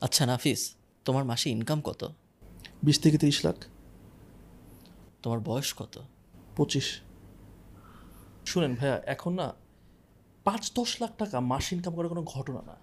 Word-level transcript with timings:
আচ্ছা 0.00 0.22
নাফিস 0.26 0.60
তোমার 1.06 1.24
মাসে 1.30 1.46
ইনকাম 1.50 1.80
কত? 1.88 2.02
বিশ 2.86 2.96
থেকে 3.02 3.16
তিরিশ 3.22 3.38
লাখ। 3.46 3.58
তোমার 5.22 5.40
বয়স 5.48 5.70
কত? 5.80 5.94
পঁচিশ। 6.56 6.88
শুনেন 8.50 8.72
ভাইয়া 8.78 8.96
এখন 9.14 9.32
না 9.40 9.48
পাঁচ 10.46 10.62
দশ 10.74 10.90
লাখ 11.02 11.12
টাকা 11.20 11.36
মাস 11.52 11.66
ইনকাম 11.74 11.92
করার 11.96 12.10
কোনো 12.14 12.22
ঘটনা 12.34 12.60
না। 12.70 12.76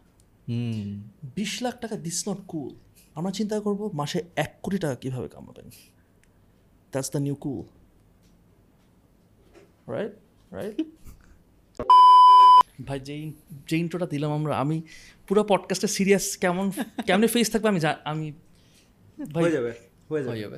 বিশ 1.37 1.53
লাখ 1.63 1.75
টাকা 1.83 1.95
দিস 2.05 2.19
নট 2.27 2.39
কুল 2.47 2.71
আমরা 3.17 3.31
চিন্তা 3.31 3.55
করব 3.59 3.81
মাসে 3.93 4.19
এক 4.35 4.51
কোটি 4.63 4.77
টাকা 4.83 4.95
কীভাবে 4.95 5.27
কামাবেন। 5.33 5.67
That's 6.91 7.09
the 7.11 7.19
new 7.25 7.35
cool 7.43 7.63
right 9.93 10.13
right 10.57 10.77
ভাই 12.83 12.99
যেই 12.99 13.33
যে 13.69 13.77
ইন্ট্রোটা 13.77 14.05
দিলাম 14.05 14.31
আমরা 14.31 14.59
আমি 14.59 14.81
পুরো 15.27 15.43
পডকাস্টে 15.43 15.87
সিরিয়াস 15.87 16.37
কেমন 16.37 16.71
কেমনে 17.05 17.27
ফেস 17.27 17.51
থাকবে 17.51 17.67
আমি 17.69 17.79
আমি 18.05 18.31
ভাই 19.33 19.43
হয়ে 19.43 19.51
যাবে 19.51 19.73
হয়ে 20.09 20.23
যাবে। 20.23 20.29
হয়ে 20.29 20.41
যাবে। 20.41 20.57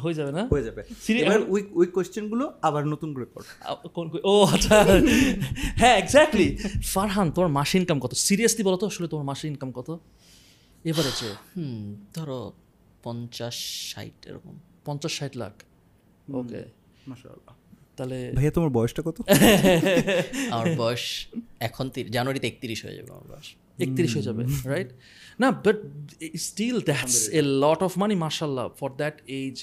হয়ে 0.00 0.14
যাবে 0.14 0.32
না? 0.32 0.46
হয়ে 0.46 0.62
যাবে। 0.62 0.84
এবার 1.08 1.40
ওই 1.40 1.66
ওই 1.74 1.86
কোশ্চেনগুলো 1.86 2.52
আবার 2.62 2.86
নতুন 2.86 3.14
করে 3.14 3.24
কর। 3.24 3.42
কোন 3.88 4.08
কোন- 4.08 4.22
ও 4.24 4.44
আচ্ছা। 4.44 4.84
হ্যাঁ 5.54 5.98
এক্স্যাক্টলি 5.98 6.56
ফারহান 6.84 7.30
তোমার 7.30 7.50
মাসে 7.50 7.78
ইনকাম 7.78 8.00
কত? 8.00 8.14
সিরিয়াসলি 8.14 8.62
বলো 8.62 8.76
তো 8.76 8.86
আসলে 8.86 9.08
তোমার 9.08 9.24
মাসে 9.24 9.48
ইনকাম 9.48 9.72
কত? 9.72 9.98
এভারেজে 10.84 11.34
হুম 11.56 12.06
ধরো 12.14 12.52
পঞ্চাশ 13.02 13.54
ষাট 13.94 14.26
এরকম। 14.26 14.58
পঞ্চাশ 14.84 15.18
ষাট 15.18 15.36
লাখ। 15.36 15.62
ওকে 16.34 16.64
মাশাআল্লাহ। 17.08 17.57
তাহলে 17.98 18.16
ভাইয়া 18.36 18.52
তোমার 18.56 18.70
বয়সটা 18.70 19.02
কত? 19.02 19.16
আমার 20.54 20.68
বয়স 20.76 21.04
এখন 21.60 21.84
জানুয়ারিতে 22.16 22.46
একত্রিশ 22.48 22.78
হয়ে 22.84 22.96
যাবে 22.98 23.10
আমার 23.14 23.26
বয়স। 23.32 23.48
একত্রিশ 23.78 24.10
হয়ে 24.16 24.26
যাবে 24.28 24.42
রাইট 24.72 24.90
না 25.38 25.48
but 25.64 25.78
still 26.46 26.76
that's 26.90 27.18
a 27.38 27.40
lot 27.64 27.80
of 27.82 27.92
money 27.98 28.14
মার্শাল্লাহ 28.24 28.66
ফর 28.80 28.90
দ্যাট 29.00 29.16
এজ 29.42 29.56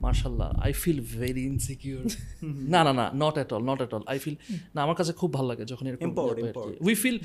মার্শাল্লাহ 0.00 0.48
আই 0.66 0.72
ফিল 0.82 1.00
ভেরি 1.18 1.44
ইনসিকিউর 1.52 2.02
না 2.74 2.80
না 2.84 2.92
না 3.00 3.06
not 3.14 3.34
at 3.34 3.50
all 3.52 3.64
not 3.70 3.78
at 3.78 3.92
all 3.94 4.04
I 4.06 4.18
feel 4.18 4.36
না 4.74 4.78
আমার 4.82 4.96
কাছে 4.96 5.12
খুব 5.12 5.30
ভালো 5.32 5.46
লাগে 5.48 5.64
যখন 5.64 5.84
এরকম. 5.86 6.10
উই 6.86 6.94
ফিল 6.94 7.16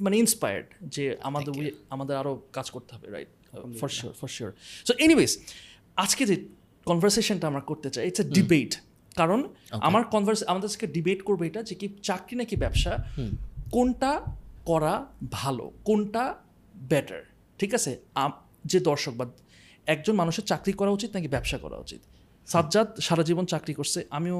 মানে 0.00 0.14
ইন্সপায়ার্ড 0.16 0.66
যে 0.94 1.04
আমাদের 1.28 1.52
উই 1.58 1.66
আমাদের 1.94 2.14
আরও 2.16 2.32
কাজ 2.52 2.66
করতে 2.70 2.90
হবে 2.94 3.06
right 3.16 3.30
for 3.80 3.88
sure 3.88 4.12
for 4.20 4.30
sure 4.36 4.50
so 4.86 4.92
anyways 4.98 5.32
আজকে 5.96 6.22
যে 6.26 6.36
কনভারসেশনটা 6.86 7.46
আমরা 7.46 7.60
করতে 7.60 7.88
চাই 7.90 8.02
ইটস 8.08 8.20
এ 8.20 8.26
ডিবেট 8.38 8.72
কারণ 9.20 9.40
আমার 9.88 10.02
কনভার্স 10.04 10.40
আমাদের 10.52 10.68
আজকে 10.70 10.86
ডিবেট 10.96 11.20
করব 11.22 11.40
এটা 11.48 11.60
যে 11.68 11.74
কি 11.80 11.86
চাকরি 12.08 12.34
নাকি 12.40 12.54
ব্যবসা? 12.56 12.92
কোনটা 13.70 14.12
করা 14.64 14.94
ভালো 15.30 15.64
কোনটা 15.84 16.24
বেটার 16.90 17.22
ঠিক 17.60 17.70
আছে? 17.78 17.92
যে 18.64 18.78
দর্শক 18.90 19.12
বা 19.20 19.26
একজন 19.86 20.14
মানুষের 20.20 20.44
চাকরি 20.44 20.72
করা 20.80 20.90
উচিত 20.90 21.10
নাকি 21.14 21.28
ব্যবসা 21.28 21.58
করা 21.64 21.76
উচিত? 21.84 22.00
সাজ্জাদ 22.46 22.88
সারা 23.06 23.22
জীবন 23.22 23.44
চাকরি 23.52 23.74
করছে 23.74 23.98
আমিও 24.10 24.38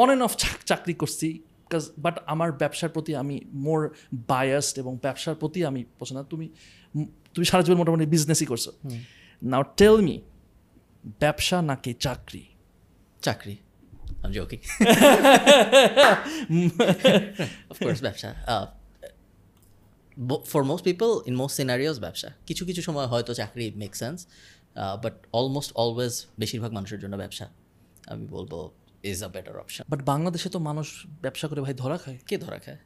অন 0.00 0.08
অ্যান্ড 0.08 0.22
অফ 0.24 0.32
চাকরি 0.70 0.94
করছি 1.02 1.28
বাট 1.98 2.16
আমার 2.26 2.50
ব্যবসার 2.52 2.90
প্রতি 2.94 3.12
আমি 3.22 3.36
মোর 3.64 3.80
বায়াসড 4.30 4.76
এবং 4.82 4.92
ব্যবসার 5.02 5.36
প্রতি 5.40 5.58
আমি 5.70 5.80
পছন্দ 5.98 6.18
তুমি 6.32 6.46
তুমি 7.34 7.44
সারা 7.50 7.62
জীবন 7.62 7.78
মোটামুটি 7.78 8.06
বিজনেসই 8.14 8.46
করছ। 8.52 8.66
নাও 9.42 9.62
টেল 9.76 9.96
মি 10.06 10.16
ব্যবসা 11.20 11.56
নাকি 11.62 11.90
চাকরি? 12.04 12.42
চাকরি। 13.22 13.54
আমি 14.22 14.34
জোকিং 14.34 14.58
অফকোর্স 17.70 18.02
ব্যবসা 18.02 18.34
for 20.46 20.64
most 20.64 20.84
people 20.84 21.20
in 21.26 21.36
most 21.36 21.56
scenarios 21.56 21.98
ব্যবসা 21.98 22.30
কিছু 22.46 22.66
কিছু 22.66 22.82
সময় 22.82 23.06
হয়তো 23.06 23.34
চাকরি 23.34 23.72
make 23.76 23.96
sense 23.96 24.26
but 25.02 25.26
almost 25.32 25.72
always 25.74 26.26
বেশিরভাগ 26.38 26.72
মানুষের 26.72 26.98
জন্য 27.00 27.16
ব্যবসা 27.16 27.48
আমি 28.06 28.26
বলব 28.26 28.70
is 29.02 29.24
a 29.24 29.28
better 29.28 29.58
option 29.58 29.84
but 29.88 30.02
বাংলাদেশে 30.02 30.48
তো 30.48 30.58
মানুষ 30.58 31.06
ব্যবসা 31.22 31.48
করে 31.48 31.60
ভাই 31.60 31.74
ধরা 31.74 31.98
খায়। 31.98 32.18
কে 32.26 32.38
ধরা 32.38 32.58
খায়? 32.58 32.78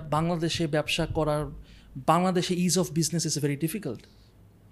বাংলাদেশে 0.00 0.66
ব্যবসা 0.66 1.06
করার 1.06 1.46
বাংলাদেশে 1.96 2.54
ease 2.54 2.78
of 2.78 2.90
business 2.90 3.26
is 3.26 3.38
very 3.38 3.56
difficult 3.56 4.00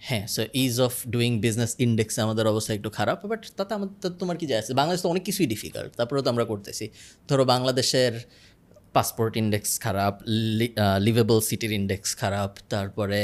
হ্যাঁ 0.08 0.24
so 0.34 0.42
ease 0.64 0.74
of 0.86 0.94
doing 1.14 1.30
business 1.46 1.72
ইন্ডেক্সে 1.86 2.20
আমাদের 2.26 2.44
অবস্থা 2.52 2.72
একটু 2.78 2.90
খারাপ 2.98 3.18
বাট 3.32 3.42
তাতে 3.58 3.72
আমাদের 3.78 4.12
তোমার 4.20 4.36
কি 4.40 4.46
যায় 4.50 4.60
আছে? 4.62 4.72
বাংলাদেশ 4.80 5.00
তো 5.04 5.08
অনেক 5.14 5.24
কিছুই 5.28 5.46
ডিফিকাল্ট 5.54 5.90
তারপরেও 5.98 6.22
তো 6.26 6.30
আমরা 6.34 6.44
করতেছি। 6.52 6.84
ধরো 7.28 7.44
বাংলাদেশের 7.54 8.12
পাসপোর্ট 8.96 9.32
ইন্ডেক্স 9.42 9.70
খারাপ 9.84 10.14
লিভেবল 11.06 11.38
সিটির 11.48 11.72
ইন্ডেক্স 11.80 12.08
খারাপ 12.22 12.50
তারপরে 12.72 13.22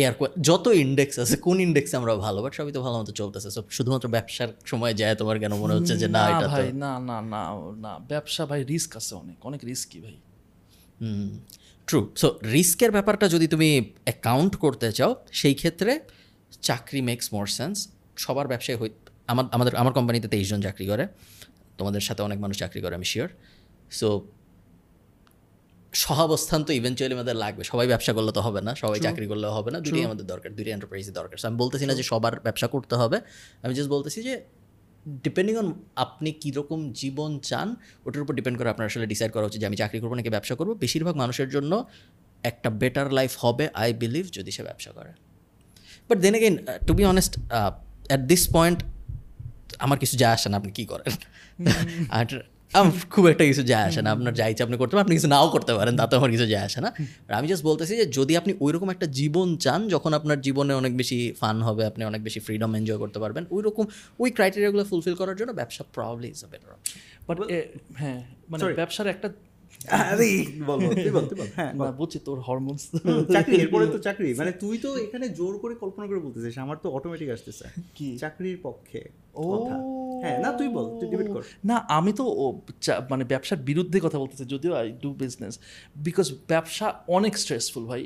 এয়ার 0.00 0.14
যত 0.48 0.66
ইন্ডেক্স 0.84 1.14
আছে 1.22 1.36
কোন 1.46 1.56
ইন্ডেক্সে 1.66 1.94
আমরা 2.00 2.12
ভালো 2.26 2.38
বাট 2.44 2.52
সবই 2.58 2.72
তো 2.76 2.80
ভালো 2.86 2.96
মতো 3.00 3.12
চলতেছে। 3.20 3.48
সব 3.56 3.64
শুধুমাত্র 3.76 4.06
ব্যবসার 4.16 4.50
সময় 4.70 4.94
যায় 5.00 5.14
তোমার 5.20 5.36
কেন 5.42 5.52
মনে 5.62 5.72
হচ্ছে 5.76 5.94
যে 6.02 6.08
না 6.16 6.22
এটা 6.32 6.46
ভাই 6.54 6.66
না 6.84 6.92
না 7.08 7.16
না 7.32 7.42
না 7.84 7.92
ব্যবসা 8.12 8.42
ভাই 8.50 8.60
রিস্ক 8.72 8.90
আছে 9.00 9.12
অনেক 9.22 9.38
অনেক 9.48 9.60
রিস্কি 9.70 9.98
ভাই। 10.04 10.16
ট্রু 11.86 12.12
সো 12.16 12.38
রিস্কের 12.52 12.90
ব্যাপারটা 12.90 13.28
যদি 13.28 13.46
তুমি 13.46 13.92
অ্যাকাউন্ট 14.04 14.56
করতে 14.56 14.92
চাও 14.92 15.26
সেই 15.32 15.54
ক্ষেত্রে 15.54 16.00
চাকরি 16.62 17.00
মেক্স 17.00 17.34
মোর 17.34 17.46
সেন্স 17.46 17.88
সবার 18.16 18.48
ব্যবসায় 18.48 18.78
হই 18.78 18.90
আমার 19.26 19.44
আমাদের 19.52 19.76
আমার 19.76 19.92
কোম্পানিতে 19.92 20.28
তেইশ 20.28 20.48
জন 20.48 20.60
চাকরি 20.62 20.86
করে। 20.86 21.08
তোমাদের 21.78 22.00
সাথে 22.00 22.22
অনেক 22.22 22.38
মানুষ 22.38 22.58
চাকরি 22.58 22.80
করে 22.80 22.94
আমি 22.94 23.04
শিওর 23.04 23.28
সো 23.90 24.28
সহাবস্থান 25.92 26.64
তো 26.64 26.72
ইভেনচুয়ালি 26.72 27.14
আমাদের 27.14 27.36
লাগবে। 27.36 27.64
সবাই 27.64 27.86
ব্যবসা 27.86 28.12
করলে 28.12 28.32
তো 28.32 28.40
হবে 28.40 28.60
না। 28.60 28.74
সবাই 28.74 29.00
চাকরি 29.00 29.26
করলে 29.26 29.46
হবে 29.46 29.70
না। 29.70 29.80
দুটোই 29.80 30.04
আমাদের 30.04 30.26
দরকার 30.26 30.54
দুটি 30.54 30.70
এন্টারপ্রাইজই 30.70 31.12
দরকার। 31.12 31.46
আমি 31.46 31.56
বলতেছি 31.56 31.86
না 31.86 31.94
যে 31.94 32.02
সবার 32.02 32.40
ব্যবসা 32.40 32.66
করতে 32.66 32.94
হবে। 32.94 33.20
আমি 33.62 33.74
জাস্ট 33.74 33.90
বলতেছি 33.90 34.22
যে 34.22 34.44
ডিপেন্ডিং 35.08 35.56
অন 35.56 35.74
আপনি 35.96 36.32
কীরকম 36.32 36.92
জীবন 36.92 37.38
চান 37.38 37.76
ওটার 38.06 38.22
উপর 38.22 38.34
ডিপেন্ড 38.34 38.58
করে 38.58 38.68
আপনার 38.70 38.86
আসলে 38.86 39.06
ডিসাইড 39.06 39.32
করা 39.32 39.46
উচিত 39.46 39.60
যে 39.60 39.66
আমি 39.66 39.76
চাকরি 39.76 40.00
করব 40.00 40.14
নাকি 40.14 40.30
ব্যবসা 40.30 40.54
করব। 40.54 40.74
বেশিরভাগ 40.74 41.16
মানুষের 41.16 41.48
জন্য 41.50 41.84
একটা 42.42 42.70
বেটার 42.70 43.12
লাইফ 43.12 43.36
হবে 43.38 43.68
আই 43.74 43.92
বিলিভ 43.92 44.26
যদি 44.32 44.50
সে 44.50 44.62
ব্যবসা 44.62 44.90
করে। 44.90 45.12
But 46.08 46.18
then 46.18 46.34
again 46.34 46.58
to 46.86 46.94
be 46.94 47.04
honest 47.04 47.38
at 47.50 48.20
this 48.20 48.52
point 48.52 48.82
আমার 49.78 49.98
কিছু 49.98 50.16
যায় 50.16 50.32
আসে 50.32 50.48
না 50.48 50.56
আপনি 50.56 50.72
কী 50.72 50.84
করেন? 50.84 51.12
আর 52.10 52.53
খুব 53.14 53.24
একটা 53.32 53.44
কিছু 53.50 53.62
যায় 53.72 53.84
আসে 53.88 54.00
না। 54.02 54.10
আপনার 54.16 54.32
যা 54.34 54.44
ইচ্ছা 54.48 54.64
আপনি 54.66 54.76
করতে 54.80 54.92
পারেন 54.94 55.04
আপনি 55.06 55.14
কিছু 55.18 55.28
নাও 55.34 55.46
করতে 55.48 55.72
পারেন 55.78 55.94
তাতে 56.00 56.14
আমার 56.16 56.30
কিছু 56.34 56.46
যায় 56.46 56.64
আসে 56.68 56.80
না। 56.84 56.90
আর 57.28 57.32
আমি 57.38 57.46
জাস্ট 57.50 57.64
বলতেছি 57.64 57.92
যে 58.00 58.06
যদি 58.18 58.32
আপনি 58.40 58.52
ওইরকম 58.60 58.88
একটা 58.90 59.06
জীবন 59.18 59.48
চান 59.56 59.80
যখন 59.88 60.10
আপনার 60.14 60.38
জীবনে 60.40 60.72
অনেক 60.74 60.92
বেশি 60.96 61.18
ফান 61.40 61.56
হবে 61.62 61.82
আপনি 61.90 62.02
অনেক 62.04 62.20
বেশি 62.22 62.40
ফ্রিডম 62.46 62.70
এনজয় 62.78 62.98
করতে 62.98 63.18
পারবেন 63.18 63.44
ওই 63.50 63.62
রকম 63.62 63.84
ওই 64.18 64.30
ক্রাইটেরিয়াগুলো 64.30 64.82
ফুলফিল 64.84 65.14
করার 65.14 65.36
জন্য 65.36 65.50
ব্যবসা 65.52 65.82
probably 65.94 66.28
is 66.28 66.40
a 66.44 66.48
better 66.52 66.70
option 66.76 66.98
but 67.28 67.36
হ্যাঁ 68.00 68.20
মানে 68.50 68.62
ব্যবসার 68.80 69.06
একটা 69.06 69.28
আরে 70.00 70.30
বল 70.68 70.78
বল, 70.84 70.92
তুই 71.04 71.12
বল 71.16 71.26
হ্যাঁ 71.58 71.72
না 71.78 71.90
বুঝছি 71.98 72.18
তোর 72.28 72.38
হরমোনস 72.46 72.82
চাকরি 73.34 73.54
এরপরে 73.64 73.86
তো 73.94 73.98
চাকরি 74.06 74.28
মানে 74.40 74.52
তুই 74.62 74.76
তো 74.84 74.88
এখানে 74.96 75.26
জোর 75.38 75.54
করে 75.62 75.74
কল্পনা 75.82 76.04
করে 76.10 76.20
বলতেছিস 76.26 76.54
আমার 76.58 76.76
তো 76.84 76.88
অটোমেটিক 76.96 77.28
আসতেছে। 77.36 77.64
কি? 77.96 78.08
চাকরির 78.18 78.58
পক্ষে 78.62 79.00
ও। 79.34 79.44
হ্যাঁ 80.22 80.38
না 80.44 80.50
তুই 80.58 80.68
বল 80.76 80.86
তুই 80.98 81.06
ডিবেট 81.12 81.28
কর। 81.34 81.42
না 81.70 81.76
আমি 81.98 82.12
তো 82.20 82.24
মানে 83.10 83.24
ব্যবসার 83.32 83.60
বিরুদ্ধে 83.68 83.98
কথা 84.00 84.18
বলতেছি 84.18 84.44
যদিও 84.44 84.72
আই 84.80 84.86
ডু 85.02 85.10
বিজনেস 85.22 85.54
বিকজ 85.96 86.26
ব্যবসা 86.52 86.86
অনেক 87.08 87.34
স্ট্রেসফুল 87.42 87.84
ভাই। 87.90 88.02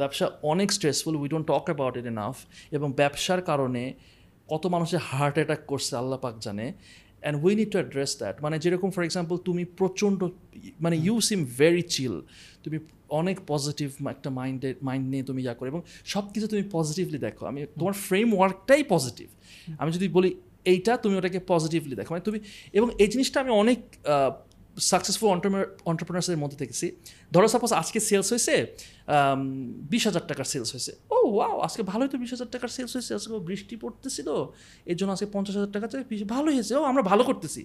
ব্যবসা 0.00 0.26
অনেক 0.42 0.68
stressful 0.72 1.14
we 1.16 1.28
don't 1.32 1.46
talk 1.46 1.64
about 1.68 1.94
it 1.96 2.06
enough 2.06 2.36
এবং 2.76 2.88
ব্যবসার 2.92 3.40
কারণে 3.42 3.82
কত 4.48 4.64
মানুষের 4.66 5.00
হার্ট 5.08 5.36
অ্যাটাক 5.38 5.60
করছে 5.66 5.92
আল্লাহ 5.96 6.18
পাক 6.24 6.34
জানে। 6.40 6.66
And 7.20 7.44
we 7.44 7.54
need 7.54 7.70
to 7.70 7.78
address 7.78 8.18
that 8.18 8.42
মানে 8.42 8.58
যেরকম 8.58 8.90
ফর 8.90 9.04
এক্সাম্পল 9.04 9.36
তুমি 9.36 9.64
প্রচণ্ড 9.64 10.28
মানে 10.80 10.96
ইউ 10.96 11.20
সিম 11.20 11.44
ভেরি 11.58 11.82
চিল 11.82 12.20
তুমি 12.64 12.78
অনেক 13.08 13.40
পজিটিভ 13.46 14.06
একটা 14.08 14.30
মাইন্ডের 14.30 14.74
মাইন্ড 14.82 15.10
নিয়ে 15.10 15.22
তুমি 15.22 15.42
ইয়া 15.42 15.54
করো। 15.54 15.68
এবং 15.68 15.82
সব 16.04 16.32
কিছু 16.32 16.46
তুমি 16.46 16.62
পজিটিভলি 16.70 17.18
দেখো। 17.18 17.46
আমি 17.46 17.66
তোমার 17.78 17.92
ফ্রেম 17.92 18.34
ওয়ার্কটাই 18.34 18.82
পজিটিভ 18.88 19.28
আমি 19.78 19.92
যদি 19.92 20.08
বলি, 20.08 20.30
এইটা 20.64 20.96
তুমি 20.96 21.16
ওটাকে 21.16 21.40
পজিটিভলি 21.46 21.94
দেখো। 21.96 22.14
মানে 22.14 22.24
তুমি, 22.24 22.40
এবং 22.72 22.88
এই 22.98 23.06
জিনিসটা 23.06 23.40
আমি 23.40 23.50
অনেক 23.50 23.78
সাকসেসফুল 24.90 25.28
অন্টারপ্রেনার্সের 25.90 26.38
মধ্যে 26.42 26.58
দেখেছি। 26.62 26.86
ধরো 27.34 27.48
সাপোজ 27.54 27.70
আজকে 27.80 27.98
সেলস 28.08 28.28
হয়েছে 28.32 28.54
বিশ 29.92 30.02
হাজার 30.08 30.24
টাকার 30.30 30.46
সেলস 30.52 30.70
হয়েছে। 30.74 30.92
ও 31.14 31.16
ওয়াও 31.34 31.56
আজকে 31.66 31.82
ভালোই 31.90 32.08
তো 32.12 32.16
বিশ 32.22 32.30
হাজার 32.34 32.48
টাকার 32.54 32.70
সেলস 32.76 32.92
হয়েছে 32.96 33.12
আজকে 33.18 33.32
বৃষ্টি 33.48 33.74
পড়তেছিল 33.82 34.28
এর 34.90 34.96
জন্য 34.98 35.10
আজকে 35.16 35.28
পঞ্চাশ 35.34 35.54
হাজার 35.58 35.72
টাকা 35.76 35.86
ভালো 36.34 36.48
হয়েছে। 36.56 36.74
ও 36.80 36.82
আমরা 36.90 37.02
ভালো 37.10 37.22
করতেছি। 37.28 37.62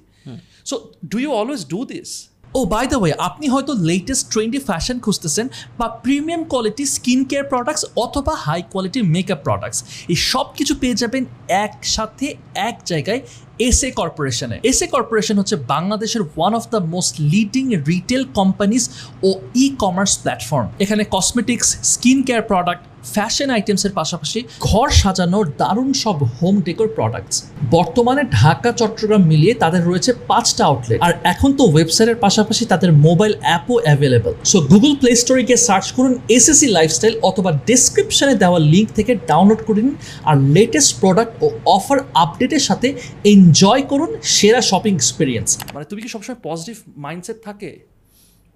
So 0.70 0.76
do 1.12 1.18
you 1.24 1.32
always 1.42 1.62
do 1.74 1.80
this 1.94 2.10
oh 2.56 2.62
by 2.66 2.86
the 2.88 2.98
way 3.02 3.14
আপনি 3.20 3.46
হয়তো 3.48 3.74
লেটেস্ট 3.90 4.24
ট্রেন্ডি 4.34 4.60
ফ্যাশন 4.60 4.98
খুঁজতেছেন 5.00 5.46
বা 5.80 5.88
premium 6.04 6.42
quality 6.44 6.86
skin 6.86 7.20
care 7.26 7.46
products 7.50 7.84
অথবা 7.96 8.34
হাই 8.36 8.60
কোয়ালিটি 8.72 9.00
মেকআপ 9.16 9.40
প্রোডাক্টস 9.44 9.80
এই 10.10 10.20
সব 10.32 10.48
কিছু 10.58 10.74
পেয়ে 10.76 10.96
যাবেন 10.96 11.24
একসাথে, 11.66 12.28
এক 12.70 12.76
জায়গায় 12.86 13.22
এসএ 13.60 13.90
কর্পোরেশনে 13.92 14.58
এসএ 14.64 14.88
কর্পোরেশন 14.88 15.36
হচ্ছে 15.38 15.56
বাংলাদেশের 15.68 16.24
one 16.36 16.54
of 16.56 16.64
the 16.70 16.82
most 16.86 17.14
leading 17.34 17.66
retail 17.88 18.24
companies 18.34 18.84
O 19.24 19.30
e 19.56 19.66
commerce 19.80 20.14
platform 20.18 20.68
এখানে 20.80 21.04
cosmetics 21.12 21.68
skin 21.84 22.18
care 22.24 22.44
product 22.44 22.84
fashion 23.14 23.50
আইটেমসের 23.50 23.94
পাশাপাশি 23.94 24.40
ঘর 24.60 24.88
সাজানোর 25.02 25.46
দারুণ 25.58 25.90
সব 25.94 26.18
হোম 26.38 26.56
ডেকোর 26.62 26.90
প্রোডাক্টস 26.96 27.36
বর্তমানে 27.72 28.22
ঢাকা 28.40 28.70
চট্টগ্রাম 28.72 29.24
মিলিয়ে 29.24 29.54
তাদের 29.54 29.82
রয়েছে 29.86 30.12
পাঁচটা 30.28 30.64
আউটলেট 30.66 31.00
আর 31.02 31.14
এখন 31.24 31.50
তো 31.54 31.64
ওয়েবসাইটের 31.66 32.18
পাশাপাশি 32.18 32.64
তাদের 32.66 32.92
মোবাইল 33.08 33.34
অ্যাপও 33.42 33.76
অ্যাভেলেবল 33.84 34.34
সো 34.44 34.58
গুগল 34.62 34.92
প্লে 34.96 35.12
স্টোরে 35.16 35.44
গিয়ে 35.44 35.60
সার্চ 35.68 35.88
করুন 35.92 36.14
এসএসসি 36.30 36.68
লাইফস্টাইল 36.68 37.16
অথবা 37.24 37.52
ডেসক্রিপশনে 37.66 38.36
দেওয়া 38.36 38.60
লিঙ্ক 38.74 38.90
থেকে 38.92 39.12
ডাউনলোড 39.28 39.62
করে 39.68 39.82
নিন 39.82 39.96
আর 40.24 40.36
লেটেস্ট 40.56 40.92
প্রোডাক্ট 41.00 41.34
ও 41.42 41.48
অফার 41.68 41.98
আপডেটের 42.16 42.60
সাথে 42.60 42.88
এনজয় 43.26 43.82
করুন 43.82 44.10
সেরা 44.36 44.62
শপিং 44.62 44.94
এক্সপিরিয়েন্স 44.96 45.50
মানে 45.74 45.86
তুমি 45.86 46.02
কি 46.02 46.10
সবসময় 46.10 46.40
পজিটিভ 46.44 46.76
মাইন্ডসেট 46.98 47.38
থাকে? 47.44 47.72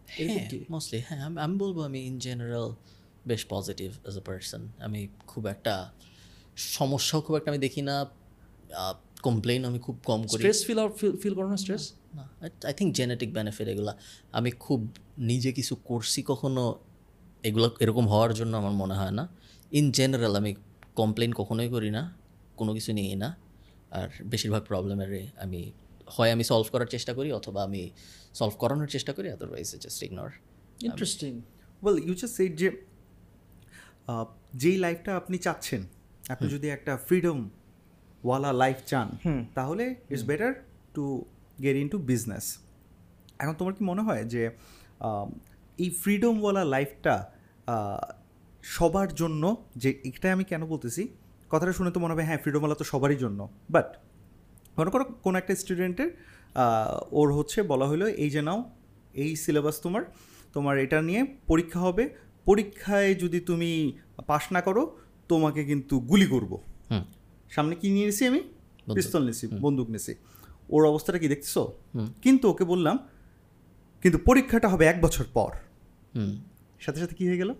হ্যাঁ 0.09 0.45
কি? 0.51 0.59
মোস্টলি 0.71 0.99
হ্যাঁ 1.07 1.19
আমি 1.39 1.55
বলব 1.57 1.77
আমি 1.79 1.99
ইন 1.99 2.15
জেনারেল 2.19 2.67
বেশ 3.31 3.41
পজিটিভ 3.53 3.89
অ্যাজ 3.95 4.15
এ 4.17 4.23
পার্সন 4.27 4.61
আমি 4.87 5.01
খুব 5.31 5.43
একটা 5.53 5.73
সমস্যাও 6.77 7.19
খুব 7.25 7.35
একটা 7.39 7.49
আমি 7.51 7.61
দেখি 7.67 7.81
না। 7.89 7.95
কমপ্লেন 9.27 9.61
আমি 9.69 9.79
খুব 9.85 9.95
কম 10.09 10.19
করি। 10.29 10.41
স্ট্রেস 10.41 10.59
ফিল 10.67 10.79
ফিল 11.21 11.33
করো 11.37 11.47
না 11.53 11.57
স্ট্রেস 11.63 11.83
না 12.17 12.23
আই 12.67 12.73
থিঙ্ক 12.79 12.89
জেনেটিক 12.99 13.29
বেনিফিট 13.33 13.67
এগুলা। 13.73 13.93
আমি 14.37 14.49
খুব 14.65 14.79
নিজে 15.31 15.49
কিছু 15.51 15.73
করছি 15.89 16.19
কখনো 16.31 16.63
এগুলো 17.43 17.67
এরকম 17.79 18.05
হওয়ার 18.07 18.31
জন্য 18.33 18.53
আমার 18.61 18.75
মনে 18.81 18.95
হয় 18.99 19.13
না। 19.19 19.23
ইন 19.71 19.85
জেনারেল 19.91 20.33
আমি 20.41 20.51
কমপ্লেন 20.95 21.31
কখনোই 21.33 21.69
করি 21.75 21.89
না 21.97 22.03
কোনো 22.59 22.71
কিছু 22.77 22.91
নিয়ে 22.93 23.15
না। 23.15 23.29
আর 23.97 24.07
বেশিরভাগ 24.23 24.63
প্রবলেমের 24.63 25.11
আমি 25.43 25.61
হয় 26.07 26.31
আমি 26.35 26.43
সলভ 26.43 26.67
করার 26.71 26.89
চেষ্টা 26.95 27.11
করি 27.13 27.29
অথবা 27.39 27.59
আমি 27.63 27.81
সলভ 28.33 28.55
করানোর 28.57 28.89
চেষ্টা 28.95 29.11
করি 29.13 29.27
otherwise 29.31 29.67
just 29.83 29.99
ignore 30.03 30.31
interesting 30.87 31.31
well 31.81 31.97
you 32.07 32.13
just 32.21 32.35
said 32.37 32.51
যে 32.57 32.67
যেই 34.53 34.77
লাইফটা 34.77 35.15
আপনি 35.15 35.37
চাচ্ছেন 35.37 35.81
আপনি 36.29 36.47
যদি 36.49 36.67
একটা 36.69 36.97
ফ্রিডম 36.97 37.49
ওয়ালা 38.23 38.53
লাইফ 38.53 38.77
চান 38.85 39.07
তাহলে 39.55 39.95
it's 40.09 40.23
better 40.23 40.53
to 40.93 41.25
get 41.61 41.75
into 41.89 41.97
business 41.97 42.45
এখন 43.39 43.53
তোমার 43.53 43.73
কি 43.73 43.83
মনে 43.83 44.01
হয় 44.01 44.23
যে 44.23 44.49
এই 45.77 45.89
ফ্রিডমওয়ালা 45.89 46.63
লাইফটা 46.63 47.15
সবার 48.63 49.09
জন্য 49.13 49.43
যে 49.75 49.89
এটা 50.03 50.33
আমি 50.33 50.43
কেন 50.43 50.65
বলতেছি? 50.65 51.07
কথাটা 51.49 51.73
শুনে 51.73 51.91
তো 51.91 51.99
মনে 51.99 52.13
হবে 52.13 52.23
হ্যাঁ 52.23 52.37
ফ্রিডমওয়ালা 52.37 52.75
তো 52.75 52.83
সবারই 52.83 53.15
জন্য। 53.15 53.49
বাট 53.71 53.87
মনে 54.77 54.89
করো 54.91 55.03
কোনো 55.23 55.37
একটা 55.37 55.55
স্টুডেন্টের 55.55 56.09
ওর 57.11 57.33
হচ্ছে 57.33 57.63
বলা 57.63 57.85
হলো 57.87 58.07
এই 58.07 58.29
যে 58.29 58.41
নাও 58.41 58.59
এই 59.13 59.35
সিলেবাস 59.35 59.81
তোমার 59.81 60.03
তোমার 60.53 60.75
এটা 60.77 61.01
নিয়ে 61.01 61.21
পরীক্ষা 61.47 61.79
হবে 61.79 62.03
পরীক্ষায় 62.49 63.11
যদি 63.15 63.39
তুমি 63.39 63.71
পাশ 64.27 64.43
না 64.51 64.61
করো 64.61 64.83
তোমাকে 65.29 65.61
কিন্তু 65.65 65.95
গুলি 65.99 66.27
করব। 66.27 66.51
হুম। 66.91 67.03
সামনে 67.49 67.75
কি 67.75 67.87
নিয়ে 67.89 68.07
নিয়েছি 68.07 68.23
আমি। 68.25 68.41
পিস্তল 68.93 69.21
নিয়েছি 69.21 69.45
বন্দুক 69.65 69.87
নিয়েছি 69.87 70.13
ওর 70.69 70.81
অবস্থাটা 70.85 71.19
কি 71.19 71.27
দেখছ 71.27 71.53
কিন্তু 72.21 72.45
ওকে 72.49 72.63
বললাম 72.63 72.95
কিন্তু 74.03 74.17
পরীক্ষাটা 74.25 74.67
হবে 74.67 74.83
এক 74.85 74.97
বছর 75.01 75.25
পর। 75.33 75.51
হুম। 76.15 76.33
সাথে 76.79 76.99
সাথে 76.99 77.15
কি 77.15 77.23
হয়ে 77.27 77.37
গেল? 77.37 77.51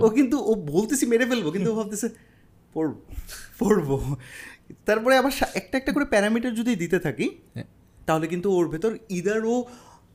ও 0.00 0.06
কিন্তু 0.08 0.36
ও 0.44 0.52
বলতেছি 0.74 1.04
মেরে 1.06 1.24
ফেলব 1.26 1.46
কিন্তু 1.50 1.68
ও 1.72 1.74
ভাবতেছে 1.74 2.08
পড়ব 2.74 2.94
পড়ব। 3.58 3.90
তারপরে 4.86 5.14
আবার 5.16 5.32
একটা 5.54 5.74
একটা 5.78 5.92
করে 5.92 6.04
প্যারামিটার 6.04 6.52
যদি 6.54 6.72
দিতে 6.76 6.98
থাকি 6.98 7.26
তাহলে 8.06 8.26
কিন্তু 8.26 8.48
ওর 8.52 8.66
ভেতর 8.68 8.92
ইদার 9.08 9.40
ও 9.44 9.54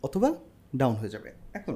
অথবা 0.03 0.29
ডাউন 0.75 0.95
হয়ে 0.95 1.09
যাবে। 1.09 1.29
এখন 1.53 1.73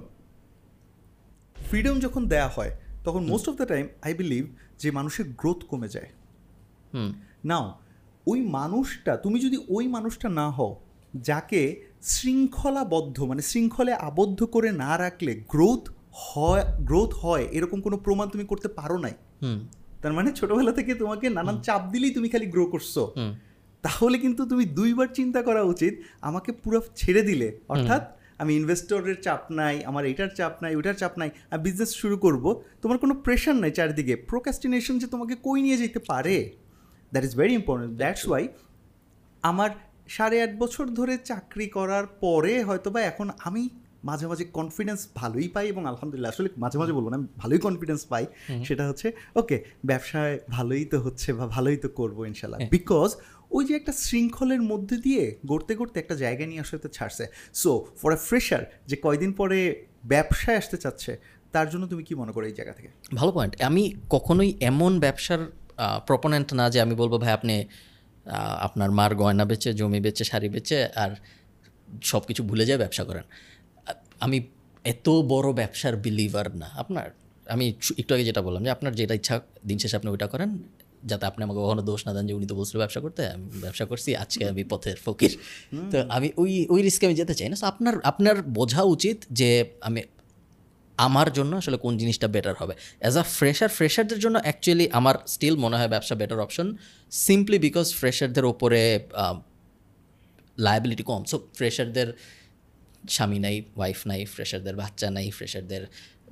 ফ্রিডম 1.69 1.99
যখন 1.99 2.27
দেয়া 2.27 2.47
হয় 2.47 2.71
তখন 3.03 3.25
most 3.25 3.49
of 3.49 3.55
the 3.55 3.65
time 3.65 3.87
I 4.01 4.13
believe 4.13 4.45
যে 4.79 4.91
মানুষের 4.91 5.25
গ্রোথ 5.29 5.63
কমে 5.63 5.87
যায়। 5.87 6.09
হুম। 6.93 7.13
নাও 7.45 7.79
ওই 8.27 8.41
মানুষটা 8.41 9.17
তুমি 9.17 9.39
যদি 9.39 9.57
ওই 9.69 9.87
মানুষটা 9.87 10.29
না 10.29 10.49
হও 10.49 10.75
যাকে 11.15 11.81
শৃঙ্খলাবদ্ধ 12.01 13.23
মানে 13.23 13.41
শৃঙ্খলে 13.41 13.93
আবদ্ধ 13.93 14.43
করে 14.43 14.71
না 14.71 14.97
রাখলে 14.97 15.43
গ্রোথ 15.49 15.89
হয় 16.13 16.63
গ্রোথ 16.79 17.13
হয় 17.13 17.45
এরকম 17.51 17.81
কোনো 17.81 17.97
প্রমাণ 17.97 18.27
তুমি 18.27 18.45
করতে 18.45 18.67
পারো 18.67 18.97
নাই? 18.97 19.11
হুম। 19.41 19.59
তার 20.01 20.13
মানে 20.13 20.31
ছোটবেলা 20.31 20.71
থেকে 20.71 20.95
তোমাকে 20.95 21.29
নানান 21.29 21.61
চাপ 21.61 21.81
দিলেই 21.91 22.11
তুমি 22.11 22.29
খালি 22.29 22.45
গ্রো 22.45 22.65
করছ। 22.65 22.99
তাহলে 23.81 24.17
কিন্তু 24.17 24.45
তুমি 24.45 24.65
দুইবার 24.65 25.07
চিন্তা 25.13 25.41
করা 25.41 25.61
উচিত 25.61 25.93
আমাকে 26.21 26.51
পুরো 26.51 26.81
ছেড়ে 26.95 27.21
দিলে 27.21 27.59
অর্থাৎ 27.67 28.17
আমি 28.37 28.51
ইনভেস্টরের 28.55 29.21
চাপ 29.21 29.51
নাই 29.51 29.75
আমার 29.85 30.05
এটার 30.05 30.29
চাপ 30.35 30.53
নাই 30.63 30.75
ওটার 30.75 30.93
চাপ 30.93 31.13
নাই 31.17 31.29
আমি 31.51 31.63
বিজনেস 31.63 31.91
শুরু 31.93 32.17
করব 32.17 32.61
তোমার 32.81 32.97
কোনো 32.97 33.13
প্রেশার 33.13 33.55
নাই 33.55 33.71
চারিদিকে। 33.71 34.15
প্রোকাস্টিনেশন 34.15 34.97
যে 34.99 35.07
তোমাকে 35.07 35.35
কই 35.43 35.61
নিয়ে 35.61 35.77
যেতে 35.77 35.99
পারে 35.99 36.51
that 37.11 37.23
is 37.23 37.35
very 37.35 37.53
important 37.53 37.97
that's 37.97 38.27
why 38.27 38.47
আমার 39.41 39.69
সাড়ে 40.07 40.43
আট 40.43 40.53
বছর 40.57 40.85
ধরে 40.87 41.17
চাকরি 41.23 41.67
করার 41.67 42.05
পরে 42.21 42.63
হয়তো 42.63 42.89
বা 42.91 43.01
এখন 43.01 43.29
আমি 43.43 43.69
মাঝে 44.03 44.27
মাঝে 44.27 44.45
কনফিডেন্স 44.45 45.07
ভালোই 45.15 45.47
পাই 45.47 45.67
এবং 45.67 45.83
আলহামদুলিল্লাহ 45.87 46.31
আসলে 46.31 46.49
মাঝে 46.57 46.77
মাঝে 46.77 46.93
বলব 46.93 47.09
না 47.09 47.15
আমি 47.15 47.27
ভালোই 47.37 47.57
কনফিডেন্স 47.57 48.05
পাই। 48.05 48.25
সেটা 48.65 48.87
হচ্ছে 48.87 49.11
ওকে 49.35 49.63
ব্যবসায় 49.85 50.39
ভালোই 50.49 50.85
তো 50.85 50.99
হচ্ছে 50.99 51.33
বা 51.33 51.47
ভালোই 51.47 51.77
তো 51.77 51.89
করব 51.89 52.25
ইনশাল্লাহ 52.25 52.59
বিকজ 52.71 53.15
ওই 53.51 53.63
যে 53.67 53.73
একটা 53.79 53.93
শৃঙ্খলের 54.05 54.61
মধ্যে 54.71 54.95
দিয়ে 55.05 55.23
গড়তে 55.51 55.73
গড়তে 55.79 55.97
একটা 56.03 56.15
জায়গা 56.23 56.45
নিয়ে 56.51 56.61
আসতে 56.65 56.89
ছাড়ছে। 56.97 57.25
সো 57.61 57.71
ফর 57.99 58.11
এ 58.17 58.19
ফ্রেশার 58.27 58.63
যে 58.89 58.95
কয়দিন 59.05 59.31
পরে 59.39 59.59
ব্যবসায় 60.13 60.57
আসতে 60.61 60.77
চাচ্ছে, 60.83 61.11
তার 61.55 61.67
জন্য 61.71 61.83
তুমি 61.91 62.03
কি 62.07 62.13
মনে 62.21 62.31
করো 62.35 62.45
এই 62.51 62.55
জায়গা 62.59 62.73
থেকে? 62.77 62.89
ভালো 63.19 63.31
পয়েন্ট 63.31 63.53
আমি 63.69 63.83
কখনোই 64.15 64.49
এমন 64.71 64.91
ব্যবসার 65.05 65.41
প্রপোনেন্ট 66.09 66.49
না 66.59 66.65
যে 66.73 66.79
আমি 66.85 66.95
বলব, 67.01 67.13
ভাই, 67.23 67.33
আপনি 67.39 67.55
আপনার 68.67 68.89
মার 68.99 69.11
গয়না 69.21 69.45
বেচে, 69.49 69.69
জমি 69.79 69.99
বেচে, 70.05 70.23
শাড়ি 70.31 70.49
বেচে, 70.49 70.79
আর 71.03 71.11
সব 72.11 72.21
কিছু 72.29 72.41
ভুলে 72.49 72.65
যায় 72.69 72.79
ব্যবসা 72.83 73.03
করেন। 73.09 73.25
আমি 74.25 74.37
এত 74.93 75.07
বড় 75.33 75.47
ব্যবসার 75.53 75.93
বিলিভার 76.05 76.47
না। 76.61 76.67
আপনার, 76.81 77.07
আমি 77.47 77.65
একটু 78.01 78.11
আগে 78.15 78.25
যেটা 78.29 78.41
বললাম 78.41 78.61
যে, 78.63 78.71
আপনার 78.75 78.93
যেটা 78.99 79.13
ইচ্ছা, 79.19 79.35
দিন 79.69 79.77
শেষে 79.81 79.95
আপনি 79.99 80.09
ওইটা 80.11 80.27
করেন। 80.27 80.49
যাতে 81.11 81.25
আপনি 81.29 81.41
আমাকে 81.47 81.59
কখনো 81.65 81.83
দোষ 81.89 82.01
না 82.07 82.11
দেন 82.15 82.25
যে 82.29 82.33
উনি 82.39 82.45
তো 82.51 82.55
বলছিল 82.59 82.75
ব্যবসা 82.83 82.99
করতে 83.05 83.21
আমি 83.35 83.45
ব্যবসা 83.65 83.85
করছি 83.91 84.09
আজকে 84.23 84.43
আমি 84.51 84.63
পথের 84.71 84.97
ফকির। 85.05 85.31
তো 85.91 85.97
আমি 86.15 86.27
ওই 86.41 86.51
ওই 86.73 86.81
রিস্কে 86.87 87.03
আমি 87.09 87.15
যেতে 87.21 87.33
চাই 87.39 87.47
না। 87.51 87.57
আপনার 87.71 87.95
আপনার 88.11 88.35
বোঝা 88.57 88.81
উচিত 88.95 89.17
যে 89.39 89.49
আমি 89.87 89.99
আমার 91.07 91.27
জন্য 91.37 91.51
আসলে 91.61 91.77
কোন 91.85 91.93
জিনিসটা 92.01 92.27
বেটার 92.35 92.55
হবে। 92.61 92.73
অ্যাজ 93.01 93.15
আ 93.21 93.25
ফ্রেশার 93.37 93.71
ফ্রেশারদের 93.77 94.19
জন্য 94.23 94.37
অ্যাকচুয়ালি 94.45 94.85
আমার 94.99 95.15
স্টিল 95.33 95.55
মনে 95.63 95.75
হয় 95.79 95.89
ব্যবসা 95.93 96.15
বেটার 96.21 96.39
অপশন 96.45 96.67
সিম্পলি 97.25 97.57
বিকজ 97.67 97.87
ফ্রেশারদের 97.99 98.45
ওপরে 98.53 98.81
লায়াবিলিটি 100.65 101.03
কম। 101.09 101.21
সো 101.31 101.35
ফ্রেশারদের 101.57 102.09
স্বামী 103.15 103.39
নাই 103.45 103.55
ওয়াইফ 103.77 103.99
নাই 104.09 104.21
ফ্রেশারদের 104.33 104.75
বাচ্চা 104.81 105.07
নাই 105.17 105.27
ফ্রেশারদের 105.37 105.83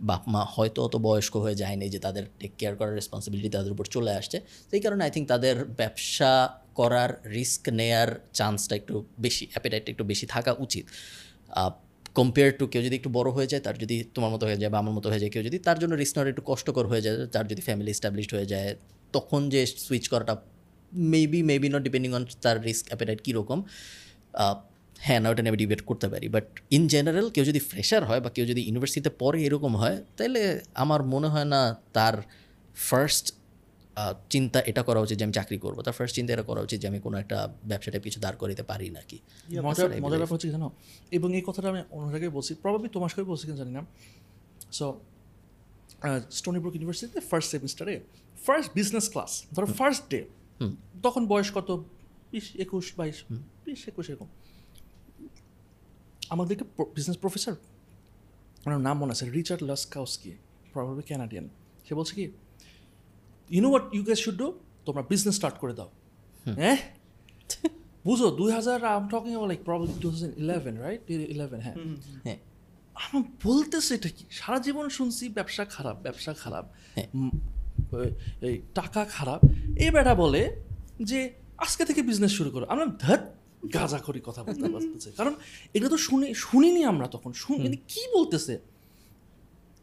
বাপ, 0.09 0.23
মা 0.33 0.41
হয়তো 0.55 0.79
অত 0.85 0.95
বয়স্ক 1.07 1.33
হয়ে 1.37 1.55
যায়নি 1.55 1.89
যে 1.89 1.99
তাদের 1.99 2.23
টেক 2.39 2.51
কেয়ার 2.57 2.75
করার 2.75 2.95
রেসপন্সিবিলিটি 2.95 3.49
তাদের 3.49 3.71
উপর 3.71 3.85
চলে 3.85 4.11
আসছে। 4.19 4.37
সেই 4.71 4.79
কারণে 4.79 5.01
আই 5.03 5.11
থিঙ্ক 5.11 5.27
তাদের 5.27 5.65
ব্যবসা 5.65 6.31
করার 6.79 7.11
রিস্ক 7.37 7.63
নেয়ার 7.69 8.09
চান্সটা 8.33 8.75
একটু 8.75 8.93
বেশি 9.19 9.47
অ্যাপেটাইটটা 9.51 9.89
একটু 9.91 10.03
বেশি 10.03 10.25
থাকা 10.25 10.51
উচিত। 10.65 10.85
কম্পেয়ার 12.15 12.51
টু 12.59 12.67
কেউ 12.67 12.81
যদি 12.81 12.95
একটু 12.95 13.09
বড় 13.09 13.29
হয়ে 13.31 13.47
যায়, 13.47 13.61
তার 13.61 13.77
যদি 13.77 14.03
তোমার 14.15 14.31
মতো 14.31 14.45
হয়ে 14.45 14.57
যায় 14.57 14.71
বা 14.73 14.77
আমার 14.79 14.93
মতো 14.97 15.09
হয়ে 15.11 15.19
যায় 15.19 15.31
কেউ 15.31 15.43
যদি, 15.43 15.59
তার 15.59 15.79
জন্য 15.79 15.93
রিস্ক 15.95 16.13
নেওয়ার 16.15 16.31
একটু 16.33 16.43
কষ্টকর 16.45 16.85
হয়ে 16.87 17.01
যায়, 17.01 17.15
তার 17.27 17.47
যদি 17.47 17.61
ফ্যামিলি 17.61 17.91
এস্টাবলিশড 17.91 18.33
হয়ে 18.37 18.45
যায়, 18.45 18.75
তখন 19.13 19.49
যে 19.49 19.65
সুইচ 19.65 20.07
করাটা 20.07 20.35
maybe 20.91 21.43
maybe 21.43 21.69
not 21.69 21.81
depending 21.83 22.11
on 22.13 22.25
তার 22.41 22.63
রিস্ক 22.63 22.85
অ্যাপেটাইট 22.87 23.21
কীরকম। 23.21 23.63
হ্যাঁ 25.05 25.19
না 25.23 25.27
ওটা 25.31 25.41
নিয়ে 25.43 25.59
ডিবেট 25.63 25.81
করতে 25.89 26.07
পারি। 26.13 26.27
বাট 26.35 26.45
ইন 26.75 26.83
জেনারেল 26.93 27.27
কেউ 27.35 27.43
যদি 27.51 27.61
ফ্রেশার 27.69 28.03
হয় 28.09 28.21
বা 28.25 28.29
কেউ 28.35 28.45
যদি 28.51 28.61
ইউনিভার্সিটিতে 28.67 29.11
পড়ে 29.21 29.39
এরকম 29.47 29.73
হয় 29.81 29.97
তাহলে 30.17 30.41
আমার 30.83 31.01
মনে 31.13 31.27
হয় 31.33 31.47
না 31.53 31.61
তার 31.97 32.15
ফার্স্ট 32.89 33.25
চিন্তা 34.33 34.59
এটা 34.69 34.81
করা 34.87 34.99
উচিত 35.05 35.15
যে 35.19 35.23
আমি 35.27 35.35
চাকরি 35.39 35.57
করব। 35.65 35.77
তার 35.85 35.95
ফার্স্ট 35.97 36.13
চিন্তা 36.17 36.29
এটা 36.35 36.45
করা 36.49 36.61
উচিত 36.65 36.77
যে 36.83 36.87
আমি 36.91 36.99
কোনো 37.05 37.15
একটা 37.23 37.37
ব্যবসাটা 37.69 37.99
কিছু 38.05 38.19
দাঁড় 38.25 38.37
করিতে 38.41 38.63
পারি 38.71 38.87
নাকি। 38.97 39.17
মজার 39.67 39.89
মজার 40.03 40.19
ব্যাপার 40.21 40.35
হচ্ছে 40.37 40.49
জানো? 40.55 40.67
এবং 41.17 41.29
এই 41.37 41.43
কথাটা 41.47 41.67
আমি 41.73 41.81
অন্য 41.95 42.07
জায়গায় 42.13 42.31
বলছি 42.37 42.51
প্রবাবলি 42.63 42.89
তোমার 42.95 43.09
সাথে 43.13 43.25
বলছি 43.31 43.43
কিনা 43.47 43.57
জানি 43.61 43.71
না। 43.77 43.81
সো 44.77 44.85
স্টোনি 46.37 46.59
ব্রুক 46.61 46.75
ইউনিভার্সিটিতে 46.77 47.19
ফার্স্ট 47.29 47.49
সেমিস্টারে 47.53 47.95
ফার্স্ট 48.45 48.69
বিজনেস 48.77 49.05
ক্লাস 49.13 49.31
ধরো 49.55 49.67
ফার্স্ট 49.79 50.03
ডে 50.11 50.19
তখন 51.05 51.23
বয়স 51.31 51.49
কত? 51.57 51.69
বিশ 52.31 52.45
একুশ 52.65 52.85
বাইশ 52.99 53.17
বিশ 53.65 53.81
একুশ 53.91 54.05
এরকম। 54.11 54.29
আমাদেরকে 56.29 56.65
বিজনেস 56.95 57.17
প্রফেসর 57.17 57.55
ওনার 58.65 58.81
নাম 58.87 58.95
মনে 59.01 59.11
আছে 59.11 59.25
রিচার্ড 59.37 59.61
লাসকাউস্কি 59.63 60.31
প্রবাবলি 60.73 61.03
ক্যানাডিয়ান 61.09 61.45
সে 61.85 61.93
বলছে 61.95 62.13
কি 62.17 62.25
you 63.49 63.59
know 63.61 63.67
what 63.69 63.85
you 63.95 64.01
guess 64.03 64.19
should 64.25 64.37
do 64.41 64.47
তোমরা 64.85 65.01
বিজনেস 65.11 65.35
স্টার্ট 65.35 65.55
করে 65.57 65.73
দাও। 65.73 65.89
হ্যাঁ? 66.61 66.77
বুঝো 68.05 68.27
দুই 68.31 68.49
হাজার 68.51 68.79
আম 68.85 69.03
talking 69.09 69.31
like 69.51 69.61
probably 69.63 69.93
two 70.03 70.07
thousand 70.11 70.33
eleven 70.37 70.75
right 70.77 71.01
eleven 71.35 71.59
হ্যাঁ। 71.61 71.75
হ্যাঁ। 72.23 72.39
আমার 72.95 73.23
বলতেছে 73.43 73.91
এটা 73.95 74.09
কি? 74.09 74.23
সারা 74.31 74.57
জীবন 74.59 74.85
শুনছি 74.89 75.23
ব্যবসা 75.29 75.63
খারাপ 75.65 75.95
ব্যবসা 76.01 76.31
খারাপ 76.33 76.65
হ্যাঁ। 76.95 77.07
টাকা 78.73 79.01
খারাপ। 79.05 79.41
এই 79.83 79.89
বেটা 79.91 80.13
বলে 80.15 80.41
যে 81.09 81.19
আজকে 81.57 81.83
থেকে 81.85 82.01
বিজনেস 82.01 82.31
শুরু 82.31 82.49
করো। 82.51 82.65
আমরা 82.69 82.85
ধর 83.03 83.19
গাঁজা 83.73 83.97
করি 83.97 84.19
কথা 84.25 84.41
বলতে 84.43 84.65
বলতেছে 84.69 85.09
কারণ 85.11 85.33
এটা 85.73 85.87
তো 85.89 85.97
শুনি 85.97 86.27
শুনিনি 86.33 86.81
আমরা 86.91 87.07
তখন। 87.07 87.31
শুন 87.33 87.57
মানে 87.63 87.77
কি 87.91 88.01
বলতেছে? 88.17 88.53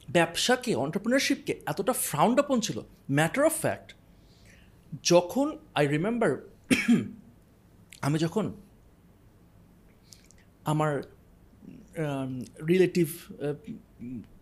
ব্যবসাকে 0.09 0.71
অন্টারপ্রিনারশিপকে 0.75 1.53
এতটা 1.67 1.93
ফ্রাউন্ড 1.93 2.37
আপন 2.41 2.59
ছিল। 2.61 2.79
ম্যাটার 3.11 3.45
অফ 3.45 3.55
ফ্যাক্ট 3.61 3.89
যখন 5.03 5.47
আই 5.75 5.85
রিমেম্বার 5.87 6.31
আমি 8.07 8.17
যখন 8.19 8.53
আমার 10.65 10.93
রিলেটিভ 12.69 13.09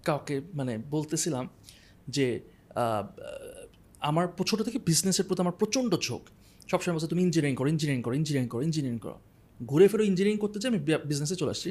কাউকে 0.05 0.35
মানে 0.55 0.73
বলতেছিলাম 0.91 1.45
যে 2.09 2.27
আমার 4.01 4.27
ছোটো 4.47 4.63
থেকে 4.65 4.79
বিজনেসের 4.79 5.27
প্রতি 5.27 5.41
আমার 5.43 5.59
প্রচণ্ড 5.59 5.93
ঝোঁক। 5.97 6.23
সবসময় 6.71 6.95
বলছে 6.95 7.09
তুমি 7.09 7.23
ইঞ্জিনিয়ারিং 7.23 7.57
করো 7.57 7.69
ইঞ্জিনিয়ারিং 7.69 8.03
করো 8.03 8.15
ইঞ্জিনিয়ারিং 8.15 8.51
করো 8.53 8.63
ইঞ্জিনিয়ারিং 8.63 9.01
করো। 9.07 9.19
ঘুরে 9.61 9.89
ফিরে 9.89 10.05
ইঞ্জিনিয়ারিং 10.05 10.39
করতে 10.39 10.59
চাই 10.61 10.69
আমি 10.73 10.81
বিজনেসে 11.05 11.37
চলে 11.37 11.51
আসছি। 11.51 11.69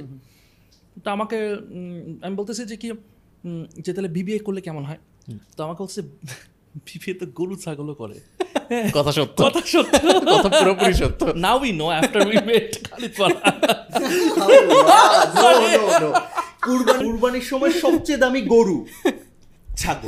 তো 1.03 1.10
আমাকে 1.10 1.38
আমি 2.22 2.36
বলতেছি 2.36 2.65
যে 2.65 2.75
কি 2.77 2.88
যে 3.86 3.91
তাহলে 3.93 4.08
বিবিএ 4.08 4.39
করলে 4.39 4.62
কেমন 4.62 4.84
হয়? 4.86 5.00
তো 5.55 5.63
আমাকে 5.63 5.79
বলছে 5.84 6.01
বিবিএ 6.88 7.13
তো 7.13 7.25
গরু 7.25 7.55
ছাগলও 7.55 7.96
করে। 7.96 8.17
কথা 8.98 9.12
সত্য। 9.12 9.38
কথা 9.43 9.62
সত্য। 9.65 9.93
কথা 10.36 10.50
পুরোপুরি 10.50 10.93
সত্য। 10.93 11.22
Now 11.36 11.58
we 11.60 11.72
know 11.72 11.86
after 11.89 12.22
we 12.27 12.38
met 12.50 12.72
কুরবানির 17.01 17.41
সময় 17.41 17.72
সবচেয়ে 17.84 18.17
দামি 18.17 18.41
গরু 18.41 18.77
ছাগল। 19.77 20.08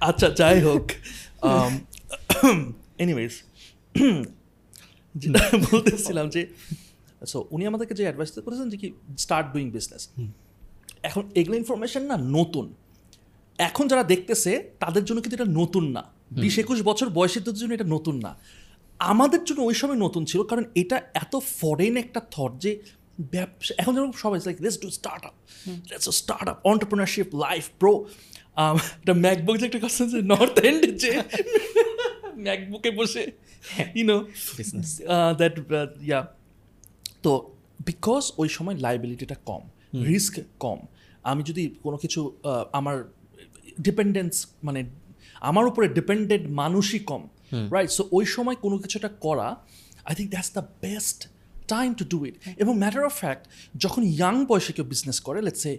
আচ্ছা 0.00 0.28
যাই 0.30 0.60
হোক। 0.60 0.84
এনিওয়েজ 3.02 3.32
যেটা 5.20 5.40
বলতেছিলাম 5.72 6.28
যে 6.28 6.46
সো 7.32 7.38
উনি 7.50 7.66
আমাদেরকে 7.66 7.94
যে 7.94 8.02
অ্যাডভাইস 8.02 8.30
করেছেন 8.46 8.68
যে 8.72 8.76
কি 8.76 8.88
স্টার্ট 9.18 9.46
ডুইং 9.52 9.66
বিজনেস 9.70 10.02
এখন 11.02 11.22
এগুলো 11.34 11.56
ইনফরমেশন 11.56 12.02
না 12.10 12.16
নতুন। 12.38 12.66
এখন 13.58 13.84
যারা 13.88 14.02
দেখতেছে 14.02 14.52
তাদের 14.80 15.04
জন্য 15.04 15.18
কিন্তু 15.20 15.36
এটা 15.42 15.48
নতুন 15.60 15.84
না। 15.96 16.02
বিশ 16.42 16.58
একুশ 16.58 16.78
বছর 16.82 17.06
বয়সীদের 17.08 17.54
জন্য 17.54 17.72
এটা 17.74 17.84
নতুন 17.84 18.16
না। 18.16 18.32
আমাদের 18.98 19.44
জন্য 19.44 19.60
ওই 19.60 19.74
সময় 19.74 19.96
নতুন 19.96 20.24
ছিল 20.24 20.42
কারণ 20.42 20.64
এটা 20.74 20.96
এত 21.14 21.36
ফরেন 21.60 21.96
একটা 21.96 22.20
থট 22.30 22.52
যে 22.58 22.70
ব্যবসা 23.32 23.72
এখন 23.78 23.94
যেরকম 23.94 24.12
সবাই 24.12 24.38
like 24.46 24.56
let's 24.62 24.78
do 24.80 24.90
startup 25.24 25.34
let's 25.90 26.08
startup 26.48 26.56
entrepreneurship 26.64 27.26
life 27.34 27.64
pro 27.78 27.92
একটা 28.98 29.14
ম্যাকবুক 29.14 29.56
যে 29.56 29.66
একটা 29.66 29.78
কথা 29.78 30.02
যে 30.06 30.22
নর্থ 30.22 30.56
এন্ডে 30.58 30.88
যে 31.02 31.22
ম্যাকবুকে 32.36 32.90
বসে 32.90 33.22
ইউনো. 33.94 34.16
দ্যাট 35.38 35.54
ইয়া 36.02 36.20
তো 37.24 37.32
বিকজ 37.86 38.32
ওই 38.38 38.48
সময় 38.48 38.76
লাইবিলিটিটা 38.78 39.34
কম 39.34 39.60
রিস্ক 39.94 40.40
কম 40.60 40.78
আমি 41.22 41.42
যদি 41.42 41.74
কোনো 41.82 41.96
কিছু 41.96 42.32
আমার 42.72 43.12
ডিপেন্ডেন্স 43.80 44.46
মানে 44.64 44.84
আমার 45.40 45.66
উপরে 45.66 45.88
ডিপেন্ডেন্ট 45.88 46.50
মানুষই 46.50 46.98
কম 46.98 47.28
রাইট 47.52 47.90
সো 47.90 48.08
ওই 48.12 48.24
সময় 48.24 48.54
কোনো 48.54 48.78
কিছুটা 48.78 49.08
করা 49.08 49.56
I 50.04 50.14
think 50.14 50.30
that's 50.30 50.52
the 50.52 50.62
best 50.80 51.28
time 51.68 51.94
to 51.94 52.04
do 52.04 52.26
it 52.26 52.34
এবং 52.56 52.78
ম্যাটার 52.78 53.04
অফ 53.04 53.12
ফ্যাক্ট 53.12 53.48
যখন 53.76 54.02
ইয়াং 54.02 54.46
বয়সে 54.46 54.72
কেউ 54.72 54.84
বিজনেস 54.84 55.20
করে 55.20 55.42
let's say 55.42 55.78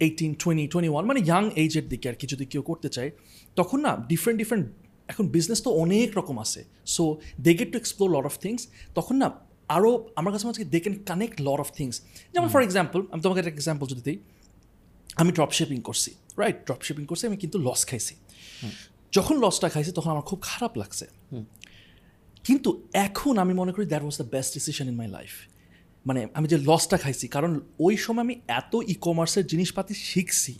eighteen 0.00 0.34
twenty 0.34 0.68
twenty 0.68 0.88
one 0.88 1.04
মানে 1.06 1.20
ইয়াং 1.20 1.50
এজের 1.56 1.88
দিকে 1.88 2.08
আর 2.08 2.14
কি 2.14 2.26
যদি 2.26 2.44
কেউ 2.44 2.62
করতে 2.62 2.88
চায় 2.88 3.10
তখন 3.56 3.80
না 3.80 3.96
ডিফারেন্ট 4.08 4.38
ডিফারেন্ট 4.38 4.68
এখন 5.08 5.28
বিজনেস 5.28 5.62
তো 5.62 5.70
অনেক 5.70 6.18
রকম 6.18 6.38
আছে। 6.38 6.64
So 6.86 7.16
they 7.40 7.54
get 7.54 7.72
to 7.72 7.78
explore 7.78 8.18
lot 8.18 8.24
of 8.24 8.38
things 8.38 8.66
তখন 8.94 9.16
না 9.16 9.49
আরও 9.76 9.90
আমার 10.18 10.30
কাছে 10.34 10.44
মাঝে 10.48 10.62
they 10.74 10.78
can 10.84 10.96
connect 11.10 11.36
lot 11.46 11.58
of 11.64 11.68
things 11.78 11.96
যেমন 12.34 12.48
ফর 12.54 12.60
এক্সাম্পল 12.68 13.00
আমি 13.12 13.20
তোমাকে 13.24 13.40
একটা 13.42 13.52
এক্সাম্পল 13.56 13.84
যদি 13.92 14.02
দিই 14.08 14.18
আমি 15.20 15.30
ড্রপ 15.36 15.52
শিপিং 15.58 15.78
করছি 15.88 16.10
রাইট 16.42 16.56
ড্রপ 16.66 16.80
শিপিং 16.86 17.04
করছি 17.10 17.24
আমি 17.30 17.38
কিন্তু 17.42 17.56
লস 17.66 17.80
খাইছি। 17.90 18.14
যখন 19.16 19.34
লসটা 19.44 19.68
খাইছি 19.74 19.90
তখন 19.98 20.10
আমার 20.14 20.24
খুব 20.30 20.38
খারাপ 20.50 20.72
লাগছে। 20.80 21.06
কিন্তু 22.46 22.70
এখন 23.06 23.34
আমি 23.44 23.52
মনে 23.60 23.72
করি 23.74 23.84
that 23.92 24.02
was 24.04 24.16
the 24.22 24.28
best 24.34 24.50
decision 24.56 24.84
in 24.92 24.96
my 25.02 25.08
life 25.16 25.32
মানে 26.06 26.20
আমি 26.36 26.46
যে 26.52 26.58
লসটা 26.68 26.96
খাইছি 27.04 27.26
কারণ 27.34 27.50
ওই 27.86 27.94
সময় 28.04 28.22
আমি 28.26 28.34
এত 28.60 28.72
ই 28.92 28.94
কমার্সের 29.06 29.44
জিনিসপাতি 29.52 29.94
শিখছি। 30.10 30.52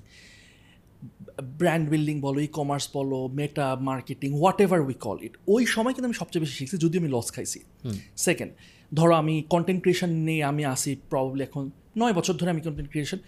ব্র্যান্ড 1.61 1.85
বিল্ডিং 1.93 2.17
বলো 2.26 2.38
ই 2.47 2.49
কমার্স 2.59 2.85
বলো 2.97 3.19
Meta 3.38 3.67
marketing 3.90 4.31
whatever 4.64 4.81
we 4.88 4.97
call 5.07 5.19
it 5.26 5.35
ওই 5.55 5.62
সময় 5.75 5.93
কিন্তু 5.95 6.07
আমি 6.11 6.17
সবচেয়ে 6.23 6.43
বেশি 6.45 6.55
শিখছি 6.61 6.76
যদিও 6.85 6.99
আমি 7.02 7.11
লস 7.17 7.29
খাইছি। 7.35 7.61
সেকেন্ড 8.26 8.52
ধরো 8.95 9.15
আমি 9.23 9.35
কন্টেন্ট 9.55 9.81
ক্রিয়েশন 9.83 10.11
নিয়ে 10.29 10.43
আমি 10.51 10.63
আসি 10.75 10.93
প্রবাবলি 11.11 11.43
এখন 11.49 11.71
নয় 12.01 12.15
বছর 12.19 12.35
ধরে 12.41 12.51
আমি 12.51 12.63
কন্টেন্ট 12.67 12.91
ক্রিয়েশন 12.93 13.19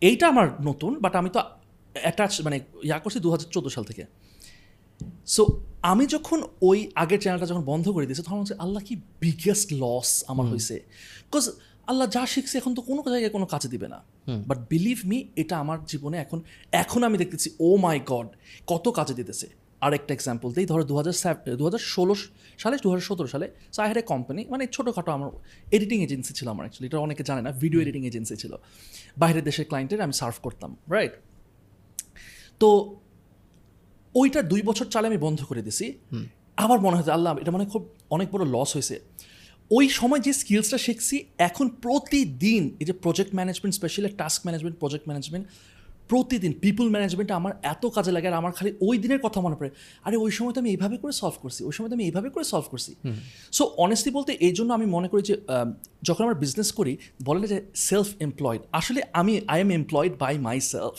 এইটা 0.00 0.24
আমার 0.28 0.46
নতুন 0.68 0.92
বাট 1.04 1.14
আমি 1.20 1.30
তো 1.34 1.40
অ্যাটাচ 2.04 2.32
মানে 2.46 2.56
ইয়া 2.88 2.98
করছি 2.98 3.18
দু 3.24 3.28
হাজার 3.30 3.48
চোদ্দ 3.54 3.68
সাল 3.68 3.84
থেকে। 3.90 4.04
সো 5.34 5.42
আমি 5.92 6.04
যখন 6.06 6.38
ওই 6.68 6.78
আগের 7.02 7.20
চ্যানেলটা 7.22 7.46
যখন 7.46 7.64
বন্ধ 7.72 7.86
করে 7.94 8.06
দিয়েছি 8.06 8.22
তখন 8.22 8.38
হচ্ছে 8.38 8.56
আল্লাহ 8.64 8.82
কি 8.88 8.94
বিগেস্ট 9.20 9.68
লস 9.72 10.10
আমার 10.28 10.46
হয়েছে 10.46 10.76
বিকজ 11.26 11.44
আল্লাহ 11.90 12.06
যা 12.10 12.22
শিখছে 12.26 12.54
এখন 12.58 12.72
তো 12.74 12.82
কোনো 12.88 13.00
জায়গায় 13.14 13.32
কোনো 13.36 13.46
কাজে 13.46 13.68
দিবে 13.68 13.88
না। 13.94 13.98
বাট 14.48 14.58
বিলিভ 14.70 14.98
মি 15.10 15.18
এটা 15.36 15.54
আমার 15.62 15.78
জীবনে 15.90 16.16
এখন 16.24 16.38
এখন 16.82 17.00
আমি 17.08 17.16
দেখতেছি 17.18 17.48
ও 17.66 17.68
মাই 17.76 17.96
গড 18.12 18.28
কত 18.66 18.84
কাজে 18.98 19.14
দিতেছে। 19.14 19.46
আরেকটা 19.86 20.12
এক্সাম্পল 20.18 20.48
দিই। 20.56 20.66
ধরো 20.72 20.82
দু 20.90 20.94
হাজার 21.00 21.14
দু 21.60 21.64
হাজার 21.68 21.82
ষোলো 21.94 22.14
সালে 22.62 22.76
দু 22.84 22.88
হাজার 22.92 23.04
সতেরো 23.10 23.28
সালে 23.34 23.46
সাহেরে 23.76 24.02
কোম্পানি 24.12 24.42
মানে 24.52 24.64
ছোটোখাটো 24.74 25.10
আমার 25.16 25.28
এডিটিং 25.76 25.98
এজেন্সি 26.06 26.32
ছিল 26.38 26.46
আমার 26.54 26.64
অ্যাকচুয়ালি 26.64 26.88
এটা 26.90 26.98
অনেকে 27.06 27.22
জানে 27.28 27.40
না 27.46 27.50
ভিডিও 27.62 27.78
এডিটিং 27.84 28.02
এজেন্সি 28.10 28.34
ছিল। 28.42 28.52
বাইরের 29.20 29.44
দেশের 29.48 29.66
ক্লায়েন্টের 29.70 30.00
আমি 30.06 30.14
সার্ভ 30.20 30.36
করতাম 30.46 30.70
রাইট 30.94 31.14
তো 32.60 32.68
ওইটা 34.20 34.40
দুই 34.52 34.62
বছর 34.68 34.86
চালে 34.94 35.06
আমি 35.10 35.18
বন্ধ 35.26 35.40
করে 35.50 35.62
দিছি। 35.66 35.86
আবার 36.64 36.78
মনে 36.84 36.94
হয় 36.96 37.04
আল্লাহ 37.18 37.32
এটা 37.42 37.52
মানে 37.56 37.66
খুব 37.72 37.82
অনেক 38.14 38.28
বড় 38.34 38.44
লস 38.54 38.70
হয়েছে। 38.76 38.96
ওই 39.76 39.86
সময় 39.98 40.20
যে 40.26 40.32
স্কিলসটা 40.40 40.78
শিখছি 40.86 41.16
এখন 41.48 41.66
প্রতিদিন 41.84 42.62
এই 42.80 42.86
যে 42.88 42.94
project 43.04 43.32
management 43.38 43.72
specially 43.78 44.10
task 44.20 44.40
management 44.46 44.76
project 44.82 45.04
management 45.10 45.44
প্রতিদিন 46.10 46.52
পিপল 46.64 46.86
ম্যানেজমেন্ট 46.94 47.30
আমার 47.38 47.52
এত 47.72 47.84
কাজে 47.96 48.12
লাগে 48.16 48.26
আর 48.30 48.36
আমার 48.42 48.52
খালি 48.58 48.70
ওই 48.88 48.96
দিনের 49.02 49.20
কথা 49.26 49.38
মনে 49.46 49.56
পড়ে। 49.58 49.70
আরে 50.06 50.16
ওই 50.24 50.30
সময় 50.36 50.52
তো 50.54 50.58
আমি 50.62 50.70
এইভাবে 50.74 50.96
করে 51.02 51.12
সলভ 51.20 51.36
করছি 51.42 51.60
ওই 51.68 51.74
সময় 51.76 51.88
তো 51.90 51.94
আমি 51.98 52.04
এইভাবে 52.08 52.28
করে 52.34 52.44
সলভ 52.52 52.66
করছি। 52.72 52.92
সো 53.56 53.62
অনেস্টলি 53.84 54.10
বলতে 54.18 54.32
এই 54.46 54.52
জন্য 54.58 54.70
আমি 54.78 54.86
মনে 54.96 55.08
করি 55.12 55.22
যে 55.30 55.34
যখন 56.08 56.22
আমরা 56.26 56.38
বিজনেস 56.44 56.68
করি 56.78 56.92
বলে 57.28 57.38
না 57.42 57.46
যে 57.54 57.58
সেলফ 57.88 58.08
এমপ্লয়েড 58.26 58.62
আসলে 58.78 59.00
আমি 59.20 59.32
I 59.52 59.58
am 59.64 59.70
employed 59.80 60.12
by 60.22 60.34
myself 60.72 60.96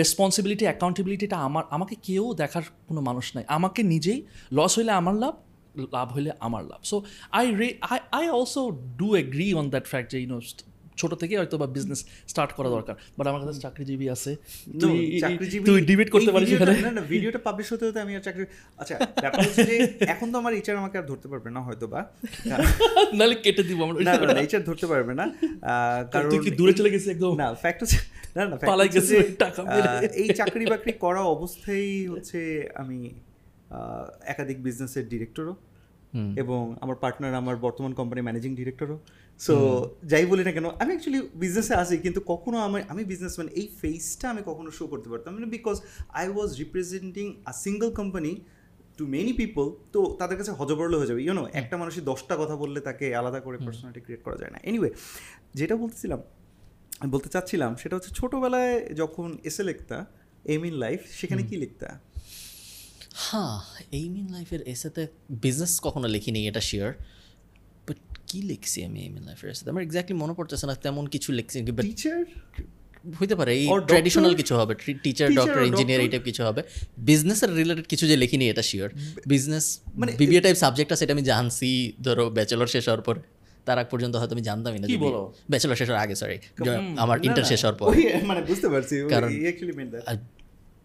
responsibility 0.00 0.64
অ্যাকাউন্টেবিলিটিটা 0.70 1.36
আমার 1.46 1.64
আমাকে 1.76 1.94
কেউ 2.06 2.24
দেখার 2.42 2.64
কোনো 2.88 3.00
মানুষ 3.08 3.26
নাই। 3.36 3.44
আমাকে 3.56 3.80
নিজেই 3.92 4.18
লস 4.58 4.72
হইলে 4.78 4.92
আমার 5.00 5.14
লাভ 5.22 5.34
লাভ 5.94 6.08
হইলে 6.14 6.30
আমার 6.46 6.62
লাভ। 6.70 6.80
সো 6.90 6.96
আই 7.38 7.46
রে 7.60 7.68
I 7.92 7.98
I 8.18 8.24
also 8.36 8.62
do 9.00 9.08
agree 9.22 9.48
on 9.60 9.66
that 9.74 9.86
fact 9.92 10.08
যে 10.12 10.18
ইউনো 10.22 10.38
ছোট 11.00 11.12
থেকে 11.22 11.34
হয়তো 11.40 11.56
বা 11.62 11.66
বিজনেস 11.76 12.00
স্টার্ট 12.30 12.50
করা 12.58 12.68
দরকার। 12.76 12.94
বাট 13.18 13.26
আমার 13.30 13.40
কাছে 13.42 13.60
চাকরিজীবী 13.66 14.06
আছে। 14.14 14.32
তুই 14.82 15.80
ডিবেট 15.90 16.08
করতে 16.14 16.30
পারিস 16.34 16.48
এখানে। 16.56 16.74
না 16.86 16.90
না 16.98 17.02
ভিডিওটা 17.12 17.40
পাবলিশ 17.46 17.68
হতে 17.72 17.84
হতে 17.88 17.98
আমি 18.04 18.12
আর 18.18 18.22
চাকরি 18.26 18.44
আচ্ছা 18.80 18.94
ব্যাপার 19.24 19.40
হচ্ছে 19.46 19.62
যে 19.70 19.76
এখন 20.14 20.26
তো 20.32 20.36
আমার 20.42 20.52
এইচআর 20.58 20.76
আমাকে 20.82 20.96
আর 21.00 21.06
ধরতে 21.10 21.26
পারবে 21.32 21.48
না 21.56 21.60
হয়তো 21.66 21.86
বা 21.92 22.00
নাহলে 23.18 23.36
কেটে 23.44 23.62
দিব 23.68 23.78
আমরা। 23.86 23.98
না 24.08 24.12
না 24.36 24.40
এইচআর 24.44 24.62
ধরতে 24.68 24.86
পারবে 24.92 25.12
না। 25.20 25.24
কারণ 26.12 26.28
তুই 26.32 26.38
কি 26.44 26.50
দূরে 26.58 26.72
চলে 26.78 26.88
গেছিস 26.92 27.08
একদম? 27.14 27.32
না 27.42 27.48
ফ্যাক্ট 27.62 27.80
হচ্ছে 27.82 27.98
না 28.36 28.42
না 28.50 28.56
পালাই 28.70 28.88
হচ্ছে 28.88 29.16
গেছে 29.16 29.36
টাকা। 29.44 29.60
এই 30.22 30.28
চাকরি 30.40 30.64
বাকরি 30.72 30.92
করা 31.04 31.22
অবস্থায় 31.34 31.86
হচ্ছে 32.12 32.38
আমি 32.82 32.98
একাধিক 34.32 34.58
বিজনেসের 34.66 35.04
ডিরেক্টরও 35.12 35.54
এবং 36.42 36.76
আমার 36.80 36.96
পার্টনার 36.96 37.34
আমার 37.34 37.56
বর্তমান 37.56 37.92
কোম্পানি 37.92 38.20
ম্যানেজিং 38.20 38.54
ডিরেক্টরও 38.54 38.98
সো 39.38 39.54
যাই 40.04 40.26
বলি 40.26 40.44
না 40.44 40.52
কেন 40.52 40.66
আমি 40.82 40.90
অ্যাকচুয়ালি 40.92 41.28
বিজনেসে 41.34 41.74
আসি 41.74 41.96
কিন্তু 41.96 42.20
কখনো 42.26 42.58
আমি 42.58 42.82
আমি 42.88 43.04
বিজনেসম্যান 43.04 43.48
এই 43.60 43.68
ফেসটা 43.80 44.30
আমি 44.30 44.42
কখনো 44.44 44.70
শো 44.70 44.86
করতে 44.86 45.08
পারতাম 45.08 45.38
না 45.38 45.46
because 45.46 45.76
I 46.08 46.28
was 46.28 46.58
representing 46.58 47.34
a 47.44 47.52
single 47.52 47.90
company 47.94 48.32
to 48.98 49.06
many 49.06 49.32
people 49.32 49.66
তো 49.92 50.16
তাদের 50.18 50.36
কাছে 50.38 50.52
হজবরল 50.52 50.94
হয়ে 50.98 51.06
যাবে। 51.06 51.22
ইউনো 51.22 51.48
একটা 51.52 51.76
মানুষই 51.76 52.00
দশটা 52.00 52.36
কথা 52.36 52.56
বললে 52.56 52.80
তাকে 52.80 53.16
আলাদা 53.16 53.40
করে 53.40 53.58
পার্সোনালিটি 53.58 54.00
ক্রিয়েট 54.00 54.22
করা 54.22 54.36
যায় 54.36 54.50
না। 54.50 54.58
এনিওয়ে 54.62 54.90
যেটা 55.54 55.76
বলতেছিলাম 55.76 56.20
আমি 57.00 57.10
বলতে 57.10 57.28
চাচ্ছিলাম 57.28 57.74
সেটা 57.74 57.96
হচ্ছে 57.96 58.10
ছোটোবেলায় 58.14 58.94
যখন 58.94 59.38
এসে 59.44 59.62
লিখতা 59.62 60.06
এম 60.44 60.64
ইন 60.64 60.74
লাইফ 60.74 61.00
সেখানে 61.10 61.42
কি 61.42 61.56
লিখতা? 61.56 61.88
হ্যাঁ 63.14 63.56
এই 63.92 64.06
মিন 64.08 64.26
লাইফের 64.32 64.62
এসেতে 64.66 65.02
বিজনেস 65.40 65.72
কখনো 65.80 66.06
লিখিনি 66.08 66.40
এটা 66.48 66.60
শিওর 66.60 66.90
বাট 67.86 67.98
কি 68.26 68.38
লিখছি 68.42 68.78
আমি 68.84 68.98
এই 69.02 69.10
মিন 69.10 69.24
লাইফের 69.24 69.48
এসেতে 69.50 69.68
আমার 69.70 69.82
এক্স্যাক্টলি 69.82 70.14
মনে 70.14 70.34
পড়তেছে 70.34 70.64
না 70.66 70.74
তেমন 70.76 71.04
কিছু 71.06 71.28
লিখছি 71.32 71.56
টিচার 71.86 72.18
হইতে 73.20 73.34
পারে 73.36 73.52
এই 73.54 73.66
ট্র্যাডিশনাল 73.88 74.32
কিছু 74.34 74.54
হবে 74.56 74.72
টিচার 75.02 75.28
ডক্টর 75.34 75.60
ইঞ্জিনিয়ার 75.62 76.00
এই 76.00 76.08
টাইপ 76.08 76.24
কিছু 76.24 76.42
হবে। 76.42 76.60
বিজনেসের 77.04 77.50
রিলেটেড 77.56 77.86
কিছু 77.86 78.04
যে 78.06 78.16
লিখিনি 78.16 78.44
এটা 78.48 78.62
শিওর 78.62 78.90
বিজনেস 79.26 79.64
মানে 79.94 80.10
বিবিএ 80.12 80.40
টাইপ 80.40 80.56
সাবজেক্ট 80.56 80.90
আছে 80.92 81.02
এটা 81.04 81.14
আমি 81.14 81.24
জানছি 81.24 81.68
ধরো 82.02 82.24
ব্যাচেলর 82.30 82.66
শেষ 82.66 82.84
হওয়ার 82.88 83.02
পর 83.02 83.16
তার 83.66 83.78
আগ 83.78 83.86
পর্যন্ত 83.90 84.14
হয়তো 84.16 84.34
আমি 84.34 84.42
জানতামই 84.42 84.78
না 84.78 84.86
কি 84.86 84.96
বলো? 84.96 85.20
ব্যাচেলর 85.50 85.76
শেষ 85.76 85.88
হওয়ার 85.88 86.02
আগে 86.02 86.14
সরি 86.14 86.36
আমার 86.96 87.18
ইন্টার 87.24 87.44
শেষ 87.44 87.60
হওয়ার 87.64 87.76
পর। 87.78 87.86
মানে 88.26 88.40
বুঝতে 88.42 88.68
পারছি 88.68 88.94
কারণ- 89.10 89.30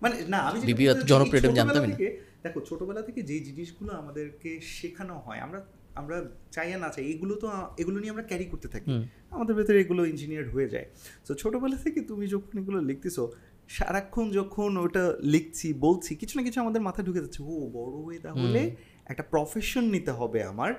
মানে 0.02 0.16
না 0.28 0.38
আমি 0.38 0.60
না। 0.60 1.98
দেখো 2.44 2.60
ছোটবেলা 2.70 3.02
থেকে 3.02 3.22
যে 3.22 3.40
জিনিসগুলো 3.40 3.94
আমাদেরকে 3.94 4.60
শেখানো 4.62 5.14
হয় 5.20 5.40
আমরা 5.40 5.66
আমরা 5.96 6.32
চাই 6.52 6.68
না 6.80 6.90
চাই 6.90 7.06
এগুলো 7.06 7.36
তো 7.36 7.48
এগুলো 7.78 8.00
নিয়ে 8.00 8.12
আমরা 8.12 8.24
ক্যারি 8.24 8.46
করতে 8.46 8.68
থাকি। 8.68 9.08
আমাদের 9.32 9.56
ভেতরে 9.56 9.82
এগুলো 9.82 10.06
ইঞ্জিনিয়ার 10.06 10.50
হয়ে 10.50 10.70
যায়। 10.70 10.86
তো 11.28 11.34
ছোটবেলা 11.36 11.78
থেকে 11.78 12.02
তুমি 12.02 12.28
যখন 12.28 12.60
এগুলো 12.60 12.82
লিখতেছো 12.82 13.32
সারাক্ষণ 13.68 14.32
যখন 14.32 14.78
ওটা 14.78 15.18
লিখছি 15.24 15.74
বলছি 15.74 16.16
কিছু 16.16 16.40
না 16.40 16.44
কিছু 16.44 16.60
আমাদের 16.62 16.82
মাথায় 16.82 17.06
ঢুকে 17.08 17.20
যাচ্ছে 17.20 17.44
ও 17.44 17.70
বড় 17.74 17.96
হয়ে 18.06 18.20
তাহলে 18.20 18.76
একটা 19.06 19.24
প্রফেশন 19.24 19.84
নিতে 19.84 20.12
হবে 20.12 20.44
আমার 20.44 20.74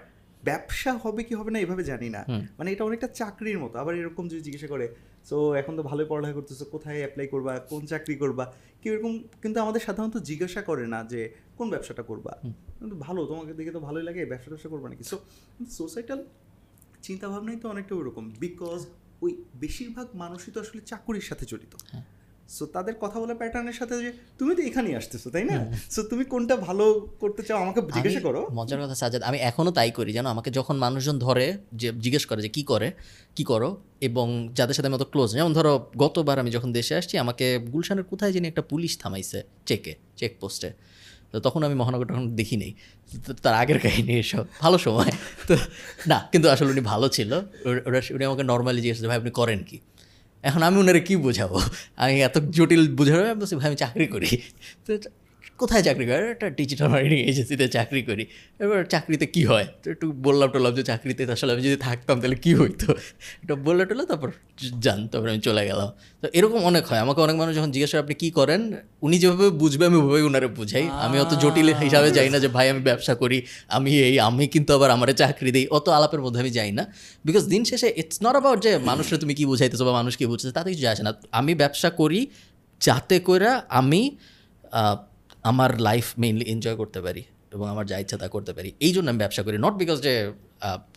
ব্যবসা 0.44 0.92
হবে 0.92 1.24
কি 1.24 1.34
হবে 1.34 1.50
না 1.50 1.58
এভাবে 1.58 1.84
জানি 1.84 2.08
না। 2.08 2.24
মানে 2.58 2.72
এটা 2.72 2.84
অনেকটা 2.84 3.08
চাকরির 3.08 3.58
মতো 3.58 3.78
আবার 3.78 3.94
এরকম 3.96 4.28
যদি 4.28 4.40
জিজ্ঞাসা 4.40 4.66
করে 4.66 4.88
সো 5.28 5.36
এখন 5.60 5.72
তো 5.78 5.82
ভালোই 5.90 6.06
পড়ালেখা 6.10 6.34
করতেছো 6.38 6.64
কোথায় 6.74 6.98
অ্যাপ্লাই 7.02 7.26
করবা 7.34 7.52
কোন 7.70 7.82
চাকরি 7.92 8.14
করবা? 8.22 8.44
কেউ 8.82 8.90
এরকম 8.94 9.12
কিন্তু 9.42 9.58
আমাদের 9.64 9.80
সাধারণত 9.86 10.16
জিজ্ঞাসা 10.28 10.60
করে 10.62 10.84
না 10.94 10.98
যে 11.12 11.20
কোন 11.58 11.66
ব্যবসাটা 11.74 12.02
করবা? 12.10 12.32
কিন্তু 12.78 12.96
ভালো 13.06 13.20
তোমাকে 13.30 13.52
দেখে 13.58 13.72
তো 13.76 13.80
ভালোই 13.80 14.04
লাগে 14.08 14.20
ব্যবসা 14.32 14.48
ব্যবসা 14.52 14.68
করবা 14.68 14.86
নাকি? 14.88 15.04
সো 15.10 15.16
সোসাইটাল 15.78 16.20
চিন্তাভাবনাই 17.06 17.56
তো 17.62 17.66
অনেকটা 17.68 17.94
ওরকম 18.00 18.24
বিকজ 18.44 18.80
ওই 19.24 19.32
বেশিরভাগ 19.62 20.06
মানুষই 20.22 20.50
তো 20.54 20.58
আসলে 20.64 20.80
চাকুরির 20.90 21.26
সাথে 21.30 21.44
জড়িত। 21.50 21.74
সো 22.56 22.66
তাদের 22.66 22.94
কথা 23.00 23.16
বলার 23.20 23.36
প্যাটার্নের 23.36 23.76
সাথে 23.80 23.94
যে 24.02 24.10
তুমি 24.38 24.52
তো 24.56 24.62
এখানেই 24.62 24.94
আসতেছো 25.00 25.28
তাই 25.34 25.44
না? 25.44 25.56
সো 25.90 26.00
তুমি 26.10 26.24
কোনটা 26.24 26.54
ভালো 26.56 26.84
করতে 27.20 27.42
চাও 27.42 27.58
আমাকে 27.64 27.80
জিজ্ঞাসা 27.96 28.20
করো। 28.20 28.40
মজার 28.52 28.78
কথা 28.82 28.96
সাজাদ 29.02 29.22
আমি 29.22 29.38
এখনও 29.50 29.70
তাই 29.70 29.90
করি 29.90 30.10
জানো? 30.12 30.28
আমাকে 30.28 30.50
যখন 30.50 30.76
মানুষজন 30.76 31.18
ধরে 31.18 31.46
যে 31.80 31.88
জিজ্ঞেস 32.04 32.24
করে 32.26 32.40
যে 32.42 32.50
কি 32.56 32.62
করে 32.62 32.88
কি 33.36 33.44
করো 33.44 33.70
এবং 34.00 34.26
যাদের 34.54 34.74
সাথে 34.74 34.88
আমি 34.88 34.96
অত 34.96 35.06
ক্লোজ 35.12 35.28
যেমন 35.32 35.52
ধরো 35.52 35.72
গতবার 35.96 36.36
আমি 36.38 36.50
যখন 36.50 36.70
দেশে 36.72 36.94
আসছি 36.94 37.14
আমাকে 37.18 37.46
গুলশানের 37.58 38.04
কোথায় 38.04 38.32
জানি 38.32 38.46
একটা 38.48 38.62
পুলিশ 38.62 38.92
থামাইছে 38.98 39.38
চেকে 39.66 39.92
চেক 40.16 40.32
পোস্টে 40.40 40.70
তো 41.32 41.40
তখন 41.40 41.60
আমি 41.62 41.74
মহানগর 41.74 42.06
তখন 42.06 42.26
দেখি 42.36 42.56
নেই। 42.56 42.72
তার 43.42 43.54
আগের 43.54 43.78
কাহিনী 43.80 44.12
এসব। 44.18 44.44
ভালো 44.60 44.78
সময়। 44.78 45.12
তো 45.48 45.54
না 46.06 46.18
কিন্তু 46.32 46.46
আসলে 46.48 46.70
উনি 46.70 46.80
ভালো 46.80 47.08
ছিল। 47.08 47.30
উনি 48.14 48.24
আমাকে 48.24 48.42
নর্মালি 48.42 48.80
জিজ্ঞেস 48.80 48.98
ভাই 49.06 49.16
আপনি 49.16 49.30
করেন 49.30 49.60
কি? 49.68 49.78
এখন 50.42 50.62
আমি 50.62 50.76
ওনারা 50.78 50.98
কি 50.98 51.16
বোঝাবো? 51.16 51.60
আমি 51.96 52.22
এত 52.22 52.38
জটিল 52.38 52.94
বোঝাবো 52.94 53.20
আমি 53.20 53.40
বলছি 53.40 53.56
ভাই, 53.56 53.66
আমি 53.66 53.76
চাকরি 53.76 54.06
করি। 54.06 54.28
তো 54.86 54.90
কোথায় 55.58 55.82
চাকরি 55.82 56.04
করে? 56.06 56.24
একটা 56.34 56.50
ডিজিটাল 56.50 56.88
মার্কেটিং 56.88 57.18
এজেন্সিতে 57.30 57.68
চাকরি 57.68 58.02
করি। 58.02 58.24
এবার 58.64 58.84
চাকরিতে 58.84 59.26
কী 59.26 59.42
হয়? 59.44 59.66
তো 59.82 59.90
একটু 59.90 60.12
বললাম 60.12 60.48
টললাম 60.50 60.72
যে 60.74 60.82
চাকরিতে 60.82 61.22
আসলে 61.32 61.52
আমি 61.52 61.62
যদি 61.62 61.76
থাকতাম 61.76 62.20
তাহলে 62.20 62.36
কী 62.36 62.54
হইতো? 62.54 62.88
এটা 63.42 63.54
বললে 63.66 63.82
টলে 63.86 64.04
তারপর 64.06 64.30
যান 64.80 65.00
তারপর 65.06 65.28
আমি 65.28 65.40
চলে 65.40 65.62
গেলাম। 65.66 65.88
তো 66.22 66.26
এরকম 66.32 66.60
অনেক 66.64 66.84
হয়। 66.86 66.98
আমাকে 66.98 67.20
অনেক 67.20 67.36
মানুষ 67.36 67.52
যখন 67.56 67.70
জিজ্ঞাসা 67.70 67.92
করে, 67.92 68.02
আপনি 68.02 68.14
কী 68.14 68.30
করেন? 68.30 68.60
উনি 69.02 69.18
যেভাবে 69.18 69.50
বুঝবে 69.50 69.84
আমি 69.86 69.96
ওভাবেই 69.96 70.22
ওনারে 70.22 70.46
বুঝাই। 70.46 70.84
আমি 71.06 71.16
অত 71.20 71.32
জটিল 71.42 71.68
হিসাবে 71.74 72.10
যাই 72.10 72.28
না 72.30 72.38
যে 72.38 72.48
ভাই 72.48 72.66
আমি 72.70 72.80
ব্যবসা 72.80 73.14
করি 73.14 73.42
আমি 73.68 73.90
এই 74.08 74.20
আমি 74.20 74.44
কিন্তু 74.46 74.70
আবার 74.74 74.90
আমার 74.90 75.08
চাকরি 75.14 75.50
দিই। 75.52 75.66
অত 75.76 75.88
আলাপের 75.88 76.20
মধ্যে 76.20 76.40
আমি 76.40 76.50
যাই 76.50 76.72
না। 76.72 76.84
বিকজ 77.24 77.44
দিন 77.44 77.62
শেষে 77.64 77.88
ইটস 77.96 78.18
নট 78.22 78.34
অ্যাবাউট 78.36 78.58
যে 78.62 78.78
মানুষের 78.78 79.18
তুমি 79.18 79.34
কি 79.34 79.44
বুঝাইতেছো 79.46 79.84
বা 79.84 79.92
মানুষ 79.92 80.12
কী 80.16 80.24
বুঝতেছে 80.26 80.54
তাতে 80.54 80.68
কিছু 80.70 80.82
যায় 80.82 80.94
আসে 80.94 81.02
না। 81.02 81.12
আমি 81.32 81.52
ব্যবসা 81.54 81.90
করি 81.90 82.20
যাতে 82.80 83.16
করে 83.20 83.48
আমি 83.80 84.16
আমার 85.50 85.70
লাইফ 85.88 86.06
মেইনলি 86.22 86.44
এনজয় 86.52 86.76
করতে 86.82 87.00
পারি 87.06 87.22
এবং 87.54 87.66
আমার 87.74 87.84
যা 87.90 87.96
ইচ্ছা 88.02 88.16
তা 88.22 88.26
করতে 88.34 88.52
পারি। 88.56 88.70
এই 88.86 88.92
জন্য 88.94 89.06
আমি 89.12 89.20
ব্যবসা 89.24 89.42
করি। 89.46 89.56
নট 89.66 89.74
বিকজ 89.82 89.98
যে 90.06 90.14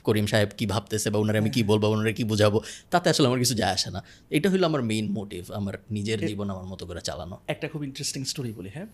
করিম 0.07 0.25
সাহেব 0.31 0.49
কী 0.59 0.65
ভাবতেছে 0.73 1.07
বা 1.13 1.17
ওনারে 1.23 1.39
আমি 1.43 1.51
কি 1.55 1.61
বলব 1.71 1.83
ওনারে 1.95 2.13
কী 2.19 2.23
বুঝাবো 2.31 2.57
তাতে 2.93 3.07
আসলে 3.11 3.25
আমার 3.29 3.39
কিছু 3.43 3.55
যায় 3.61 3.73
আসে 3.77 3.89
না। 3.95 3.99
এটা 4.35 4.47
হলো 4.51 4.65
আমার 4.71 4.81
মেইন 4.91 5.05
মোটিভ 5.17 5.43
আমার 5.59 5.75
নিজের 5.97 6.19
জীবন 6.29 6.47
আমার 6.53 6.65
মতো 6.71 6.83
করে 6.89 7.01
চালানো। 7.09 7.35
একটা 7.53 7.65
খুব 7.73 7.81
ইন্টারেস্টিং 7.89 8.21
স্টোরি 8.31 8.51
বলি 8.59 8.71
হ্যাঁ? 8.75 8.87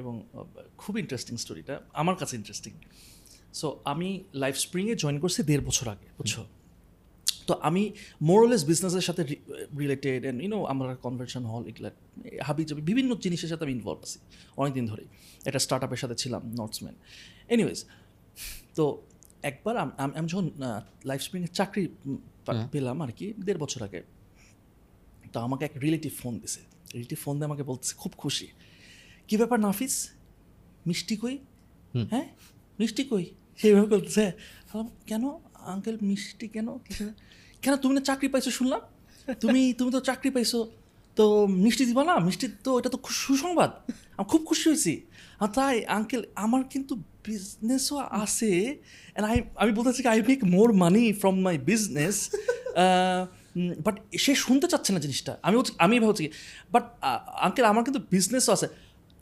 এবং 0.00 0.14
খুব 0.82 0.94
ইন্টারেস্টিং 1.02 1.34
স্টোরিটা 1.42 1.74
আমার 2.02 2.16
কাছে 2.20 2.34
ইন্টারেস্টিং 2.40 2.72
সো 3.60 3.66
আমি 3.92 4.08
লাইফ 4.42 4.54
স্প্রিংয়ে 4.64 4.94
জয়েন 5.02 5.16
করছি 5.22 5.40
দেড় 5.50 5.62
বছর 5.68 5.86
আগে 5.94 6.06
বুঝছ? 6.18 6.34
তো 7.52 7.58
আমি 7.62 7.92
মোরলেস 8.22 8.64
বিজনেসের 8.64 9.00
সাথে 9.00 9.24
রিলেটেড 9.78 10.22
অ্যান্ড 10.22 10.42
ইউনো 10.42 10.64
আমার 10.64 10.96
কনভেনশন 10.96 11.44
হল 11.44 11.66
এগুলা 11.66 11.90
হাবি 12.42 12.64
জাবি 12.64 12.82
বিভিন্ন 12.82 13.14
জিনিসের 13.14 13.48
সাথে 13.48 13.64
আমি 13.64 13.72
ইনভলভ 13.72 13.98
আছি 14.02 14.18
অনেকদিন 14.56 14.86
ধরেই। 14.86 15.04
একটা 15.44 15.58
স্টার্ট 15.58 15.84
আপের 15.84 15.96
সাথে 15.96 16.14
ছিলাম 16.14 16.42
নর্থসম্যান 16.58 16.94
এনিওয়েজ 17.48 17.84
তো 18.74 19.02
একবার 19.42 19.76
আম- 19.76 20.26
যখন 20.26 20.50
লাইফ 21.04 21.22
স্প্রিংয়ের 21.22 21.54
চাকরি 21.54 21.88
পেলাম 22.72 23.02
আর 23.02 23.12
কি 23.12 23.34
দেড় 23.44 23.58
বছর 23.58 23.82
আগে 23.82 24.02
তো 25.32 25.40
আমাকে 25.40 25.64
এক 25.64 25.72
রিলেটিভ 25.76 26.12
ফোন 26.18 26.38
দিছে। 26.38 26.60
রিলেটিভ 26.94 27.18
ফোন 27.18 27.34
দিয়ে 27.34 27.44
আমাকে 27.44 27.62
বলতেছে 27.62 27.94
খুব 27.98 28.12
খুশি। 28.16 28.48
কী 29.28 29.36
ব্যাপার 29.36 29.60
নাফিস? 29.60 30.10
মিষ্টি 30.86 31.16
কই? 31.16 31.38
হ্যাঁ? 32.10 32.28
মিষ্টি 32.80 33.04
কই? 33.04 33.24
সেইভাবে 33.56 33.86
বলতেছে 33.86 34.32
কেন? 35.06 35.30
আঙ্কেল 35.54 35.98
মিষ্টি 36.02 36.48
কেন। 36.48 36.78
কেন 37.62 37.74
তুমি 37.82 37.92
না 37.96 38.02
চাকরি 38.10 38.28
পাইছো 38.32 38.50
শুনলাম? 38.58 38.80
তুমি 39.42 39.62
তুমি 39.78 39.90
তো 39.96 40.00
চাকরি 40.08 40.30
পাইছো। 40.36 40.60
তো 41.16 41.24
মিষ্টি 41.64 41.84
দিবা 41.88 42.02
না? 42.10 42.14
মিষ্টি 42.26 42.46
তো 42.66 42.70
এটা 42.80 42.90
তো 42.94 42.98
খুব 43.04 43.14
সুসংবাদ। 43.24 43.70
আমি 44.16 44.26
খুব 44.32 44.42
খুশি 44.48 44.64
হয়েছি। 44.70 44.94
তাই 45.56 45.76
আঙ্কেল 45.96 46.22
আমার 46.44 46.62
কিন্তু 46.72 46.94
বিজনেসও 47.26 47.96
আছে। 48.24 48.50
অ্যান্ড 49.14 49.26
আই 49.30 49.36
আমি 49.62 49.70
বলতে 49.76 49.88
বলতেছি 49.88 50.02
I 50.14 50.18
make 50.30 50.40
more 50.54 50.68
money 50.82 51.04
from 51.20 51.36
my 51.46 51.56
business 51.70 52.16
but 53.86 53.96
সে 54.24 54.32
শুনতে 54.44 54.66
চাচ্ছে 54.72 54.90
না 54.94 55.00
জিনিসটা। 55.04 55.32
আমি 55.46 55.54
আমি 55.84 55.94
ভাবছি 56.04 56.24
বাট 56.72 56.84
আঙ্কেল 57.46 57.64
আমার 57.72 57.82
কিন্তু 57.86 58.00
বিজনেসও 58.14 58.50
আছে। 58.56 58.66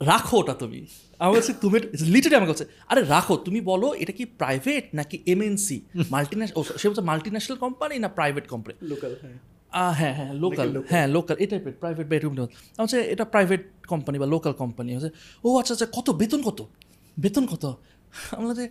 রাখো 0.01 0.35
ওটা 0.41 0.53
তুমি। 0.61 0.79
আমি 1.21 1.31
বলছি 1.35 1.53
তুমি 1.61 1.77
লিটারে 2.05 2.35
আমাকে 2.35 2.51
বলছে 2.53 2.67
আরে 2.87 3.01
রাখো 3.05 3.33
তুমি 3.37 3.59
বলো 3.61 3.87
এটা 3.93 4.11
কি 4.11 4.23
প্রাইভেট 4.25 4.85
নাকি 4.93 5.17
এমএনসি 5.25 5.77
মাল্টিন্যাশনাল 6.11 6.63
সে 6.81 6.85
বলছে 6.89 7.01
মাল্টিন্যাশনাল 7.01 7.57
কোম্পানি 7.57 7.95
না 7.99 8.09
প্রাইভেট 8.09 8.45
কোম্পানি 8.47 8.73
লোকাল 8.83 9.11
হ্যাঁ। 9.21 9.37
হ্যাঁ 9.93 10.13
হ্যাঁ 10.13 10.31
লোকাল 10.33 10.67
হ্যাঁ 10.89 11.07
লোকাল 11.07 11.35
এই 11.39 11.47
টাইপের 11.47 11.73
প্রাইভেট 11.73 12.05
বা 12.09 12.15
এরকম 12.15 12.33
আমি 12.33 12.47
হচ্ছে 12.77 12.99
এটা 13.03 13.25
প্রাইভেট 13.25 13.61
কোম্পানি 13.87 14.17
বা 14.19 14.25
লোকাল 14.25 14.53
কোম্পানি 14.53 14.89
হচ্ছে 14.95 15.11
ও 15.43 15.49
আচ্ছা 15.59 15.73
আচ্ছা 15.73 15.87
কত? 15.93 16.07
বেতন 16.11 16.41
কত? 16.41 16.59
বেতন 17.17 17.45
কত? 17.45 17.65
আমি 18.31 18.45
বলছি 18.47 18.65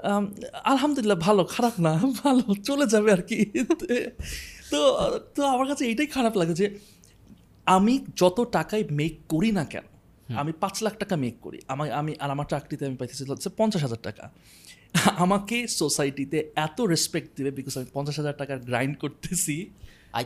আম, 0.00 0.24
আলহামদুলিল্লাহ 0.64 1.18
ভালো 1.18 1.42
খারাপ 1.44 1.74
না 1.80 1.92
ভালো 2.24 2.44
চলে 2.64 2.86
যাবে 2.86 3.08
আর 3.12 3.22
কি। 3.22 3.38
তো 4.70 4.78
তো 5.34 5.40
আমার 5.46 5.66
কাছে 5.66 5.82
এইটাই 5.86 6.06
খারাপ 6.06 6.34
লাগে 6.36 6.54
যে 6.54 6.66
আমি 7.66 7.94
যত 8.16 8.38
টাকায় 8.52 8.84
মেক 8.90 9.14
করি 9.28 9.50
না 9.52 9.64
কেন 9.64 9.86
আমি 10.40 10.52
পাঁচ 10.62 10.76
লাখ 10.84 10.94
টাকা 11.02 11.14
মেক 11.24 11.36
করি। 11.40 11.58
আমার 11.72 11.86
আমি 12.00 12.12
আর 12.22 12.30
আমার 12.34 12.46
চাকরিতে 12.52 12.82
আমি 12.88 12.96
পাইতেছি 13.00 13.22
হচ্ছে 13.34 13.50
পঞ্চাশ 13.60 13.82
হাজার 13.86 14.00
টাকা। 14.08 14.24
আমাকে 15.24 15.56
সোসাইটিতে 15.80 16.38
এত 16.66 16.78
রেসপেক্ট 16.92 17.30
দেবে 17.38 17.50
বিকজ 17.58 17.72
আমি 17.78 17.88
পঞ্চাশ 17.96 18.16
হাজার 18.20 18.34
টাকার 18.40 18.58
গ্রাইন্ড 18.68 18.94
করতেছি। 19.02 19.56
আই 20.18 20.24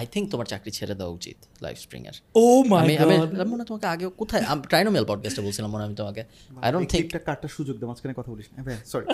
আই 0.00 0.06
থিঙ্ক 0.12 0.26
তোমার 0.32 0.46
চাকরি 0.52 0.70
ছেড়ে 0.78 0.94
দেওয়া 1.00 1.12
উচিত 1.18 1.36
লাইফ 1.64 1.76
স্প্রিং 1.84 2.02
এর 2.10 2.16
ও 2.42 2.44
মাই 2.70 2.80
আমি 2.84 2.94
আমি 3.04 3.14
আমি 3.42 3.50
মনে 3.54 3.64
তোমাকে 3.70 3.86
আগে 3.94 4.04
কোথায় 4.20 4.42
ট্রাইনোমেল 4.70 5.04
পডকাস্টে 5.10 5.42
বলছিলাম 5.46 5.68
মনে 5.74 5.82
হয় 5.82 5.88
আমি 5.90 5.96
তোমাকে। 6.02 6.22
আই 6.64 6.68
ডোন্ট 6.72 6.86
থিঙ্ক 6.92 7.04
ক্লিপটা 7.04 7.20
কাটার 7.28 7.50
সুযোগ 7.56 7.74
দাও 7.80 7.86
মাঝখানে 7.90 8.14
কথা 8.18 8.30
বলিস 8.34 8.48
না। 8.52 8.56
হ্যাঁ 8.66 8.80
সরি 8.92 9.04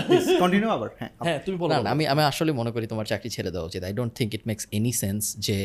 কন্টিনিউ 0.42 0.68
আবার 0.76 0.88
হ্যাঁ 1.00 1.12
হ্যাঁ 1.26 1.38
তুমি 1.44 1.56
বলো 1.62 1.70
না 1.72 1.78
না 1.84 1.90
আমি 1.94 2.04
আমি 2.12 2.22
আসলে 2.30 2.50
মনে 2.60 2.70
করি 2.74 2.86
তোমার 2.92 3.06
চাকরি 3.12 3.30
ছেড়ে 3.36 3.50
দেওয়া 3.54 3.66
উচিত। 3.70 3.80
I 3.88 3.92
don't 3.98 4.12
think 4.18 4.30
it 4.36 4.44
makes 4.50 4.64
any 4.78 4.92
sense 5.02 5.22
যে 5.46 5.58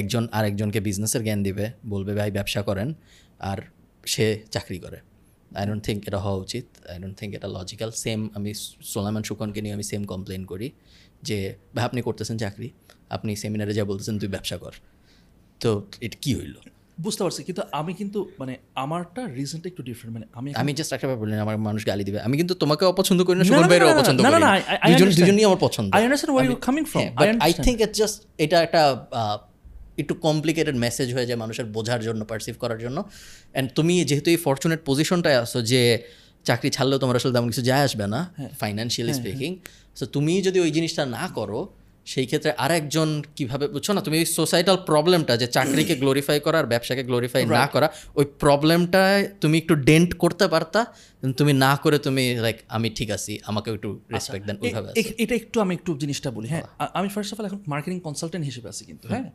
একজন 0.00 0.22
আর 0.36 0.44
একজনকে 0.50 0.80
বিজনেসের 0.88 1.22
জ্ঞান 1.26 1.40
দিবে 1.46 1.66
বলবে 1.92 2.12
ভাই 2.18 2.30
ব্যবসা 2.36 2.60
করেন। 2.68 2.88
আর 3.50 3.58
সে 4.06 4.24
চাকরি 4.50 4.78
করে। 4.78 4.98
আই 5.56 5.66
ডোন্ট 5.66 5.82
থিঙ্ক 5.84 6.00
এটা 6.08 6.18
হওয়া 6.18 6.38
উচিত। 6.46 6.66
আই 6.92 6.98
ডোন্ট 6.98 7.16
থিঙ্ক 7.18 7.34
এটা 7.34 7.48
লজিক্যাল 7.48 7.90
সেম 8.04 8.30
আমি 8.34 8.54
সোলামান 8.92 9.22
সুকনকে 9.22 9.60
নিয়ে 9.62 9.74
আমি 9.74 9.82
সেম 9.82 10.04
কমপ্লেন 10.04 10.44
করি 10.44 10.70
যে 11.22 11.54
ভাই 11.74 11.84
আপনি 11.84 12.02
করতেছেন 12.02 12.36
চাকরি। 12.38 12.70
আপনি 13.10 13.36
সেমিনারে 13.36 13.74
যা 13.74 13.84
বলতেছেন 13.84 14.18
তুই 14.18 14.28
ব্যবসা 14.28 14.56
কর। 14.56 14.72
তো 15.60 15.70
এটা 16.00 16.16
কি 16.20 16.34
হইল? 16.34 16.54
বুঝতে 17.00 17.22
পারছি। 17.24 17.42
কিন্তু 17.42 17.62
আমি 17.72 17.92
কিন্তু 17.94 18.18
মানে 18.38 18.56
আমারটা 18.74 19.26
রিজনটা 19.26 19.68
একটু 19.68 19.82
ডিফারেন্ট 19.82 20.12
মানে 20.16 20.26
আমি 20.32 20.54
আমি 20.54 20.72
জাস্ট 20.74 20.92
একটা 20.92 21.06
ব্যাপার 21.06 21.22
বললেন 21.22 21.40
আমার 21.40 21.58
মানুষ 21.58 21.86
গালি 21.86 22.04
দিবে। 22.04 22.20
আমি 22.20 22.36
কিন্তু 22.36 22.54
তোমাকে 22.54 22.84
অপছন্দ 22.84 23.24
করি 23.24 23.36
না 23.38 23.42
না, 23.42 23.48
সুমন 23.48 23.60
না, 23.60 23.68
ভাইয়েরও 23.68 23.88
অপছন্দ 23.94 24.18
করি 24.22 24.40
না, 24.40 24.60
দুজন 24.88 25.08
দুজনই 25.08 25.44
আমার 25.44 25.60
পছন্দ। 25.60 25.88
I 25.94 26.02
understand 26.06 26.32
where 26.36 26.46
you're 26.48 26.64
coming 26.68 26.86
from. 26.92 27.04
I 27.22 27.26
I. 27.40 27.52
Think 27.52 27.80
it's 27.80 27.98
just 27.98 28.16
এটা 28.38 28.62
একটা 28.62 28.82
একটু 30.02 30.14
কমপ্লিকেটেড 30.26 30.76
মেসেজ 30.86 31.08
হয়ে 31.16 31.26
যায় 31.28 31.38
মানুষের 31.44 31.66
বোঝার 31.76 32.00
জন্য 32.08 32.20
পারসিভ 32.32 32.54
করার 32.62 32.78
জন্য। 32.84 32.98
অ্যান্ড 33.04 33.68
তুমি 33.78 33.94
যেহেতু 34.10 34.28
এই 34.34 34.38
ফরচুনেট 34.46 34.80
পজিশনটায় 34.88 35.38
আসো 35.44 35.60
যে 35.72 35.82
চাকরি 36.48 36.68
ছাড়লেও 36.76 36.98
তোমার 37.02 37.16
আসলে 37.20 37.32
তেমন 37.36 37.48
কিছু 37.52 37.64
যায় 37.70 37.82
আসবে 37.88 38.06
না। 38.14 38.20
ফাইন্যান্সিয়ালি 38.60 39.14
স্পিকিং 39.20 39.50
সো 39.98 40.04
তুমি 40.14 40.34
যদি 40.46 40.58
ওই 40.64 40.70
জিনিসটা 40.76 41.02
না 41.16 41.24
করো 41.38 41.60
সেই 42.12 42.26
ক্ষেত্রে 42.30 42.50
আরেকজন 42.64 43.08
কীভাবে 43.36 43.64
বুঝছ 43.74 43.86
না? 43.96 44.00
তুমি 44.06 44.16
ওই 44.22 44.26
সোসাইটাল 44.40 44.76
প্রবলেমটা 44.90 45.34
যে 45.42 45.46
চাকরিকে 45.56 45.94
গ্লোরিফাই 46.02 46.38
করা 46.46 46.56
আর 46.62 46.68
ব্যবসাকে 46.72 47.02
গ্লোরিফাই 47.08 47.42
না 47.58 47.64
করা 47.74 47.86
ওই 48.18 48.26
প্রবলেমটায় 48.42 49.22
তুমি 49.42 49.56
একটু 49.62 49.74
ডেন্ট 49.88 50.10
করতে 50.22 50.46
পারতা 50.54 50.80
তুমি 51.38 51.52
না 51.64 51.72
করে 51.82 51.96
তুমি 52.06 52.24
লাইক 52.44 52.56
আমি 52.76 52.88
ঠিক 52.98 53.08
আছি 53.16 53.32
আমাকে 53.50 53.68
একটু 53.76 53.90
রেসপেক্ট 54.14 54.44
দেন 54.48 54.56
ওইভাবে 54.64 54.88
এটা 55.24 55.34
একটু 55.40 55.56
আমি 55.60 55.72
একটু 55.78 55.90
জিনিসটা 56.02 56.28
বলি 56.36 56.46
হ্যাঁ 56.48 56.64
আমি 56.98 57.08
ফার্স্ট 57.14 57.30
অফ 57.32 57.36
অল 57.40 57.46
এখন 57.50 57.60
মার্কেটিং 57.72 57.98
কনসালটেন্ট 58.06 58.44
হিসেবে 58.50 58.68
আছি 58.72 58.82
কিন্তু 58.90 59.06
হ্যাঁ 59.08 59.26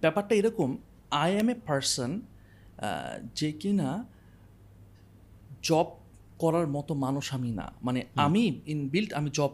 ব্যাপারটা 0.00 0.34
এরকম 0.34 0.76
আই 1.10 1.36
এম 1.36 1.48
এ 1.48 1.54
পার্সন 1.66 2.20
যে 3.34 3.52
কিনা 3.52 4.04
জব 5.62 5.96
করার 6.38 6.68
মতো 6.68 6.94
মানুষ 6.94 7.34
আমি 7.34 7.50
না। 7.50 7.72
মানে 7.82 8.02
আমি 8.14 8.60
ইন 8.66 8.88
বিল্ড 8.88 9.12
আমি 9.12 9.30
জব 9.32 9.50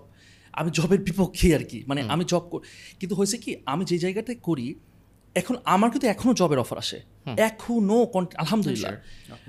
আমি 0.53 0.71
জবের 0.75 1.01
বিপক্ষে 1.01 1.55
আর 1.55 1.65
কি। 1.65 1.85
মানে 1.87 2.03
আমি 2.13 2.25
জব 2.25 2.61
কিন্তু 3.01 3.17
হয়েছে 3.17 3.39
কি 3.39 3.57
আমি 3.67 3.85
যে 3.85 3.99
জায়গাতে 3.99 4.35
করি 4.35 4.75
এখন 5.35 5.57
আমার 5.65 5.91
কিন্তু 5.91 6.07
এখনও 6.07 6.35
জবের 6.35 6.59
অফার 6.59 6.79
আসে। 6.79 7.03
এখনও 7.39 8.07
কন- 8.07 8.27
আলহামদুলিল্লাহ। 8.37 8.93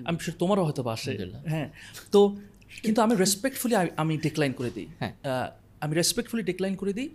আমি 0.06 0.32
তোমারও 0.40 0.64
হয়তো 0.64 0.84
বা 0.84 0.94
আসে। 0.94 1.12
হ্যাঁ 1.48 1.70
তো 2.12 2.38
কিন্তু 2.84 3.02
আমি 3.02 3.16
রেসপেক্টফুলি 3.16 3.76
আমি 3.98 4.18
ডিক্লাইন 4.18 4.52
করে 4.52 4.72
দিই। 4.76 4.88
হ্যাঁ। 5.00 5.14
আমি 5.82 5.96
রেসপেক্টফুলি 5.96 6.44
ডিক্লাইন 6.44 6.76
করে 6.76 6.94
দিই। 6.94 7.10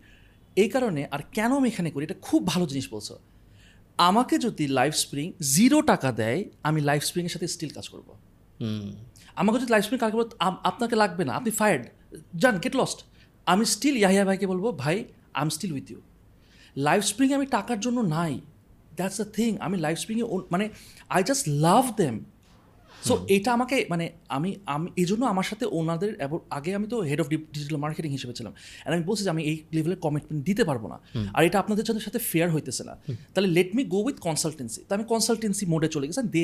এই 0.63 0.69
কারণে 0.75 1.03
আর 1.15 1.21
কেন 1.37 1.51
আমি 1.59 1.69
এখানে 1.73 1.89
করি? 1.95 2.03
এটা 2.09 2.19
খুব 2.29 2.41
ভালো 2.53 2.65
জিনিস 2.71 2.87
বলছো। 2.95 3.15
আমাকে 3.99 4.35
যদি 4.47 4.65
লাইফ 4.79 4.95
স্প্রিং 5.05 5.27
জিরো 5.57 5.79
টাকা 5.91 6.11
দেয় 6.21 6.41
আমি 6.69 6.81
লাইফ 6.89 7.03
স্প্রিংয়ের 7.09 7.35
সাথে 7.35 7.49
স্টিল 7.55 7.73
কাজ 7.77 7.87
করব। 7.93 8.09
আমাকে 9.41 9.57
যদি 9.61 9.71
লাইফ 9.75 9.85
স্প্রিং 9.87 10.01
কাজ 10.05 10.11
করব 10.15 10.25
আপনাকে 10.71 10.95
লাগবে 11.03 11.23
না 11.29 11.33
আপনি 11.39 11.51
ফায়ার্ড 11.61 11.85
যান 12.43 12.55
গেট 12.65 12.75
লস্ট 12.81 12.99
আমি 13.47 13.65
স্টিল 13.75 13.97
ইয়াহিয়া 14.03 14.25
ভাইকে 14.29 14.47
বলব 14.53 14.65
ভাই 14.85 14.97
I 15.37 15.43
am 15.45 15.51
still 15.57 15.73
with 15.77 15.87
you 15.93 16.01
Life 16.89 17.03
স্প্রিংয়ে 17.11 17.37
আমি 17.39 17.47
টাকার 17.57 17.79
জন্য 17.81 17.99
নাই। 18.17 18.33
দ্যাটস 18.99 19.17
দ্য 19.21 19.29
থিং 19.39 19.51
আমি 19.67 19.77
লাইফ 19.85 19.97
স্প্রিংয়ে 20.03 20.27
মানে 20.55 20.65
I 21.15 21.21
just 21.29 21.45
love 21.67 21.85
them 22.01 22.15
so 23.09 23.15
এটা 23.37 23.51
আমাকে 23.57 23.77
মানে 23.93 24.05
আমি 24.37 24.51
আমি 24.75 24.89
এই 25.01 25.07
জন্য 25.11 25.23
আমার 25.33 25.47
সাথে 25.51 25.65
ওনাদের 25.79 26.11
আগে 26.59 26.71
আমি 26.79 26.87
তো 26.93 26.97
হেড 27.11 27.21
অফ 27.23 27.27
ডিজিটাল 27.55 27.79
মার্কেটিং 27.85 28.11
হিসেবে 28.17 28.35
ছিলাম। 28.39 28.53
আর 28.87 28.91
আমি 28.97 29.05
বলছি 29.09 29.23
যে 29.27 29.31
আমি 29.35 29.43
এই 29.51 29.57
লেভেলের 29.77 30.01
কমিটমেন্ট 30.07 30.41
দিতে 30.49 30.63
পারব 30.69 30.85
না। 30.93 30.97
আর 31.37 31.43
এটা 31.49 31.59
আপনাদের 31.63 31.85
সাথে 31.89 32.03
সাথে 32.07 32.21
ফেয়ার 32.31 32.49
হইতেছে 32.55 32.83
না। 32.89 32.95
তাহলে 33.35 33.49
let 33.57 33.71
me 33.77 33.83
go 33.95 34.01
with 34.07 34.19
consultancy 34.27 34.81
তো 34.89 34.93
আমি 34.97 35.05
কনসালটেন্সি 35.13 35.65
মোডে 35.73 35.89
চলে 35.95 36.05
গেছি 36.09 36.23
দে 36.37 36.43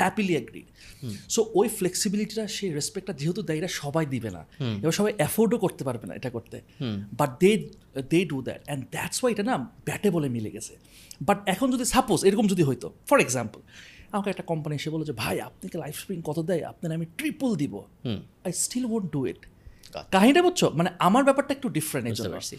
হ্যাপিলি 0.00 0.34
অ্যাগ্রিড 0.36 0.68
সো 1.34 1.40
ওই 1.58 1.66
ফ্লেক্সিবিলিটিটা 1.78 2.44
সেই 2.56 2.70
রেসপেক্টটা 2.78 3.12
যেহেতু 3.20 3.40
দেয় 3.48 3.58
এটা 3.60 3.70
সবাই 3.82 4.04
দিবে 4.14 4.30
না 4.36 4.42
এবার 4.82 4.94
সবাই 5.00 5.12
অ্যাফোর্ডও 5.20 5.58
করতে 5.64 5.82
পারবে 5.88 6.04
না 6.08 6.12
এটা 6.18 6.30
করতে। 6.36 6.56
But 7.20 7.30
they 7.42 7.50
they 8.12 8.18
do 8.32 8.38
that 8.48 8.60
and 8.68 8.82
that's 8.94 9.18
why 9.20 9.30
এটা 9.34 9.44
না 9.50 9.54
ব্যাটে 9.86 10.08
বলে 10.16 10.28
মিলে 10.36 10.50
গেছে। 10.56 10.74
বাট 11.28 11.38
এখন 11.52 11.66
যদি 11.74 11.84
সাপোজ 11.94 12.18
এরকম 12.28 12.46
যদি 12.52 12.62
হইতো 12.68 12.86
ফর 13.08 13.18
এক্সাম্পল 13.26 13.60
আমাকে 14.14 14.28
একটা 14.34 14.44
কোম্পানি 14.50 14.74
এসে 14.80 14.90
বলো 14.94 15.04
যে 15.10 15.14
ভাই 15.22 15.36
আপনাকে 15.48 15.76
লাইফ 15.84 15.96
স্প্রিং 16.02 16.18
কত 16.28 16.38
দেয়? 16.50 16.62
আপনার 16.72 16.90
আমি 16.98 17.06
ট্রিপল 17.18 17.50
দিব। 17.62 17.74
I 18.46 18.52
still 18.64 18.86
won't 18.94 19.06
do 19.16 19.20
it 19.30 19.40
কাহিনীটা 20.14 20.42
বুঝছ? 20.46 20.60
মানে 20.78 20.90
আমার 21.06 21.22
ব্যাপারটা 21.28 21.52
একটু 21.56 21.68
ডিফারেন্ট 21.78 22.06
এই 22.10 22.14
জন্য। 22.18 22.34
পারছি। 22.36 22.56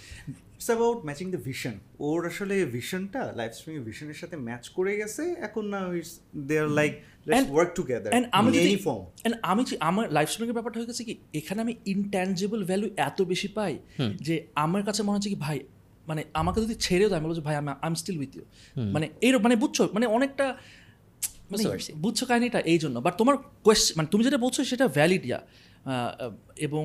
It's 0.55 0.69
about 0.71 0.99
matching 1.07 1.27
the 1.35 1.41
vision 1.49 1.75
ওর 2.07 2.19
আসলে 2.31 2.55
ভিশনটা 2.75 3.21
লাইফ 3.39 3.51
স্ট্রিং 3.57 3.73
ভিশনের 3.89 4.17
সাথে 4.21 4.35
ম্যাচ 4.47 4.63
করে 4.77 4.91
গেছে 5.01 5.23
এখন 5.47 5.63
না 5.73 5.79
it's 5.99 6.13
they 6.49 6.55
are 6.63 6.69
like 6.79 6.91
let's 7.29 7.47
work 7.53 7.69
together 7.77 8.11
And 8.17 8.25
আমি 8.37 8.49
যদি 8.57 8.69
এনি 8.71 8.79
ফর্ম 8.87 9.03
and 9.27 9.35
আমি 9.51 9.61
যে 9.69 9.75
আমার 9.89 10.05
লাইফ 10.17 10.27
স্ট্রিংয়ের 10.31 10.57
ব্যাপারটা 10.57 10.77
হয়ে 10.79 10.89
গেছে 10.91 11.03
কি 11.07 11.13
এখানে 11.39 11.59
আমি 11.65 11.73
ইনট্যাঞ্জেবল 11.93 12.61
ভ্যালু 12.69 12.87
এত 13.07 13.19
বেশি 13.31 13.49
পাই 13.57 13.73
যে 14.27 14.35
আমার 14.65 14.81
কাছে 14.87 15.01
মনে 15.05 15.17
হচ্ছে 15.17 15.31
কি 15.35 15.39
ভাই 15.47 15.59
মানে 16.09 16.21
আমাকে 16.41 16.59
যদি 16.65 16.75
ছেড়েও 16.85 17.09
দেয় 17.09 17.19
আমি 17.19 17.27
বলছি 17.29 17.43
ভাই 17.49 17.55
আমি 17.61 17.69
I 17.83 17.89
am 17.91 17.95
still 18.01 18.17
with 18.21 18.31
you 18.37 18.43
মানে 18.95 19.05
এই 19.25 19.31
মানে 19.45 19.55
বুঝছ 19.63 19.77
মানে 19.95 20.05
অনেকটা 20.17 20.45
বুঝতে 21.51 21.69
পারছি। 21.73 21.91
বুঝছ 22.03 22.19
কাহিনীটা 22.29 22.59
এই 22.71 22.77
জন্য। 22.83 22.95
বাট 23.05 23.13
তোমার 23.21 23.35
কোয়েশ্চেন 23.65 23.93
মানে 23.97 24.07
তুমি 24.13 24.21
যেটা 24.27 24.39
বলছো 24.45 24.59
সেটা 24.71 24.85
ভ্যালিড 24.97 25.23
ইয়া 25.29 25.39
এবং 26.67 26.83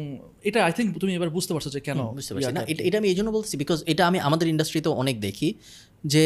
এটা 0.48 0.59
আই 0.66 0.72
থিঙ্ক 0.76 0.88
তুমি 1.02 1.12
এবার 1.18 1.31
বুঝতে 1.37 1.52
পারছ 1.55 1.66
যে 1.76 1.81
কেন 1.88 1.98
বুঝতে 2.18 2.33
পারছি। 2.35 2.52
না 2.59 2.62
এটা 2.72 2.83
এটা 2.88 2.96
আমি 3.00 3.09
এই 3.12 3.16
জন্য 3.18 3.31
বলছি 3.38 3.55
বিকজ 3.62 3.79
এটা 3.92 4.02
আমি 4.11 4.18
আমাদের 4.29 4.46
ইন্ডাস্ট্রিতেও 4.55 4.92
অনেক 5.02 5.16
দেখি 5.26 5.48
যে 6.14 6.24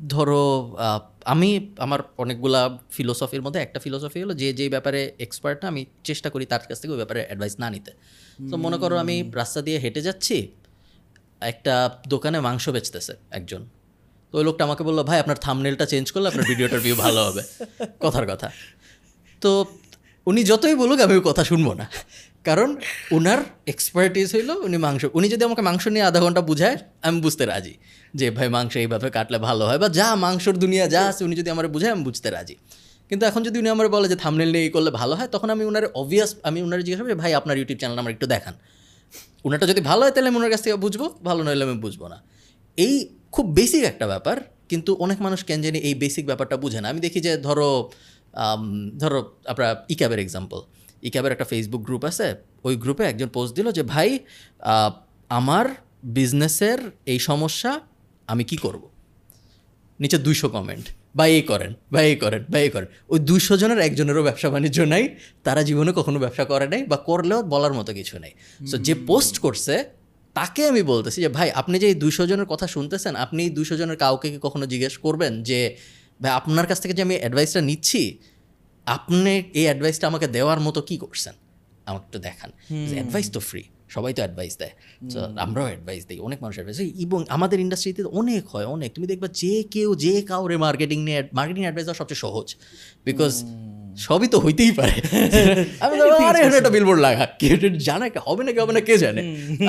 ধরো 0.00 0.42
আমি 1.34 1.50
আমার 1.84 2.00
অনেকগুলা 2.22 2.62
ফিলোসফির 2.96 3.42
মধ্যে 3.46 3.60
একটা 3.62 3.78
ফিলোসফি 3.84 4.18
হলো 4.24 4.34
যে 4.40 4.48
যে 4.58 4.64
ব্যাপারে 4.74 5.00
এক্সপার্ট 5.26 5.60
আমি 5.70 5.82
চেষ্টা 6.08 6.28
করি 6.34 6.44
তার 6.52 6.62
কাছ 6.68 6.78
থেকে 6.82 6.92
ওই 6.96 7.00
ব্যাপারে 7.02 7.20
অ্যাডভাইস 7.28 7.54
না 7.62 7.68
নিতে। 7.74 7.92
তো 8.50 8.54
মনে 8.64 8.76
করো 8.82 8.94
আমি 9.04 9.16
রাস্তা 9.40 9.60
দিয়ে 9.66 9.78
হেঁটে 9.84 10.02
যাচ্ছি 10.08 10.36
একটা 11.52 11.74
দোকানে 12.08 12.38
মাংস 12.46 12.64
বেচতেছে 12.74 13.14
একজন। 13.38 13.62
তো 14.32 14.38
ওই 14.38 14.44
লোকটা 14.44 14.64
আমাকে 14.64 14.82
বলল 14.82 15.02
ভাই 15.02 15.18
আপনার 15.18 15.36
থামনেলটা 15.36 15.86
চেঞ্জ 15.86 16.06
করলে 16.12 16.28
আপনার 16.28 16.44
ভিডিওটার 16.44 16.80
ভিউ 16.80 16.96
ভালো 16.96 17.20
হবে। 17.24 17.42
কথার 18.04 18.26
কথা। 18.26 18.50
তো 19.42 19.50
উনি 20.26 20.44
যতই 20.44 20.74
বলুক 20.74 21.00
আমি 21.00 21.14
ওই 21.14 21.20
কথা 21.20 21.44
শুনব 21.44 21.72
না। 21.72 21.86
কারণ 22.44 22.76
ওনার 23.12 23.40
এক্সপার্টিস 23.66 24.34
হইল 24.34 24.50
উনি 24.50 24.76
মাংস 24.76 25.04
উনি 25.14 25.28
যদি 25.28 25.44
আমাকে 25.44 25.62
মাংস 25.62 25.88
নিয়ে 25.88 26.04
আধা 26.04 26.20
ঘণ্টা 26.20 26.40
বুঝায় 26.40 26.76
আমি 27.02 27.20
বুঝতে 27.20 27.46
রাজি 27.46 27.74
যে 28.14 28.30
ভাই 28.30 28.48
মাংস 28.48 28.76
এইভাবে 28.76 29.10
কাটলে 29.10 29.38
ভালো 29.38 29.66
হয়। 29.66 29.78
বা 29.78 29.88
যা 29.88 30.14
মাংসর 30.14 30.54
দুনিয়া 30.56 30.86
যা 30.86 31.02
আছে 31.08 31.24
উনি 31.24 31.34
যদি 31.36 31.50
আমার 31.50 31.68
বুঝায় 31.68 31.92
আমি 31.92 32.04
বুঝতে 32.04 32.30
রাজি। 32.30 32.56
কিন্তু 33.10 33.26
এখন 33.26 33.42
যদি 33.42 33.58
উনি 33.58 33.68
আমার 33.68 33.88
বলে 33.88 34.08
যে 34.08 34.16
থামনেল 34.16 34.48
নিয়ে 34.52 34.64
এই 34.64 34.70
করলে 34.70 34.90
ভালো 34.90 35.14
হয় 35.14 35.28
তখন 35.28 35.50
আমি 35.50 35.64
ওনার 35.64 35.84
অবভিয়াস 35.94 36.30
আমি 36.42 36.62
ওনার 36.62 36.80
জিজ্ঞাসা 36.82 37.02
করি 37.04 37.14
ভাই 37.14 37.34
আপনার 37.34 37.56
ইউটিউব 37.58 37.78
চ্যানেল 37.78 37.98
আমার 37.98 38.12
একটু 38.12 38.26
দেখান। 38.26 38.54
ওনারটা 39.44 39.66
যদি 39.66 39.80
ভালো 39.80 40.00
হয় 40.00 40.12
তাহলে 40.12 40.28
আমি 40.28 40.36
ওনার 40.36 40.50
কাছ 40.50 40.60
থেকে 40.62 40.76
বুঝব 40.76 41.02
ভালো 41.24 41.42
নইলে 41.42 41.64
আমি 41.64 41.76
বুঝব 41.84 42.02
না। 42.06 42.18
এই 42.78 42.94
খুব 43.32 43.46
বেসিক 43.58 43.82
একটা 43.92 44.06
ব্যাপার 44.12 44.36
কিন্তু 44.70 44.90
অনেক 45.04 45.18
মানুষ 45.26 45.40
কেন 45.48 45.58
জানি 45.66 45.78
এই 45.88 45.94
বেসিক 46.02 46.24
ব্যাপারটা 46.30 46.56
বুঝে 46.62 46.80
না। 46.82 46.86
আমি 46.92 47.00
দেখি 47.06 47.20
যে 47.26 47.32
ধরো 47.46 47.68
ধরো 49.02 49.20
আপনার 49.50 49.70
ইক্যাবের 49.92 50.20
এক্সাম্পল 50.24 50.58
ইক্যাবের 51.08 51.32
একটা 51.34 51.46
ফেসবুক 51.52 51.82
গ্রুপ 51.88 52.02
আছে 52.10 52.26
ওই 52.66 52.74
গ্রুপে 52.82 53.04
একজন 53.04 53.28
পোস্ট 53.36 53.52
দিল 53.58 53.66
যে 53.78 53.82
ভাই 53.92 54.08
আমার 55.30 55.66
বিজনেসের 56.16 56.78
এই 57.12 57.18
সমস্যা 57.28 57.70
আমি 58.28 58.44
কি 58.50 58.56
করব? 58.56 58.82
নিচে 60.00 60.18
দুইশো 60.26 60.48
কমেন্ট 60.56 60.86
বা 61.18 61.24
এই 61.36 61.42
করেন 61.42 61.72
বা 61.92 62.00
এই 62.10 62.16
করেন 62.16 62.42
বা 62.52 62.58
এই 62.64 62.70
করেন। 62.74 62.88
ওই 63.12 63.18
দুইশো 63.28 63.54
জনের 63.56 63.78
একজনেরও 63.78 64.22
ব্যবসা 64.28 64.48
বাণিজ্য 64.54 64.78
নাই 64.94 65.04
তারা 65.46 65.60
জীবনে 65.62 65.90
কখনো 65.98 66.18
ব্যবসা 66.18 66.44
করে 66.44 66.66
নাই 66.72 66.82
বা 66.90 66.96
করলেও 67.08 67.40
বলার 67.52 67.72
মতো 67.78 67.90
কিছু 67.98 68.14
নেই। 68.24 68.32
সো 68.60 68.76
যে 68.86 68.94
পোস্ট 69.10 69.34
করছে 69.38 69.74
তাকে 70.38 70.62
আমি 70.66 70.82
বলতেছি 70.82 71.20
যে 71.20 71.28
ভাই 71.28 71.50
আপনি 71.50 71.78
যে 71.78 71.86
এই 71.86 71.94
দুইশো 71.94 72.26
জনের 72.26 72.46
কথা 72.46 72.66
শুনতেছেন 72.66 73.16
আপনি 73.16 73.42
এই 73.42 73.50
দুইশো 73.50 73.76
জনের 73.76 73.96
কাউকে 73.96 74.30
কি 74.30 74.38
কখনো 74.42 74.66
জিজ্ঞেস 74.66 74.98
করবেন 74.98 75.42
যে 75.42 75.76
ভাই 76.22 76.30
আপনার 76.30 76.66
কাছ 76.66 76.80
থেকে 76.80 76.94
যে 76.94 77.02
আমি 77.02 77.16
অ্যাডভাইসটা 77.18 77.60
নিচ্ছি 77.60 78.18
আপনি 78.86 79.42
এই 79.54 79.64
অ্যাডভাইসটা 79.64 80.06
আমাকে 80.06 80.26
দেওয়ার 80.26 80.60
মতো 80.60 80.80
কি 80.82 80.96
করছেন? 80.98 81.34
আমাকে 81.86 82.04
একটু 82.04 82.18
দেখান। 82.18 82.50
অ্যাডভাইস 82.94 83.30
তো 83.30 83.40
ফ্রি 83.40 83.62
সবাই 83.88 84.14
তো 84.14 84.22
অ্যাডভাইস 84.22 84.54
দেয়। 84.58 84.74
তো 85.12 85.18
আমরাও 85.36 85.64
অ্যাডভাইস 85.64 86.02
দিই 86.06 86.18
অনেক 86.18 86.42
মানুষ 86.42 86.54
অ্যাডভাইস 86.54 86.78
এবং 86.80 87.24
আমাদের 87.28 87.60
ইন্ডাস্ট্রিতে 87.60 88.02
অনেক 88.02 88.48
হয় 88.48 88.64
অনেক। 88.64 88.94
তুমি 88.94 89.06
দেখবা 89.06 89.28
যে 89.28 89.62
কেউ 89.70 89.94
যে 89.94 90.22
কাউরে 90.22 90.56
মার্কেটিং 90.56 91.04
নিয়ে 91.04 91.28
মার্কেটিং 91.32 91.62
অ্যাডভাইস 91.62 91.86
দেওয়া 91.86 91.98
সবচেয়ে 91.98 92.20
সহজ। 92.20 92.56
বিকজ 93.04 93.32
সবই 93.98 94.28
তো 94.28 94.38
হইতেই 94.40 94.72
পারে। 94.72 94.94
আমি 95.84 95.94
আরে 96.30 96.38
একটা 96.56 96.70
বিলবোর্ড 96.70 97.00
লাগা। 97.00 97.24
কেউ 97.40 97.54
যদি 97.56 97.78
জানে 97.78 98.06
কি 98.10 98.18
হবে 98.26 98.42
না 98.44 98.50
কি 98.52 98.60
হবে 98.60 98.72
না 98.72 98.80
কে 98.80 98.94
জানে? 98.98 99.20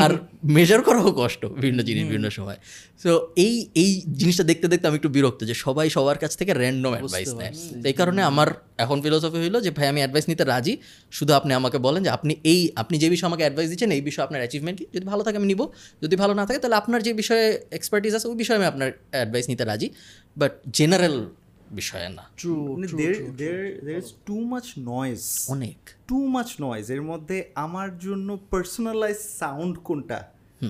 আর 0.03 0.11
মেজার 0.55 0.81
করাও 0.81 1.11
কষ্ট 1.11 1.41
বিভিন্ন 1.45 1.79
জিনিস 1.83 2.03
বিভিন্ন 2.03 2.29
সময়। 2.29 2.57
সো 3.03 3.11
এই 3.35 3.53
এই 3.75 3.89
জিনিসটা 4.11 4.43
দেখতে 4.43 4.67
দেখতে 4.67 4.85
আমি 4.87 4.95
একটু 4.95 5.09
বিরক্ত 5.09 5.43
যে 5.43 5.53
সবাই 5.53 5.89
সবার 5.89 6.17
কাছ 6.17 6.31
থেকে 6.37 6.51
র্যান্ডম 6.53 6.91
অ্যাডভাইস 6.93 7.29
নেয়। 7.33 7.53
এই 7.85 7.93
কারণে 7.93 8.21
আমার 8.21 8.47
এখন 8.77 9.01
ফিলোসফি 9.01 9.37
হইল 9.37 9.55
যে 9.61 9.71
ভাই 9.71 9.87
আমি 9.87 9.99
অ্যাডভাইস 9.99 10.25
নিতে 10.29 10.43
রাজি। 10.43 10.73
শুধু 11.11 11.31
আপনি 11.33 11.51
আমাকে 11.53 11.77
বলেন 11.77 12.03
যে 12.03 12.09
আপনি 12.09 12.33
এই 12.43 12.59
আপনি 12.75 12.95
যে 12.97 13.07
বিষয়ে 13.09 13.27
আমাকে 13.27 13.43
অ্যাডভাইস 13.43 13.69
দিচ্ছেন 13.69 13.91
এই 13.91 14.01
বিষয়ে 14.01 14.23
আপনার 14.23 14.39
অ্যাচিভমেন্ট 14.39 14.77
কি? 14.79 14.85
যদি 14.93 15.05
ভালো 15.05 15.23
থাকে 15.23 15.37
আমি 15.37 15.47
নিব। 15.47 15.61
যদি 16.01 16.15
ভালো 16.15 16.33
না 16.33 16.45
থাকে 16.45 16.59
তাহলে 16.59 16.75
আপনার 16.75 16.99
যে 17.01 17.13
বিষয়ে 17.13 17.45
এক্সপার্টিস 17.71 18.13
আছে 18.15 18.27
ওই 18.27 18.35
বিষয়ে 18.35 18.57
আমি 18.57 18.65
আপনার 18.65 18.89
অ্যাডভাইস 19.11 19.45
নিতে 19.49 19.63
রাজি। 19.63 19.87
বাট 20.37 20.53
জেনারেল 20.73 21.15
বিষয়ে 21.79 22.09
না। 22.09 22.23
টু 24.27 24.35
মাচ 24.51 24.65
নয়েজ 24.91 25.21
অনেক। 25.55 25.77
টু 26.09 26.17
মাচ 26.27 26.49
নয়েজ 26.61 26.85
এর 26.91 27.01
মধ্যে 27.01 27.37
আমার 27.55 27.89
জন্য 27.97 28.29
পার্সোনালাইজ 28.53 29.17
সাউন্ড 29.41 29.73
কোনটা 29.87 30.19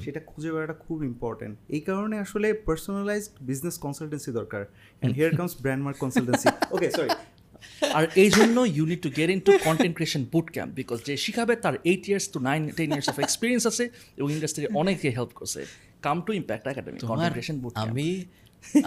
সেটা 0.03 0.19
খুঁজে 0.19 0.49
বেড়াটা 0.53 0.75
খুব 0.85 0.97
ইম্পর্টেন্ট 1.03 1.53
এই 1.69 1.81
কারণে 1.81 2.15
আসলে 2.25 2.47
পার্সোনালাইজড 2.67 3.31
বিজনেস 3.41 3.75
কনসালটেন্সি 3.85 4.31
দরকার। 4.31 4.61
And 4.69 5.13
here 5.17 5.31
comes 5.37 5.53
brand 5.63 5.81
mark 5.85 5.97
consultancy 6.03 6.47
okay 6.75 6.89
sorry 6.97 7.09
আর 7.97 8.03
এই 8.23 8.29
জন্য 8.37 8.57
you 8.77 8.83
need 8.91 9.01
to 9.05 9.09
get 9.19 9.29
into 9.47 9.51
content 9.67 9.93
creation 9.97 10.21
boot 10.33 10.47
camp 10.55 10.71
because 10.79 10.97
যে 11.07 11.13
শিখাবে 11.25 11.53
তার 11.63 11.75
eight 11.91 12.03
years 12.09 12.25
to 12.35 12.39
nine 12.49 12.61
ten 12.77 12.89
years 12.91 13.07
of 13.13 13.17
experience 13.25 13.63
আছে 13.71 13.83
এবং 14.17 14.27
ইন্ডাস্ট্রি 14.35 14.65
অনেকে 14.81 15.07
হেল্প 15.17 15.31
করছে। 15.39 15.61
Come 16.01 16.17
to 16.25 16.31
Impact 16.39 16.65
Academy 16.71 16.97
content 17.09 17.33
creation 17.35 17.57
boot 17.63 17.73
আমি 17.85 18.07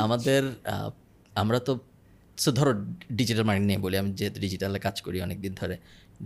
আমাদের 0.05 0.43
আহ, 0.49 0.91
আমরা 1.37 1.59
তো 1.69 1.73
সো 2.43 2.49
ধরো 2.59 2.73
ডিজিটাল 3.19 3.45
মার্কেটিং 3.49 3.69
নিয়ে 3.71 3.81
বলি, 3.85 3.97
আমি 4.03 4.11
যেহেতু 4.19 4.39
ডিজিটালে 4.45 4.81
কাজ 4.87 4.97
করি 5.07 5.17
অনেক 5.27 5.39
দিন 5.45 5.53
ধরে 5.61 5.77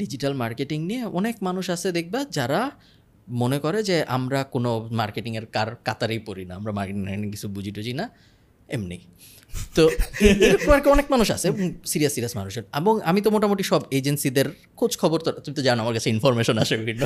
ডিজিটাল 0.00 0.33
মার্কেটিং 0.42 0.79
নিয়ে 0.90 1.02
অনেক 1.18 1.37
মানুষ 1.48 1.64
আছে 1.74 1.88
দেখবা 1.98 2.20
যারা 2.38 2.61
মনে 3.42 3.59
করে 3.64 3.79
যে 3.88 3.96
আমরা 4.16 4.40
কোনো 4.55 4.70
মার্কেটিংয়ের 5.00 5.46
কার 5.57 5.68
কাতারেই 5.87 6.20
পড়ি 6.29 6.44
না, 6.48 6.55
আমরা 6.61 6.72
মার্কেটিং 6.79 7.31
কিছু 7.35 7.46
বুঝি 7.57 7.72
টুঝি 7.76 7.92
না, 8.00 8.05
এমনি। 8.76 8.98
তো 9.76 9.83
এরকম 10.46 10.70
আর 10.76 10.81
কি 10.85 10.88
অনেক 10.96 11.07
মানুষ 11.14 11.29
আছে 11.37 11.48
সিরিয়াস 11.92 12.12
সিরিয়াস 12.16 12.35
মানুষের 12.40 12.64
এবং 12.81 12.94
আমি 13.11 13.20
তো 13.24 13.29
মোটামুটি 13.35 13.62
সব 13.72 13.83
এজেন্সিদের 13.98 14.46
খোঁজ 14.79 14.92
খবর 15.02 15.18
তো, 15.24 15.31
তুমি 15.44 15.55
তো 15.59 15.62
জানো 15.68 15.79
আমার 15.85 15.94
কাছে 15.96 16.09
ইনফরমেশন 16.16 16.57
আসে 16.62 16.74
বিভিন্ন 16.81 17.02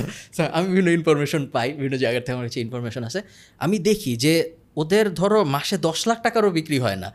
আমি 0.57 0.67
বিভিন্ন 0.73 0.89
ইনফরমেশন 0.99 1.43
পাই, 1.55 1.69
বিভিন্ন 1.79 1.97
জায়গার 2.05 2.23
থেকে 2.27 2.35
আমার 2.37 2.47
কাছে 2.49 2.61
ইনফরমেশন 2.67 3.03
আসে। 3.09 3.21
আমি 3.65 3.77
দেখি 3.89 4.13
যে 4.25 4.35
ওদের 4.83 5.07
ধরো 5.21 5.39
মাসে 5.55 5.77
দশ 5.89 5.99
লাখ 6.09 6.19
টাকারও 6.27 6.51
বিক্রি 6.59 6.79
হয় 6.85 6.99
না। 7.05 7.09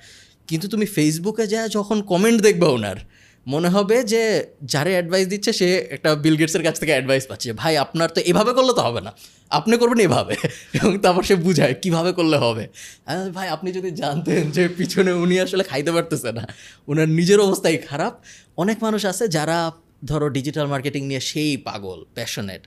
কিন্তু 0.47 0.67
তুমি 0.67 0.85
ফেসবুকে 0.85 1.45
যা 1.47 1.61
যখন 1.67 1.97
কমেন্ট 2.01 2.39
দেখবে 2.41 2.67
ওনার, 2.67 2.97
মনে 3.45 3.69
হবে 3.69 3.97
যে 4.03 4.23
যারে 4.63 4.91
অ্যাডভাইস 4.91 5.25
দিচ্ছে 5.27 5.51
সে 5.53 5.67
একটা 5.95 6.09
বিল 6.15 6.35
গেটসের 6.37 6.63
কাছ 6.63 6.75
থেকে 6.79 6.91
অ্যাডভাইস 6.91 7.23
পাচ্ছে 7.27 7.49
ভাই, 7.53 7.73
আপনার 7.77 8.09
তো 8.09 8.19
এভাবে 8.21 8.51
করলে 8.53 8.73
তো 8.73 8.81
হবে 8.81 9.01
না। 9.01 9.11
আপনি 9.49 9.73
করবেন 9.77 9.99
এভাবে। 9.99 10.35
এবং 10.77 10.91
তারপর 10.97 11.23
সে 11.23 11.35
বুঝায়, 11.35 11.73
কীভাবে 11.73 12.11
করলে 12.13 12.37
হবে? 12.37 12.63
ভাই, 13.33 13.47
আপনি 13.49 13.69
যদি 13.71 13.89
জানতেন 13.91 14.43
যে 14.51 14.63
পিছনে 14.79 15.11
উনি 15.23 15.35
আসলে 15.39 15.63
খাইতে 15.63 15.91
পারতেছে 15.91 16.29
না। 16.31 16.43
ওনার 16.87 17.09
নিজের 17.09 17.39
অবস্থাই 17.39 17.77
খারাপ। 17.89 18.13
অনেক 18.57 18.77
মানুষ 18.83 19.01
আছে 19.05 19.27
যারা, 19.27 19.57
ধরো 20.05 20.27
ডিজিটাল 20.29 20.67
মার্কেটিং 20.67 21.01
নিয়ে 21.05 21.21
সেই 21.31 21.51
পাগল 21.57 21.99
প্যাশনেট 22.15 22.63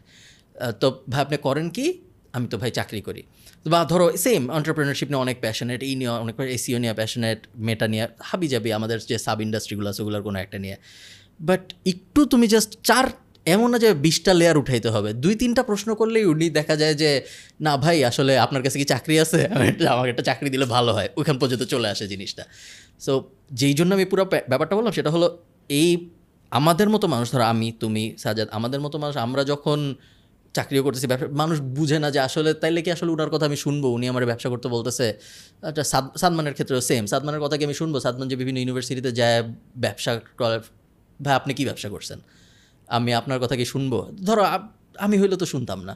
তো 0.80 0.86
ভাই, 1.10 1.20
আপনি 1.20 1.36
করেন 1.36 1.66
কি? 1.70 1.86
আমি 2.32 2.46
তো 2.48 2.56
ভাই 2.58 2.70
চাকরি 2.70 3.00
করি। 3.00 3.22
বা 3.68 3.84
ধরো 3.84 4.06
সেম 4.16 4.42
অন্টারপ্রেনারশিপ 4.50 5.08
নিয়ে 5.08 5.20
অনেক 5.20 5.36
প্যাশনেট 5.40 5.82
এই 5.82 5.94
নিয়ে 5.94 6.10
অনেক 6.24 6.34
এসিও 6.40 6.78
নিয়ে 6.78 6.94
প্যাশনেট 6.94 7.38
মেটা 7.56 7.86
নিয়ে 7.88 8.08
হাবি 8.20 8.48
যাবি 8.48 8.72
আমাদের 8.72 8.98
যে 9.10 9.18
সাব 9.18 9.40
ইন্ডাস্ট্রিগুলো 9.40 9.88
আছে, 9.90 10.02
ওগুলোর 10.02 10.22
কোনো 10.22 10.38
একটা 10.38 10.58
নিয়ে। 10.58 10.76
বাট 11.40 11.62
একটু 11.86 12.20
তুমি 12.26 12.46
জাস্ট 12.48 12.70
চার, 12.82 13.06
এমন 13.46 13.70
না 13.70 13.78
যে 13.78 13.94
বিশটা 13.94 14.34
লেয়ার 14.34 14.56
উঠাইতে 14.58 14.88
হবে। 14.90 15.12
দুই, 15.12 15.34
তিনটা 15.34 15.62
প্রশ্ন 15.62 15.94
করলেই 15.94 16.24
উনি 16.24 16.50
দেখা 16.50 16.76
যায় 16.76 16.94
যে, 16.94 17.10
না 17.60 17.76
ভাই, 17.76 18.04
আসলে 18.04 18.38
আপনার 18.38 18.62
কাছে 18.62 18.78
কি 18.78 18.84
চাকরি 18.84 19.20
আছে? 19.20 19.40
আমাকে 19.94 20.10
একটা 20.10 20.22
চাকরি 20.22 20.50
দিলে 20.50 20.66
ভালো 20.66 20.92
হয়, 20.92 21.08
ওইখান 21.16 21.38
পর্যন্ত 21.38 21.62
চলে 21.62 21.88
আসে 21.88 22.04
জিনিসটা। 22.08 22.44
সো 23.00 23.12
যেই 23.52 23.74
জন্য 23.74 23.94
আমি 23.94 24.04
পুরো 24.04 24.24
ব্যাপারটা 24.24 24.76
বললাম 24.76 24.92
সেটা 24.92 25.10
হলো, 25.10 25.38
এই 25.68 26.10
আমাদের 26.50 26.88
মতো 26.88 27.06
মানুষ, 27.08 27.32
ধরো 27.32 27.44
আমি, 27.44 27.72
তুমি 27.80 28.16
সাজাদ 28.18 28.48
আমাদের 28.52 28.80
মতো 28.80 28.98
মানুষ, 28.98 29.16
আমরা 29.16 29.44
যখন 29.44 29.94
চাকরিও 30.56 30.82
করতেছি, 30.86 31.06
ব্যবসা, 31.12 31.26
মানুষ 31.42 31.56
বুঝে 31.78 31.98
না 32.04 32.08
যে 32.14 32.20
আসলে 32.28 32.50
তাইলে 32.62 32.80
কি 32.84 32.90
আসলে 32.96 33.10
ওনার 33.16 33.30
কথা 33.34 33.44
আমি 33.50 33.58
শুনব? 33.64 33.84
উনি 33.96 34.06
আমার 34.12 34.24
ব্যবসা 34.30 34.48
করতে 34.52 34.68
বলতেছে 34.76 35.06
আচ্ছা 35.68 35.82
সাদ, 35.92 36.04
সাদমানের 36.20 36.54
ক্ষেত্রেও 36.56 36.80
সেম 36.90 37.02
সাদমানের 37.12 37.40
কথা 37.44 37.54
কি 37.58 37.64
আমি 37.68 37.76
শুনব? 37.80 37.94
সাদমান 38.04 38.26
যে 38.28 38.36
বিভিন্ন 38.40 38.58
ইউনিভার্সিটিতে 38.62 39.10
যায়, 39.20 39.38
ব্যবসা 39.84 40.12
করে, 40.40 40.58
ভাই, 41.24 41.34
আপনি 41.40 41.52
কি 41.58 41.62
ব্যবসা 41.64 41.88
করছেন? 41.94 42.18
আমি 42.88 43.10
আপনার 43.20 43.38
কথা 43.42 43.54
কি 43.60 43.64
শুনব? 43.64 43.92
ধরো 44.26 44.42
আমি 45.06 45.16
হইলে 45.20 45.36
তো 45.42 45.46
শুনতাম 45.46 45.80
না। 45.84 45.94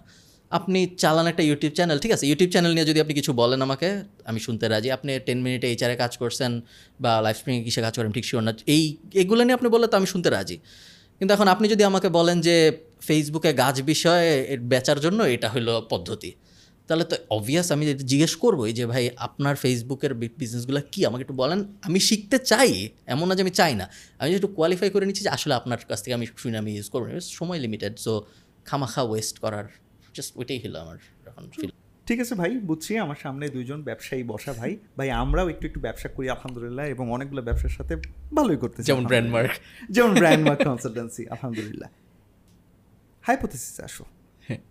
আপনি 0.51 0.79
চালান 1.03 1.27
একটা 1.33 1.43
ইউটিউব 1.49 1.73
চ্যানেল 1.79 1.99
ঠিক 1.99 2.13
আছে? 2.13 2.25
ইউটিউব 2.31 2.51
চ্যানেল 2.55 2.73
নিয়ে 2.77 2.87
যদি 2.91 2.99
আপনি 3.01 3.15
কিছু 3.15 3.33
বলেন 3.33 3.61
আমাকে, 3.63 3.89
আমি 4.31 4.41
শুনতে 4.41 4.65
রাজি। 4.69 4.89
আপনি 4.97 5.11
টেন 5.27 5.39
মিনিটে 5.43 5.67
এইচারে 5.69 5.95
কাজ 5.97 6.13
করছেন 6.23 6.53
বা 7.01 7.13
লাইফ 7.25 7.37
স্প্রিংয়ে 7.37 7.63
কিসে 7.67 7.81
কাজ 7.87 7.95
করেন, 7.99 8.11
ঠিক 8.17 8.25
শিওর 8.31 8.43
না। 8.47 8.53
এই, 8.75 8.83
এগুলো 9.23 9.41
নিয়ে 9.45 9.57
আপনি 9.59 9.69
বললে 9.75 9.87
তো 9.93 9.97
আমি 10.01 10.09
শুনতে 10.15 10.29
রাজি। 10.31 10.57
কিন্তু 11.19 11.33
এখন 11.37 11.49
আপনি 11.55 11.67
যদি 11.69 11.83
আমাকে 11.91 12.09
বলেন 12.09 12.37
যে 12.41 12.57
ফেসবুকে 13.07 13.51
গাছ 13.63 13.77
বিষয়ে 13.91 14.31
এর 14.53 14.61
বেচার 14.73 14.99
জন্য 15.01 15.21
এটা 15.35 15.49
হলো 15.55 15.75
পদ্ধতি। 15.93 16.33
তাহলে 16.89 17.05
তো 17.05 17.17
অবভিয়াস 17.37 17.69
আমি 17.75 17.83
এটা 17.91 18.05
জিজ্ঞেস 18.13 18.33
করবোই 18.37 18.73
যে 18.79 18.85
ভাই 18.93 19.05
আপনার 19.27 19.55
ফেসবুকের 19.57 20.13
বিজনেসগুলো 20.41 20.81
কি? 20.93 21.01
আমাকে 21.09 21.23
একটু 21.27 21.37
বলেন। 21.43 21.61
আমি 21.83 21.99
শিখতে 22.09 22.37
চাই 22.51 22.71
এমন 23.07 23.25
না 23.29 23.35
যে 23.35 23.43
আমি 23.47 23.55
চাই 23.61 23.73
না। 23.81 23.87
আমি 24.21 24.31
একটু 24.35 24.49
কোয়ালিফাই 24.57 24.89
করে 24.95 25.05
নিচ্ছি 25.09 25.23
যে 25.27 25.31
আসলে 25.37 25.55
আপনার 25.61 25.79
কাছ 25.91 25.99
থেকে 26.05 26.15
আমি 26.19 26.27
শুনে 26.43 26.57
আমি 26.63 26.71
ইউজ 26.77 26.89
করব 26.95 27.07
সময় 27.39 27.59
লিমিটেড 27.65 27.95
সো 28.05 28.13
খামাখা 28.69 29.03
ওয়েস্ট 29.11 29.37
করার 29.39 29.67
জাস্ট 30.17 30.33
ওইটাই 30.41 30.59
হলো 30.65 30.79
আমার 30.85 30.99
এখন 31.31 31.45
ফিল 31.55 31.71
ঠিক 32.07 32.19
আছে 32.21 32.35
ভাই 32.35 32.51
বুঝছি 32.69 32.93
আমার 32.99 33.19
সামনে 33.23 33.45
দুইজন 33.49 33.79
ব্যবসায়ী 33.89 34.23
বসা 34.33 34.53
ভাই। 34.53 34.73
ভাই 34.99 35.09
আমরাও 35.23 35.47
একটু 35.49 35.65
একটু 35.67 35.81
ব্যবসা 35.81 36.09
করি 36.09 36.27
আলহামদুলিল্লাহ 36.31 36.85
এবং 36.95 37.05
অনেকগুলো 37.11 37.43
ব্যবসার 37.43 37.73
সাথে 37.79 37.95
ভালোই 38.35 38.57
করতেছি 38.57 38.87
যেমন 38.91 39.05
ব্র্যান্ডমার্ক 39.07 39.53
যেমন 39.91 40.13
ব্র্যান্ডমার্ক 40.15 40.61
কনসালটেন্সি 40.69 41.23
আলহামদুলিল্লাহ। 41.35 41.91
হাইপোথেসিস 43.27 43.77
আসো। 43.89 44.05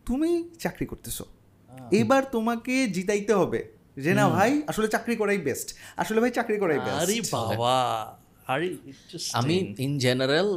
তুমি 0.08 0.30
চাকরি 0.64 0.86
করতেছো। 0.92 1.26
এবার 2.00 2.22
তোমাকে 2.36 2.76
জিতাইতে 2.96 3.34
হবে 3.42 3.62
যে 4.04 4.12
না 4.20 4.26
ভাই 4.36 4.52
আসলে 4.72 4.88
চাকরি 4.96 5.16
করাই 5.22 5.40
বেস্ট 5.48 5.68
আসলে 6.02 6.20
ভাই 6.24 6.32
চাকরি 6.38 6.58
করাই 6.64 6.80
বেস্ট 6.86 7.02
আরে 7.04 7.16
বাবা। 7.36 7.78
আরে 8.54 8.68
আমি 9.40 9.56
ইন 9.86 9.94
জেনারেল 10.06 10.50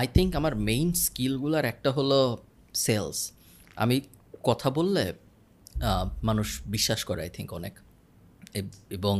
আই 0.00 0.06
থিঙ্ক 0.16 0.30
আমার 0.40 0.54
মেইন 0.68 0.88
স্কিলগুলোর 1.04 1.64
একটা 1.72 1.90
হলো 1.96 2.20
সেলস 2.84 3.18
আমি 3.82 3.96
কথা 4.48 4.68
বললে 4.78 5.04
মানুষ 6.28 6.48
বিশ্বাস 6.74 7.00
করে 7.08 7.20
আই 7.26 7.30
থিঙ্ক 7.36 7.50
অনেক। 7.60 7.74
এবং 8.98 9.16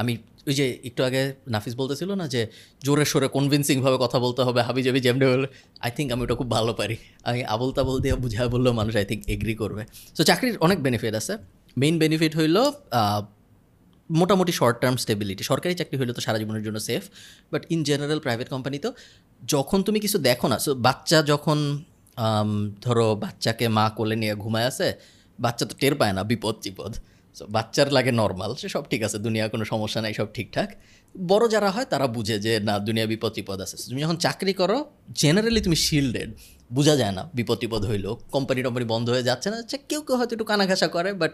আমি 0.00 0.14
ওই 0.48 0.54
যে 0.58 0.66
একটু 0.88 1.00
আগে 1.08 1.22
নাফিস 1.54 1.74
বলতেছিল 1.80 2.10
না 2.20 2.24
যে 2.34 2.40
জোরে 2.86 3.04
সোরে 3.12 3.28
কনভিনসিংভাবে 3.36 3.96
কথা 4.04 4.18
বলতে 4.24 4.42
হবে, 4.46 4.60
হাবি 4.66 4.80
যাবি 4.86 5.00
যেমনি 5.06 5.24
বলে 5.30 5.48
আই 5.84 5.90
থিঙ্ক 5.96 6.08
আমি 6.14 6.22
ওটা 6.26 6.34
খুব 6.40 6.48
ভালো 6.56 6.72
পারি। 6.80 6.96
আমি 7.28 7.40
আবল 7.54 7.70
তাবল 7.76 7.96
দিয়ে 8.04 8.14
বুঝায় 8.24 8.48
বললেও 8.54 8.72
মানুষ 8.80 8.92
আই 9.00 9.06
থিঙ্ক 9.10 9.22
এগ্রি 9.34 9.54
করবে। 9.62 9.82
সো 10.16 10.22
চাকরির 10.30 10.56
অনেক 10.66 10.78
বেনিফিট 10.86 11.14
আছে। 11.20 11.34
মেইন 11.82 11.94
বেনিফিট 12.02 12.32
হইল 12.38 12.56
মোটামুটি 14.10 14.52
শর্ট 14.60 14.76
টার্ম 14.82 14.96
স্টেবিলিটি 15.02 15.42
সরকারি 15.50 15.74
চাকরি 15.80 15.96
হলে 16.00 16.12
তো 16.16 16.20
সারা 16.26 16.38
জীবনের 16.42 16.62
জন্য 16.66 16.78
safe 16.88 17.02
but 17.52 17.62
in 17.74 17.80
general 17.88 18.20
private 18.24 18.46
company 18.54 18.76
তো 18.84 18.90
যখন 19.52 19.78
তুমি 19.86 19.98
কিছু 20.04 20.18
দেখো 20.28 20.46
না 20.52 20.56
সো 20.64 20.70
বাচ্চা 20.86 21.18
যখন 21.32 21.58
ধরো 22.84 23.08
বাচ্চাকে 23.24 23.66
মা 23.76 23.84
কোলে 23.96 24.16
নিয়ে 24.22 24.34
ঘুমায় 24.42 24.66
আছে, 24.70 24.88
বাচ্চা 25.38 25.64
তো 25.70 25.74
টের 25.80 25.94
পায় 26.00 26.12
না 26.16 26.22
বিপদ 26.30 26.54
চিপদ 26.64 26.92
সো 27.38 27.46
বাচ্চার 27.46 27.92
লাগে 27.92 28.12
নর্মাল 28.12 28.54
সে 28.54 28.68
সব 28.68 28.84
ঠিক 28.90 29.02
আছে 29.02 29.18
দুনিয়া 29.18 29.48
কোনো 29.48 29.64
সমস্যা 29.64 30.00
নাই 30.02 30.14
সব 30.14 30.26
ঠিকঠাক। 30.34 30.70
বড় 31.26 31.48
যারা 31.48 31.70
হয় 31.70 31.84
তারা 31.84 32.06
বুঝে 32.06 32.38
যে 32.38 32.60
না 32.60 32.78
দুনিয়া 32.78 33.06
বিপদ 33.06 33.32
টিপদ 33.32 33.60
আছে। 33.60 33.76
তুমি 33.90 34.00
যখন 34.02 34.16
চাকরি 34.16 34.52
করো 34.52 34.78
জেনারেলি 35.14 35.60
তুমি 35.60 35.76
শিল্ডেড 35.76 36.34
বোঝা 36.72 36.96
যায় 36.96 37.12
না 37.12 37.30
বিপদ 37.34 37.58
টিপদ 37.58 37.84
হইল 37.84 38.14
কোম্পানি 38.30 38.62
টম্পানি 38.62 38.86
বন্ধ 38.86 39.10
হয়ে 39.10 39.22
যাচ্ছে 39.22 39.50
না 39.50 39.56
আচ্ছা 39.56 39.76
কেউ 39.88 40.00
কেউ 40.00 40.16
হয়তো 40.16 40.34
একটু 40.34 40.44
কানাঘাসা 40.44 40.88
করে 40.88 41.12
বাট 41.12 41.32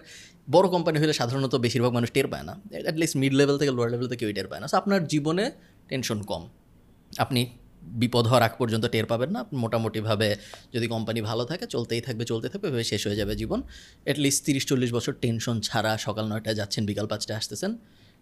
বড় 0.51 0.69
কোম্পানি 0.69 0.99
হলে 0.99 1.13
সাধারণত 1.13 1.55
বেশিরভাগ 1.55 1.93
মানুষ 1.93 2.11
টের 2.11 2.29
পায় 2.29 2.43
না। 2.43 2.61
অ্যাটলিস্ট 2.71 3.17
মিড 3.17 3.35
লেভেল 3.35 3.59
থেকে 3.59 3.71
লোয়ার 3.71 3.91
লেভেল 3.91 4.09
থেকে 4.09 4.19
কেউই 4.19 4.33
টের 4.33 4.49
পায় 4.49 4.61
না। 4.61 4.67
So, 4.67 4.77
আপনার 4.77 5.07
জীবনে 5.07 5.51
টেনশন 5.89 6.23
কম। 6.23 6.49
আপনি 7.19 7.51
বিপদ 8.03 8.25
হওয়ার 8.31 8.43
আগ 8.49 8.55
পর্যন্ত 8.61 8.85
টের 8.95 9.07
পাবেন 9.13 9.31
না। 9.37 9.41
মোটামুটিভাবে 9.63 10.29
যদি 10.75 10.87
কোম্পানি 10.95 11.21
ভালো 11.31 11.45
থাকে, 11.51 11.65
চলতেই 11.75 12.03
থাকবে, 12.07 12.25
চলতে 12.33 12.47
থাকবে, 12.53 12.69
ভেবে 12.73 12.87
শেষ 12.93 13.03
হয়ে 13.07 13.19
যাবে 13.21 13.33
জীবন। 13.41 13.61
অ্যাটলিস্ট 14.07 14.41
তিরিশ 14.47 14.65
চল্লিশ 14.71 14.91
বছর 14.97 15.13
টেনশন 15.25 15.57
ছাড়া 15.69 15.93
সকাল 16.07 16.25
নয়টায় 16.33 16.57
যাচ্ছেন, 16.61 16.83
বিকাল 16.91 17.07
পাঁচটায় 17.13 17.39
আসতেছেন 17.41 17.73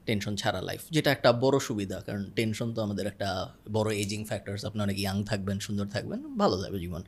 টেনশন 0.07 0.35
ছাড়া 0.40 0.61
লাইফ 0.68 0.83
যেটা 0.94 1.11
একটা 1.16 1.31
বড় 1.44 1.57
সুবিধা, 1.68 1.99
কারণ 2.07 2.23
টেনশন 2.38 2.68
তো 2.77 2.81
আমাদের 2.87 3.05
একটা 3.12 3.29
বড় 3.77 3.88
এজিং 4.03 4.20
ফ্যাক্টরস 4.31 4.62
আপনি 4.68 4.81
অনেক 4.87 4.96
ইয়াং 5.03 5.16
থাকবেন, 5.31 5.57
সুন্দর 5.66 5.87
থাকবেন, 5.94 6.20
ভালো 6.42 6.57
যাবে 6.62 6.79
জীবন। 6.85 7.03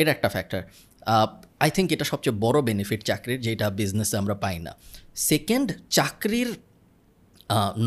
এটা 0.00 0.10
একটা 0.16 0.28
ফ্যাক্টর 0.34 0.62
আই 1.64 1.70
থিঙ্ক 1.76 1.88
এটা 1.96 2.06
সবচেয়ে 2.12 2.36
বড় 2.44 2.58
বেনিফিট 2.68 3.00
চাকরির, 3.10 3.38
যেটা 3.46 3.66
বিজনেসে 3.80 4.16
আমরা 4.22 4.34
পাই 4.44 4.56
না। 4.66 4.72
সেকেন্ড 5.30 5.68
চাকরির 5.96 6.50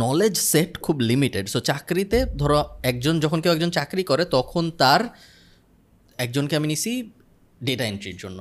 নলেজ 0.03 0.35
সেট 0.51 0.71
খুব 0.85 0.95
লিমিটেড 1.11 1.45
সো 1.53 1.59
চাকরিতে 1.69 2.19
ধরো 2.41 2.57
একজন, 2.91 3.15
যখন 3.23 3.39
কেউ 3.43 3.51
একজন 3.55 3.71
চাকরি 3.77 4.03
করে, 4.11 4.23
তখন 4.37 4.63
তার 4.81 5.01
একজনকে 6.19 6.53
আমি 6.59 6.67
নিছি 6.71 6.91
ডেটা 7.67 7.83
এন্ট্রির 7.91 8.17
জন্য। 8.23 8.39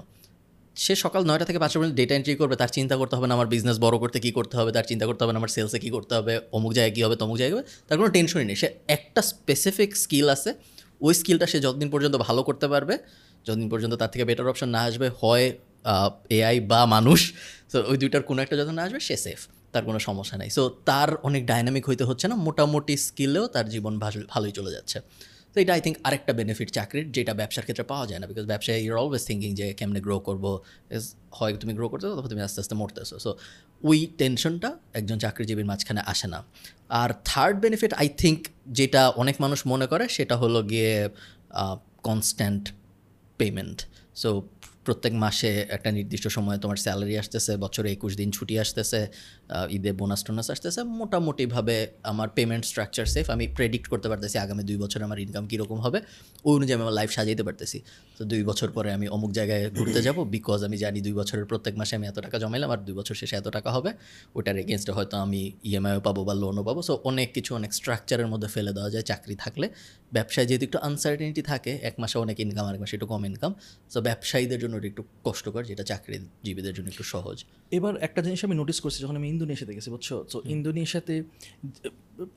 সে 0.76 0.94
সকাল 1.04 1.22
নয়টা 1.28 1.46
থেকে 1.48 1.58
পাঁচটা 1.62 1.76
পর্যন্ত 1.78 1.96
ডেটা 2.00 2.14
এন্ট্রি 2.18 2.34
করবে, 2.40 2.56
তার 2.62 2.70
চিন্তা 2.76 2.94
করতে 3.00 3.14
হবে 3.16 3.26
না 3.28 3.34
আমার 3.38 3.48
বিজনেস 3.54 3.76
বড় 3.86 3.96
করতে 4.02 4.18
কী 4.24 4.30
করতে 4.38 4.54
হবে, 4.58 4.70
তার 4.76 4.86
চিন্তা 4.90 5.04
করতে 5.08 5.20
হবে 5.24 5.32
না 5.34 5.38
আমার 5.42 5.52
সেলসে 5.56 5.78
কী 5.84 5.90
করতে 5.96 6.12
হবে, 6.18 6.32
অমুক 6.56 6.72
জায়গায় 6.76 6.94
কী 6.96 7.00
হবে, 7.06 7.16
তমুক 7.22 7.36
জায়গায় 7.40 7.56
হবে, 7.56 7.66
তার 7.86 7.96
কোনো 8.00 8.10
টেনশনই 8.16 8.46
নেই। 8.50 8.56
সে 8.62 8.68
একটা 8.96 9.20
স্পেসিফিক 9.32 9.90
স্কিল 10.04 10.26
আছে, 10.36 10.50
ওই 11.06 11.12
স্কিলটা 11.20 11.46
সে 11.52 11.58
যতদিন 11.66 11.88
পর্যন্ত 11.94 12.14
ভালো 12.26 12.40
করতে 12.48 12.66
পারবে, 12.72 12.94
যতদিন 13.46 13.68
পর্যন্ত 13.72 13.94
তার 14.00 14.10
থেকে 14.12 14.24
বেটার 14.28 14.46
অপশন 14.52 14.68
না 14.76 14.80
আসবে, 14.88 15.06
হয় 15.20 15.46
এআই 16.36 16.56
বা 16.70 16.80
মানুষ, 16.94 17.20
তো 17.72 17.76
ওই 17.90 17.96
দুইটার 18.02 18.22
কোনো 18.28 18.40
একটা 18.44 18.56
যখন 18.60 18.74
না 18.78 18.82
আসবে, 18.86 19.00
সে 19.08 19.16
সেফ 19.26 19.40
তার 19.72 19.84
কোনো 19.84 19.98
সমস্যা 19.98 20.38
নেই। 20.38 20.50
সো 20.50 20.76
তার 20.84 21.16
অনেক 21.16 21.46
ডাইনামিক 21.46 21.88
হইতে 21.88 22.04
হচ্ছে 22.04 22.28
না, 22.28 22.34
মোটামুটি 22.34 22.96
স্কিলেও 22.96 23.46
তার 23.46 23.68
জীবন 23.68 23.98
ভালো- 23.98 24.24
ভালোই 24.28 24.52
চলে 24.52 24.70
যাচ্ছে। 24.70 25.00
তো 25.54 25.60
এটা 25.60 25.72
আই 25.72 25.80
থিঙ্ক 25.80 25.98
আরেকটা 26.04 26.32
বেনিফিট 26.32 26.70
চাকরির, 26.70 27.12
যেটা 27.12 27.34
ব্যবসার 27.34 27.62
ক্ষেত্রে 27.62 27.84
পাওয়া 27.84 28.06
যায় 28.06 28.20
না 28.20 28.26
বিকজ 28.26 28.46
ব্যবসায় 28.46 28.78
ইউর 28.78 28.98
অলওয়েজ 28.98 29.26
থিঙ্কিং 29.26 29.54
যে 29.54 29.74
কেমনে 29.74 30.00
গ্রো 30.00 30.18
করব 30.18 30.60
হয় 31.30 31.56
তুমি 31.56 31.74
গ্রো 31.74 31.88
করতেছো 31.88 32.12
অথবা 32.12 32.28
তুমি 32.28 32.40
আস্তে 32.40 32.60
আস্তে 32.60 32.74
মরতেছো। 32.74 33.18
সো 33.18 33.36
ওই 33.82 34.08
টেনশনটা 34.18 34.78
একজন 34.94 35.18
চাকরিজীবীর 35.18 35.64
মাঝখানে 35.64 36.00
আসে 36.00 36.28
না। 36.28 36.44
আর 36.88 37.10
থার্ড 37.24 37.60
বেনিফিট 37.60 37.94
আই 37.94 38.08
থিঙ্ক 38.08 38.46
যেটা 38.66 39.08
অনেক 39.08 39.36
মানুষ 39.40 39.62
মনে 39.66 39.86
করে, 39.86 40.08
সেটা 40.08 40.36
হলো 40.36 40.62
গিয়ে 40.62 41.08
কনস্ট্যান্ট 42.02 42.72
পেমেন্ট 43.38 43.86
সো 44.14 44.48
প্রত্যেক 44.84 45.12
মাসে 45.12 45.66
একটা 45.68 45.90
নির্দিষ্ট 45.90 46.28
সময়ে 46.28 46.58
তোমার 46.58 46.76
স্যালারি 46.76 47.18
আসতেছে, 47.18 47.56
বছরে 47.56 47.92
একুশ 47.92 48.16
দিন 48.16 48.30
ছুটি 48.30 48.58
আসতেছে 48.58 49.06
ঈদে 49.76 49.90
বোনাস 50.00 50.20
টোনাস 50.26 50.48
আসতেছে। 50.54 50.80
মোটামুটিভাবে 51.00 51.76
আমার 52.12 52.28
পেমেন্ট 52.36 52.64
স্ট্রাকচার 52.70 53.06
সেফ 53.14 53.26
আমি 53.34 53.44
প্রেডিক্ট 53.56 53.86
করতে 53.92 54.06
পারতেছি 54.10 54.36
আগামী 54.44 54.62
দুই 54.70 54.78
বছরে 54.84 55.02
আমার 55.08 55.18
ইনকাম 55.24 55.44
কীরকম 55.50 55.78
হবে। 55.84 55.98
ওই 56.46 56.52
অনুযায়ী 56.56 56.76
আমি 56.78 56.84
আমার 56.86 56.96
লাইফ 57.00 57.10
সাজাইতে 57.16 57.44
পারতেছি। 57.48 57.78
তো 58.18 58.22
দুই 58.32 58.42
বছর 58.48 58.68
পরে 58.76 58.88
আমি 58.96 59.06
অমুক 59.16 59.30
জায়গায় 59.38 59.62
ঘুরতে 59.78 60.00
যাব 60.06 60.18
বিকজ 60.34 60.60
আমি 60.68 60.76
জানি 60.84 60.98
দুই 61.06 61.14
বছরের 61.20 61.46
প্রত্যেক 61.50 61.74
মাসে 61.80 61.92
আমি 61.98 62.06
এত 62.10 62.18
টাকা 62.26 62.36
জমাইলাম 62.42 62.70
আর 62.74 62.80
দুই 62.86 62.94
বছর 62.98 63.14
শেষে 63.20 63.34
এত 63.40 63.46
টাকা 63.56 63.70
হবে। 63.76 63.90
ওটার 64.38 64.56
এগেনস্টে 64.62 64.92
হয়তো 64.96 65.14
আমি 65.24 65.40
ইএমআইও 65.68 66.00
পাবো 66.06 66.20
বা 66.28 66.34
লোনও 66.42 66.62
পাবো। 66.68 66.80
সো 66.88 66.92
অনেক 67.10 67.28
কিছু, 67.36 67.50
অনেক 67.58 67.70
স্ট্রাকচারের 67.78 68.28
মধ্যে 68.32 68.48
ফেলে 68.54 68.72
দেওয়া 68.76 68.90
যায় 68.94 69.04
চাকরি 69.10 69.34
থাকলে। 69.44 69.66
ব্যবসায় 70.16 70.46
যেহেতু 70.48 70.64
একটু 70.68 70.78
আনসার্টেনিটি 70.88 71.42
থাকে, 71.50 71.72
এক 71.88 71.94
মাসে 72.02 72.16
অনেক 72.24 72.36
ইনকাম 72.44 72.64
আরেক 72.68 72.80
মাসে 72.84 72.94
একটু 72.98 73.08
কম 73.12 73.22
ইনকাম 73.30 73.52
সো 73.92 73.98
ব্যবসায়ীদের 74.08 74.58
জন্য 74.62 74.74
একটু 74.90 75.02
কষ্টকর, 75.26 75.62
যেটা 75.70 75.84
চাকরিজীবীদের 75.90 76.72
জন্য 76.76 76.88
একটু 76.94 77.04
সহজ। 77.14 77.36
এবার 77.76 77.94
একটা 78.06 78.20
জিনিস 78.26 78.40
আমি 78.46 78.54
নোটিস 78.60 78.78
করছি, 78.84 78.98
যখন 79.04 79.16
আমি 79.20 79.28
ইন্দোনেশিয়াতে 79.36 79.74
গেছি 79.76 79.90
বুঝছ? 79.94 80.08
তো 80.32 80.36
ইন্দোনেশিয়াতে 80.54 81.14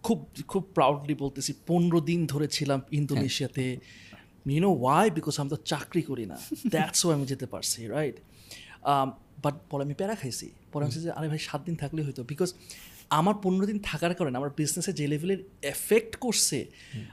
খুব 0.03 0.19
খুব 0.47 0.63
প্রাউডলি 0.77 1.13
বলতেছি 1.13 1.51
পনেরো 1.67 1.99
দিন 2.01 2.19
ধরে 2.25 2.47
ছিলাম 2.47 2.79
ইন্দোনেশিয়াতে। 2.91 3.65
ইউনো 4.55 4.71
ওয়াই 4.83 5.07
বিকজ 5.17 5.33
আমি 5.41 5.49
তো 5.49 5.59
চাকরি 5.71 6.01
করি 6.01 6.25
না। 6.25 6.37
দ্যাটস 6.73 7.01
আমি 7.05 7.25
যেতে 7.25 7.45
পারছি 7.45 7.87
রাইট 7.87 8.17
বাট 9.43 9.55
পরে 9.69 9.81
আমি 9.83 9.93
প্যারা 9.93 10.15
খাইছি। 10.15 10.47
পরে 10.71 10.81
আমি 10.85 10.93
যে 11.05 11.11
আরে 11.11 11.27
ভাই 11.27 11.39
সাত 11.39 11.61
দিন 11.65 11.75
থাকলে 11.75 11.99
হয়তো 12.03 12.21
বিকজ 12.23 12.49
আমার 13.19 13.35
পনেরো 13.43 13.65
দিন 13.65 13.79
থাকার 13.79 14.13
কারণে 14.15 14.35
আমার 14.37 14.51
বিজনেসে 14.57 14.91
যে 14.93 15.05
লেভেলের 15.07 15.39
এফেক্ট 15.63 16.13
করছে 16.15 16.65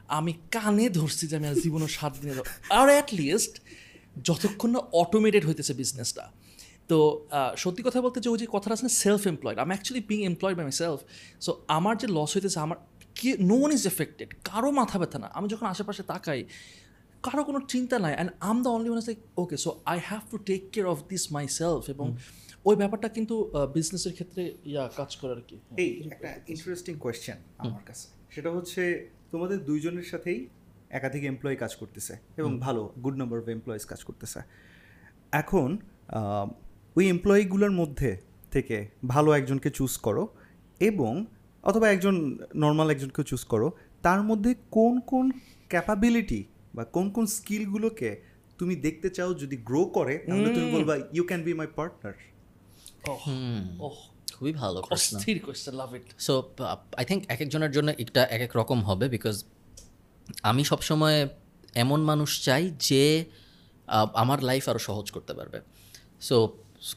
আমি 0.09 0.33
কানে 0.51 0.89
ধরছি 0.89 1.27
যে 1.27 1.35
আমি 1.37 1.47
আর 1.47 1.55
জীবনে 1.55 1.87
সাত 1.89 2.13
দিনে 2.21 2.33
আর 2.71 2.89
অ্যাট 2.89 3.09
লিস্ট 3.15 3.53
যতক্ষণ 4.25 4.71
না 4.71 4.81
অটোমেটেড 4.93 5.43
হইতেছে 5.47 5.73
বিজনেসটা 5.75 6.25
তো 6.91 6.99
সত্যি 7.57 7.83
কথা 7.87 7.99
বলতে 8.01 8.19
যে 8.21 8.29
ওই 8.29 8.39
যে 8.39 8.47
কথাটা 8.53 8.75
আছে 8.77 8.85
না 8.89 8.93
সেলফ 9.05 9.23
এমপ্লয়েড 9.33 9.59
আমি 9.59 9.73
actually 9.75 10.03
being 10.09 10.21
employed 10.31 10.55
by 10.57 10.65
myself 10.83 11.01
so 11.45 11.51
আমার 11.79 11.95
যে 11.97 12.07
লস 12.09 12.31
হইতেছে 12.37 12.59
আমার 12.67 12.79
কি 13.15 13.29
নো 13.51 13.57
ওয়ান 13.61 13.73
ইজ 13.73 13.83
এফেক্টেড 13.87 14.29
কারও 14.45 14.71
মাথা 14.71 14.97
ব্যথা 14.99 15.19
না 15.19 15.29
আমি 15.39 15.47
যখন 15.49 15.67
আশেপাশে 15.67 16.03
তাকাই 16.03 16.41
কারও 17.23 17.43
কোনো 17.45 17.61
চিন্তা 17.73 17.97
নাই 17.99 18.15
and 18.15 18.31
um 18.41 18.57
the 18.63 18.71
only 18.77 18.89
one 18.89 19.01
like 19.07 19.19
okay 19.43 19.57
so 19.65 19.71
I 19.85 19.99
have 20.09 20.23
to 20.31 20.37
take 20.49 20.61
care 20.73 20.89
of 20.95 20.99
this 21.09 21.25
myself 21.61 21.83
এবং 21.95 22.07
ওই 22.65 22.77
ব্যাপারটা 22.77 23.09
কিন্তু 23.09 23.35
বিজনেসের 23.75 24.13
ক্ষেত্রে 24.13 24.43
ইয়া 24.65 24.85
কাজ 24.97 25.11
করে 25.17 25.33
আর 25.37 25.43
কি 25.49 25.57
এই 25.83 25.91
একটা 26.13 26.29
ইন্টারেস্টিং 26.49 26.95
কোয়েশ্চেন 27.05 27.39
আমার 27.59 27.83
কাছে। 27.87 28.07
সেটা 28.35 28.51
হচ্ছে 28.51 28.83
তোমাদের 29.31 29.59
দুইজনের 29.65 30.07
সাথেই 30.13 30.39
একাধিক 30.91 31.23
এমপ্লয়ি 31.25 31.57
কাজ 31.57 31.73
করতেছে 31.77 32.15
এবং 32.37 32.51
ভালো 32.59 32.83
গুড 33.05 33.17
নাম্বার 33.17 33.39
অফ 33.43 33.49
এমপ্লয়িজ 33.49 33.85
কাজ 33.85 34.01
করতেছে। 34.05 34.41
এখন 35.33 35.69
ওই 36.97 37.09
এমপ্লয়িগুলোর 37.09 37.71
মধ্যে 37.71 38.19
থেকে 38.51 38.89
ভালো 39.07 39.33
একজনকে 39.33 39.71
চুজ 39.71 39.97
করো 39.97 40.29
এবং 40.81 41.27
অথবা 41.63 41.89
একজন 41.89 42.39
নর্মাল 42.57 42.91
একজনকে 42.91 43.25
চুজ 43.25 43.45
করো 43.45 43.73
তার 44.03 44.23
মধ্যে 44.23 44.55
কোন 44.71 45.01
কোন 45.01 45.31
ক্যাপাবিলিটি 45.69 46.45
বা 46.75 46.85
কোন 46.85 47.11
কোন 47.11 47.27
স্কিলগুলোকে 47.27 48.23
তুমি 48.59 48.77
দেখতে 48.77 49.11
চাও 49.11 49.35
যদি 49.35 49.57
গ্রো 49.57 49.85
করে 49.85 50.19
তাহলে 50.19 50.55
তুমি 50.55 50.73
বলবা 50.73 50.97
you 51.13 51.25
can 51.25 51.43
be 51.43 51.55
my 51.55 51.67
partner 51.77 52.15
oh 53.81 53.97
খুবই 54.35 54.53
ভালো 54.53 54.83
প্রশ্ন। 54.83 55.17
অস্থির 55.17 55.41
question 55.43 55.75
love 55.75 55.95
it 55.95 56.03
so 56.19 56.53
I 56.97 57.05
think 57.05 57.25
এক 57.29 57.41
একজনের 57.41 57.71
জন্য 57.71 57.89
এটা 57.99 58.23
এক 58.25 58.43
এক 58.43 58.57
রকম 58.57 58.79
হবে 58.81 59.09
বিকজ 59.09 59.45
আমি 60.43 60.65
সবসময় 60.65 61.29
এমন 61.75 62.01
মানুষ 62.01 62.45
চাই 62.45 62.73
যে 62.81 63.25
আমার 64.15 64.39
লাইফ 64.43 64.69
আরও 64.69 64.79
সহজ 64.79 65.11
করতে 65.11 65.35
পারবে। 65.35 65.61
সো 66.21 66.37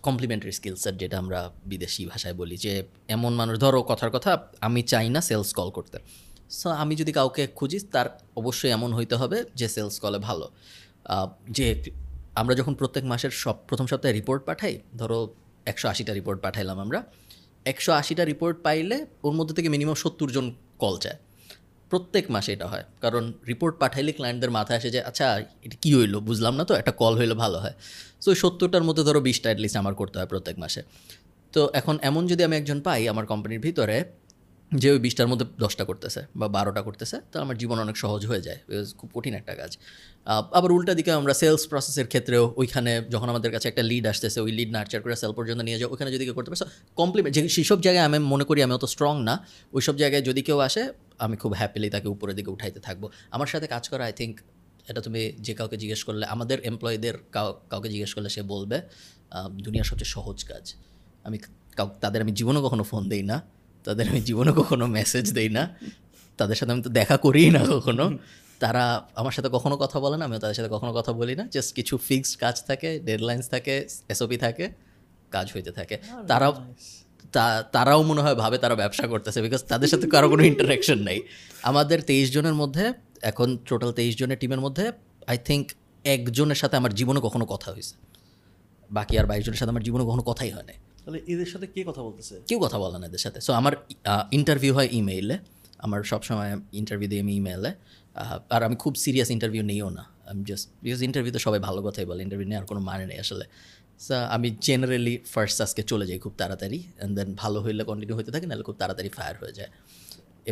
কমপ্লিমেন্টারি 0.07 0.51
স্কিল 0.51 0.75
সেট 0.75 0.95
যেটা 1.01 1.17
আমরা 1.17 1.39
বিদেশি 1.65 2.01
ভাষায় 2.05 2.35
বলি, 2.41 2.55
যে 2.57 2.73
এমন 3.15 3.31
মানুষ, 3.33 3.55
ধরো 3.59 3.79
কথার 3.83 4.11
কথা, 4.15 4.31
আমি 4.67 4.81
চাই 4.91 5.07
না 5.09 5.21
সেলস 5.21 5.53
কল 5.53 5.69
করতে। 5.77 5.97
সো 6.49 6.67
আমি 6.69 6.93
যদি 6.95 7.11
কাউকে 7.11 7.43
খুঁজি, 7.47 7.79
তার 7.79 8.07
অবশ্যই 8.35 8.71
এমন 8.77 8.93
হইতে 8.93 9.15
হবে 9.15 9.37
যে 9.55 9.67
সেলস 9.67 9.99
কলে 9.99 10.19
ভালো। 10.27 10.45
যে 11.57 11.67
আমরা 12.35 12.53
যখন 12.55 12.73
প্রত্যেক 12.73 13.03
মাসের 13.03 13.33
সব, 13.43 13.55
প্রথম 13.67 13.85
সপ্তাহে 13.91 14.13
রিপোর্ট 14.13 14.41
পাঠাই, 14.45 14.73
ধরো 14.97 15.19
একশো 15.65 15.87
আশিটা 15.87 16.13
রিপোর্ট 16.13 16.41
পাঠাইলাম 16.41 16.79
আমরা, 16.79 16.99
একশো 17.65 17.91
আশিটা 17.91 18.25
রিপোর্ট 18.25 18.57
পাইলে 18.63 18.97
ওর 19.23 19.33
মধ্যে 19.33 19.53
থেকে 19.55 19.69
মিনিমাম 19.69 19.95
সত্তর 19.95 20.29
জন 20.29 20.45
কল 20.79 20.97
চায়। 20.97 21.17
প্রত্যেক 21.91 22.25
মাসে 22.35 22.49
এটা 22.55 22.67
হয়। 22.73 22.85
কারণ 23.03 23.23
রিপোর্ট 23.51 23.73
পাঠাইলে 23.81 24.11
ক্লায়েন্টদের 24.17 24.51
মাথায় 24.57 24.77
আসে 24.79 24.89
যে 24.95 24.99
আচ্ছা 25.09 25.25
এটা 25.65 25.77
কী 25.83 25.89
হইল? 25.97 26.13
বুঝলাম 26.29 26.53
না 26.59 26.63
তো, 26.69 26.73
একটা 26.81 26.93
কল 27.01 27.13
হইলে, 27.19 27.35
ভালো 27.43 27.57
হয়। 27.63 27.75
সো 28.23 28.29
সত্তরটার 28.43 28.83
মধ্যে 28.87 29.03
ধরো 29.07 29.19
বিশটা 29.27 29.47
অ্যাটলিস্ট 29.49 29.77
আমার 29.81 29.93
করতে 30.01 30.15
হয় 30.19 30.29
প্রত্যেক 30.33 30.55
মাসে। 30.63 30.81
তো 31.53 31.61
এখন 31.79 31.95
এমন 32.09 32.23
যদি 32.31 32.41
আমি 32.47 32.55
একজন 32.61 32.79
পাই 32.87 33.01
আমার 33.13 33.25
কোম্পানির 33.31 33.61
ভিতরে, 33.67 33.97
যে 34.71 34.87
ওই 34.95 34.99
বিশটার 35.05 35.27
মধ্যে 35.31 35.45
দশটা 35.63 35.83
করতেছে 35.89 36.21
বা 36.39 36.47
বারোটা 36.57 36.81
করতেছে, 36.87 37.17
তো 37.31 37.35
আমার 37.43 37.55
জীবন 37.61 37.77
অনেক 37.85 37.95
সহজ 38.03 38.21
হয়ে 38.29 38.41
যায়। 38.47 38.59
খুব 38.99 39.09
কঠিন 39.15 39.33
একটা 39.39 39.53
কাজ। 39.61 39.71
আবার 40.57 40.71
উল্টা 40.75 40.93
দিকে 40.99 41.11
আমরা 41.19 41.33
সেলস 41.41 41.63
প্রসেসের 41.71 42.07
ক্ষেত্রেও 42.11 42.43
ওইখানে 42.61 42.91
যখন 43.13 43.27
আমাদের 43.33 43.51
কাছে 43.55 43.67
একটা 43.71 43.83
লিড 43.91 44.05
আসতেছে, 44.11 44.39
ওই 44.45 44.51
লিড 44.57 44.69
নার্চার 44.75 44.99
করে 45.03 45.15
সেল 45.23 45.33
পর্যন্ত 45.37 45.61
নিয়ে 45.67 45.77
যাও 45.81 45.89
ওখানে 45.93 46.09
যদি 46.15 46.23
কেউ 46.27 46.35
করতে 46.37 46.49
পারে 46.51 46.59
কমপ্লিমেন্ট 47.01 47.33
যে 47.37 47.41
সেসব 47.55 47.79
জায়গায় 47.85 48.05
আমি 48.09 48.17
মনে 48.33 48.45
করি 48.49 48.59
আমি 48.65 48.73
অত 48.77 48.85
স্ট্রং 48.93 49.13
না। 49.29 49.35
ওই 49.75 49.81
সব 49.87 49.95
জায়গায় 50.01 50.23
যদি 50.29 50.41
কেউ 50.47 50.57
আসে 50.67 50.83
আমি 51.19 51.37
খুব 51.37 51.53
হ্যাপিলি 51.53 51.89
তাকে 51.89 52.07
উপরের 52.07 52.35
দিকে 52.35 52.51
উঠাইতে 52.51 52.79
থাকব। 52.79 53.09
আমার 53.31 53.47
সাথে 53.47 53.67
কাজ 53.67 53.89
করা 53.89 54.05
আই 54.05 54.13
থিঙ্ক 54.13 54.39
এটা 54.87 55.01
তুমি 55.01 55.31
যে 55.39 55.53
কাউকে 55.53 55.77
জিজ্ঞেস 55.77 56.03
করলে 56.03 56.25
আমাদের 56.25 56.59
এমপ্লয়ীদের 56.59 57.13
কাউকে 57.69 57.89
জিজ্ঞেস 57.89 58.13
করলে 58.13 58.29
সে 58.29 58.41
বলবে 58.41 58.81
দুনিয়ার 59.51 59.85
সবচেয়ে 59.85 60.05
সহজ 60.05 60.43
কাজ। 60.43 60.73
আমি 61.23 61.37
কাউ 61.75 61.89
তাদের 62.01 62.21
আমি 62.21 62.31
জীবনও 62.31 62.65
কখনো 62.65 62.83
ফোন 62.83 63.09
দেই 63.09 63.23
না 63.23 63.41
তাদের 63.83 64.09
আমি 64.09 64.21
জীবনে 64.21 64.51
কখনো 64.51 64.87
মেসেজ 64.87 65.33
দেই 65.33 65.49
না 65.49 65.75
তাদের 66.37 66.55
সাথে 66.55 66.71
আমি 66.71 66.81
তো 66.81 66.89
দেখা 66.89 67.17
করিই 67.17 67.49
না 67.49 67.59
কখনো। 67.69 68.17
তারা 68.59 69.07
আমার 69.15 69.31
সাথে 69.31 69.49
কখনো 69.51 69.77
কথা 69.77 69.99
বলে 69.99 70.17
না 70.17 70.25
আমিও 70.25 70.39
তাদের 70.39 70.55
সাথে 70.55 70.69
কখনো 70.71 70.93
কথা 70.93 71.13
বলি 71.13 71.35
না 71.35 71.47
জাস্ট 71.51 71.75
কিছু 71.75 71.97
ফিক্সড 71.97 72.39
কাজ 72.39 72.63
থাকে 72.65 72.99
ডেডলাইন্স 72.99 73.49
থাকে 73.49 73.87
এসওপি 74.09 74.37
থাকে 74.37 74.69
কাজ 75.31 75.51
হইতে 75.55 75.71
থাকে। 75.71 75.97
তারাও 76.27 76.51
তা- 76.51 76.73
তারাও 77.75 78.01
মনে 78.09 78.21
হয় 78.25 78.35
ভাবে 78.43 78.57
তারা 78.63 78.75
ব্যবসা 78.81 79.05
করতেছে 79.13 79.39
বিকজ 79.45 79.61
তাদের 79.71 79.89
সাথে 79.93 80.05
কারও 80.13 80.27
কোনো 80.33 80.43
ইন্টারাকশন 80.51 80.99
নেই। 81.09 81.19
আমাদের 81.69 81.99
তেইশ 82.09 82.27
জনের 82.35 82.55
মধ্যে 82.61 82.85
এখন 83.29 83.47
টোটাল 83.69 83.91
তেইশ 83.99 84.13
জনের 84.19 84.37
টিমের 84.41 84.61
মধ্যে 84.65 84.85
আই 85.31 85.37
থিঙ্ক 85.47 85.65
একজনের 86.15 86.59
সাথে 86.61 86.75
আমার 86.81 86.93
জীবনে 86.99 87.19
কখনো 87.27 87.45
কথা 87.53 87.67
হয়েছে। 87.73 87.95
বাকি 88.97 89.13
আর 89.19 89.25
বাইশ 89.31 89.43
জনের 89.47 89.59
সাথে 89.61 89.71
আমার 89.75 89.85
জীবনে 89.87 90.03
কখনো 90.09 90.23
কথাই 90.29 90.51
হয় 90.55 90.65
নাই। 90.69 90.77
তাহলে 91.03 91.19
এদের 91.33 91.49
সাথে 91.53 91.67
কে 91.75 91.81
কথা 91.89 92.01
বলতেছে? 92.07 92.35
কেউ 92.49 92.59
কথা 92.65 92.77
বলে 92.83 92.97
না 93.01 93.05
এদের 93.11 93.21
সাথে। 93.25 93.39
সো 93.47 93.51
আমার 93.59 93.73
ইন্টারভিউ 94.37 94.71
হয় 94.77 94.89
ইমেইলে 94.99 95.35
আমার 95.85 95.99
সবসময় 96.11 96.51
ইন্টারভিউ 96.81 97.07
দিই 97.11 97.19
আমি 97.23 97.33
ইমেইলে 97.39 97.71
আর 98.55 98.61
আমি 98.67 98.75
খুব 98.83 98.93
সিরিয়াস 99.03 99.29
ইন্টারভিউ 99.35 99.63
নিইও 99.71 99.89
না। 99.97 100.03
আমি 100.31 100.41
জাস্ট 100.49 100.65
বিকজ 100.83 100.99
ইন্টারভিউ 101.09 101.31
তো 101.35 101.39
সবাই 101.45 101.59
ভালো 101.67 101.79
কথাই 101.87 102.05
বলে 102.09 102.21
ইন্টারভিউ 102.25 102.47
নেওয়ার 102.51 102.65
কোনো 102.71 102.81
মানে 102.89 103.05
নেই 103.11 103.17
আসলে। 103.23 103.45
আমি 104.35 104.47
জেনারেলি 104.65 105.15
ফার্স্ট 105.33 105.57
আজকে 105.65 105.81
চলে 105.91 106.05
যাই 106.09 106.19
খুব 106.25 106.33
তাড়াতাড়ি 106.41 106.79
অ্যান্ড 106.87 107.13
দেন 107.17 107.29
ভালো 107.41 107.57
হইলে 107.65 107.83
কন্টিনিউ 107.89 108.15
হতে 108.19 108.31
থাকে, 108.35 108.45
নাহলে 108.49 108.63
খুব 108.69 108.77
তাড়াতাড়ি 108.81 109.09
ফায়ার 109.17 109.35
হয়ে 109.41 109.53
যায়। 109.59 109.71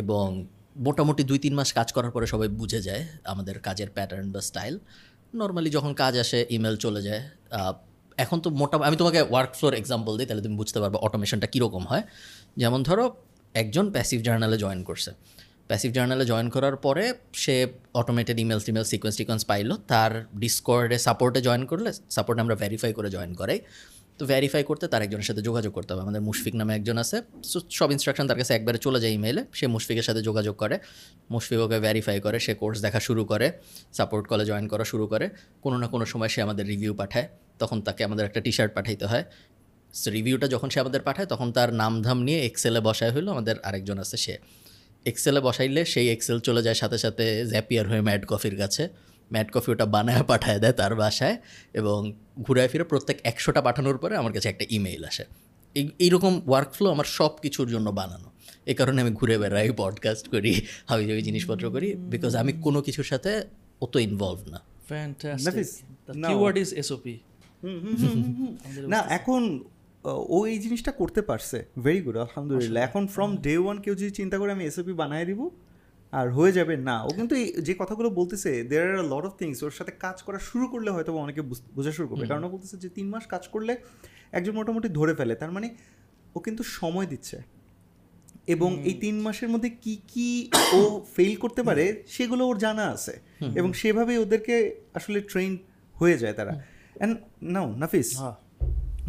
এবং 0.02 0.26
মোটামুটি 0.86 1.22
দুই 1.30 1.38
তিন 1.44 1.54
মাস 1.58 1.68
কাজ 1.78 1.88
করার 1.96 2.12
পরে 2.14 2.26
সবাই 2.32 2.48
বুঝে 2.60 2.80
যায় 2.88 3.02
আমাদের 3.32 3.56
কাজের 3.66 3.90
প্যাটার্ন 3.96 4.26
বা 4.34 4.40
স্টাইল 4.48 4.74
নর্মালি 5.40 5.70
যখন 5.76 5.92
কাজ 6.02 6.14
আসে 6.24 6.38
ইমেল 6.56 6.76
চলে 6.84 7.00
যায়। 7.08 7.22
এখন 8.24 8.38
তো 8.44 8.48
মোটা 8.60 8.76
আমি 8.88 8.96
তোমাকে 9.00 9.20
ওয়ার্ক 9.32 9.52
ফ্লোর 9.58 9.74
এক্সাম্পল 9.80 10.12
দিই, 10.18 10.26
তাহলে 10.28 10.42
তুমি 10.46 10.56
বুঝতে 10.62 10.78
পারবে 10.82 10.98
অটোমেশনটা 11.06 11.48
কীরকম 11.52 11.82
হয়। 11.90 12.02
যেমন 12.60 12.80
ধরো, 12.88 13.04
একজন 13.62 13.86
প্যাসিভ 13.94 14.18
জার্নালে 14.26 14.56
জয়েন 14.64 14.80
করছে। 14.88 15.10
প্যাসিভ 15.68 15.92
জার্নালে 15.92 16.24
জয়েন 16.24 16.48
করার 16.48 16.76
পরে 16.76 17.14
সে 17.32 17.66
অটোমেটেড 17.94 18.40
ইমেল 18.40 18.60
টিমেল 18.60 18.84
সিকোয়েন্স 18.84 19.16
টিকোয়েন্স 19.16 19.44
পাইলো। 19.44 19.76
তার 19.76 20.26
ডিসকর্ডে 20.36 20.98
সাপোর্টে 20.98 21.40
জয়েন 21.40 21.66
করলে 21.66 21.92
সাপোর্টে 22.10 22.40
আমরা 22.40 22.54
ভেরিফাই 22.54 22.92
করে 22.92 23.10
জয়েন 23.10 23.34
করাই। 23.34 23.60
তো 24.18 24.26
ভেরিফাই 24.26 24.64
করতে 24.64 24.88
তার 24.88 25.02
একজনের 25.02 25.22
সাথে 25.22 25.42
যোগাযোগ 25.42 25.74
করতে 25.74 25.92
হবে। 25.92 26.02
আমাদের 26.02 26.20
মুশফিক 26.20 26.54
নামে 26.54 26.74
একজন 26.74 26.98
আছে। 26.98 27.22
So, 27.52 27.60
সব 27.70 27.92
ইনস্ট্রাকশন 27.92 28.26
তার 28.26 28.36
কাছে 28.36 28.54
একবারে 28.54 28.78
চলে 28.78 29.00
যায় 29.00 29.12
ইমেলে 29.12 29.44
সে 29.52 29.66
মুশফিকের 29.66 30.02
সাথে 30.02 30.22
যোগাযোগ 30.22 30.56
করে। 30.56 30.78
মুশফিক 31.30 31.58
ওকে 31.58 31.80
ভেরিফাই 31.80 32.20
করে 32.20 32.40
সে 32.40 32.54
কোর্স 32.54 32.80
দেখা 32.80 33.00
শুরু 33.00 33.24
করে 33.24 33.52
সাপোর্ট 33.92 34.28
কলে 34.28 34.44
জয়েন 34.44 34.68
করা 34.68 34.84
শুরু 34.84 35.06
করে। 35.06 35.28
কোনো 35.62 35.78
না 35.78 35.86
কোনো 35.86 36.04
সময় 36.04 36.28
সে 36.28 36.42
আমাদের 36.42 36.66
রিভিউ 36.66 36.94
পাঠায়। 36.94 37.28
তখন 37.58 37.82
তাকে 37.82 38.04
আমাদের 38.04 38.26
একটা 38.26 38.40
টি 38.40 38.52
শার্ট 38.52 38.74
পাঠাইতে 38.74 39.06
হয়। 39.06 39.24
রিভিউটা 40.06 40.48
যখন 40.48 40.68
সে 40.68 40.80
আমাদের 40.80 41.00
পাঠায় 41.00 41.26
তখন 41.26 41.52
তার 41.52 41.74
নামধাম 41.74 42.22
নিয়ে 42.22 42.46
এক্সেলে 42.46 42.80
বসায় 42.80 43.10
হলো 43.10 43.30
আমাদের 43.30 43.60
আরেকজন 43.62 43.98
আছে 43.98 44.16
সে। 44.16 44.38
এক্সেলে 45.04 45.40
বসাইলে 45.40 45.84
সেই 45.84 46.08
এক্সেল 46.08 46.40
চলে 46.40 46.62
যায় 46.62 46.74
সাথে 46.74 46.98
সাথে 46.98 47.46
জ্যাপিয়ার 47.46 47.88
হয়ে 47.88 48.00
ম্যাড 48.00 48.26
কফির 48.26 48.56
কাছে। 48.56 48.88
ম্যাড 49.32 49.46
কফি 49.52 49.70
ওটা 49.70 49.86
বানায় 49.86 50.22
পাঠায় 50.22 50.58
দেয় 50.58 50.72
তার 50.72 50.94
বাসায় 50.94 51.36
এবং 51.74 52.12
ঘুরায় 52.42 52.68
ফিরে 52.68 52.84
প্রত্যেক 52.84 53.18
একশোটা 53.24 53.62
পাঠানোর 53.62 53.98
পরে 53.98 54.16
আমার 54.16 54.32
কাছে 54.32 54.48
একটা 54.48 54.64
ইমেইল 54.70 55.04
আসে। 55.04 55.24
এই 55.74 55.90
এইরকম 55.98 56.40
ওয়ার্কফ্লো 56.46 56.90
আমার 56.90 57.04
সব 57.04 57.30
কিছুর 57.42 57.68
জন্য 57.68 57.90
বানানো। 57.90 58.30
এই 58.66 58.74
কারণে 58.74 59.02
আমি 59.02 59.10
ঘুরে 59.10 59.38
বেড়াই 59.38 59.72
পডকাস্ট 59.76 60.28
করি 60.28 60.66
হাবি 60.86 61.06
জাবি 61.06 61.22
জিনিসপত্র 61.22 61.70
করি 61.70 61.94
বিকজ 61.94 62.36
আমি 62.36 62.52
কোনো 62.52 62.82
কিছুর 62.82 63.04
সাথে 63.04 63.42
অত 63.80 63.96
ইনভলভ 63.96 64.48
না। 64.48 64.60
Fantastic 64.86 65.54
Nafis, 65.54 65.66
the 66.06 66.12
now- 66.12 66.28
keyword 66.28 66.58
is 66.58 66.74
SOP 66.74 67.18
না 68.88 69.04
এখন 69.08 69.64
ও 70.04 70.46
এই 70.46 70.58
জিনিসটা 70.58 70.92
করতে 70.92 71.22
পারছে। 71.22 71.64
ভেরি 71.82 72.00
গুড 72.00 72.16
আলহামদুলিল্লাহ। 72.16 72.82
এখন 72.82 73.06
ফ্রম 73.06 73.36
ডে 73.36 73.58
ওয়ান 73.58 73.80
কেউ 73.80 73.94
যদি 73.94 74.10
চিন্তা 74.10 74.38
করে 74.38 74.52
আমি 74.52 74.64
এসওপি 74.64 74.92
বানিয়ে 74.92 75.24
দিব 75.24 75.50
আর 76.12 76.32
হয়ে 76.32 76.52
যাবে 76.52 76.76
না। 76.76 77.02
ও 77.02 77.08
কিন্তু 77.08 77.34
এই 77.34 77.52
যে 77.52 77.74
কথাগুলো 77.78 78.10
বলতেছে 78.10 78.64
there 78.64 78.98
are 78.98 79.04
lot 79.04 79.24
of 79.24 79.32
things 79.38 79.62
ওর 79.62 79.70
সাথে 79.70 79.92
কাজ 79.92 80.22
করা 80.22 80.38
শুরু 80.38 80.66
করলে 80.66 80.90
হয়তো 80.90 81.16
অনেকে 81.16 81.42
বুঝ- 81.42 81.74
বোঝা 81.74 81.92
শুরু 81.92 82.08
করবে। 82.08 82.20
কারণ 82.28 82.44
ও 82.44 82.48
বলতেছে 82.48 82.76
যে 82.76 82.88
তিন 82.88 83.08
মাস 83.08 83.26
কাজ 83.26 83.48
করলে 83.48 83.76
একজন 84.32 84.52
মোটামুটি 84.52 84.88
ধরে 84.88 85.14
ফেলে। 85.14 85.34
তার 85.34 85.52
মানে 85.52 85.74
ও 86.34 86.38
কিন্তু 86.38 86.62
সময় 86.62 87.06
দিচ্ছে। 87.06 87.42
এবং 88.46 88.72
এই 88.82 88.94
তিন 88.94 89.20
মাসের 89.20 89.48
মধ্যে 89.48 89.70
কি 89.70 90.00
কি 90.08 90.50
ও 90.72 91.00
ফেল 91.16 91.36
করতে 91.36 91.62
পারে 91.62 92.02
সেগুলো 92.06 92.48
ওর 92.48 92.58
জানা 92.58 92.86
আছে। 92.86 93.20
এবং 93.58 93.72
সেভাবেই 93.72 94.18
ওদেরকে 94.18 94.74
আসলে 94.94 95.20
ট্রেন 95.20 95.56
হয়ে 95.94 96.18
যায় 96.18 96.32
তারা। 96.32 96.50
অ্যান্ড 96.94 97.18
নাও 97.42 97.76
নাফিস 97.76 98.18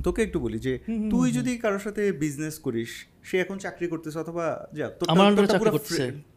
তোকে 0.08 0.22
একটু 0.28 0.40
বলি 0.46 0.60
যে 0.60 0.74
তুই 1.12 1.28
যদি 1.38 1.52
কারোর 1.64 1.80
সাথে 1.80 2.02
বিজনেস 2.24 2.56
করিস 2.60 2.92
সে 3.28 3.36
এখন 3.44 3.58
চাকরি 3.58 3.88
করতেছে 3.88 4.18
অথবা 4.20 4.46
যা। 4.78 4.88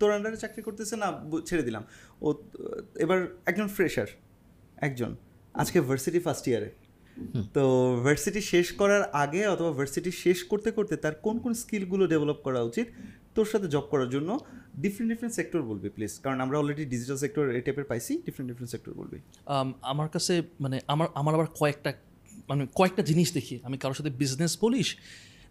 তোর 0.01 0.11
আন্ডারে 0.17 0.39
চাকরি 0.45 0.63
করতেছে। 0.69 0.95
না 1.03 1.09
ছেড়ে 1.49 1.63
দিলাম। 1.63 1.83
ও 2.27 2.29
এবার 3.05 3.19
একজন 3.51 3.69
ফ্রেশার 3.77 4.11
একজন 4.87 5.11
আজকে 5.55 5.79
ভার্সিটি 5.81 6.21
ফার্স্ট 6.27 6.45
ইয়ারে 6.49 6.71
তো 7.55 7.63
ভার্সিটি 8.05 8.41
শেষ 8.41 8.67
করার 8.73 9.03
আগে 9.23 9.47
অথবা 9.47 9.71
ভার্সিটি 9.73 10.11
শেষ 10.25 10.39
করতে 10.45 10.71
করতে 10.71 10.95
তার 10.97 11.15
কোন 11.27 11.37
কোন 11.39 11.53
স্কিলগুলো 11.55 12.05
ডেভেলপ 12.07 12.39
করা 12.47 12.61
উচিত 12.63 12.87
তোর 13.35 13.45
সাথে 13.45 13.67
জব 13.69 13.85
করার 13.93 14.09
জন্য 14.11 14.31
ডিফারেন্ট 14.83 15.09
ডিফারেন্ট 15.13 15.35
সেক্টর 15.35 15.61
বলবি 15.63 15.89
প্লিজ 15.89 16.13
কারণ 16.21 16.39
আমরা 16.41 16.57
অলরেডি 16.59 16.85
ডিজিটাল 16.85 17.17
সেক্টর 17.17 17.45
এই 17.57 17.61
টাইপের 17.61 17.85
পাইছি 17.85 18.13
ডিফারেন্ট 18.27 18.49
ডিফারেন্ট 18.51 18.71
সেক্টর 18.71 18.93
বলবি। 18.93 19.19
আমার 19.93 20.09
কাছে 20.09 20.43
মানে 20.61 20.77
আমার 20.87 21.09
আমার 21.15 21.35
আবার 21.35 21.49
কয়েকটা 21.59 21.91
মানে 22.53 22.65
কয়েকটা 22.79 23.03
জিনিস 23.11 23.29
দেখি। 23.39 23.57
আমি 23.67 23.77
কারোর 23.83 23.97
সাথে 23.99 24.13
বিজনেস 24.23 24.53
বলিস 24.63 24.89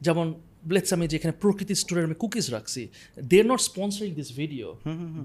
যেমন 0.02 0.28
লেটস 0.70 0.92
আমি 0.96 1.06
যেখানে 1.08 1.34
প্রকৃতি 1.44 1.74
স্টোরের 1.76 2.04
আমি 2.06 2.18
কুকিজ 2.24 2.46
রাখছি 2.50 2.82
they 3.30 3.36
are 3.42 3.48
not 3.52 3.62
sponsoring 3.70 4.12
this 4.16 4.30
video 4.42 4.68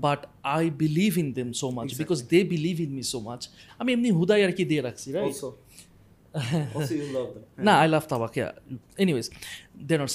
but 0.06 0.20
I 0.56 0.64
believe 0.82 1.12
in 1.22 1.28
them 1.32 1.48
so 1.52 1.66
much 1.70 1.88
because 2.02 2.18
they 2.32 2.38
believe 2.54 2.76
in 2.86 2.90
me 2.98 3.04
so 3.12 3.18
much 3.20 3.42
আমি 3.80 3.90
এমনি 3.92 4.10
হুদাই 4.18 4.40
আর 4.46 4.52
কি 4.52 4.64
দিয়ে 4.70 4.82
রাখছি 4.82 5.08
রাইট 5.12 5.34
না 7.66 7.72
আই 7.82 7.88
লাভ 7.94 8.04
তাবাক 8.10 8.32
এনিওয়েজ 9.02 9.26
দে 9.88 9.94
নট 10.00 10.10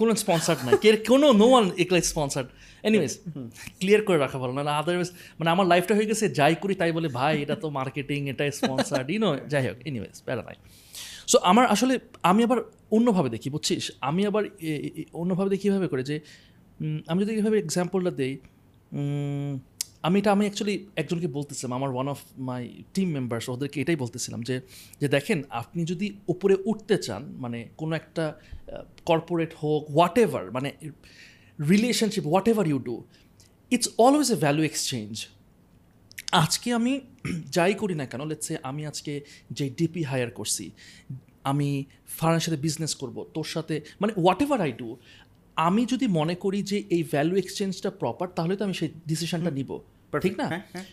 কোনো 0.00 0.12
স্পন্সার্ড 0.22 0.60
নাই। 0.66 0.74
কে 0.84 0.90
কোনো 1.10 1.26
নো 1.40 1.46
ওয়ান 1.52 1.64
একলাই 1.82 2.02
স্পন্সার্ড 2.12 2.48
এনিওয়েজ 2.88 3.12
ক্লিয়ার 3.80 4.00
করে 4.08 4.18
রাখা 4.24 4.38
ভালো। 4.42 4.52
না 4.56 4.62
আদারওয়াইজ 4.80 5.10
মানে 5.38 5.48
আমার 5.54 5.66
লাইফটা 5.72 5.92
হয়ে 5.98 6.08
গেছে, 6.10 6.24
যাই 6.38 6.54
করি 6.62 6.74
তাই 6.80 6.90
বলে, 6.96 7.08
ভাই, 7.18 7.34
এটা 7.44 7.56
তো 7.62 7.66
মার্কেটিং 7.78 8.20
এটা 8.32 8.44
স্পন্সার্ড 8.60 9.06
ইনো 9.16 9.30
যাই 9.52 9.62
হোক 9.68 9.78
এনিওয়েজ 9.88 10.14
প্যারা 10.26 10.42
নাই। 10.48 10.56
সো 11.30 11.36
আমার 11.50 11.64
আসলে, 11.74 11.94
আমি 12.30 12.40
আবার 12.46 12.58
অন্যভাবে 12.96 13.28
দেখি, 13.34 13.48
বুঝছিস? 13.54 13.84
আমি 14.08 14.22
আবার 14.30 14.44
অন্যভাবে 15.20 15.48
দেখি 15.54 15.64
কীভাবে 15.66 15.88
করে 15.92 16.02
যে 16.10 16.16
আমি 17.10 17.18
যদি 17.22 17.32
এভাবে 17.40 17.58
এক্সাম্পলটা 17.64 18.12
দিই 18.20 18.34
আমি 20.06 20.16
এটা 20.20 20.30
আমি 20.32 20.44
অ্যাকচুয়ালি 20.46 20.76
একজনকে 20.96 21.28
বলতেছিলাম 21.28 21.72
আমার 21.78 21.90
one 21.94 22.06
of 22.14 22.20
my 22.48 22.62
team 22.94 23.08
members 23.16 23.44
ওদেরকে 23.54 23.76
এটাই 23.80 23.98
বলতেছিলাম 24.04 24.40
যে 24.48 24.56
যে 25.00 25.06
দেখেন 25.08 25.38
আপনি 25.60 25.80
যদি 25.84 26.06
উপরে 26.28 26.54
উঠতে 26.70 26.96
চান 27.06 27.22
মানে 27.42 27.58
কোনো 27.76 27.92
একটা 27.96 28.24
কর্পোরেট 29.06 29.52
হোক 29.62 29.82
হোয়াট 29.94 30.16
এভার 30.24 30.44
মানে 30.50 30.68
relationship 31.58 32.24
whatever 32.50 32.64
you 32.72 32.78
do 32.88 32.96
it's 33.72 33.88
always 33.98 34.28
a 34.32 34.38
value 34.44 34.62
exchange 34.62 35.14
আজকে 36.42 36.68
আমি 36.72 36.92
যাই 37.56 37.72
করি 37.74 37.94
না 37.94 38.04
কেন 38.06 38.22
লেটসে 38.30 38.54
আমি 38.62 38.82
আজকে 38.86 39.12
যে 39.50 39.66
ডিপি 39.78 40.02
হায়ার 40.02 40.30
করছি 40.30 40.64
আমি 41.44 41.68
ফার্মের 42.18 42.44
সাথে 42.46 42.58
বিজনেস 42.58 42.92
করব 42.94 43.16
তোর 43.34 43.48
সাথে 43.54 43.74
মানে 44.00 44.12
হোয়াট 44.20 44.40
এভার 44.44 44.60
আই 44.66 44.72
ডু 44.72 44.88
আমি 45.56 45.82
যদি 45.86 46.06
মনে 46.18 46.34
করি 46.34 46.58
যে 46.62 46.78
এই 46.90 47.02
ভ্যালু 47.12 47.34
এক্সচেঞ্জটা 47.38 47.90
প্রপার 48.00 48.26
তাহলে 48.28 48.54
তো 48.56 48.62
আমি 48.64 48.74
সেই 48.74 48.90
ডিসিশনটা 49.06 49.50
নিব। 49.50 49.70
ঠিক 50.12 50.34
না? 50.40 50.46
হ্যাঁ 50.46 50.64
হ্যাঁ। 50.66 50.86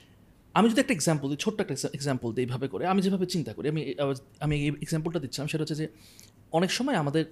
আমি 0.56 0.66
যদি 0.72 0.80
একটা 0.82 0.96
এক্সাম্পল 0.96 1.26
দিই 1.30 1.40
ছোট্ট 1.46 1.58
একটা 1.62 1.76
এক্সাম্পল 1.98 2.28
দিই 2.36 2.44
এইভাবে 2.46 2.68
করে 2.68 2.84
আমি 2.92 3.00
যেভাবে 3.06 3.26
চিন্তা 3.26 3.52
করি 3.58 3.68
আমি 3.74 3.82
আমি 4.46 4.56
এই 4.58 4.70
এক্সাম্পলটা 4.86 5.20
দিচ্ছিলাম 5.24 5.48
সেটা 5.52 5.62
হচ্ছে 5.64 5.78
যে 5.82 5.86
অনেক 6.54 6.72
সময় 6.72 6.98
আমাদের 7.04 7.24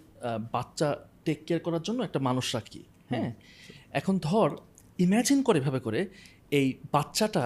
বাচ্চা 0.55 0.88
টেক 1.25 1.39
কেয়ার 1.47 1.61
করার 1.65 1.84
জন্য 1.88 1.99
একটা 2.03 2.19
মানুষ 2.19 2.45
রাখি 2.55 2.82
হ্যাঁ? 3.09 3.32
এখন 3.99 4.15
ধর 4.19 4.49
ইম্যাজিন 4.99 5.39
করে 5.47 5.57
এভাবে 5.59 5.79
করে 5.79 5.99
এই 6.51 6.67
বাচ্চাটা 6.91 7.45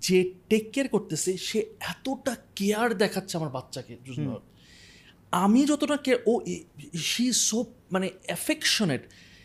যে 0.00 0.18
টেক 0.48 0.64
কেয়ার 0.72 0.88
করতেছে 0.88 1.30
সে 1.38 1.58
এতটা 1.92 2.32
কেয়ার 2.56 2.88
দেখাচ্ছে 2.98 3.34
আমার 3.36 3.52
বাচ্চাকে 3.58 3.94
আমি 5.32 5.60
যতটা 5.66 5.96
কে 5.96 6.12
ও 6.26 6.32
শি 7.04 7.26
সো 7.42 7.58
মানে 7.92 8.06
অ্যাফেকশনেট 8.26 9.02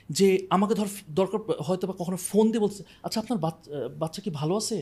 যে 0.10 0.48
আমাকে 0.50 0.74
ধর 0.74 0.88
দরকার 1.10 1.40
হয়তো 1.62 1.88
বা 1.88 1.94
কখনো 1.98 2.18
ফোন 2.18 2.52
দিয়ে 2.52 2.60
বলছে 2.60 2.84
আচ্ছা 3.04 3.20
আপনার 3.20 3.40
বাচ- 3.40 3.90
বাচ্চা 4.00 4.22
কি 4.22 4.30
ভালো 4.30 4.58
আছে? 4.58 4.78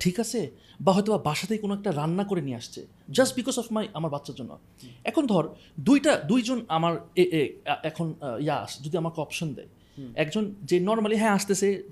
ঠিক 0.00 0.20
আছে? 0.20 0.50
বা 0.80 0.92
হয়তো 0.92 1.12
বা 1.12 1.18
বাসাতেই 1.18 1.58
কোনো 1.58 1.74
একটা 1.74 1.92
রান্না 1.92 2.24
করে 2.24 2.42
নিয়ে 2.42 2.56
আসছে 2.56 2.86
জাস্ট 3.10 3.36
বিকজ 3.36 3.58
অফ 3.58 3.72
মাই 3.72 3.88
আমার 3.94 4.10
বাচ্চার 4.10 4.36
জন্য। 4.36 4.58
এখন 5.04 5.26
ধর 5.26 5.48
দুইটা 5.80 6.16
দুইজন 6.28 6.64
আমার 6.68 7.00
এখন 7.82 8.14
আহ, 8.20 8.42
ইয়া 8.42 8.56
আস- 8.56 8.82
যদি 8.82 8.96
আমাকে 8.96 9.20
অপশন 9.20 9.54
দেয়। 9.54 9.66
একজন 10.14 10.54
যে 10.64 10.80
নর্মালি 10.80 11.16
হ্যাঁ 11.16 11.30
আসতেছে 11.30 11.82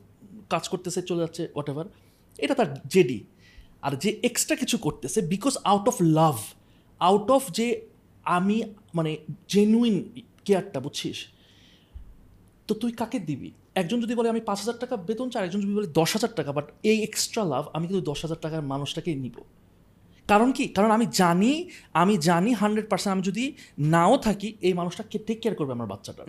কাজ 0.50 0.68
করতেছে 0.68 1.02
চলে 1.02 1.20
যাচ্ছে 1.20 1.42
হোয়াট 1.54 1.68
এভার 1.70 1.84
এটা 2.38 2.54
তার 2.54 2.74
জেডি। 2.88 3.24
আর 3.82 3.96
যে 3.96 4.20
এক্সট্রা 4.22 4.56
কিছু 4.56 4.78
করতেছে 4.78 5.20
because 5.20 5.56
out 5.64 5.88
of 5.88 5.96
love 6.00 6.36
out 7.00 7.30
of 7.30 7.50
যে 7.50 7.86
আমি 8.24 8.62
মানে 8.94 9.16
জেনুইন 9.48 9.96
কেয়ারটা 10.44 10.80
বুঝছিস? 10.80 11.18
তো 12.68 12.72
তুই 12.82 12.92
কাকে 13.00 13.18
দিবি? 13.28 13.50
একজন 13.80 13.98
যদি 14.04 14.14
বলে 14.18 14.28
আমি 14.34 14.42
পাঁচ 14.48 14.58
হাজার 14.62 14.78
টাকা 14.82 14.94
বেতন 15.08 15.28
চাই 15.32 15.42
একজন 15.46 15.60
যদি 15.64 15.74
বলে 15.78 15.88
দশ 16.00 16.10
হাজার 16.16 16.32
টাকা। 16.38 16.50
বাট 16.56 16.66
এই 16.90 16.98
এক্সট্রা 17.08 17.42
লাভ 17.52 17.64
আমি 17.76 17.84
কিন্তু 17.88 18.04
দশ 18.10 18.18
হাজার 18.24 18.38
টাকার 18.44 18.62
মানুষটাকেই 18.72 19.16
নিব। 19.24 19.36
কারণ 20.26 20.48
কি? 20.56 20.64
কারণ 20.76 20.90
আমি 20.96 21.06
জানি 21.20 21.52
আমি 22.02 22.14
জানি 22.28 22.50
হান্ড্রেড 22.62 22.86
পার্সেন্ট 22.90 23.12
আমি 23.14 23.24
যদি 23.30 23.44
নাও 23.94 24.14
থাকি 24.26 24.48
এই 24.66 24.74
মানুষটা 24.80 25.02
টেক 25.26 25.38
কেয়ার 25.42 25.56
করবে 25.58 25.72
আমার 25.76 25.88
বাচ্চাটা। 25.92 26.22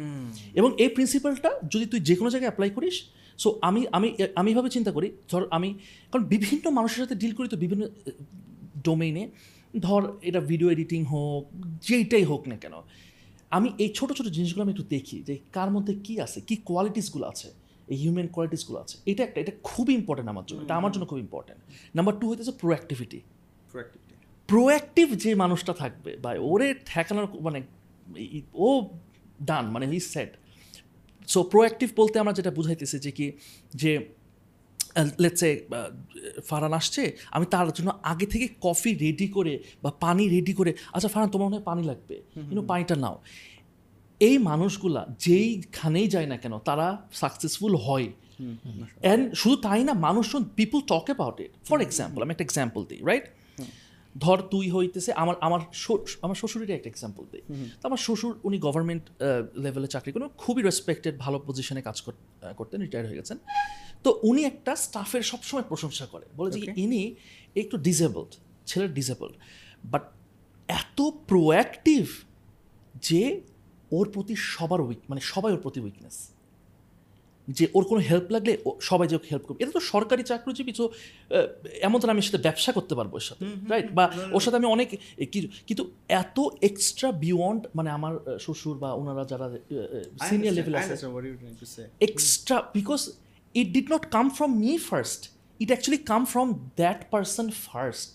এবং 0.59 0.69
এই 0.83 0.89
প্রিন্সিপালটা 0.95 1.49
যদি 1.73 1.85
তুই 1.91 1.99
যে 2.07 2.15
কোনো 2.19 2.29
জায়গায় 2.33 2.49
অ্যাপ্লাই 2.49 2.71
করিস 2.77 2.95
সো 3.39 3.49
আমি 3.67 3.81
আমি 3.97 4.07
আমি 4.39 4.49
এভাবে 4.53 4.69
চিন্তা 4.75 4.91
করি 4.97 5.07
ধর 5.31 5.41
আমি 5.57 5.69
কারণ 6.11 6.23
বিভিন্ন 6.33 6.65
মানুষের 6.77 6.99
সাথে 7.03 7.15
ডিল 7.21 7.33
করি 7.37 7.47
তো 7.53 7.57
বিভিন্ন 7.63 7.83
ডোমেইনে 8.87 9.23
ধর 9.85 10.01
এটা 10.29 10.39
ভিডিও 10.51 10.67
এডিটিং 10.75 11.01
হোক 11.13 11.43
যেইটাই 11.87 12.23
হোক 12.31 12.41
না 12.51 12.55
কেন। 12.63 12.75
আমি 13.55 13.69
এই 13.77 13.89
ছোট 13.93 14.09
ছোট 14.13 14.27
জিনিসগুলো 14.27 14.63
আমি 14.63 14.71
একটু 14.71 14.85
দেখি 14.89 15.17
যে 15.23 15.39
কার 15.53 15.69
মধ্যে 15.71 15.93
কি 16.03 16.13
আছে 16.21 16.41
কি 16.41 16.55
কোয়ালিটিসগুলো 16.55 17.25
আছে 17.27 17.47
এই 17.87 17.97
হিউম্যান 17.97 18.27
কোয়ালিটিসগুলো 18.27 18.77
আছে। 18.79 18.95
এটা 19.05 19.23
একটা 19.23 19.41
এটা 19.41 19.51
খুবই 19.63 19.93
ইম্পর্টেন্ট 19.93 20.29
আমার 20.29 20.45
জন্য 20.45 20.59
এটা 20.61 20.75
আমার 20.75 20.91
জন্য 20.91 21.05
খুব 21.05 21.19
ইম্পর্টেন্ট 21.19 21.59
নাম্বার 21.95 22.13
টু 22.19 22.25
হইতেছে 22.29 22.51
প্রোঅ্যাক্টিভিটি 22.51 23.19
প্রোঅ্যাক্টিভ 24.49 25.07
যে 25.15 25.35
মানুষটা 25.35 25.73
থাকবে 25.73 26.11
বা 26.17 26.29
ওরে 26.39 26.67
ঠেকানোর 26.85 27.27
মানে 27.41 27.59
ও 28.53 28.67
ডান 29.45 29.65
মানে 29.65 29.85
হি 29.87 29.99
সেট 30.13 30.31
সো 31.27 31.39
প্রোঅ্যাক্টিভ 31.43 31.89
বলতে 31.95 32.15
আমরা 32.19 32.33
যেটা 32.33 32.51
বুঝাইতেছি 32.51 32.97
যে 32.99 33.11
কি 33.11 33.31
যে 33.73 33.91
লেটসে 35.23 35.49
ফারান 36.49 36.73
আসছে 36.73 37.03
আমি 37.31 37.45
তার 37.45 37.67
জন্য 37.71 37.89
আগে 38.03 38.25
থেকে 38.25 38.47
কফি 38.61 38.91
রেডি 38.93 39.27
করে 39.27 39.53
বা 39.83 39.89
পানি 39.91 40.23
রেডি 40.29 40.53
করে 40.53 40.71
আচ্ছা 40.93 41.09
ফারান 41.09 41.29
তোমার 41.29 41.45
মনে 41.47 41.55
হয় 41.57 41.65
পানি 41.71 41.83
লাগবে? 41.83 42.15
কিন্তু 42.47 42.61
পানিটা 42.61 42.95
নাও। 42.95 43.15
এই 44.21 44.37
মানুষগুলা 44.37 45.01
যেইখানেই 45.19 46.07
যায় 46.07 46.25
না 46.25 46.37
কেন 46.37 46.53
তারা 46.59 46.87
সাকসেসফুল 47.13 47.73
হয়। 47.75 48.07
অ্যান্ড 49.01 49.23
শুধু 49.33 49.55
তাই 49.55 49.83
না 49.83 49.93
মানুষজন 50.07 50.43
people 50.55 50.79
talk 50.81 51.05
about 51.05 51.37
it 51.39 51.51
for 51.69 51.77
example 51.81 52.19
আমি 52.23 52.31
একটা 52.31 52.43
এক্সাম্পল 52.43 52.81
দিই 52.85 53.01
রাইট 53.05 53.25
ধর 54.17 54.41
তুই 54.41 54.71
হইতেছে 54.71 55.13
আমার 55.13 55.35
আমার 55.41 55.59
আমার 56.21 56.35
শ্বশুরেরই 56.41 56.73
একটা 56.73 56.89
এক্সাম্পল 56.89 57.23
দিই। 57.31 57.41
তো 57.81 57.87
আমার 57.89 57.97
শ্বশুর 57.97 58.39
উনি 58.43 58.57
গভর্নমেন্ট 58.59 59.03
লেভেলে 59.63 59.87
চাকরি 59.87 60.11
করেন 60.11 60.27
খুবই 60.37 60.61
রেসপেক্টেড 60.63 61.17
ভালো 61.17 61.39
পজিশনে 61.39 61.81
কাজ 61.81 62.01
করতেন 62.55 62.81
রিটায়ার 62.81 63.07
হয়ে 63.07 63.17
গেছেন। 63.17 63.37
তো 64.03 64.19
উনি 64.23 64.41
একটা 64.45 64.75
স্টাফের 64.75 65.21
সবসময় 65.21 65.63
প্রশংসা 65.63 66.05
করে। 66.05 66.25
বলে 66.35 66.51
যে 66.51 66.59
ইনি 66.75 67.15
একটু 67.55 67.77
ডিসেবলড 67.77 68.31
ছেলের 68.65 68.93
ডিসেবলড 68.93 69.35
বাট 69.85 70.03
এত 70.67 71.01
প্রোঅ্যাক্টিভ 71.01 72.03
যে 73.01 73.41
ওর 73.91 74.09
প্রতি 74.11 74.35
সবার 74.35 74.81
উইক 74.81 74.99
মানে 75.09 75.21
সবাই 75.21 75.51
ওর 75.53 75.61
প্রতি 75.61 75.79
উইকনেস 75.79 76.17
যে 77.47 77.67
ওর 77.73 77.83
কোনো 77.83 78.01
হেল্প 78.01 78.31
লাগলে 78.31 78.57
ও 78.65 78.77
সবাই 78.81 79.07
যে 79.07 79.17
হেল্প 79.31 79.43
করবে। 79.45 79.63
এটা 79.63 79.71
তো 79.71 79.79
সরকারি 79.79 80.23
চাকরিজীবী 80.23 80.71
তো 80.71 80.91
এমন 81.81 81.99
তো 81.99 82.09
আমি 82.09 82.21
সাথে 82.21 82.37
ব্যবসা 82.37 82.71
করতে 82.71 82.95
পারব 82.95 83.13
ওর 83.13 83.19
সাথে 83.19 83.45
রাইট 83.69 83.91
বা 83.91 84.11
ওর 84.31 84.39
সাথে 84.39 84.57
আমি 84.57 84.65
অনেক 84.65 84.99
কিন্তু 85.67 85.91
এত 86.09 86.39
এক্সট্রা 86.61 87.11
বিয়ন্ড 87.11 87.67
মানে 87.75 87.89
আমার 87.89 88.39
শ্বশুর 88.39 88.77
বা 88.77 88.93
ওনারা 88.93 89.25
যারা 89.25 89.57
সিনিয়র 90.29 90.53
লেভেল 90.53 90.75
আছে 90.75 90.95
extra 92.01 92.57
because 92.73 93.03
it 93.55 93.67
did 93.75 93.87
not 93.93 94.03
come 94.15 94.29
from 94.37 94.51
me 94.63 94.73
first 94.91 95.21
it 95.59 95.69
actually 95.75 96.01
come 96.11 96.25
from 96.33 96.47
that 96.81 96.99
person 97.13 97.47
first 97.73 98.11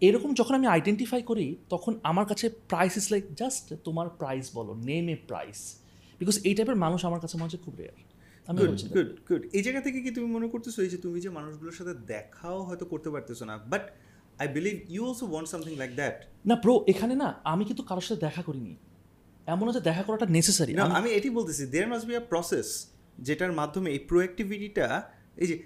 এরকম 0.00 0.34
যখন 0.34 0.54
আমি 0.54 0.66
আইডেন্টিফাই 0.66 1.22
করি 1.22 1.56
তখন 1.70 1.98
আমার 2.02 2.26
কাছে 2.26 2.48
প্রাইস 2.48 2.96
ইজ 2.96 3.06
লাইক 3.10 3.24
জাস্ট 3.34 3.74
তোমার 3.84 4.08
প্রাইস 4.08 4.50
বলো 4.54 4.74
নেম 4.74 5.08
এ 5.08 5.16
প্রাইস 5.28 5.74
বিকজ 6.18 6.40
এই 6.44 6.54
টাইপের 6.54 6.76
মানুষ 6.76 7.04
আমার 7.04 7.20
কাছে 7.20 7.36
মনে 7.36 7.44
হচ্ছে 7.44 7.56
খুব 7.56 7.74
রেয়ার 7.76 8.09
আমি 8.50 8.60
গুড 8.96 9.08
গুড 9.28 9.42
এই 9.52 9.62
জায়গা 9.62 9.80
থেকে 9.80 9.98
কি 10.00 10.10
তুমি 10.10 10.26
মনে 10.26 10.46
করতেছো 10.48 10.82
এই 10.82 10.88
যে 10.88 10.96
তুমি 10.96 11.20
যে 11.20 11.30
মানুষগুলোর 11.30 11.72
সাথে 11.72 11.94
দেখাও 12.12 12.58
হয়তো 12.62 12.84
করতে 12.84 13.08
পারতেছো 13.10 13.44
না 13.44 13.54
but 13.72 13.84
I 14.38 14.46
believe 14.48 14.76
you 14.88 15.02
also 15.04 15.24
want 15.26 15.48
something 15.48 15.72
like 15.76 15.90
that 15.94 16.16
না 16.46 16.54
ব্রো 16.54 16.74
এখানে 16.88 17.14
না 17.14 17.28
আমি 17.44 17.64
কিন্তু 17.64 17.82
কারোর 17.82 18.02
সাথে 18.02 18.20
দেখা 18.20 18.42
করিনি। 18.42 18.76
এমন 19.46 19.64
হচ্ছে 19.68 19.80
দেখা 19.80 20.02
করাটা 20.02 20.26
নেসেসারি 20.26 20.72
না 20.72 20.84
আমি 21.00 21.08
এটি 21.10 21.28
বলতেছি 21.30 21.62
there 21.66 21.88
must 21.88 22.06
be 22.08 22.14
a 22.16 22.20
process 22.20 22.68
যেটার 23.18 23.52
মাধ্যমে 23.52 23.90
এই 23.90 23.98
প্রোঅ্যাক্টিভিটিটা 23.98 24.86
এই 25.36 25.46
যে 25.46 25.56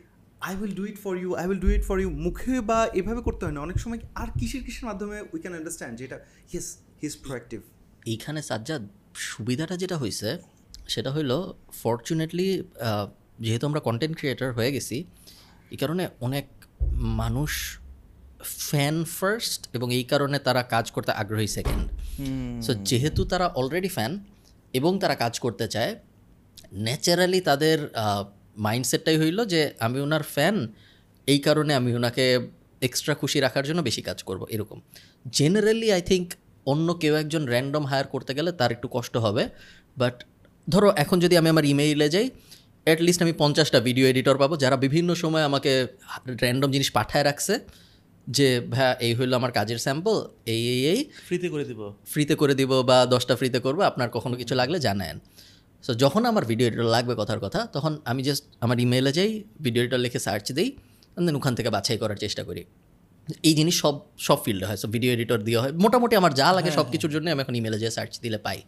I 0.40 0.52
will 0.60 0.74
do 0.74 0.84
it 0.86 0.98
for 0.98 1.14
you 1.16 1.30
I 1.34 1.44
will 1.46 1.60
do 1.60 1.68
it 1.68 1.84
for 1.84 1.96
you 2.00 2.10
মুখে 2.26 2.60
বা 2.60 2.78
এভাবে 2.94 3.20
করতে 3.22 3.42
হয় 3.44 3.52
না। 3.52 3.60
অনেক 3.60 3.78
সময় 3.78 4.00
আর 4.14 4.28
কিসের 4.40 4.62
কিসের 4.64 4.84
মাধ্যমে 4.84 5.16
উই 5.32 5.38
ক্যান 5.40 5.54
আন্ডারস্ট্যান্ড 5.54 5.94
যেটা 5.98 6.16
ইয়েস 6.52 6.66
হি 7.00 7.06
ইজ 7.06 7.14
প্রোঅ্যাক্টিভ 7.22 7.60
এইখানে 8.06 8.42
সাজ্জাদ 8.42 8.82
সুবিধাটা 9.28 9.76
যেটা 9.76 9.96
হয়েছে 9.96 10.28
সেটা 10.88 11.10
হইল 11.12 11.32
ফর্চুনেটলি 11.82 12.62
যেহেতু 13.40 13.66
আমরা 13.66 13.80
কন্টেন্ট 13.80 14.18
ক্রিয়েটর 14.18 14.52
হয়ে 14.52 14.72
গেছি 14.72 15.04
এই 15.70 15.76
কারণে 15.76 16.08
অনেক 16.20 16.46
মানুষ 16.94 17.78
ফ্যান 18.44 19.04
ফার্স্ট 19.04 19.68
এবং 19.72 19.94
এই 19.94 20.04
কারণে 20.04 20.38
তারা 20.38 20.62
কাজ 20.62 20.90
করতে 20.90 21.12
আগ্রহী 21.12 21.46
সেকেন্ড 21.46 21.90
সো 22.62 22.74
যেহেতু 22.74 23.24
তারা 23.24 23.46
অলরেডি 23.54 23.88
ফ্যান 23.88 24.24
এবং 24.72 24.98
তারা 24.98 25.14
কাজ 25.14 25.38
করতে 25.40 25.68
চায় 25.68 25.96
ন্যাচারালি 26.74 27.40
তাদের 27.40 27.78
মাইন্ডসেটটাই 28.56 29.18
হইল 29.18 29.44
যে 29.44 29.74
আমি 29.78 30.00
ওনার 30.00 30.22
ফ্যান 30.22 30.68
এই 31.26 31.38
কারণে 31.38 31.74
আমি 31.74 31.94
ওনাকে 31.94 32.48
এক্সট্রা 32.80 33.14
খুশি 33.14 33.40
রাখার 33.40 33.64
জন্য 33.64 33.82
বেশি 33.82 34.02
কাজ 34.02 34.22
করব 34.22 34.44
এরকম। 34.50 34.80
জেনারেলি 35.30 35.92
আই 35.92 36.02
থিঙ্ক 36.02 36.32
অন্য 36.66 36.94
কেউ 36.94 37.14
একজন 37.14 37.46
র্যান্ডম 37.46 37.84
হায়ার 37.86 38.06
করতে 38.06 38.34
গেলে 38.34 38.52
তার 38.52 38.70
একটু 38.72 38.88
কষ্ট 38.92 39.16
হবে 39.16 39.48
বাট 39.98 40.24
ধরো 40.68 40.88
এখন 40.96 41.16
যদি 41.20 41.34
আমি 41.40 41.48
আমার 41.48 41.64
ইমেইলে 41.64 42.08
যাই 42.08 42.26
অ্যাটলিস্ট 42.86 43.20
আমি 43.22 43.32
পঞ্চাশটা 43.42 43.78
ভিডিও 43.80 44.04
এডিটর 44.12 44.36
পাবো 44.42 44.54
যারা 44.56 44.76
বিভিন্ন 44.84 45.10
সময় 45.14 45.44
আমাকে 45.50 45.72
র্যান্ডম 46.42 46.70
জিনিস 46.72 46.88
পাঠায় 46.90 47.24
রাখছে 47.24 47.54
যে 48.26 48.48
ভাইয়া 48.72 48.92
এই 49.06 49.12
হইল 49.14 49.32
আমার 49.34 49.52
কাজের 49.52 49.78
স্যাম্পল 49.78 50.16
এই 50.46 50.62
এই 50.74 50.80
এই। 50.92 51.00
ফ্রিতে 51.28 51.48
করে 51.48 51.64
দিব। 51.64 51.80
ফ্রিতে 52.12 52.34
করে 52.34 52.54
দিব 52.54 52.70
বা 52.90 52.98
দশটা 53.06 53.34
ফ্রিতে 53.36 53.58
করব 53.58 53.78
আপনার 53.90 54.08
কখনো 54.10 54.34
কিছু 54.40 54.54
লাগলে 54.54 54.78
জানায়েন। 54.78 55.18
সো 55.84 55.92
যখন 55.94 56.22
আমার 56.30 56.44
ভিডিও 56.44 56.66
এডিটর 56.68 56.88
লাগবে 56.96 57.14
কথার 57.14 57.40
কথা 57.40 57.60
তখন 57.72 57.92
আমি 58.04 58.20
জাস্ট 58.22 58.44
আমার 58.60 58.76
ইমেইলে 58.80 59.12
যাই 59.12 59.30
ভিডিও 59.60 59.80
এডিটর 59.82 60.00
লিখে 60.04 60.18
সার্চ 60.18 60.46
দিই 60.52 60.68
দেন 61.16 61.34
ওখান 61.36 61.52
থেকে 61.54 61.70
বাছাই 61.70 61.98
করার 62.02 62.18
চেষ্টা 62.24 62.42
করি। 62.48 62.62
এই 63.48 63.54
জিনিস 63.54 63.74
সব 63.82 63.94
সব 64.18 64.38
ফিল্ডে 64.44 64.66
হয়। 64.66 64.78
সো 64.82 64.86
ভিডিও 64.88 65.10
এডিটর 65.12 65.38
দেওয়া 65.46 65.60
হয়। 65.64 65.72
মোটামুটি 65.84 66.14
আমার 66.20 66.32
যা 66.40 66.48
লাগে 66.52 66.70
সব 66.78 66.86
কিছুর 66.92 67.10
জন্য 67.14 67.26
আমি 67.30 67.40
এখন 67.44 67.54
ইমেলে 67.60 67.78
যেয়ে 67.78 67.94
সার্চ 67.98 68.12
দিলে 68.24 68.38
পাই। 68.38 68.58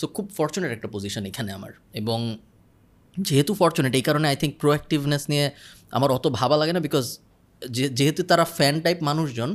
সো 0.00 0.06
খুব 0.16 0.26
ফর্চুনেট 0.38 0.70
একটা 0.76 0.88
পজিশন 0.94 1.22
এখানে 1.30 1.50
আমার। 1.58 1.72
এবং 2.00 2.18
যেহেতু 3.16 3.52
ফর্চুনেট 3.60 3.92
এই 3.98 4.04
কারণে 4.08 4.26
আই 4.32 4.36
থিঙ্ক 4.42 4.54
প্রোঅ্যাক্টিভনেস 4.62 5.22
নিয়ে 5.32 5.46
আমার 5.96 6.10
অত 6.16 6.26
ভাবা 6.38 6.56
লাগে 6.60 6.72
না 6.76 6.80
বিকজ 6.86 7.04
যেহেতু 7.98 8.20
তারা 8.30 8.44
ফ্যান 8.58 8.74
টাইপ 8.84 8.98
মানুষজন 9.10 9.50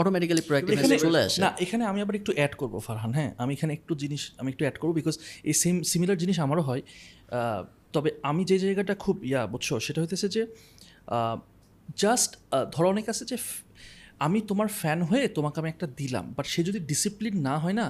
অটোমেটিক্যালি 0.00 0.42
প্রোঅ্যাক্টিভনেস 0.48 0.84
এখানে 0.84 1.04
চলে 1.06 1.20
আসে। 1.26 1.38
না 1.44 1.50
এখানে 1.64 1.82
আমি 1.90 1.98
আবার 2.04 2.14
একটু 2.20 2.32
অ্যাড 2.38 2.52
করব 2.60 2.74
ফারহান 2.86 3.12
হ্যাঁ? 3.18 3.30
আমি 3.42 3.52
এখানে 3.56 3.72
একটু 3.78 3.92
জিনিস 4.02 4.22
আমি 4.40 4.48
একটু 4.52 4.62
অ্যাড 4.66 4.76
করব 4.80 4.92
বিকজ 5.00 5.14
এই 5.48 5.54
সেম 5.62 5.76
সিমিলার 5.90 6.18
জিনিস 6.22 6.36
আমারও 6.46 6.62
হয়। 6.68 6.82
তবে 7.94 8.10
আমি 8.30 8.42
যে 8.50 8.56
জায়গাটা 8.64 8.94
খুব 9.04 9.16
ইয়া 9.30 9.42
বুঝছ? 9.52 9.68
সেটা 9.86 9.98
হইতেছে 10.02 10.26
যে 10.36 10.42
জাস্ট 12.02 12.30
ধরো 12.74 12.86
অনেক 12.94 13.06
আছে 13.12 13.24
যে 13.30 13.36
আমি 14.26 14.38
তোমার 14.50 14.68
ফ্যান 14.80 15.00
হয়ে 15.02 15.24
তোমাকে 15.28 15.56
আমি 15.60 15.68
একটা 15.74 15.86
দিলাম 16.00 16.24
বাট 16.36 16.46
সে 16.52 16.60
যদি 16.68 16.80
ডিসিপ্লিন 16.90 17.34
না 17.48 17.54
হয় 17.58 17.76
না 17.80 17.86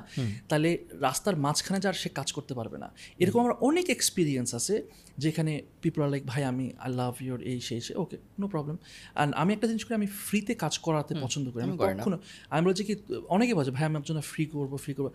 তাহলে 0.48 0.70
রাস্তার 1.06 1.36
মাঝখানে 1.44 1.78
যার 1.84 1.96
সে 2.02 2.08
কাজ 2.18 2.28
করতে 2.36 2.52
পারবে 2.58 2.76
না। 2.82 2.88
এরকম 3.22 3.38
আমার 3.44 3.54
অনেক 3.68 3.86
এক্সপিরিয়েন্স 3.96 4.48
আছে 4.54 4.74
যেখানে 5.18 5.52
পিপল 5.82 6.00
আর 6.02 6.10
লাইক 6.14 6.24
ভাই 6.26 6.42
আমি 6.52 6.66
আই 6.84 6.90
লাভ 7.00 7.14
ইউর 7.26 7.40
এই 7.50 7.58
সেই 7.68 7.80
সে 7.86 7.92
ওকে 8.02 8.16
নো 8.40 8.46
প্রবলেম 8.54 8.76
অ্যান্ড 8.82 9.30
আমি 9.40 9.50
একটা 9.56 9.66
জিনিস 9.70 9.82
করি 9.84 9.94
আমি 9.94 10.08
ফ্রিতে 10.26 10.52
কাজ 10.64 10.74
করাতে 10.86 11.12
পছন্দ 11.24 11.46
করি। 11.52 11.62
আমি 11.66 11.76
কখনো 12.00 12.18
আমি 12.54 12.62
বলছি 12.68 12.82
কি 12.88 12.94
অনেকে 13.28 13.52
বলছে 13.58 13.72
ভাই 13.76 13.84
আমি 13.88 13.96
আপনার 13.96 14.08
জন্য 14.10 14.20
ফ্রি 14.32 14.44
করব 14.54 14.72
ফ্রি 14.84 14.92
করব। 14.98 15.08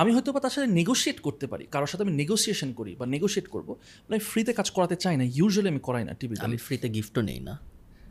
আমি 0.00 0.10
হয়তো 0.14 0.30
বা 0.34 0.40
তার 0.44 0.52
সাথে 0.56 0.68
নেগোশিয়েট 0.78 1.18
করতে 1.20 1.46
পারি 1.52 1.64
কারোর 1.74 1.90
সাথে 1.92 2.02
আমি 2.06 2.14
নেগোসিয়েশন 2.20 2.70
করি 2.78 2.92
বা 3.00 3.06
নেগোশিয়েট 3.14 3.46
করব 3.54 3.68
মানে 4.08 4.18
ফ্রিতে 4.30 4.52
কাজ 4.52 4.68
করাতে 4.76 4.96
চাই 5.04 5.14
না 5.20 5.24
ইউজুয়ালি 5.38 5.68
আমি 5.74 5.82
করাই 5.88 6.04
না 6.08 6.12
টিভি 6.20 6.34
আমি 6.48 6.56
ফ্রিতে 6.56 6.88
গিফটও 6.96 7.22
নেই 7.30 7.40
না। 7.40 7.54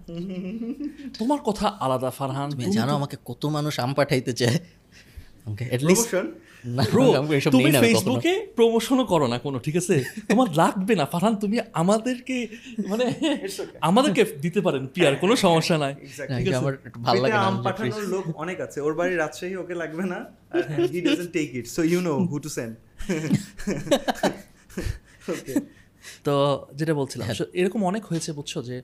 তোমার 1.20 1.39
কথা 1.45 1.68
আলাদা 1.86 2.10
ফারহান। 2.10 2.49
তুমি 2.51 2.66
জানো 2.78 2.91
আমাকে 2.95 3.18
কত 3.26 3.45
মানুষ 3.45 3.74
আম 3.80 3.93
পাঠাইতে 3.93 4.34
চায়? 4.34 4.60
তুমি 7.51 7.72
ফেসবুকে 7.84 8.34
প্রমোশনও 8.56 9.06
করো 9.06 9.28
না 9.28 9.38
কোনো 9.39 9.60
ঠিক 9.60 9.76
আছে? 9.82 9.95
তোমার 10.30 10.47
লাগবে 10.56 10.93
না 10.95 11.06
ফারহান 11.06 11.36
তুমি 11.36 11.60
আমাদেরকে 11.74 12.38
মানে 12.88 13.06
আমাদেরকে 13.82 14.24
দিতে 14.41 14.60
পারেন 14.62 14.84
পিয়ার 14.93 15.16
কোনো 15.16 15.36
সমস্যা 15.36 15.78
নাই। 15.78 15.93
আমার 16.60 16.74
ভালো 17.03 17.22
লাগে 17.22 17.38
আম 17.47 17.56
পাঠানোর 17.64 18.06
লোক 18.14 18.24
অনেক 18.36 18.58
আছে 18.62 18.78
ওর 18.82 18.93
বাড়ি 18.93 19.16
রাজশাহী 19.16 19.56
ওকে 19.56 19.76
লাগবে 19.76 20.03
না 20.14 20.20
he 20.93 20.99
doesn't 21.01 21.32
take 21.32 21.47
it 21.56 21.66
so 21.68 21.82
you 21.91 21.99
know 22.01 22.14
who 22.32 22.38
to 22.39 22.49
send 22.49 22.74
okay 25.34 25.53
তো 26.24 26.34
যেটা 26.76 26.93
বলছিলাম 26.93 27.26
so 27.39 27.43
এরকম 27.53 27.82
অনেক 27.86 28.06
হয়েছে 28.06 28.30
বুঝছ 28.34 28.53
যে 28.58 28.78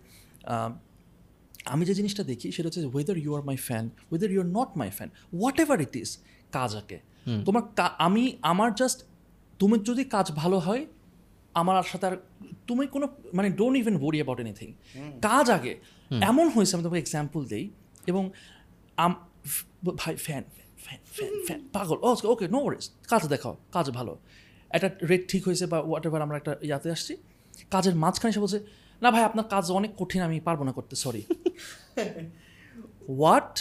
আম, 1.66 1.84
যে 1.84 1.94
জিনিসটা 1.94 2.24
দেখি 2.24 2.52
সেটা 2.52 2.68
হচ্ছে 2.68 2.86
whether 2.86 3.18
you 3.18 3.36
are 3.36 3.42
my 3.42 3.56
fan 3.56 3.90
whether 4.12 4.32
you 4.32 4.42
are 4.42 4.48
not 4.48 4.78
my 4.78 4.90
fan 4.90 5.10
whatever 5.60 5.82
it 5.82 5.96
is 5.96 6.18
কাজ 6.52 6.76
আগে 6.76 7.00
তোমার 7.46 7.90
আমি 7.98 8.38
আমার 8.42 8.76
জাস্ট 8.76 9.06
তুমি 9.60 9.80
যদি 9.80 10.04
কাজ 10.04 10.32
ভালো 10.32 10.60
হয় 10.60 10.86
আমার 11.54 11.78
আর 11.78 11.84
সাথে 11.84 12.06
আর 12.06 12.18
তুমি 12.68 12.88
কোনো 12.88 13.08
মানে 13.34 13.50
don't 13.50 13.78
even 13.78 13.96
worry 13.96 14.18
about 14.18 14.40
anything 14.40 14.74
কাজ 15.22 15.50
আগে 15.50 15.80
এমন 16.22 16.50
হয়েছে 16.50 16.76
আমি 16.76 16.84
তোমাকে 16.84 17.00
এক্সাম্পল 17.00 17.46
দিই 17.46 17.70
এবং 18.08 18.32
আম 18.98 19.14
ভাই 19.98 20.16
ফ্যান 20.16 20.44
ফ্যান 20.78 21.00
ফ্যান 21.06 21.44
ফ্যান 21.46 21.68
পাগল। 21.74 21.98
ওকে 22.02 22.28
ওকে 22.28 22.48
নো 22.48 22.60
ওয়ারিস 22.60 22.92
কাজ 23.10 23.28
দেখাও 23.28 23.58
কাজ 23.72 23.90
ভালো। 23.90 24.18
একটা 24.70 24.90
রেট 25.04 25.30
ঠিক 25.32 25.46
হয়েছে 25.46 25.66
বা 25.66 25.82
হোয়াট 25.82 26.06
এভার 26.06 26.22
আমরা 26.22 26.38
একটা 26.38 26.58
ইয়াতে 26.62 26.92
আসছি 26.92 27.18
কাজের 27.72 27.96
মাঝখানে 27.96 28.30
এসে 28.30 28.40
বলছে 28.40 28.60
না 29.02 29.12
ভাই 29.12 29.24
আপনার 29.24 29.46
কাজ 29.46 29.72
অনেক 29.72 29.92
কঠিন 29.98 30.22
আমি 30.22 30.40
পারব 30.40 30.64
না 30.64 30.72
করতে 30.72 30.96
সরি 30.96 31.22
হোয়াট 33.10 33.60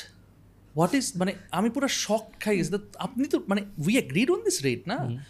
হোয়াট 0.76 0.94
ইজ 0.94 1.12
মানে 1.16 1.34
আমি 1.50 1.70
পুরো 1.70 1.88
শখ 1.88 2.24
খাই 2.40 2.56
গেছি 2.56 2.70
আপনি 2.98 3.28
তো 3.28 3.44
মানে 3.48 3.60
we 3.78 3.92
agreed 3.98 4.30
on 4.30 4.40
this 4.44 4.64
rate 4.64 4.88
না? 4.88 5.24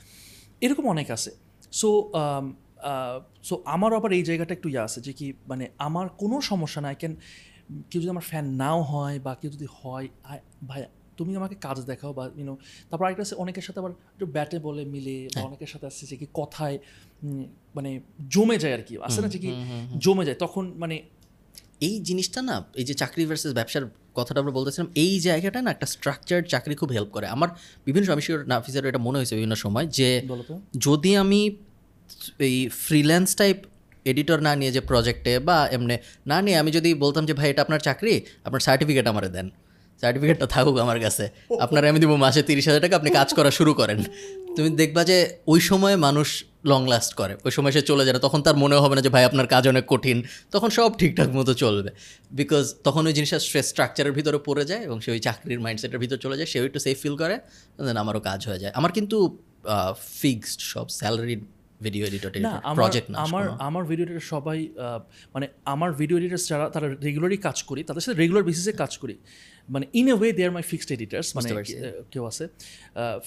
এরকম 0.61 0.89
অনেক 0.89 1.11
আছে। 1.11 1.31
সো 1.73 2.13
সো 3.43 3.63
আমারও 3.65 3.97
আবার 3.97 4.13
এই 4.13 4.23
জায়গাটা 4.23 4.55
একটু 4.55 4.69
ইয়ে 4.69 4.79
আছে 4.79 5.01
যে 5.01 5.13
কি 5.13 5.33
মানে 5.49 5.69
আমার 5.79 6.09
কোনো 6.09 6.41
সমস্যা 6.41 6.81
না 6.81 6.89
আই 6.89 6.95
ক্যান 6.95 7.17
কেউ 7.91 8.01
যদি 8.01 8.11
আমার 8.11 8.23
ফ্যান 8.23 8.47
নাও 8.55 8.83
হয় 8.83 9.21
বা 9.21 9.35
কেউ 9.35 9.51
যদি 9.51 9.67
হয় 9.83 10.09
ভাই 10.67 10.85
তুমি 11.21 11.33
আমাকে 11.37 11.57
কাজ 11.67 11.79
দেখাও 11.85 12.13
বা 12.13 12.25
ইউনো 12.37 12.55
তারপর 12.91 13.05
আরেকটা 13.05 13.23
আছে 13.23 13.35
অনেকের 13.35 13.63
সাথে 13.63 13.79
আবার 13.81 13.93
একটু 14.15 14.27
ব্যাটে 14.27 14.59
বলে 14.59 14.85
মিলে 14.85 15.29
বা 15.35 15.41
অনেকের 15.41 15.67
সাথে 15.67 15.87
আসছে 15.87 16.07
যে 16.07 16.17
কি 16.17 16.27
কথায় 16.35 16.79
মানে 17.75 17.91
জমে 18.31 18.57
যায় 18.59 18.75
আর 18.75 18.83
কি 18.83 18.95
আসে 19.03 19.21
না 19.21 19.29
যে 19.29 19.39
কি 19.39 19.51
জমে 19.99 20.25
যায় 20.25 20.39
তখন 20.39 20.65
মানে 20.77 20.97
এই 21.81 21.95
জিনিসটা 22.01 22.41
না 22.43 22.57
এই 22.75 22.85
যে 22.85 22.95
চাকরি 22.95 23.23
ভার্সেস 23.27 23.53
ব্যবসার 23.53 23.85
কথাটা 24.15 24.39
আমরা 24.41 24.53
বলতেছিলাম 24.53 24.89
এই 24.95 25.13
জায়গাটা 25.21 25.59
না 25.63 25.71
একটা 25.71 25.87
স্ট্রাকচার 25.87 26.41
চাকরি 26.43 26.75
খুব 26.75 26.91
হেল্প 26.93 27.11
করে। 27.11 27.27
আমার 27.27 27.49
বিভিন্ন 27.87 28.05
সময় 28.07 28.17
আমি 28.19 28.25
নাফিসের 28.49 28.83
এটা 28.87 28.99
মনে 28.99 29.17
হয়েছে 29.19 29.35
বিভিন্ন 29.35 29.55
সময় 29.55 29.87
যে 29.99 30.09
যদি 30.79 31.11
আমি 31.17 31.41
এই 32.39 32.57
ফ্রিল্যান্স 32.87 33.29
টাইপ 33.37 33.57
এডিটর 34.07 34.39
না 34.41 34.53
নিয়ে 34.57 34.73
যে 34.73 34.81
প্রজেক্টে 34.81 35.33
বা 35.39 35.59
এমনি 35.73 35.97
না 36.27 36.37
নিয়ে 36.43 36.57
আমি 36.59 36.71
যদি 36.71 36.91
বলতাম 36.95 37.23
যে 37.27 37.35
ভাই 37.35 37.49
এটা 37.51 37.61
আপনার 37.63 37.81
চাকরি 37.81 38.15
আপনার 38.45 38.61
সার্টিফিকেট 38.61 39.07
আমার 39.07 39.25
দেন। 39.33 39.47
সার্টিফিকেটটা 40.01 40.47
থাকুক 40.55 40.77
আমার 40.85 40.99
কাছে। 41.05 41.25
আপনার 41.65 41.83
আমি 41.91 41.99
দিব 42.03 42.13
মাসে 42.25 42.41
তিরিশ 42.49 42.65
হাজার 42.69 42.83
টাকা, 42.85 42.95
আপনি 43.01 43.11
কাজ 43.19 43.29
করা 43.39 43.51
শুরু 43.59 43.73
করেন। 43.81 43.99
তুমি 44.57 44.69
দেখবা 44.81 45.03
যে 45.11 45.17
ওই 45.53 45.61
সময় 45.71 45.97
মানুষ 46.07 46.29
লং 46.71 46.81
লাস্ট 46.93 47.13
করে। 47.21 47.35
ওই 47.47 47.53
সময় 47.57 47.73
সে 47.77 47.83
চলে 47.91 48.03
যায় 48.07 48.15
তখন 48.27 48.41
তার 48.47 48.57
মনে 48.63 48.77
হবে 48.83 48.95
না 48.97 49.03
যে, 49.07 49.11
ভাই, 49.15 49.25
আপনার 49.31 49.47
কাজ 49.55 49.65
অনেক 49.73 49.85
কঠিন। 49.93 50.19
তখন 50.55 50.69
সব 50.79 50.91
ঠিকঠাক 51.01 51.29
মতো 51.39 51.53
চলবে। 51.63 51.91
বিকজ 52.41 52.65
তখন 52.87 53.03
ওই 53.09 53.13
জিনিসটা 53.17 53.39
স্ট্রেস 53.47 53.67
স্ট্রাকচারের 53.73 54.13
ভিতরে 54.19 54.39
পড়ে 54.49 54.65
যায় 54.71 54.83
এবং 54.87 54.97
সে 55.05 55.11
ওই 55.15 55.21
চাকরির 55.27 55.61
মাইন্ডসেটের 55.65 56.01
ভিতরে 56.03 56.21
চলে 56.25 56.37
যায়। 56.39 56.49
সেও 56.53 56.63
একটু 56.69 56.81
সেফ 56.87 56.97
ফিল 57.03 57.17
করে 57.23 57.37
দেন 57.87 57.99
আমারও 58.05 58.21
কাজ 58.29 58.41
হয়ে 58.49 58.61
যায়। 58.63 58.73
আমার 58.79 58.91
কিন্তু 58.97 59.17
ফিক্সড 60.21 60.61
সব 60.73 60.87
স্যালারি 61.01 61.37
ভিডিও 61.85 62.03
এডিটর 62.09 62.31
না 62.49 62.55
আমার 62.71 62.77
প্রজেক্ট 62.81 63.09
না 63.13 63.17
আমার 63.27 63.45
আমার 63.69 63.83
ভিডিও 63.91 64.05
এডিটর 64.07 64.27
সবাই 64.35 64.59
মানে 65.35 65.47
আমার 65.73 65.91
ভিডিও 66.01 66.17
এডিটার্স 66.21 66.45
যারা 66.51 66.67
তারা 66.75 66.87
রেগুলারই 67.07 67.41
কাজ 67.47 67.59
করি 67.69 67.81
তাদের 67.89 68.03
সাথে 68.05 68.17
রেগুলার 68.23 68.45
বেসিসে 68.49 68.73
কাজ 68.83 68.93
করি। 69.03 69.15
মানে 69.75 69.85
in 70.01 70.07
a 70.13 70.15
way 70.21 70.31
they 70.37 70.43
are 70.47 70.53
my 70.57 70.65
fixed 70.73 70.91
editors 70.97 71.29
মানে 71.37 71.49
কেউ 72.13 72.23
আছে 72.31 72.45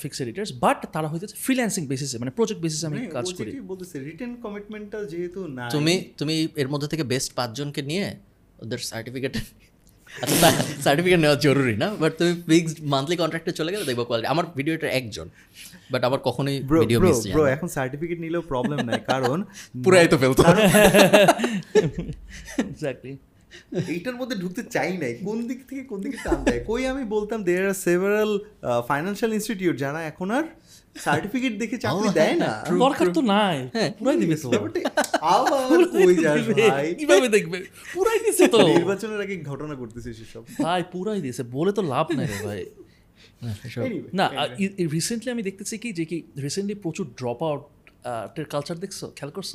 ফিক্সড 0.02 0.22
এডিটার্স 0.26 0.50
বাট 0.64 0.80
তারা 0.96 1.08
হইতেছে 1.12 1.36
ফ্রিল্যান্সিং 1.46 1.84
বেসিসে 1.92 2.18
মানে 2.22 2.32
প্রজেক্ট 2.38 2.60
বেসিসে 2.66 2.86
আমি 2.90 2.98
কাজ 3.18 3.28
করি। 3.38 3.50
বলতেছে 3.72 3.96
রিটেন 4.08 4.32
কমিটমেন্টটা 4.46 5.00
যেহেতু 5.12 5.40
না 5.58 5.66
তুমি 5.76 5.94
তুমি 6.20 6.36
এর 6.62 6.68
মধ্যে 6.74 6.88
থেকে 6.94 7.04
বেস্ট 7.14 7.30
পাঁচজনকে 7.40 7.82
নিয়ে 7.90 8.06
ওদের 8.64 8.80
সার্টিফিকেট 8.92 9.34
সার্টিফিকেট 10.86 11.20
নেওয়া 11.20 11.38
জরুরি 11.38 11.76
না 11.76 11.88
বাট 12.02 12.12
তুমি 12.18 12.34
ফিক্সড 12.48 12.78
মান্থলি 12.86 13.16
কন্ট্রাক্টে 13.18 13.52
চলে 13.52 13.72
গেলে 13.74 13.86
দেখব 13.86 14.02
কোয়ালিটি 14.04 14.28
আমার 14.28 14.46
ভিডিওটা 14.56 14.88
একজন 14.92 15.28
বাট 15.92 16.02
আমার 16.04 16.20
কখনোই 16.24 16.58
ভিডিও 16.82 17.00
মিস 17.00 17.20
ব্রো 17.28 17.44
এখন 17.46 17.68
সার্টিফিকেট 17.70 18.18
নিলেও 18.20 18.44
প্রবলেম 18.44 18.80
নাই 18.86 19.00
কারণ 19.08 19.38
পুরাই 19.84 20.08
তো 20.08 20.18
ফেলতো 20.18 20.42
এক্স্যাক্টলি 22.64 23.14
এইটার 23.94 24.16
মধ্যে 24.16 24.36
ঢুকতে 24.36 24.62
চাই 24.76 24.92
নাই 24.98 25.14
কোন 25.28 25.38
দিক 25.48 25.60
থেকে 25.70 25.84
কোন 25.84 26.00
দিকে 26.02 26.18
টান 26.24 26.40
দেয়? 26.46 26.60
কই 26.68 26.82
আমি 26.86 27.04
বলতাম 27.06 27.40
there 27.44 27.66
are 27.68 27.78
several 27.86 28.32
financial 28.88 29.32
institute 29.34 29.76
যারা 29.78 30.00
এখন 30.04 30.28
আর 30.32 30.46
সার্টিফিকেট 31.06 31.54
দেখে 31.62 31.78
চাকরি 31.86 32.10
দেয় 32.20 32.36
না। 32.44 32.52
দরকার 32.84 33.08
তো 33.18 33.22
নাই। 33.34 33.58
পুরাই 34.00 34.18
দিবে 34.22 34.36
তো। 34.44 34.50
আবার 35.36 35.82
কই 35.94 36.14
যাস 36.26 36.46
ভাই? 36.58 36.88
কীভাবে 37.00 37.28
দেখবে? 37.36 37.58
পুরাই 37.94 38.20
দিছে 38.26 38.46
তো। 38.54 38.58
নির্বাচনের 38.74 39.20
আগে 39.26 39.36
ঘটনা 39.52 39.76
করতেছিস 39.82 40.18
এসব 40.26 40.44
ভাই 40.66 40.82
পুরাই 40.94 41.20
দিয়েছে 41.26 41.44
বলে 41.56 41.72
তো 41.78 41.82
লাভ 41.94 42.06
নাই 42.18 42.28
রে 42.32 42.38
ভাই। 42.48 42.62
না 44.20 44.26
রিসেন্টলি 44.96 45.30
আমি 45.36 45.44
দেখতেছি 45.50 45.76
কি 45.84 45.90
যে 46.00 46.06
কি 46.10 46.18
রিসেন্টলি 46.46 46.76
প্রচুর 46.84 47.06
ড্রপ 47.20 47.40
আউট 47.50 47.64
এর 48.40 48.48
কালচার 48.54 48.78
দেখছ? 48.84 49.00
খেয়াল 49.18 49.32
করছ? 49.38 49.52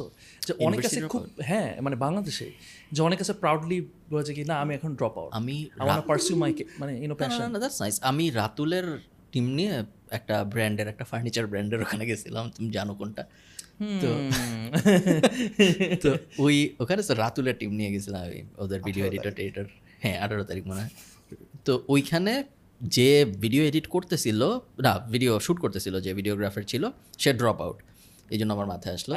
যে 0.47 0.53
অনেক 0.67 0.79
আছে 0.89 1.01
খুব 1.13 1.23
হ্যাঁ 1.51 1.71
মানে 1.85 1.97
বাংলাদেশে 2.05 2.47
যে 2.95 3.01
অনেক 3.09 3.19
আছে 3.25 3.35
প্রাউডলি 3.43 3.79
বলেছে 4.13 4.33
কি 4.37 4.43
না 4.51 4.55
আমি 4.63 4.73
এখন 4.79 4.91
ড্রপ 4.99 5.15
আউট 5.21 5.31
আমি 5.39 5.57
আমার 5.83 6.01
পারসিউ 6.11 6.37
মাই 6.43 6.51
মানে 6.81 6.93
ইনো 7.05 7.15
প্যাশন 7.23 7.49
দ্যাটস 7.63 7.79
নাইস 7.83 7.97
আমি 8.11 8.25
রাতুলের 8.41 8.87
টিম 9.33 9.47
নিয়ে 9.59 9.75
একটা 10.11 10.35
ব্র্যান্ডের 10.45 10.89
একটা 10.89 11.05
ফার্নিচার 11.05 11.45
ব্র্যান্ডের 11.47 11.81
ওখানে 11.83 12.05
গেছিলাম 12.07 12.45
তুমি 12.51 12.69
জানো 12.71 12.93
কোনটা? 12.95 13.23
তো 14.03 14.11
তো 16.03 16.11
ওই 16.39 16.57
ওখানে 16.81 17.03
তো 17.03 17.13
রাতুলের 17.15 17.57
টিম 17.61 17.71
নিয়ে 17.75 17.91
গেছিলাম 17.95 18.21
আমি 18.27 18.41
ওদের 18.59 18.81
ভিডিও 18.83 19.05
এডিটর 19.07 19.33
টেডিটর 19.39 19.67
হ্যাঁ 20.01 20.17
আঠারো 20.21 20.43
তারিখ 20.45 20.65
মনে 20.67 20.81
হয়। 20.81 20.93
তো 21.65 21.73
ওইখানে 21.89 22.33
যে 22.81 23.09
ভিডিও 23.41 23.63
এডিট 23.65 23.87
করতেছিল 23.87 24.41
না 24.79 24.93
ভিডিও 25.11 25.33
শ্যুট 25.41 25.59
করতেছিল 25.59 25.95
যে 26.01 26.11
ভিডিওগ্রাফার 26.15 26.65
ছিল 26.65 26.85
সে 27.19 27.31
ড্রপ 27.33 27.59
আউট 27.61 27.79
এই 28.31 28.39
জন্য 28.39 28.53
আমার 28.53 28.67
মাথায় 28.67 28.95
আসলো। 28.95 29.17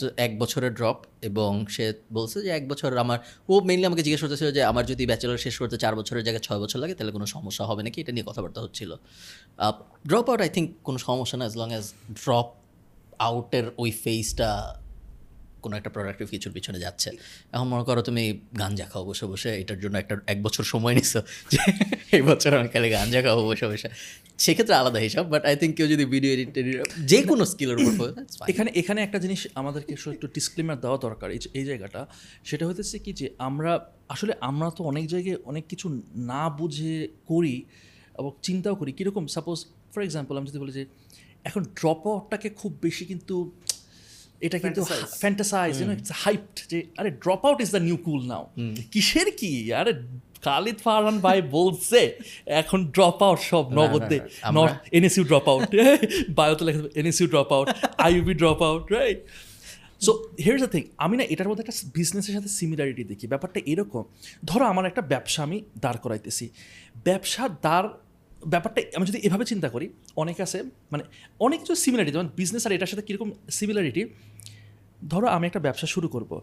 So, 0.00 0.06
এক 0.16 0.38
বছরের 0.38 0.74
ড্রপ 0.74 0.96
এবং 1.22 1.66
সে 1.66 1.92
বলছে 2.12 2.42
যে 2.42 2.48
এক 2.48 2.68
বছর 2.68 2.96
আমার 2.96 3.18
ও 3.48 3.60
মেনলি 3.60 3.86
আমাকে 3.86 4.02
জিজ্ঞেস 4.02 4.20
করতেছিল 4.20 4.52
যে 4.52 4.62
আমার 4.62 4.86
যদি 4.86 5.06
ব্যাচেলার 5.06 5.38
শেষ 5.38 5.58
করতে 5.58 5.78
চার 5.78 5.96
বছরের 5.96 6.24
জায়গায় 6.24 6.42
ছয় 6.42 6.60
বছর 6.60 6.78
লাগে 6.78 6.94
তাহলে 6.94 7.12
কোনো 7.12 7.26
সমস্যা 7.26 7.64
হবে 7.66 7.82
নাকি? 7.82 8.00
এটা 8.00 8.12
নিয়ে 8.12 8.26
কথাবার্তা 8.26 8.60
হচ্ছিল। 8.60 8.94
ড্রপ 10.06 10.30
আউট 10.30 10.40
আই 10.40 10.48
থিঙ্ক 10.48 10.70
কোনো 10.84 10.98
সমস্যা 10.98 11.38
না 11.38 11.44
অ্যাজ 11.44 11.58
লং 11.58 11.68
অ্যাজ 11.70 11.92
ড্রপ 12.12 12.52
আউটের 13.18 13.64
ওই 13.78 13.90
ফেজটা 13.90 14.80
কোনো 15.66 15.74
একটা 15.80 15.90
প্রোডাক্টিভ 15.96 16.26
কিছুর 16.34 16.52
পিছনে 16.56 16.78
যাচ্ছে। 16.84 17.08
এখন 17.54 17.66
মনে 17.72 17.84
করো 17.88 18.00
তুমি 18.08 18.22
গাঞ্জা 18.62 18.86
খাও 18.92 19.02
বসে 19.10 19.26
বসে, 19.32 19.50
এটার 19.62 19.78
জন্য 19.84 19.96
একটা, 20.02 20.14
এক 20.32 20.38
বছর 20.46 20.64
সময় 20.72 20.94
নিছো 20.98 21.20
যে 21.52 21.60
এই 22.16 22.22
বছর 22.30 22.50
আমি 22.58 22.68
খালি 22.74 22.88
গাঞ্জা 22.96 23.20
খাব 23.26 23.38
বসে 23.50 23.66
বসে। 23.70 23.88
সেক্ষেত্রে 24.44 24.74
আলাদা 24.80 25.00
হিসাব 25.06 25.24
বাট 25.32 25.42
আই 25.48 25.54
থিঙ্ক 25.60 25.72
কেউ 25.78 25.86
যদি 25.94 26.04
ভিডিও 26.14 26.30
এডিট 26.34 26.50
যে 27.10 27.18
কোনো 27.30 27.42
স্কিলের 27.52 27.78
উপর. 27.90 28.08
এখানে 28.52 28.70
এখানে 28.80 29.00
একটা 29.06 29.18
জিনিস 29.24 29.40
আমাদেরকে 29.60 29.92
একটু 30.16 30.26
ডিসক্লেমার 30.36 30.76
দেওয়া 30.84 30.98
দরকার, 31.06 31.28
এই 31.58 31.64
জায়গাটা। 31.70 32.00
সেটা 32.48 32.64
হতেছে 32.68 32.96
কি 33.04 33.10
যে, 33.20 33.26
আমরা, 33.48 33.72
আসলে 34.14 34.32
আমরা 34.50 34.66
তো 34.76 34.82
অনেক 34.90 35.04
জায়গায় 35.12 35.38
অনেক 35.50 35.64
কিছু 35.72 35.86
না 36.30 36.42
বুঝে 36.58 36.96
করি 37.30 37.56
এবং 38.20 38.30
চিন্তাও 38.46 38.74
করি। 38.80 38.90
কীরকম 38.98 39.24
সাপোজ 39.36 39.58
ফর 39.92 40.00
এক্সাম্পল 40.08 40.34
আমি 40.38 40.46
যদি 40.50 40.60
বলি 40.64 40.72
যে, 40.78 40.84
এখন 41.48 41.62
ড্রপ 41.78 42.02
আউটটাকে 42.10 42.48
খুব 42.60 42.72
বেশি 42.86 43.04
কিন্তু 43.12 43.34
এটা 44.40 44.58
কিন্তু 44.58 44.84
ফ্যান্টাসাইজ 45.20 45.80
ইউনো 45.80 45.92
ইটস 45.92 46.12
হাইপড 46.14 46.56
যে 46.68 46.82
আরে 46.98 47.10
drop 47.10 47.46
out 47.46 47.60
is 47.60 47.70
the 47.70 47.78
new 47.78 47.96
cool 47.96 48.26
now 48.26 48.50
কিসের 48.92 49.30
কি? 49.36 49.72
আরে 49.72 49.92
খালিদ 50.42 50.78
ফারহান 50.78 51.18
ভাই 51.18 51.42
বলছে 51.42 52.18
এখন 52.46 52.86
ড্রপ 52.86 53.22
আউট 53.22 53.38
সব 53.38 53.72
নগদে। 53.72 54.20
আমরা- 54.42 54.68
নট 54.68 54.88
এনএসইউ 54.92 55.24
ড্রপ 55.24 55.48
আউট 55.48 55.68
বায়োতে 56.28 56.64
লেখা 56.64 56.80
NSU 56.94 57.26
drop 57.28 57.52
out 57.52 57.68
IUB 57.98 58.34
drop 58.34 58.62
out 58.62 58.92
right 58.92 59.24
so 60.00 60.12
here 60.44 60.58
the 60.58 60.66
thing 60.66 60.82
আমি 60.96 61.16
না 61.16 61.22
এটার 61.22 61.48
মধ্যে 61.48 61.64
একটা 61.68 61.88
বিজনেসের 61.94 62.34
সাথে 62.34 62.48
সিমিলারিটি 62.48 63.04
দেখি। 63.04 63.26
ব্যাপারটা 63.26 63.60
এরকম 63.66 64.04
ধরো 64.44 64.64
আমার 64.64 64.86
একটা 64.86 65.02
ব্যবসা 65.02 65.42
আমি 65.42 65.62
দাঁড় 65.78 65.96
করাইতেছি। 66.02 66.48
ব্যবসার 67.04 67.50
দাঁড় 67.62 67.88
ব্যাপারটা 68.42 68.80
আমি 68.96 69.04
যদি 69.06 69.18
এভাবে 69.18 69.44
চিন্তা 69.44 69.68
করি 69.68 69.88
অনেক 70.16 70.40
আছে 70.40 70.62
মানে 70.92 71.02
অনেক 71.40 71.58
কিছু 71.60 71.74
সিমিলারিটি 71.74 72.12
যেমন 72.12 72.28
বিজনেস 72.36 72.66
আর 72.66 72.72
এটার 72.72 72.86
সাথে 72.86 73.02
কীরকম 73.02 73.32
সিমিলারিটি 73.50 74.02
ধরো 75.08 75.26
আমি 75.26 75.46
একটা 75.46 75.60
ব্যবসা 75.60 75.86
শুরু 75.86 76.08
করব। 76.08 76.40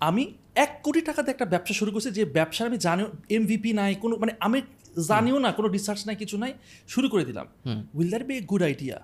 আমি 0.00 0.34
এক 0.54 0.70
কোটি 0.82 1.00
টাকাতে 1.00 1.30
একটা 1.30 1.44
ব্যবসা 1.44 1.74
শুরু 1.74 1.90
করছি 1.92 2.10
যে 2.10 2.24
ব্যবসার 2.24 2.66
আমি 2.66 2.78
জানিও 2.78 3.08
এমভিপি 3.30 3.72
নাই 3.72 3.94
কোনো 3.94 4.16
মানে 4.16 4.32
আমি 4.40 4.62
জানিও 5.08 5.38
না 5.38 5.52
কোনো 5.52 5.68
রিসার্চ 5.68 6.00
নাই 6.06 6.16
কিছু 6.16 6.36
নাই 6.38 6.52
শুরু 6.88 7.08
করে 7.08 7.24
দিলাম। 7.24 7.46
Will 7.94 8.08
that 8.08 8.24
be 8.26 8.34
a 8.36 8.40
good 8.40 8.62
idea 8.62 8.96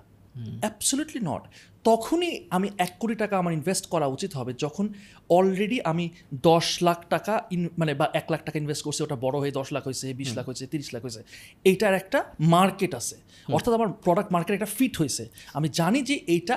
absolutely 0.61 1.21
not 1.23 1.43
তখনই 1.89 2.33
আমি 2.49 2.67
এক 2.85 2.93
কোটি 2.99 3.15
টাকা 3.15 3.35
আমার 3.37 3.53
ইনভেস্ট 3.53 3.85
করা 3.93 4.07
উচিত 4.15 4.31
হবে 4.37 4.51
যখন 4.63 4.85
অলরেডি 5.29 5.77
আমি 5.91 6.05
দশ 6.49 6.67
লাখ 6.87 6.99
টাকা 7.09 7.33
ইন 7.51 7.61
মানে 7.77 7.93
বা 7.93 8.05
এক 8.19 8.27
লাখ 8.31 8.41
টাকা 8.45 8.57
ইনভেস্ট 8.59 8.83
করছি 8.85 9.03
ওটা 9.03 9.17
বড় 9.25 9.35
হয়ে 9.39 9.51
দশ 9.51 9.67
লাখ 9.75 9.83
হয়েছে 9.83 10.05
বিশ 10.13 10.29
লাখ 10.37 10.45
হয়েছে 10.45 10.65
তিরিশ 10.67 10.89
লাখ 10.93 11.01
হয়েছে 11.01 11.21
এইটার 11.65 11.93
একটা 11.93 12.19
মার্কেট 12.55 12.91
আছে। 12.95 13.15
অর্থাৎ 13.53 13.73
আমার 13.73 13.89
প্রোডাক্ট 14.05 14.29
মার্কেট 14.31 14.53
একটা 14.53 14.71
ফিট 14.77 14.93
হয়েছে। 14.97 15.23
আমি 15.53 15.67
জানি 15.79 15.99
যে 16.09 16.15
এইটা 16.35 16.55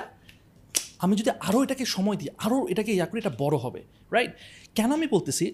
আমি 1.03 1.13
যদি 1.15 1.31
আরও 1.47 1.59
এটাকে 1.63 1.85
সময় 1.95 2.17
দিই 2.17 2.29
আরও 2.37 2.57
এটাকে 2.67 2.91
ইয়া 2.97 3.05
করি 3.05 3.19
এটা 3.19 3.33
বড় 3.39 3.55
হবে 3.57 3.81
রাইট 4.11 4.31
কেন 4.75 4.89
আমি 4.91 5.07
বলতেছি 5.07 5.45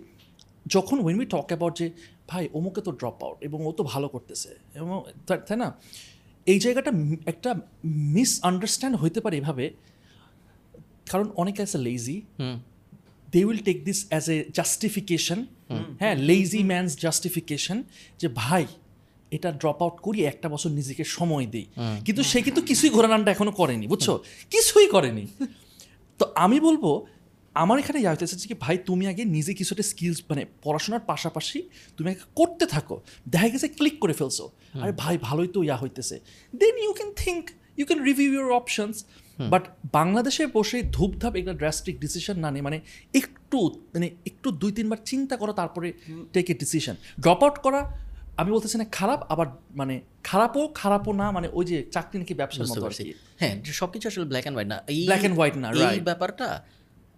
যখন 0.68 0.98
ওয়েন 1.04 1.16
উই 1.20 1.26
টক 1.26 1.48
অ্যাবাউট 1.48 1.74
যে 1.78 1.88
ভাই 2.28 2.44
অমুকে 2.54 2.82
তো 2.82 2.92
ড্রপ 2.92 3.18
আউট 3.24 3.38
এবং 3.48 3.60
ও 3.66 3.72
তো 3.72 3.84
ভালো 3.84 4.08
করতেছে। 4.08 4.50
এবং 4.76 4.96
তাই 5.28 5.58
না? 5.58 5.70
এই 6.52 6.60
জায়গাটা 6.66 6.92
একটা 7.32 7.50
মিস 8.16 8.32
আন্ডারস্ট্যান্ড 8.50 8.96
হইতে 9.02 9.20
পারে 9.26 9.36
এভাবে। 9.42 9.66
কারণ 11.12 11.28
অনেকে 11.42 11.60
আছে 11.66 11.78
lazy 11.88 12.18
they 13.34 13.40
will 13.48 13.62
take 13.68 13.78
this 13.88 14.00
as 14.10 14.24
a 14.36 14.38
justification 14.60 15.40
হ্যাঁ 16.02 16.16
লেজি 16.30 16.62
ম্যানস 16.72 16.92
জাস্টিফিকেশন 17.06 17.78
যে 18.22 18.28
ভাই 18.42 18.66
এটা 19.32 19.50
ড্রপ 19.62 19.80
আউট 19.86 19.96
করি 20.06 20.20
একটা 20.32 20.48
বছর 20.54 20.70
নিজেকে 20.80 21.04
সময় 21.18 21.46
দিই। 21.54 21.68
কিন্তু 22.06 22.22
সে 22.32 22.40
কিন্তু 22.46 22.62
কিছুই 22.70 22.92
ঘোরানানটা 22.96 23.30
এখনও 23.36 23.54
করেনি 23.62 23.86
বুঝছ? 23.94 24.08
কিছুই 24.54 24.88
করেনি। 24.96 25.24
তো 26.20 26.24
আমি 26.46 26.58
বলব 26.68 26.84
আমার 27.58 27.80
এখানে 27.80 28.00
ইয়া 28.00 28.12
হইতেছে 28.12 28.36
যে 28.36 28.48
কি 28.48 28.54
ভাই 28.60 28.78
তুমি 28.86 29.08
আগে 29.08 29.26
নিজে 29.26 29.54
কিছু 29.54 29.72
একটা 29.74 29.84
স্কিলস 29.84 30.22
মানে 30.30 30.46
পড়াশোনার 30.64 31.00
পাশাপাশি 31.00 31.70
তুমি 31.98 32.10
আগে 32.10 32.20
করতে 32.36 32.66
থাকো। 32.66 33.02
দেখা 33.30 33.50
গেছে 33.50 33.68
ক্লিক 33.68 34.00
করে 34.00 34.14
ফেলছো। 34.14 34.52
আরে 34.82 34.92
ভাই 34.92 35.18
ভালোই 35.22 35.48
তো 35.48 35.64
ইয়া 35.64 35.78
হইতেছে। 35.78 36.20
Then 36.56 36.78
you 36.78 36.94
can 36.94 37.12
think 37.16 37.52
you 37.78 37.86
can 37.86 38.04
review 38.04 38.34
your 38.34 38.52
options 38.52 39.04
but 39.40 39.64
বাংলাদেশে 39.94 40.48
বসে 40.54 40.82
ধূপধাপ 40.82 41.36
একটা 41.36 41.54
ড্রাস্টিক 41.54 42.00
ডিসিশন 42.00 42.40
না 42.40 42.52
নিয়ে 42.52 42.62
মানে 42.62 42.82
একটু 43.14 43.60
মানে 43.94 44.10
একটু 44.26 44.52
দুই 44.52 44.72
তিনবার 44.72 44.98
চিন্তা 45.06 45.38
করো 45.38 45.54
তারপরে 45.54 45.94
take 46.34 46.50
a 46.50 46.54
decision 46.54 46.96
drop 47.20 47.44
out 47.44 47.58
করা 47.58 47.82
আমি 48.38 48.52
বলতেছি 48.52 48.78
না 48.78 48.86
খারাপ 48.92 49.32
আবার 49.32 49.48
মানে 49.76 50.02
খারাপও 50.24 50.68
খারাপও 50.68 51.14
না 51.14 51.32
মানে 51.32 51.50
ওই 51.54 51.66
যে 51.66 51.86
চাকরি 51.92 52.20
নাকি 52.20 52.34
ব্যবসার 52.34 52.60
বুঝতে 52.60 52.72
মতো 52.72 52.82
আর 52.82 52.90
পারছি। 52.90 53.04
কি। 53.04 53.14
হ্যাঁ 53.40 53.56
যে 53.62 53.74
সবকিছু 53.74 54.08
আসলে 54.08 54.26
ব্ল্যাক 54.26 54.44
অ্যান্ড 54.44 54.56
হোয়াইট 54.56 54.70
না। 54.70 54.84
এই 54.88 55.08
Black 55.08 55.26
and 55.26 55.36
white 55.40 55.58
না, 55.58 55.94
এই 55.94 56.00
ব্যাপারটা 56.00 56.66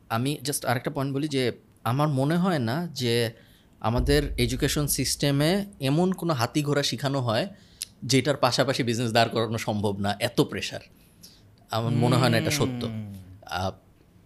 আমি 0.10 0.38
জাস্ট 0.44 0.66
আরেকটা 0.66 0.90
পয়েন্ট 0.90 1.16
বলি 1.16 1.28
যে 1.28 1.52
আমার 1.84 2.08
মনে 2.08 2.38
হয় 2.38 2.60
না 2.60 2.88
যে 2.94 3.32
আমাদের 3.80 4.22
এডুকেশন 4.38 4.88
সিস্টেমে 4.88 5.66
এমন 5.80 6.12
কোনো 6.12 6.34
হাতি 6.34 6.62
ঘোড়া 6.64 6.84
শেখানো 6.84 7.20
হয় 7.20 7.48
যেটার 8.04 8.38
পাশাপাশি 8.38 8.84
বিজনেস 8.84 9.12
দাঁড় 9.12 9.30
করানো 9.30 9.58
সম্ভব 9.58 10.00
না 10.00 10.18
এত 10.20 10.42
প্রেশার 10.42 10.80
আমার 11.72 11.92
মনে 11.92 12.16
হয় 12.16 12.30
না 12.30 12.38
এটা 12.38 12.52
সত্য। 12.52 12.82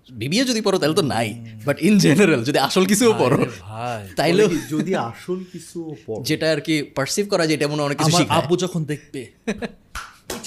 বিবিএ 0.10 0.44
যদি 0.46 0.62
পড়ো 0.62 0.78
তাহলে 0.80 0.96
তো 0.96 1.02
নাই 1.02 1.46
বাট 1.66 1.82
ইন 1.82 2.00
জেনারেল 2.00 2.44
যদি 2.44 2.60
আসল 2.60 2.86
কিছুও 2.86 3.14
পড়ো 3.20 3.46
ভাই। 3.60 4.08
তাইলেও 4.16 4.50
যদি 4.70 4.96
আসল 4.96 5.40
কিছু 5.52 5.96
যেটা 6.22 6.52
আর 6.52 6.62
কি 6.62 6.84
পারসিভ 6.84 7.30
করা 7.30 7.48
যায় 7.48 7.58
এটা 7.58 7.68
মনে 7.68 7.82
হয় 7.82 7.86
অনেক 7.86 7.98
কিছু 7.98 8.26
আব্বু 8.30 8.58
যখন 8.58 8.82
দেখবে 8.86 9.22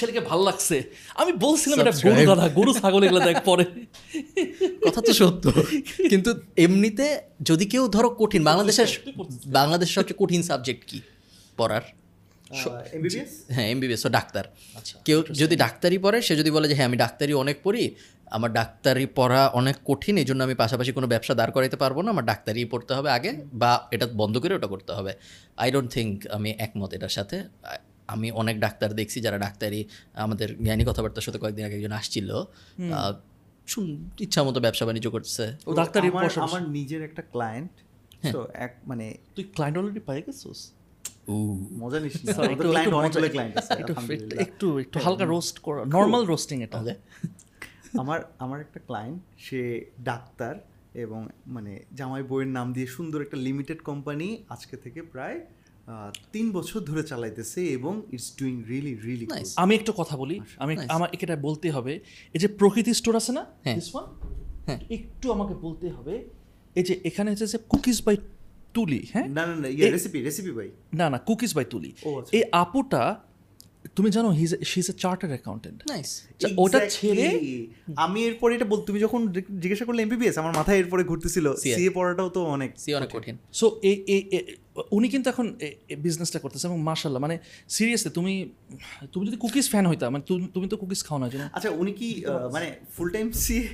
ছেলেকে 0.01 0.21
ভালো 0.31 0.43
লাগছে। 0.49 0.77
আমি 1.21 1.33
বলছিলাম 1.45 1.77
এটা 1.83 1.95
গরু. 2.05 2.23
গাধা 2.31 2.47
গরু 2.59 2.73
ছাগল 2.81 3.03
এগুলো 3.07 3.21
দেখ 3.29 3.37
পরে। 3.45 3.65
কথা 4.87 5.01
তো 5.07 5.13
সত্য। 5.21 5.45
কিন্তু 6.13 6.31
এমনিতে 6.65 7.07
যদি 7.51 7.65
কেউ 7.73 7.85
ধরো 7.89 8.09
কঠিন 8.21 8.43
বাংলাদেশের 8.45 8.89
বাংলাদেশের 9.59 9.95
সবচেয়ে 9.99 10.21
কঠিন 10.23 10.43
সাবজেক্ট 10.43 10.83
কি? 10.91 10.99
পড়ার? 11.59 11.85
হ্যাঁ 13.55 13.69
এমবিবিএস 13.73 14.03
ও 14.07 14.09
ডাক্তার। 14.09 14.45
কেউ 15.07 15.19
যদি 15.43 15.55
ডাক্তারি 15.65 15.99
পড়ে 15.99 16.19
সে 16.23 16.33
যদি 16.37 16.51
বলে 16.51 16.67
যে 16.71 16.75
হ্যাঁ 16.75 16.89
আমি 16.91 16.99
ডাক্তারি 17.05 17.33
অনেক 17.45 17.57
পড়ি 17.65 17.85
আমার 18.37 18.51
ডাক্তারি 18.53 19.07
পড়া 19.19 19.43
অনেক 19.61 19.77
কঠিন 19.85 20.15
এই 20.19 20.25
জন্য 20.25 20.41
আমি 20.43 20.55
পাশাপাশি 20.55 20.91
কোনো 20.93 21.07
ব্যবসা 21.07 21.35
দাঁড় 21.35 21.53
করাইতে 21.53 21.77
পারব 21.77 21.97
না 22.03 22.09
আমার 22.11 22.25
ডাক্তারি 22.25 22.61
পড়তে 22.65 22.93
হবে 22.95 23.09
আগে 23.11 23.31
বা 23.53 23.73
এটা 23.95 24.07
বন্ধ 24.21 24.35
করে 24.39 24.53
ওটা 24.55 24.67
করতে 24.67 24.93
হবে। 24.93 25.13
আই 25.63 25.69
ডোন্ট 25.71 25.89
থিঙ্ক 25.93 26.13
আমি 26.37 26.51
একমত 26.59 26.91
এটার 26.95 27.09
সাথে। 27.09 27.37
আমি 28.09 28.31
অনেক 28.31 28.61
ডাক্তার 28.61 28.93
দেখছি 28.95 29.21
যারা 29.21 29.39
ডাক্তারি 29.39 29.85
আমাদের 30.15 30.65
জ্ঞানী 30.65 30.85
কথাবার্তার 30.85 31.23
সাথে 31.23 31.39
কয়েকদিন 31.39 31.65
আগে 31.65 31.77
একজন 31.77 31.93
আসছিল। 31.93 32.31
ইচ্ছা 34.19 34.43
মতো 34.43 34.61
ব্যবসা 34.61 34.87
বাণিজ্য 34.87 35.11
করছে। 35.11 35.57
ও 35.67 35.75
ডাক্তারি 35.75 36.09
আমার 36.37 36.69
নিজের 36.69 37.03
একটা 37.03 37.23
ক্লায়েন্ট 37.23 37.71
তো 38.33 38.49
এক 38.55 38.77
মানে 38.87 39.15
তুই 39.35 39.45
ক্লায়েন্ট 39.45 39.79
অলরেডি 39.79 40.01
পাই 40.01 40.23
গেছিস? 40.27 40.73
মজা 41.73 42.01
নিস 42.01 42.13
একটু- 44.39 44.79
একটু 44.79 44.99
হালকা 44.99 45.25
রোস্ট 45.25 45.59
করো 45.59 45.85
নর্মাল 45.85 46.25
রোস্টিং 46.25 46.63
এটা। 46.63 46.95
আমার 47.99 48.21
আমার 48.39 48.61
একটা 48.61 48.81
ক্লায়েন্ট 48.81 49.23
সে 49.39 49.91
ডাক্তার 50.05 50.55
এবং 50.95 51.29
মানে 51.47 51.81
জামাই 51.95 52.23
বইয়ের 52.23 52.53
নাম 52.53 52.73
দিয়ে 52.73 52.87
সুন্দর 52.87 53.23
একটা 53.23 53.37
লিমিটেড 53.37 53.83
কোম্পানি 53.83 54.45
আজকে 54.49 54.77
থেকে 54.77 55.03
প্রায় 55.03 55.47
তিন 56.33 56.47
বছর 56.53 56.81
ধরে 56.81 57.03
চালাইতেছে 57.03 57.61
এবং 57.69 57.95
ইটস 58.13 58.29
ডুইং 58.39 58.55
রিয়েলি 58.69 58.93
রিয়েলি. 58.97 59.27
আমি 59.57 59.73
একটা 59.75 59.93
কথা 59.97 60.15
বলি 60.17 60.37
আচ্ছা, 60.41 60.57
আমি 60.59 60.75
আমার 60.89 61.09
এটা 61.15 61.37
বলতে 61.37 61.69
হবে 61.71 61.93
এই 62.35 62.41
যে 62.41 62.49
প্রকৃতি 62.61 62.93
স্টোর 62.95 63.15
আছে 63.17 63.33
না 63.33 63.43
হ্যাঁ। 63.65 63.79
হ্যাঁ 64.67 64.79
one? 64.81 64.89
একটু 64.91 65.27
আমাকে 65.33 65.55
বলতে 65.55 65.87
হবে 65.91 66.15
এই 66.77 66.85
যে 66.85 66.95
এখানে 67.05 67.29
হচ্ছে 67.31 67.47
যে 67.47 67.59
কুকিজ 67.69 67.99
বাই 68.03 68.17
তুলি 68.75 69.01
হ্যাঁ 69.13 69.27
না 69.29 69.43
না 69.47 69.55
না 69.55 69.69
রেসিপি 69.95 70.19
রেসিপি 70.21 70.53
বাই 70.53 70.69
না 70.95 71.07
না 71.11 71.19
কুকিজ 71.19 71.51
বাই 71.55 71.65
তুলি 71.65 71.91
আচ্ছা। 71.91 72.33
এই 72.37 72.43
আপুটা 72.53 73.03
তুমি 73.95 74.09
জানো 74.11 74.29
his 74.31 74.53
she 74.65 74.79
is 74.81 74.89
a 74.91 74.95
chartered 74.99 75.33
accountant 75.33 75.79
nice 75.91 76.11
ওটা 76.59 76.79
ছেড়ে 76.91 77.27
আমি 77.97 78.19
এরপরে 78.25 78.55
এটা 78.55 78.65
বল 78.65 78.81
তুমি 78.81 78.99
যখন 79.01 79.21
জিজ্ঞাসা 79.61 79.85
করলে 79.85 80.01
এমবিবিএস 80.03 80.37
আমার 80.39 80.53
মাথায় 80.57 80.79
এরপরে 80.79 81.05
ঘুরতেছিল। 81.05 81.47
CA 81.55 81.75
সিএ 81.77 81.91
পড়াটাও 81.91 82.29
তো 82.29 82.41
অনেক 82.47 82.71
সি 82.77 82.91
অনেক 82.95 83.09
কঠিন। 83.13 83.37
সো 83.53 83.67
এই 83.83 83.97
উনি 84.93 85.09
কিন্তু 85.09 85.31
এখন 85.31 85.47
বিজনেসটা 85.99 86.39
করতেছে 86.39 86.67
এবং 86.67 86.79
মার্শাল্লাহ 86.83 87.21
মানে 87.23 87.37
সিরিয়াসলি 87.69 88.11
তুমি 88.11 88.35
তুমি 89.13 89.25
যদি 89.27 89.37
কুকিজ 89.37 89.67
ফ্যান 89.71 89.87
হইতা 89.87 90.11
মানে 90.11 90.25
তুমি- 90.27 90.51
তুমি 90.55 90.69
তো 90.69 90.77
কুকিজ 90.77 91.05
খাও 91.05 91.19
না 91.19 91.29
জানো 91.29 91.45
আচ্ছা 91.53 91.71
উনি 91.71 91.93
কি 91.93 92.09
মানে 92.53 92.67
ফুল 92.97 93.09
টাইম 93.11 93.33
সিএ 93.33 93.65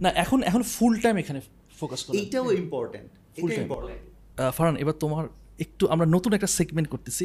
না 0.00 0.08
এখন 0.14 0.42
এখন 0.42 0.62
ফুল 0.62 0.94
টাইম 1.00 1.16
এখানে 1.16 1.40
ফোকাস 1.78 2.04
করে। 2.04 2.14
এইটাও 2.18 2.52
ইম্পর্টেন্ট 2.52 3.08
এটা. 3.36 3.54
ইম্পর্টেন্ট 3.62 4.00
আহ, 4.36 4.50
ফারহান 4.50 4.76
এবার 4.76 4.92
তোমার 4.94 5.24
একটু 5.58 5.84
আমরা 5.88 6.06
নতুন 6.06 6.30
একটা 6.32 6.46
সেগমেন্ট 6.46 6.88
করতেছি। 6.88 7.24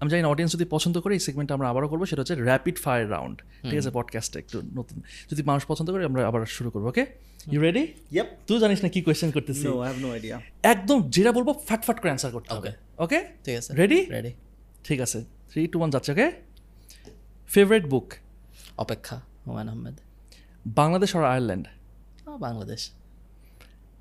আমি 0.00 0.08
জানি 0.10 0.22
না 0.22 0.28
অডিয়েন্স 0.28 0.52
যদি 0.52 0.64
পছন্দ 0.64 1.00
করে 1.00 1.12
এই 1.14 1.22
সেগমেন্টটা 1.26 1.54
আমরা 1.54 1.68
আবারও 1.70 1.88
করব 1.88 2.02
সেটা 2.10 2.20
হচ্ছে 2.22 2.34
র্যাপিড 2.34 2.76
ফায়ার 2.78 3.10
রাউন্ড 3.10 3.36
ঠিক 3.62 3.78
আছে 3.78 3.90
পডকাস্টটা 3.92 4.38
একটু 4.38 4.62
নতুন। 4.74 4.96
যদি 5.30 5.42
মানুষ 5.42 5.62
পছন্দ 5.66 5.88
করে 5.92 6.04
আমরা 6.04 6.20
আবার 6.28 6.46
শুরু 6.46 6.70
করব 6.70 6.84
ওকে 6.84 7.06
ইউ 7.52 7.60
রেডি 7.60 7.82
ইয়াপ 8.12 8.26
তুই 8.46 8.58
জানিস 8.60 8.82
না 8.82 8.88
কি 8.88 9.00
কোয়েশ্চেন 9.02 9.30
করতেছি। 9.30 9.66
একদম 10.62 10.98
যেটা 11.10 11.30
বলব 11.32 11.48
ফাট 11.68 11.80
ফাট 11.84 11.96
করে 11.96 12.10
অ্যান্সার 12.10 12.32
করতে 12.32 12.54
হবে 12.54 12.72
ওকে 12.98 13.18
ঠিক 13.44 13.56
আছে। 13.56 13.70
রেডি 13.74 14.04
রেডি 14.04 14.32
ঠিক 14.84 15.00
আছে। 15.00 15.18
থ্রি 15.50 15.66
টু 15.66 15.76
ওয়ান 15.78 15.90
যাচ্ছে 15.90 16.12
ওকে 16.12 16.26
ফেভারিট 17.48 17.84
বুক 17.86 18.08
অপেক্ষা 18.76 19.16
হুমায়ুন 19.46 19.68
আহমেদ। 19.68 19.96
বাংলাদেশ 20.66 21.10
আর 21.16 21.24
আয়ারল্যান্ড 21.24 21.66
বাংলাদেশ। 22.40 22.90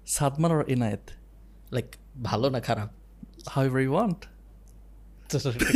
সাদমান 0.07 0.51
আর 0.51 0.63
এনায়েত? 0.67 1.05
লাইক 1.71 1.86
ভালো 2.23 2.49
না 2.49 2.59
খারাপ? 2.59 2.89
এভার 3.55 3.81
ইউ 3.81 3.93
ওয়ান্ট 3.93 4.25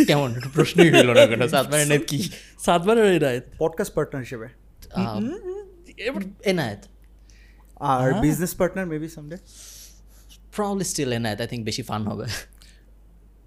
কেমন? 0.08 0.36
একটু 0.36 0.50
প্রশ্নই 0.50 0.92
হইল 0.92 1.14
না 1.14 1.26
কোনো? 1.26 1.48
কি? 2.08 2.30
সাদমান 2.60 2.98
এনায়েত 2.98 3.44
পডকাস্ট 3.58 3.94
পার্টনার 3.94 4.24
হিসেবে। 4.24 4.48
এনায়েত 6.44 6.84
আর 7.76 8.14
business 8.14 8.56
partner 8.56 8.88
maybe 8.88 9.10
someday 9.10 9.38
probably 10.56 10.84
still 10.84 11.12
Enayet 11.12 11.42
I 11.42 11.48
think 11.48 11.66
বেশি 11.66 11.82
ফান 11.82 12.08
হবে। 12.08 12.26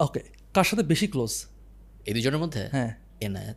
ওকে 0.00 0.20
কার 0.54 0.64
সাথে 0.64 0.82
বেশি 0.82 1.06
ক্লোজ 1.06 1.46
এই 2.06 2.14
দুজনের 2.14 2.38
মধ্যে? 2.38 2.68
হ্যাঁ। 2.70 2.94
Enayet 3.20 3.56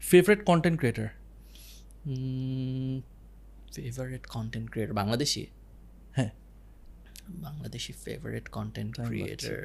favourite 0.00 0.44
content 0.44 0.78
creator 0.78 1.08
favourite 3.74 4.26
content 4.26 4.70
creator 4.70 4.94
Bangladeshi? 4.94 5.46
Bangladeshi 7.38 7.92
favourite 8.04 8.46
content 8.48 8.92
creator 9.08 9.62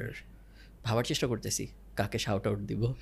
ভাবার 0.84 1.04
চেষ্টা 1.04 1.26
করতেছি 1.26 1.64
কাকে 1.94 2.18
শাউট 2.18 2.44
আউট 2.46 2.60
দিব? 2.60 2.82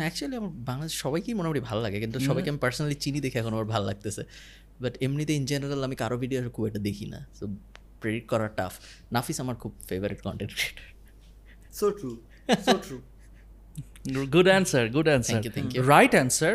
অ্যাকচুয়ালি 0.00 0.36
আমার 0.36 0.52
বাংলাদেশ 0.64 0.94
সবাইকেই 0.98 1.34
মোটামুটি 1.34 1.60
ভালো 1.60 1.80
লাগে 1.80 1.98
কিন্তু 2.00 2.18
সবাইকে 2.20 2.48
আমি 2.50 2.58
পার্সোনালি 2.58 2.94
চিনি 2.94 3.18
দেখে 3.20 3.38
এখন 3.38 3.52
আমার 3.52 3.68
ভালো 3.74 3.84
লাগতেছে। 3.86 4.22
বাট 4.80 4.94
এমনিতে 5.00 5.32
ইন 5.34 5.44
জেনারেল 5.46 5.82
আমি 5.84 5.96
কারও 5.96 6.16
ভিডিও 6.18 6.38
খুব 6.50 6.64
একটা 6.66 6.78
দেখি 6.78 7.06
না। 7.06 7.20
সো 7.38 7.44
প্রেডিক্ট 8.00 8.28
করা 8.28 8.46
টাফ 8.48 8.72
নাফিস 9.12 9.38
আমার 9.40 9.56
খুব 9.56 9.72
favourite 9.88 10.20
content 10.22 10.52
creator 10.56 10.86
so 11.72 11.86
true 11.90 12.10
so 12.66 12.76
true 12.86 12.96
good 14.34 14.48
answer 14.48 14.84
good 14.96 15.08
answer 15.08 15.40
you, 15.46 15.52
thank 15.56 15.70
you. 15.74 15.80
Right 15.94 16.12
answer 16.18 16.54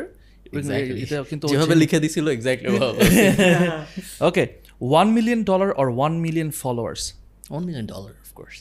কিন্তু 1.29 1.45
যেভাবে 1.47 1.75
লিখে 1.75 1.99
দিছিল 1.99 2.25
exactly 2.27 2.77
okay 4.21 4.43
one 4.81 5.07
million 5.07 5.41
dollar 5.43 5.69
or 5.71 5.87
one 5.95 6.13
million 6.19 6.49
followers 6.51 7.03
one 7.49 7.61
million 7.65 7.85
dollar 7.85 8.13
of course 8.21 8.55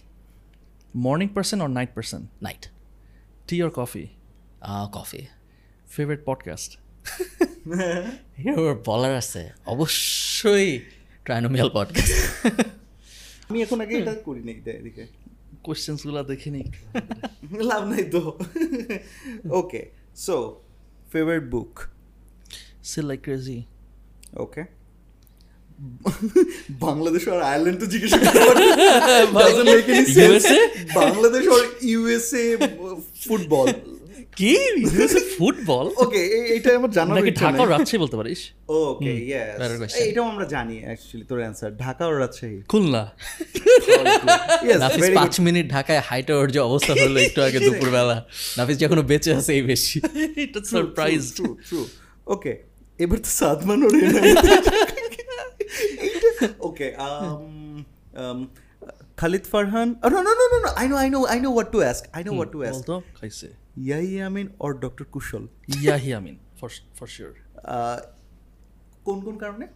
morning 0.97 1.29
person 1.29 1.59
or 1.61 1.69
night 1.69 1.91
person 1.95 2.23
night 2.43 2.63
tea 3.49 3.57
or 3.63 3.71
coffee 3.71 4.05
coffee 4.93 5.23
favourite 5.89 6.23
podcast 6.25 6.71
বলার 8.85 9.13
আছে 9.17 9.43
অবশ্যই 9.67 10.69
trinomial 11.27 11.69
podcast 11.75 12.15
আমি 13.51 13.59
এখন 13.63 13.79
আগে 13.81 13.95
এটা 13.99 14.15
করি 14.25 14.43
নাই 14.45 14.57
এদিকে 14.73 15.05
কোয়েশ্চেন্সগুলো 15.63 16.23
দেখে 16.25 16.51
নিই 16.51 16.67
লাভ 17.71 17.83
নাই 17.85 18.05
তো 18.05 18.21
ওকে 19.51 19.83
সো 20.17 20.37
ফেভারিট 21.13 21.47
book? 21.55 21.73
সে 22.91 23.01
like 23.11 23.23
crazy. 23.27 23.59
Okay. 24.45 24.67
বাংলাদেশ 26.87 27.23
আর 27.33 27.41
আয়ারল্যান্ড 27.51 27.79
তো 27.83 27.87
জিজ্ঞেস 27.93 28.11
করতে 28.15 28.39
Doesn't 29.43 29.69
make 29.75 29.89
any 29.95 30.07
sense. 30.17 30.45
USA? 30.45 30.61
Bangladesh 31.01 31.45
R 31.57 31.65
USA 31.91 32.45
football 33.27 33.67
কি? 34.39 34.53
ফুটবল 35.37 35.87
ওকে 36.03 36.21
এইটা 36.55 36.69
আমার 36.79 36.91
জানার 36.97 37.15
নাকি 37.19 37.33
ঢাকা। 37.43 37.63
রাজশাহী 37.75 37.99
বলতে 38.05 38.17
পারিস? 38.21 38.41
ওকে 38.83 39.13
ইয়েস 39.31 39.93
এটাও 40.07 40.27
আমরা 40.33 40.47
জানি 40.55 40.77
অ্যাকচুয়ালি 40.87 41.25
তোর 41.31 41.39
অ্যান্সার 41.45 41.71
ঢাকা 41.85 42.03
আর 42.09 42.15
রাজশাহী। 42.23 42.59
খুলনা। 42.73 43.03
নাফিস 44.83 45.09
পাঁচ 45.19 45.35
মিনিট 45.47 45.67
ঢাকায় 45.77 46.01
হাইটে 46.09 46.33
ওর 46.41 46.49
যে 46.55 46.61
অবস্থা 46.69 46.93
হলো 47.03 47.19
একটু 47.27 47.41
আগে 47.47 47.59
দুপুরবেলা। 47.67 48.17
নাফিস 48.59 48.77
যে 48.81 48.85
এখনও 48.87 49.05
বেঁচে 49.11 49.31
আছে 49.39 49.51
এই 49.59 49.65
বেশি। 49.73 49.97
এটা 50.45 50.61
সারপ্রাইজ 50.73 51.23
ট্রু 51.37 51.49
ট্রু 51.69 51.81
ওকে 52.35 52.53
এবার 52.99 53.19
তো 53.25 53.31
সাদমান 53.41 53.79
ওর 53.87 53.93
okay 56.69 56.87
um, 58.23 58.41
Khalid 59.21 59.45
Farhan 59.53 59.89
no 60.15 60.19
no 60.27 60.33
no 60.41 60.59
no 60.65 60.69
I 60.81 60.87
know 60.91 60.97
I 61.03 61.09
know 61.15 61.19
I 61.33 61.39
know 61.45 61.49
what 61.57 61.69
to 61.75 61.79
ask 61.85 62.03
I 62.17 62.23
know 62.27 62.31
what 62.39 62.51
to 62.55 62.59
ask 62.65 62.83
খাইছে। 63.19 63.49
Yahya 63.87 64.17
Amin 64.29 64.47
or 64.65 64.73
doctor 64.85 65.05
Kushal 65.15 65.45
Yahya 65.79 66.11
Amin 66.19 66.37
for 66.99 67.09
sure 67.15 67.33
কোন 69.07 69.19
কোন 69.27 69.37
কারণে? 69.45 69.67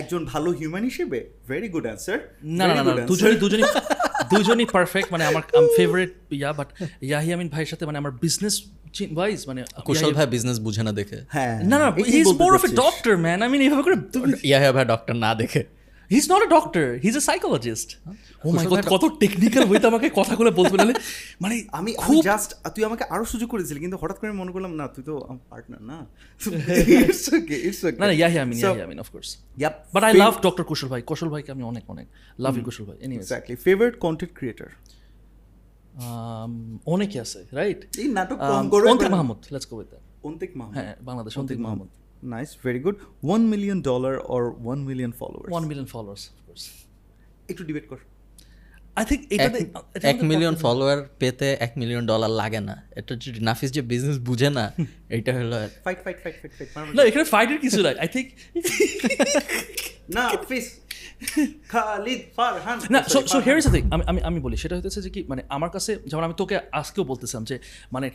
একজন 0.00 0.20
ভালো 0.32 0.48
human 0.58 0.84
হিসেবে? 0.90 1.18
Very 1.50 1.68
good 1.74 1.84
answer 1.88 2.18
না 2.58 2.64
না 2.68 2.82
না 2.88 2.92
দুজনই 3.10 3.36
দুজনই 3.44 3.64
দুজনই 4.32 4.66
পারফেক্ট 4.76 5.08
মানে 5.14 5.24
আমার 5.30 5.42
ফেভারিট 5.76 6.12
ইয়া 6.38 6.50
বাট 6.58 6.68
ইয়াহি 7.08 7.30
আমিন 7.36 7.48
ভাইয়ের 7.54 7.70
সাথে 7.72 7.84
মানে 7.88 7.98
আমার 8.02 8.12
বিজনেস 8.24 8.54
ওয়াইজ 9.18 9.38
মানে 9.48 9.60
কুশল 9.88 10.12
ভাই 10.18 10.26
বিজনেস 10.34 10.58
বুঝে 10.66 10.82
না 10.88 10.92
দেখে। 11.00 11.18
হ্যাঁ। 11.34 11.54
না 11.70 11.76
না 11.82 11.86
he 12.12 12.18
is 12.22 12.30
more 12.42 12.52
of 12.58 12.62
a 12.68 12.70
doctor 12.82 13.14
man 13.24 13.38
I 13.44 13.48
mean 13.52 13.60
এইভাবে 13.66 13.82
করে 13.86 13.96
ইয়া 14.48 14.58
হ্যাঁ 14.62 14.72
ভাই 14.76 14.84
ডক্টর 14.92 15.14
না 15.24 15.30
দেখে। 15.42 15.62
He 16.12 16.18
is 16.22 16.26
not 16.32 16.40
a 16.46 16.48
doctor 16.56 16.84
he 17.02 17.08
is 17.12 17.16
a 17.20 17.22
psychologist 17.30 17.88
oh 18.44 18.48
my 18.56 18.64
God 18.72 18.84
কত 18.94 19.04
টেকনিক্যাল 19.22 19.64
হইতে 19.70 19.86
আমাকে 19.92 20.06
কথাগুলো 20.20 20.48
বলতে 20.60 20.74
পারলে 20.78 20.94
মানে 21.44 21.56
আমি 21.78 21.90
খুব 22.04 22.16
জাস্ট 22.30 22.50
তুই 22.74 22.82
আমাকে 22.88 23.04
আরও 23.14 23.24
সুযোগ 23.32 23.48
করেছিলি 23.54 23.78
কিন্তু 23.84 23.96
হঠাৎ 24.02 24.16
করে 24.20 24.30
মনে 24.42 24.50
করলাম 24.54 24.72
না 24.80 24.84
তুই 24.94 25.02
তো 25.08 25.14
আমার 25.30 25.44
পার্টনার 25.52 25.82
না। 25.90 25.98
ইটস 27.00 27.24
ওকে 27.36 27.56
ইটস 27.68 27.80
ওকে 27.86 27.98
না 28.02 28.06
না 28.10 28.14
Yahya 28.20 28.38
Amin 28.44 28.56
Yahya 28.62 28.82
Amin 28.86 28.98
of 29.04 29.08
course 29.14 29.28
yup 29.60 29.74
but 29.94 30.02
I 30.08 30.12
love 30.22 30.32
doctor 30.46 30.64
Kushal 30.70 30.88
ভাই 30.92 31.00
কুশল 31.10 31.28
ভাইকে 31.34 31.50
আমি 31.56 31.64
অনেক 31.72 31.84
অনেক 31.94 32.06
লাভ 32.44 32.52
ইউ 32.56 32.62
কুশল 32.68 32.84
ভাই 32.88 32.96
anyways 33.06 33.24
exactly 33.24 33.56
favourite 33.66 33.94
content 34.06 34.32
creator 34.38 34.70
Um, 35.94 36.52
অনেকে 36.94 37.16
আছে 37.24 37.40
রাইট 37.58 37.80
এই 38.02 38.08
নাটক 38.18 38.38
কম 38.50 38.64
করো 38.72 38.84
Antik 38.92 39.10
Mahmud 39.16 39.38
let's 39.52 39.66
go 39.70 39.74
with 39.80 39.88
that 39.92 40.04
Antik 40.28 40.50
Mahmud. 40.58 40.74
হ্যাঁ 40.76 40.92
Bangladesh 41.08 41.32
Antik 41.40 41.58
Mahmud. 41.66 41.88
Nice 42.22 42.50
very 42.64 42.80
good 42.80 42.96
one 43.22 43.40
million 43.46 43.78
dollar 43.82 44.14
or 44.26 44.42
one 44.64 44.78
million 44.80 45.12
followers 45.12 45.50
one 45.52 45.64
million 45.66 45.86
followers 45.86 46.22
একটু 47.48 47.64
debate 47.64 47.86
কর। 47.88 47.98
I 48.96 49.04
think 49.04 49.22
এক- 49.24 49.32
এটাতে 49.36 49.58
এক 50.02 50.18
মিলিয়ন 50.22 50.54
ফলোয়ার 50.56 50.98
পেতে 51.18 51.48
এক 51.60 51.72
মিলিয়ন 51.76 52.04
ডলার 52.06 52.30
লাগে 52.30 52.60
না। 52.60 52.74
এটা 52.96 53.12
যদি 53.16 53.40
নাফিস 53.40 53.70
যে 53.72 53.82
বিজনেস 53.82 54.18
বুঝে 54.18 54.48
না 54.50 54.64
এটা 55.16 55.30
হলো 55.34 55.56
fight 55.84 55.98
fight 56.04 56.18
fight 56.22 56.36
fight 56.40 56.52
fight 56.58 56.68
না 56.96 57.02
এখানে 57.02 57.24
ফাইটের 57.24 57.58
কিছু 57.58 57.78
নাই। 57.82 57.94
আই 57.98 58.08
থিঙ্ক 58.08 58.28
না 60.16 60.24
ফিস 60.48 60.66
খালিদ 61.68 62.20
ফারহান। 62.36 62.76
না 62.90 63.00
so 63.04 63.18
so 63.26 63.38
here 63.38 63.58
is 63.58 63.66
the 63.66 63.72
thing 63.76 63.82
আমি 63.94 64.02
আমি 64.06 64.20
আমি 64.22 64.38
বলি 64.40 64.56
সেটা 64.56 64.74
হচ্ছে 64.78 65.00
যে 65.00 65.10
কি 65.10 65.20
মানে 65.28 65.42
আমার 65.48 65.70
কাছে 65.70 65.92
যেমন 66.06 66.24
আমি 66.24 66.34
তোকে 66.36 66.56
আজকেও 66.72 67.04
বলতেছিলাম 67.04 67.44
যে 67.44 67.56
মানে 67.92 68.06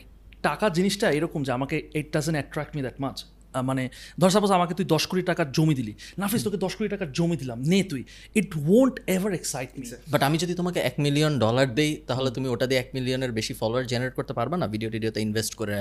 টাকা 0.41 0.65
জিনিসটা 0.69 1.07
এরকম 1.11 1.43
যে 1.43 1.51
আমাকে 1.51 1.89
it 1.93 2.07
doesn't 2.13 2.37
attract 2.39 2.71
me 2.75 2.81
that 2.81 2.97
much 2.99 3.17
ah, 3.23 3.29
মানে 3.69 3.83
ধর 4.19 4.29
সাপোজ 4.35 4.51
আমাকে 4.51 4.73
তুই 4.73 4.85
দশ 4.93 5.03
কোটি 5.09 5.21
টাকার 5.21 5.47
জমি 5.57 5.75
দিলি। 5.79 5.93
নাফিস 6.21 6.41
তোকে 6.43 6.57
দশ 6.65 6.73
কোটি 6.75 6.89
টাকার 6.89 7.09
জমি 7.17 7.35
দিলাম। 7.41 7.57
নে 7.71 7.79
তুই। 7.91 8.01
It 8.39 8.49
won't 8.67 8.95
ever 9.15 9.31
excite 9.39 9.69
me 9.79 9.85
but 10.13 10.21
আমি 10.27 10.37
যদি 10.43 10.53
তোমাকে 10.59 10.79
এক 10.89 10.95
মিলিয়ন 11.05 11.33
ডলার 11.39 11.67
দেই 11.79 11.91
তাহলে 12.09 12.29
তুমি 12.35 12.47
ওটা 12.53 12.65
দিয়ে 12.69 12.79
এক 12.83 12.89
মিলিয়নের 12.97 13.31
বেশি 13.31 13.53
ফলোয়ার 13.59 13.83
জেনারেট 13.91 14.13
করতে 14.19 14.33
পারবে 14.39 14.55
না? 14.61 14.65
ভিডিও 14.73 14.89
টিডিওতে 14.93 15.19
ইনভেস্ট 15.27 15.53
করে 15.55 15.77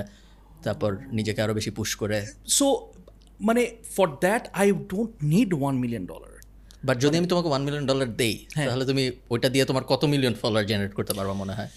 তারপর 0.64 0.90
নিজেকে 1.18 1.40
আরও 1.44 1.54
বেশি 1.58 1.70
পুশ 1.78 1.90
করে। 1.96 2.18
সো 2.56 2.66
মানে 3.40 3.62
for 3.96 4.08
that 4.24 4.44
I 4.60 4.66
don't 4.92 5.12
need 5.32 5.50
one 5.60 5.74
million 5.82 6.04
dollar 6.12 6.32
but 6.84 6.96
যদি 7.04 7.14
আমি 7.20 7.28
তোমাকে 7.32 7.48
ওয়ান 7.48 7.62
মিলিয়ন 7.66 7.86
ডলার 7.86 8.08
দেই 8.20 8.36
তাহলে 8.68 8.84
তুমি 8.90 9.02
ওইটা 9.30 9.48
দিয়ে 9.54 9.64
তোমার 9.70 9.84
কত 9.92 10.02
মিলিয়ন 10.12 10.34
ফলোয়ার 10.40 10.66
জেনারেট 10.70 10.92
করতে 10.98 11.12
পারবা 11.18 11.34
মনে 11.42 11.54
হয়? 11.58 11.70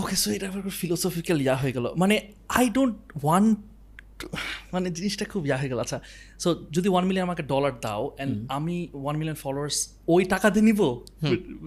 ওকে 0.00 0.14
সো 0.22 0.28
এটা 0.36 0.48
ফিলোসফিক্যাল 0.80 1.38
ইয়া 1.44 1.56
হয়ে 1.62 1.72
গেল। 1.76 1.86
মানে 2.02 2.16
আই 2.48 2.64
ডোন্ট 2.76 2.96
ওয়ান্ট 3.22 3.58
মানে 4.74 4.88
জিনিসটা 4.96 5.24
খুব 5.32 5.42
ইয়া 5.48 5.56
হয়ে 5.60 5.70
গেল। 5.72 5.80
আচ্ছা 5.84 5.98
সো 6.42 6.48
যদি 6.76 6.88
ওয়ান 6.92 7.04
মিলিয়ন 7.08 7.24
আমাকে 7.28 7.44
ডলার 7.52 7.72
দাও 7.84 8.02
অ্যান্ড 8.08 8.32
আমি 8.56 8.76
ওয়ান 9.04 9.14
মিলিয়ন 9.20 9.38
ফলোয়ার্স 9.44 9.76
ওই 10.14 10.22
টাকা 10.34 10.46
দিয়ে 10.54 10.66
নিব? 10.68 10.80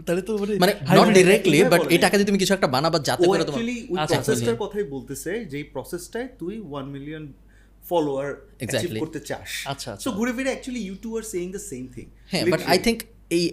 তাহলে 0.05 0.21
তো 0.27 0.31
মানে 0.63 0.73
নট 0.97 1.07
ডিরেক্টলি 1.17 1.57
বাট 1.73 1.81
এই 1.93 1.99
টাকা 2.05 2.13
দিয়ে 2.17 2.27
তুমি 2.29 2.39
কিছু 2.43 2.53
একটা 2.57 2.69
বানাবা 2.75 2.97
যাতে 3.09 3.25
করে 3.29 3.43
তোমার 3.47 3.61
ওই 3.91 3.97
আচ্ছা, 4.03 4.17
প্রসেসটার 4.19 4.57
কথাই 4.63 4.85
বলতেছে 4.95 5.31
যে 5.51 5.55
এই 5.61 5.65
প্রসেসটায় 5.75 6.27
তুই 6.39 6.53
ওয়ান 6.71 6.85
মিলিয়ন 6.95 7.23
ফলোয়ার 7.83 8.27
অ্যাচিভ. 8.59 8.89
করতে 9.03 9.19
চাস। 9.29 9.49
আচ্ছা, 9.73 9.91
সো 10.03 10.09
ঘুরে 10.17 10.31
ফিরে 10.37 10.49
actually 10.53 10.81
YouTube 10.89 11.13
are 11.19 11.23
saying 11.33 11.47
the 11.55 11.61
same 11.71 11.83
thing 11.95 12.05
হ্যাঁ 12.31 12.43
বাট 12.53 12.61
আই 12.73 12.77
থিঙ্ক 12.85 12.99
এই 13.37 13.43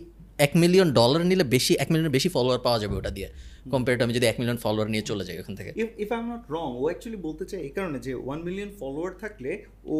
এক 0.46 0.52
মিলিয়ন 0.62 0.88
ডলার 0.92 1.20
নিলে 1.30 1.44
বেশি 1.56 1.72
এক 1.82 1.88
মিলিয়নের 1.92 2.14
বেশি 2.16 2.28
ফলোয়ার 2.34 2.60
পাওয়া 2.66 2.78
যাবে 2.82 2.94
ওটা 3.00 3.12
দিয়ে। 3.18 3.28
কম্পেয়ার 3.70 3.98
টু 3.98 4.04
আমি 4.04 4.14
যদি 4.14 4.26
এক 4.26 4.36
মিলিয়ন 4.38 4.56
ফলোয়ার 4.56 4.88
নিয়ে 4.90 5.02
চলে 5.02 5.24
যাই 5.24 5.36
ওখান 5.38 5.54
থেকে 5.56 5.70
if 5.98 6.08
I 6.12 6.18
am 6.18 6.26
not 6.32 6.42
wrong 6.50 6.68
O 6.76 6.82
actually 6.84 7.22
বলতে 7.22 7.44
চাই 7.44 7.60
এই 7.60 7.68
কারণে 7.68 7.98
যে 7.98 8.14
ওয়ান 8.16 8.38
মিলিয়ন 8.42 8.70
ফলোয়ার 8.80 9.12
থাকলে 9.20 9.50
ও 9.86 9.96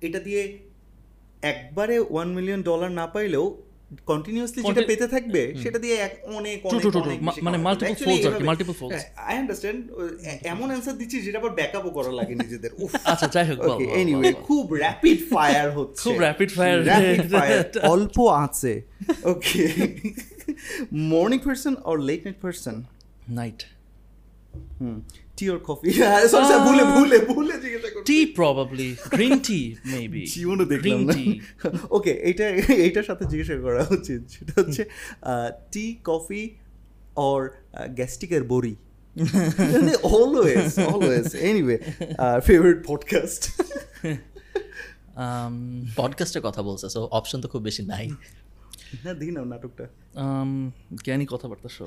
এটা 0.00 0.20
দিয়ে 0.20 0.42
একবারে 1.42 1.98
ওয়ান 2.10 2.28
মিলিয়ন 2.34 2.62
ডলার 2.62 2.90
না 2.90 3.06
পাইলেও 3.06 3.46
কন্টিনিউয়াসলি 4.06 4.60
যেটা 4.62 4.82
পেতে 4.86 5.06
থাকবে 5.08 5.54
সেটা 5.62 5.78
দিয়ে 5.78 5.96
এক 5.96 6.12
অনেক 6.34 6.58
মানে 7.42 7.58
কামাবে। 7.58 7.64
multiple 7.64 7.96
আর 8.28 8.38
কি. 8.38 8.44
হ্যাঁ, 8.92 9.06
I 9.32 9.34
understand. 9.42 9.78
এ- 10.22 10.38
এমন 10.48 10.68
অ্যান্সার 10.68 10.98
দিচ্ছি 10.98 11.20
যেটা 11.22 11.38
আবার 11.38 11.50
ব্যাকআপও 11.50 11.90
করা 11.90 12.12
লাগে 12.12 12.34
নিজেদের 12.34 12.70
আচ্ছা 13.04 13.26
যাই 13.26 13.46
হোক 13.48 13.58
ওকে 13.68 13.84
এনিওয়ে। 14.00 14.32
খুব 14.46 14.64
র্যাপিড 14.74 15.18
ফায়ার 15.30 15.68
হচ্ছে 15.70 16.02
খুব. 16.02 16.16
র্যাপিড 16.20 16.50
ফায়ার 16.50 16.78
অল্প 17.94 18.16
আছে 18.36 18.72
okay 19.24 19.62
morning 21.10 21.38
person 21.38 21.74
late 21.98 22.20
night 22.24 22.38
person 22.40 22.76
night 23.28 23.60
hmm 24.80 24.96
tea 25.36 25.44
or 25.50 25.58
coffee 25.58 25.90
sorry 26.32 26.44
ভুলে 26.66 26.84
ভুলে 26.84 27.18
ভুলে 27.18 27.54
জিজ্ঞাসা 27.60 27.88
করছি। 27.94 28.06
Tea 28.12 28.18
probably 28.26 28.96
green 29.10 29.38
tea 29.38 29.60
maybe 29.84 30.22
জীবনে 30.26 30.64
দেখলাম 30.64 31.00
না। 31.04 31.14
ওকে 31.90 32.12
এইটা 32.28 32.44
এইটার 32.86 33.02
সাথে 33.02 33.24
জিজ্ঞাসা 33.24 33.56
করা 33.60 33.86
উচিত। 33.90 34.20
সেটা 34.28 34.52
হচ্ছে 34.56 34.82
টি 35.72 35.96
কফি 36.04 36.42
অর 37.16 37.40
গ্যাস্ট্রিকের 37.88 38.44
বড়ি? 38.44 38.76
Always 40.02 40.78
always 40.94 41.36
anyway 41.48 41.76
favourite 42.46 42.78
podcast 42.86 43.42
Um, 45.16 45.54
পডকাস্টের 45.96 46.42
কথা 46.42 46.62
বলছে 46.62 46.86
সো 46.88 47.00
অপশন 47.10 47.38
তো 47.40 47.48
খুব 47.48 47.62
বেশি 47.62 47.82
নাই। 47.82 48.06
না 49.04 49.12
দিই 49.14 49.30
না 49.30 49.40
নাটকটা। 49.44 49.84
Um, 50.24 50.50
জ্ঞানী 51.04 51.26
কথাবার্তা 51.30 51.68
show 51.68 51.86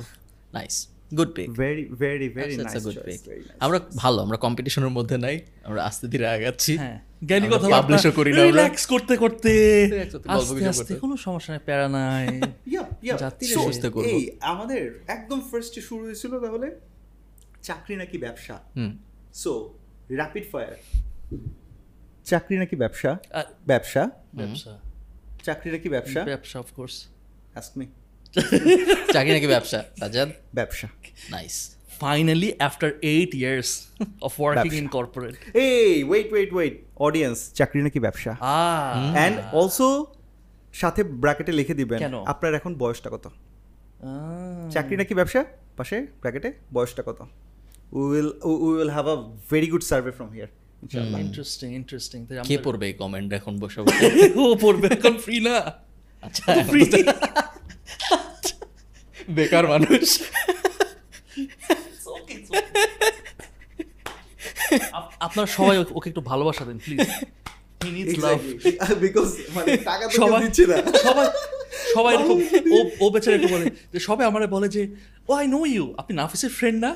nice 0.54 0.76
good 1.18 1.32
pick 1.36 1.48
very 1.62 1.84
very 2.02 2.28
very 2.30 2.56
nice 2.58 2.84
good 2.88 2.98
pick 3.06 3.20
আমরা 3.60 3.80
ভালো 3.96 4.20
আমরা 4.22 4.38
কম্পিটিশনের 4.38 4.90
মধ্যে 4.90 5.18
নাই 5.18 5.36
আমরা 5.64 5.82
আস্তে 5.84 6.06
ধীরে 6.08 6.28
আগাচ্ছি। 6.28 6.74
হ্যাঁ। 6.78 7.00
জ্ঞানী 7.26 7.48
কথা 7.54 7.68
publish 7.78 8.06
ও 8.10 8.12
করি 8.12 8.32
না 8.34 8.44
রিল্যাক্স 8.44 8.84
করতে 8.86 9.14
করতে। 9.18 9.52
আস্তে 10.28 10.66
আস্তে 10.68 10.94
কোনো 10.96 11.16
সমস্যা 11.18 11.50
নাই 11.54 11.62
প্যারা 11.66 11.88
নাই। 11.90 12.28
ইয়া 12.72 12.84
ইয়া 13.04 13.16
যাত্রীরা 13.18 13.56
সুস্থ 13.68 13.86
করব। 13.86 14.06
এই 14.06 14.22
আমাদের 14.42 14.84
একদম 15.08 15.40
ফার্স্টে 15.50 15.82
শুরু 15.82 16.04
হয়েছিল 16.06 16.34
তাহলে 16.40 16.68
চাকরি 17.68 17.96
নাকি 17.96 18.18
ব্যবসা? 18.18 18.56
হুম। 18.78 18.92
সো 19.42 19.52
র্যাপিড 20.20 20.46
ফায়ার 20.52 20.74
চাকরি 22.26 22.56
নাকি 22.58 22.76
ব্যবসা? 22.76 23.12
ব্যবসা? 23.68 24.04
ব্যবসা। 24.36 24.74
চাকরি 25.48 25.70
নাকি 25.76 25.88
ব্যবসা? 25.96 26.20
ব্যবসা 26.32 26.58
অফ 26.60 26.68
কোর্স 26.78 26.96
আস্ক 27.60 27.72
মি 27.80 27.86
চাকরি 29.16 29.32
নাকি 29.38 29.48
ব্যবসা? 29.48 29.80
ব্যবসা। 30.56 30.88
Nice 31.36 31.56
finally 32.02 32.50
after 32.68 32.92
eight 33.14 33.32
years 33.36 33.70
of 34.28 34.34
working 34.42 34.72
in 34.82 34.88
corporate 34.88 35.34
এই 35.66 36.04
ওয়েট 36.10 36.28
ওয়েট 36.34 36.50
ওয়েট 36.54 36.74
অডিয়েন্স 37.08 37.38
চাকরি 37.60 37.82
নাকি 37.88 38.00
ব্যবসা? 38.00 38.32
অ্যান্ড 39.16 39.36
অলসো 39.60 39.88
সাথে 40.82 41.02
ব্র্যাকেটে 41.22 41.52
লিখে 41.52 41.74
দিবেন 41.74 42.00
আপনার 42.26 42.52
এখন 42.60 42.72
বয়সটা 42.76 43.10
কত? 43.10 43.26
চাকরি 44.74 44.96
নাকি 44.98 45.14
ব্যবসা? 45.20 45.42
পাশে 45.78 45.98
ব্র্যাকেটে 46.22 46.50
বয়সটা 46.74 47.04
কত? 47.08 47.20
We 47.92 48.04
will 48.12 48.30
we 48.50 48.56
will 48.78 48.90
have 48.90 49.06
a 49.08 49.16
very 49.52 49.68
good 49.72 49.84
survey 49.92 50.12
from 50.18 50.30
here 50.30 50.50
interesting 50.92 51.76
interesting 51.76 52.28
কে 52.48 52.58
পড়বে 52.58 52.88
এই 52.88 52.94
কমেন্ট 52.94 53.34
এখন 53.34 53.60
বসে 53.60 53.82
ও 54.36 54.56
পড়বে 54.56 54.88
এখন 54.88 55.18
ফ্রি 55.18 55.40
না? 55.40 55.74
আচ্ছা। 56.22 56.56
free। 56.72 57.04
বেকার 59.30 59.68
মানুষ। 59.68 60.22
আপ- 64.92 65.12
আপনারা 65.20 65.48
সবাই 65.48 65.78
ওকে- 65.78 66.10
একটু 66.10 66.22
ভালোবাসা 66.22 66.66
দেন 66.66 66.78
please 66.78 67.00
he 67.84 67.90
needs 67.92 68.24
love 68.24 68.40
because 69.00 69.28
মানে 69.56 69.78
টাকা 69.78 70.08
তো 70.08 70.12
সবাই 70.12 70.44
দিচ্ছে 70.44 70.66
না। 70.66 70.78
সবাই 70.98 71.28
সবাই 71.96 72.14
এরকম 72.16 72.38
ও 72.76 72.78
ও 73.04 73.06
বেচারা 73.14 73.36
এরকম 73.38 73.52
বলে 73.56 73.68
যে 73.94 74.00
সবাই 74.00 74.26
আমার 74.30 74.42
বলে 74.56 74.68
যে 74.76 74.84
ও 75.30 75.32
আই 75.42 75.46
নো 75.56 75.60
ইউ 75.66 75.86
আপনি 75.98 76.14
নাফিসের 76.22 76.52
ফ্রেন্ড 76.60 76.78
না? 76.86 76.92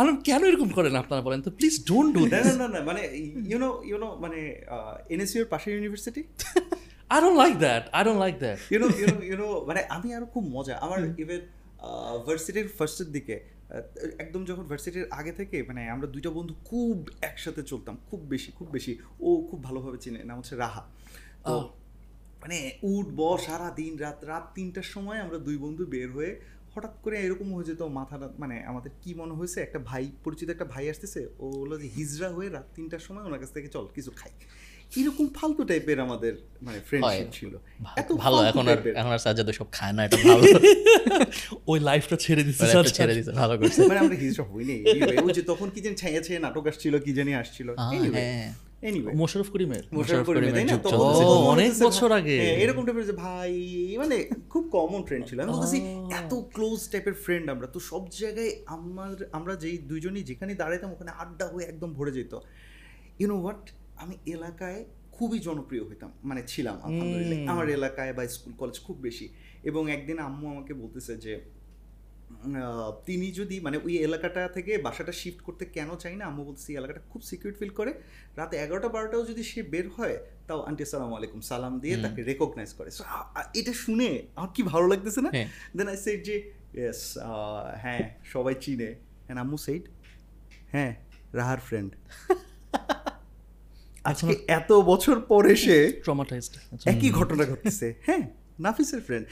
আমি 0.00 0.10
কেন 0.28 0.42
এরকম 0.44 0.68
করেন 0.68 0.94
আপনারা 0.96 1.22
বলেন 1.22 1.40
তো 1.42 1.50
প্লিজ 1.58 1.74
ডোন্ট 1.88 2.10
ডু 2.16 2.22
না 2.26 2.38
না 2.48 2.52
না 2.62 2.66
না 2.74 2.80
মানে 2.88 3.02
ইউনো 3.50 3.68
ইউনো 3.90 4.08
মানে 4.24 4.38
এনএসইউ 5.14 5.40
এর 5.42 5.48
পাশে 5.54 5.68
university 5.74 6.22
I 7.10 7.18
don't 7.20 7.36
like 7.42 7.54
that 7.64 7.82
I 7.92 8.02
don't 8.04 8.20
like 8.24 8.34
that 8.38 8.58
you know 8.72 8.86
you know 9.00 9.16
you know 9.30 9.48
মানে 9.66 9.80
আমি 9.88 10.08
আরও 10.14 10.26
খুব 10.26 10.44
মজা 10.56 10.74
আমার 10.76 10.98
ইভেন 11.18 11.40
ভার্সিটির 12.26 12.68
ফার্স্টের 12.78 13.08
দিকে 13.12 13.36
একদম 14.18 14.44
যখন 14.44 14.64
ভার্সিটির 14.64 15.06
আগে 15.10 15.32
থেকে 15.32 15.56
মানে 15.62 15.80
আমরা 15.90 16.06
দুইটা 16.06 16.30
বন্ধু 16.30 16.54
খুব 16.64 16.94
একসাথে 17.22 17.62
চলতাম 17.62 17.94
খুব 18.10 18.20
বেশি 18.28 18.50
খুব 18.58 18.68
বেশি 18.72 18.92
ও 19.20 19.28
খুব 19.50 19.58
ভালোভাবে 19.64 19.98
চিনে 19.98 20.20
নাম 20.24 20.36
হচ্ছে 20.38 20.54
রাহা। 20.56 20.82
তো। 21.44 21.54
মানে 22.46 22.72
উঠ 22.82 23.06
ব 23.14 23.38
সারা 23.46 23.70
দিন 23.70 23.96
রাত 23.96 24.24
রাত 24.24 24.52
তিনটার 24.54 24.82
সময় 24.82 25.18
আমরা 25.18 25.38
দুই 25.38 25.56
বন্ধু 25.56 25.86
বের 25.86 26.10
হয়ে 26.10 26.40
হঠাৎ 26.74 26.94
করে 27.02 27.16
এরকম 27.18 27.54
হয়ে 27.54 27.64
যেত 27.64 27.82
মাথাটা 27.82 28.30
মানে 28.38 28.64
আমাদের 28.64 28.90
কি 29.02 29.14
মনে 29.14 29.34
হয়েছে? 29.34 29.60
একটা 29.60 29.78
ভাই 29.78 30.12
পরিচিত 30.24 30.50
একটা 30.50 30.64
ভাই 30.64 30.90
আসতেছে 30.90 31.26
ও 31.38 31.50
হলো 31.50 31.78
যে 31.78 31.88
হিজড়া 31.88 32.28
হয়ে 32.28 32.48
রাত 32.48 32.66
তিনটার 32.74 32.98
সময় 32.98 33.24
ওনার 33.24 33.38
কাছ 33.38 33.52
থেকে 33.52 33.68
চল 33.68 33.86
কিছু 33.94 34.10
খাই। 34.16 34.30
এরকম 34.96 35.28
ফালতু 35.28 35.64
টাইপের 35.64 36.00
আমাদের 36.00 36.36
মানে 36.62 36.80
ফ্রেন্ডশিপ 36.80 37.26
ছিল। 37.32 37.58
এত 37.96 38.12
ভালো 38.12 38.42
এখন 38.42 38.68
আর 38.68 38.88
এখন 38.88 39.12
আর 39.12 39.18
সাজাদ 39.18 39.50
সব 39.50 39.66
খায় 39.72 39.92
না 39.92 40.04
এটা 40.04 40.16
ভালো। 40.16 40.42
ওই 41.66 41.80
লাইফটা 41.80 42.16
ছেড়ে 42.16 42.44
মানে 42.44 42.70
একটা 42.70 42.82
ছেড়ে 42.82 43.14
দিছে 43.14 43.32
ভালো 43.32 43.58
করছে। 43.58 43.82
মানে 43.82 43.98
আমরা 43.98 44.16
হিজড়া 44.16 44.44
হইনি 44.44 44.84
Anyway, 44.84 45.22
ওই 45.24 45.32
যে 45.32 45.42
তখন 45.42 45.70
কি 45.70 45.80
জানি 45.80 45.96
ছাইয়া 45.96 46.22
ছাইয়া 46.22 46.40
নাটক 46.40 46.66
আসছিল 46.66 46.98
কি 46.98 47.12
জানি 47.12 47.34
আসছিল। 47.34 47.74
হ্যাঁ। 48.14 48.65
এনিওয়ে 48.88 49.12
মোশারফ 49.14 49.48
করিমের। 49.50 49.82
মোশাররফ 49.92 50.26
করিমের, 50.26 50.54
তাই 50.54 50.64
না? 50.64 50.72
যুগ 50.72 50.82
তখন 50.82 50.96
চলছে। 50.96 51.22
তখন 51.22 51.42
ও, 51.42 51.50
অনেক 51.54 51.72
বছর 51.80 52.12
আগে। 52.12 52.36
হ্যাঁ, 52.40 52.56
এরকম 52.56 52.84
টাইপের 52.86 53.06
যে 53.06 53.12
ভাই 53.12 53.52
মানে 53.98 54.16
খুব 54.50 54.68
কমন 54.68 55.02
ফ্রেন্ড 55.02 55.26
ছিল 55.26 55.40
আমি 55.40 55.52
বলতেছি 55.52 55.78
এত 56.14 56.32
ক্লোজ 56.34 56.88
টাইপের 56.88 57.14
ফ্রেন্ড 57.14 57.50
আমরা। 57.50 57.66
তো 57.66 57.80
সব 57.80 58.08
জায়গায় 58.08 58.52
আমার 58.66 59.28
আমরা 59.32 59.56
যেই 59.56 59.78
দুইজনই 59.78 60.22
যেখানে 60.22 60.54
দাঁড়াইতাম 60.54 60.92
ওখানে 60.92 61.10
আড্ডা 61.10 61.46
হয়ে 61.46 61.64
একদম 61.64 61.92
ভরে 61.92 62.12
যেত। 62.12 62.38
ইউনো 63.20 63.36
হোয়াট 63.40 63.70
আমি 63.96 64.14
এলাকায় 64.26 64.84
খুবই 65.12 65.38
জনপ্রিয় 65.38 65.84
হইতাম। 65.88 66.12
মানে 66.24 66.42
ছিলাম 66.46 66.76
আলহামদুলিল্লাহ। 66.82 67.54
আমার 67.54 67.68
এলাকায় 67.68 68.12
বা 68.12 68.28
স্কুল 68.28 68.52
কলেজ 68.58 68.80
খুব 68.84 68.96
বেশি। 68.98 69.28
এবং 69.62 69.90
একদিন 69.90 70.18
আম্মু 70.18 70.50
আমাকে 70.50 70.74
বলতেছে 70.74 71.16
যে 71.16 71.32
তিনি 73.08 73.26
যদি 73.40 73.56
মানে 73.66 73.76
ওই 73.86 73.94
এলাকাটা 74.06 74.42
থেকে 74.56 74.72
বাসাটা 74.86 75.12
শিফট 75.20 75.40
করতে 75.46 75.64
কেন 75.76 75.88
চাই 76.02 76.14
না 76.20 76.24
আম্মু 76.30 76.42
বলছি 76.50 76.68
এলাকাটা 76.80 77.00
খুব 77.12 77.22
সিকিউর 77.28 77.52
ফিল 77.58 77.72
করে। 77.78 77.92
রাতে 78.38 78.54
এগারোটা 78.64 78.88
বারোটাও 78.96 79.22
যদি 79.30 79.42
সে 79.50 79.60
বের 79.72 79.86
হয় 79.96 80.16
তাও 80.48 80.60
আন্টি 80.68 80.84
সালাম 80.92 81.10
আলাইকুম 81.18 81.40
সালাম 81.50 81.74
দিয়ে 81.82 81.96
তাকে 82.04 82.20
রেকগনাইজ 82.30 82.70
করে। 82.78 82.90
এটা 83.60 83.72
শুনে 83.84 84.08
আমার 84.38 84.50
কি 84.56 84.62
ভালো 84.72 84.86
লাগতেছে 84.92 85.20
না। 85.26 85.30
দেন 85.76 85.88
আই 85.94 85.98
সেড 86.04 86.20
যে 86.28 86.36
ইয়েস 86.78 87.00
হ্যাঁ 87.82 88.02
সবাই 88.32 88.54
চিনে। 88.64 88.90
হ্যাঁ 89.26 89.38
আম্মু 89.44 89.58
সেইড 89.66 89.84
হ্যাঁ 90.74 90.92
রাহার 91.38 91.60
ফ্রেন্ড 91.68 91.90
আজকে 94.10 94.32
এত 94.58 94.70
বছর 94.90 95.16
পরে 95.30 95.52
সে 95.64 95.76
ট্রমাটাইজড 96.06 96.54
একই 96.92 97.10
ঘটনা 97.18 97.44
ঘটতেছে। 97.50 97.88
হ্যাঁ 98.06 98.24
নাফিসের 98.64 99.02
ফ্রেন্ড 99.06 99.24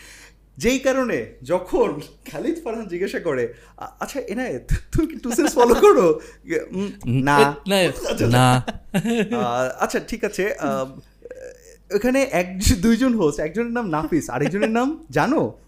যেই 0.56 0.78
কারণে 0.78 1.26
যখন 1.42 2.00
খালিদ 2.32 2.64
ফারহান 2.64 2.86
জিজ্ঞাসা 2.88 3.20
করে 3.20 3.54
আচ্ছা 4.00 4.20
এনায়েত 4.20 4.72
তুমি 4.92 5.06
কি 5.06 5.16
টু 5.16 5.30
সেন্স 5.32 5.54
ফলো 5.54 5.74
করো? 5.74 6.20
না। 7.06 7.54
না। 7.68 8.64
না 9.30 9.42
আচ্ছা 9.80 10.00
ঠিক 10.00 10.24
আছে। 10.24 10.54
আহ, 10.54 10.86
ওখানে 11.94 12.22
এক 12.32 12.58
দুইজন 12.80 13.14
হোস্ট 13.14 13.40
একজনের 13.40 13.72
নাম 13.72 13.90
নাফিস 13.90 14.30
আরেকজনের 14.30 14.70
নাম 14.70 15.06
জানো? 15.10 15.58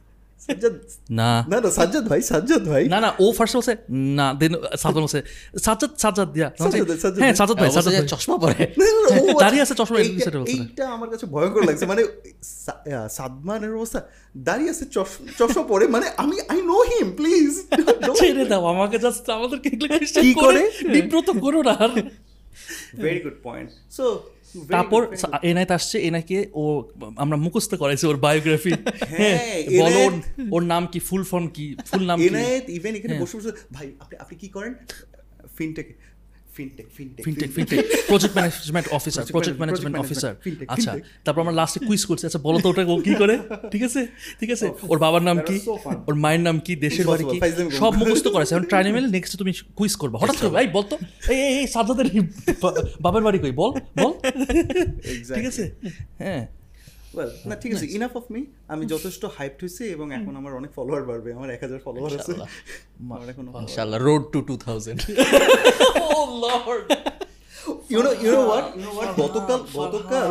সাজ্জাদ 0.41 0.75
না 1.11 1.31
না 1.47 1.57
না 1.59 1.69
সাজ্জাদ 1.71 2.05
ভাই 2.09 2.21
সাজ্জাদ 2.23 2.63
ভাই 2.69 2.83
না 2.87 2.99
না 3.01 3.11
ও 3.19 3.27
ফার্স্ট 3.33 3.55
বলছে 3.57 3.73
না 4.19 4.27
দেন 4.35 4.53
সাজ্জাদ 4.77 5.03
বলছে 5.03 5.21
সাজ্জাদ 5.59 5.93
সাজ্জাদ 5.99 6.29
দিয়া 6.33 6.49
সাজ্জাদ, 6.57 6.87
সাজ্জাদ। 6.95 7.13
হ্যাঁ 7.23 7.35
সাজ্জাদ 7.35 7.57
ভাই 7.59 7.71
সাজ্জাদ 7.77 8.07
চশমা 8.15 8.37
পরে 8.39 8.55
আচ্ছা, 8.65 9.35
দাঁড়িয়ে 9.43 9.63
আছে 9.65 9.75
চশমা 9.81 9.99
এইটা- 10.01 10.25
সেটা 10.25 10.39
বলছে 10.39 10.57
এইটা 10.59 10.85
আমার 10.97 11.09
কাছে 11.13 11.27
ভয়ঙ্কর 11.27 11.63
লাগছে 11.69 11.85
মানে 11.87 12.03
সাদমানের 13.11 13.73
অবস্থা 13.75 14.01
দাঁড়িয়ে 14.41 14.71
আছে 14.71 14.85
চশ- 14.97 15.21
চশমা 15.39 15.63
পরে 15.65 15.85
মানে 15.89 16.07
আমি 16.17 16.37
আই 16.49 16.61
নো 16.63 16.79
হিম 16.91 17.09
প্লিজ 17.17 17.53
ছেড়ে 18.19 18.45
দাও 18.47 18.65
আমাকে 18.67 18.97
জাস্ট 18.99 19.25
আমাদেরকে 19.31 19.69
এগুলো 19.69 19.89
question 19.93 20.23
কি 20.25 20.31
করে 20.37 20.63
করে? 20.63 20.63
বিব্রত 20.95 21.29
করো 21.45 21.61
না 21.63 21.75
আর 21.81 21.93
ভেরি 22.97 23.21
গুড 23.21 23.37
পয়েন্ট 23.43 23.69
সো 23.91 24.07
তারপর 24.71 25.01
এনাইত 25.43 25.71
আসছে 25.71 25.97
এনাকে 25.99 26.37
ও 26.55 26.65
আমরা 27.17 27.37
মুখস্থ 27.37 27.73
করাইছি 27.75 28.07
ওর 28.07 28.17
বায়োগ্রাফি 28.17 28.73
হ্যাঁ, 29.13 29.39
বলো 29.81 30.01
ওর- 30.51 30.69
নাম 30.69 30.87
কি 30.87 30.99
ফুল 31.01 31.23
ফর্ম 31.25 31.47
কি 31.49 31.67
ফুল 31.91 32.05
নাম 32.07 32.19
কি? 32.19 32.27
ইভেন 32.69 32.93
এখানে 32.95 33.13
হ্যাঁ। 33.13 33.23
বসে 33.23 33.35
বসে 33.37 33.51
ভাই 33.73 33.87
আপনি 34.01 34.15
আপনি 34.19 34.37
কি 34.37 34.49
করেন? 34.49 34.73
Fintech. 35.57 35.87
Fintech 36.57 36.87
fintech 36.97 37.23
fintech 37.25 37.49
fintech 37.57 37.79
project 38.09 38.35
management 38.37 38.87
officer 38.93 39.25
project 39.35 39.59
management 39.61 39.97
officer 39.97 40.35
আচ্ছা 40.69 40.93
তারপর 41.25 41.41
আমরা 41.41 41.53
লাস্টে 41.53 41.81
কুইজ 41.87 42.05
করছি। 42.05 42.27
আচ্ছা 42.27 42.39
বলো 42.39 42.59
তো 42.59 42.69
ওটা 42.69 42.83
কি 42.85 43.15
করে? 43.15 43.39
ঠিক 43.73 43.83
আছে? 43.83 44.07
ঠিক 44.41 44.51
আছে? 44.51 44.67
ওর 44.89 44.99
বাবার 44.99 45.23
নাম 45.23 45.39
কি. 45.47 45.57
ওর 46.07 46.15
মায়ের 46.15 46.41
নাম 46.41 46.57
কি? 46.59 46.77
দেশের 46.77 47.07
বাড়ি 47.07 47.25
কি। 47.25 47.39
সব 47.71 47.93
মুখস্থ 47.97 48.29
করেছে। 48.29 48.55
এখন 48.55 48.65
ট্রাই 48.65 48.83
নেক্সট 49.17 49.37
তুমি 49.37 49.53
কুইজ 49.77 49.97
করবে। 49.97 50.17
হঠাৎ 50.19 50.37
করে 50.37 50.49
ভাই 50.49 50.67
বলতো। 50.67 50.99
এই 51.29 51.41
এই, 51.41 51.55
এই 51.59 52.21
বাবার 53.01 53.23
বাড়ি 53.23 53.39
কই? 53.39 53.53
বল 53.53 53.71
বল। 54.03 54.13
ঠিক 55.35 55.47
আছে? 55.47 55.65
হ্যাঁ। 56.19 56.43
Well, 57.17 57.31
না 57.49 57.55
ঠিক 57.63 57.71
আছে 57.75 57.87
ইনাফ 57.97 58.15
অফ 58.21 58.25
মি 58.35 58.41
আমি 58.73 58.85
যথেষ্ট 58.95 59.23
হাইপড 59.37 59.61
হয়েছি 59.65 59.85
এবং 59.97 60.07
এখন 60.17 60.35
আমার 60.41 60.53
অনেক 60.61 60.71
ফলোয়ার 60.77 61.05
বাড়বে 61.11 61.31
আমার 61.39 61.49
এক 61.57 61.61
হাজার 61.65 61.81
ফলোয়ার 61.87 62.11
আছে। 62.19 62.33
আমার 63.05 63.21
এখন 63.33 63.45
ইনশাআল্লাহ 63.65 64.01
road 64.09 64.23
to 64.35 64.39
two 64.49 64.55
thousand 64.67 65.01
you 67.93 68.01
know 68.07 68.11
you 68.25 68.31
know 68.37 68.43
what 68.49 68.65
you 68.75 68.83
know 68.85 68.91
what 68.97 69.11
গতকাল 69.23 69.61
গতকাল 69.81 70.31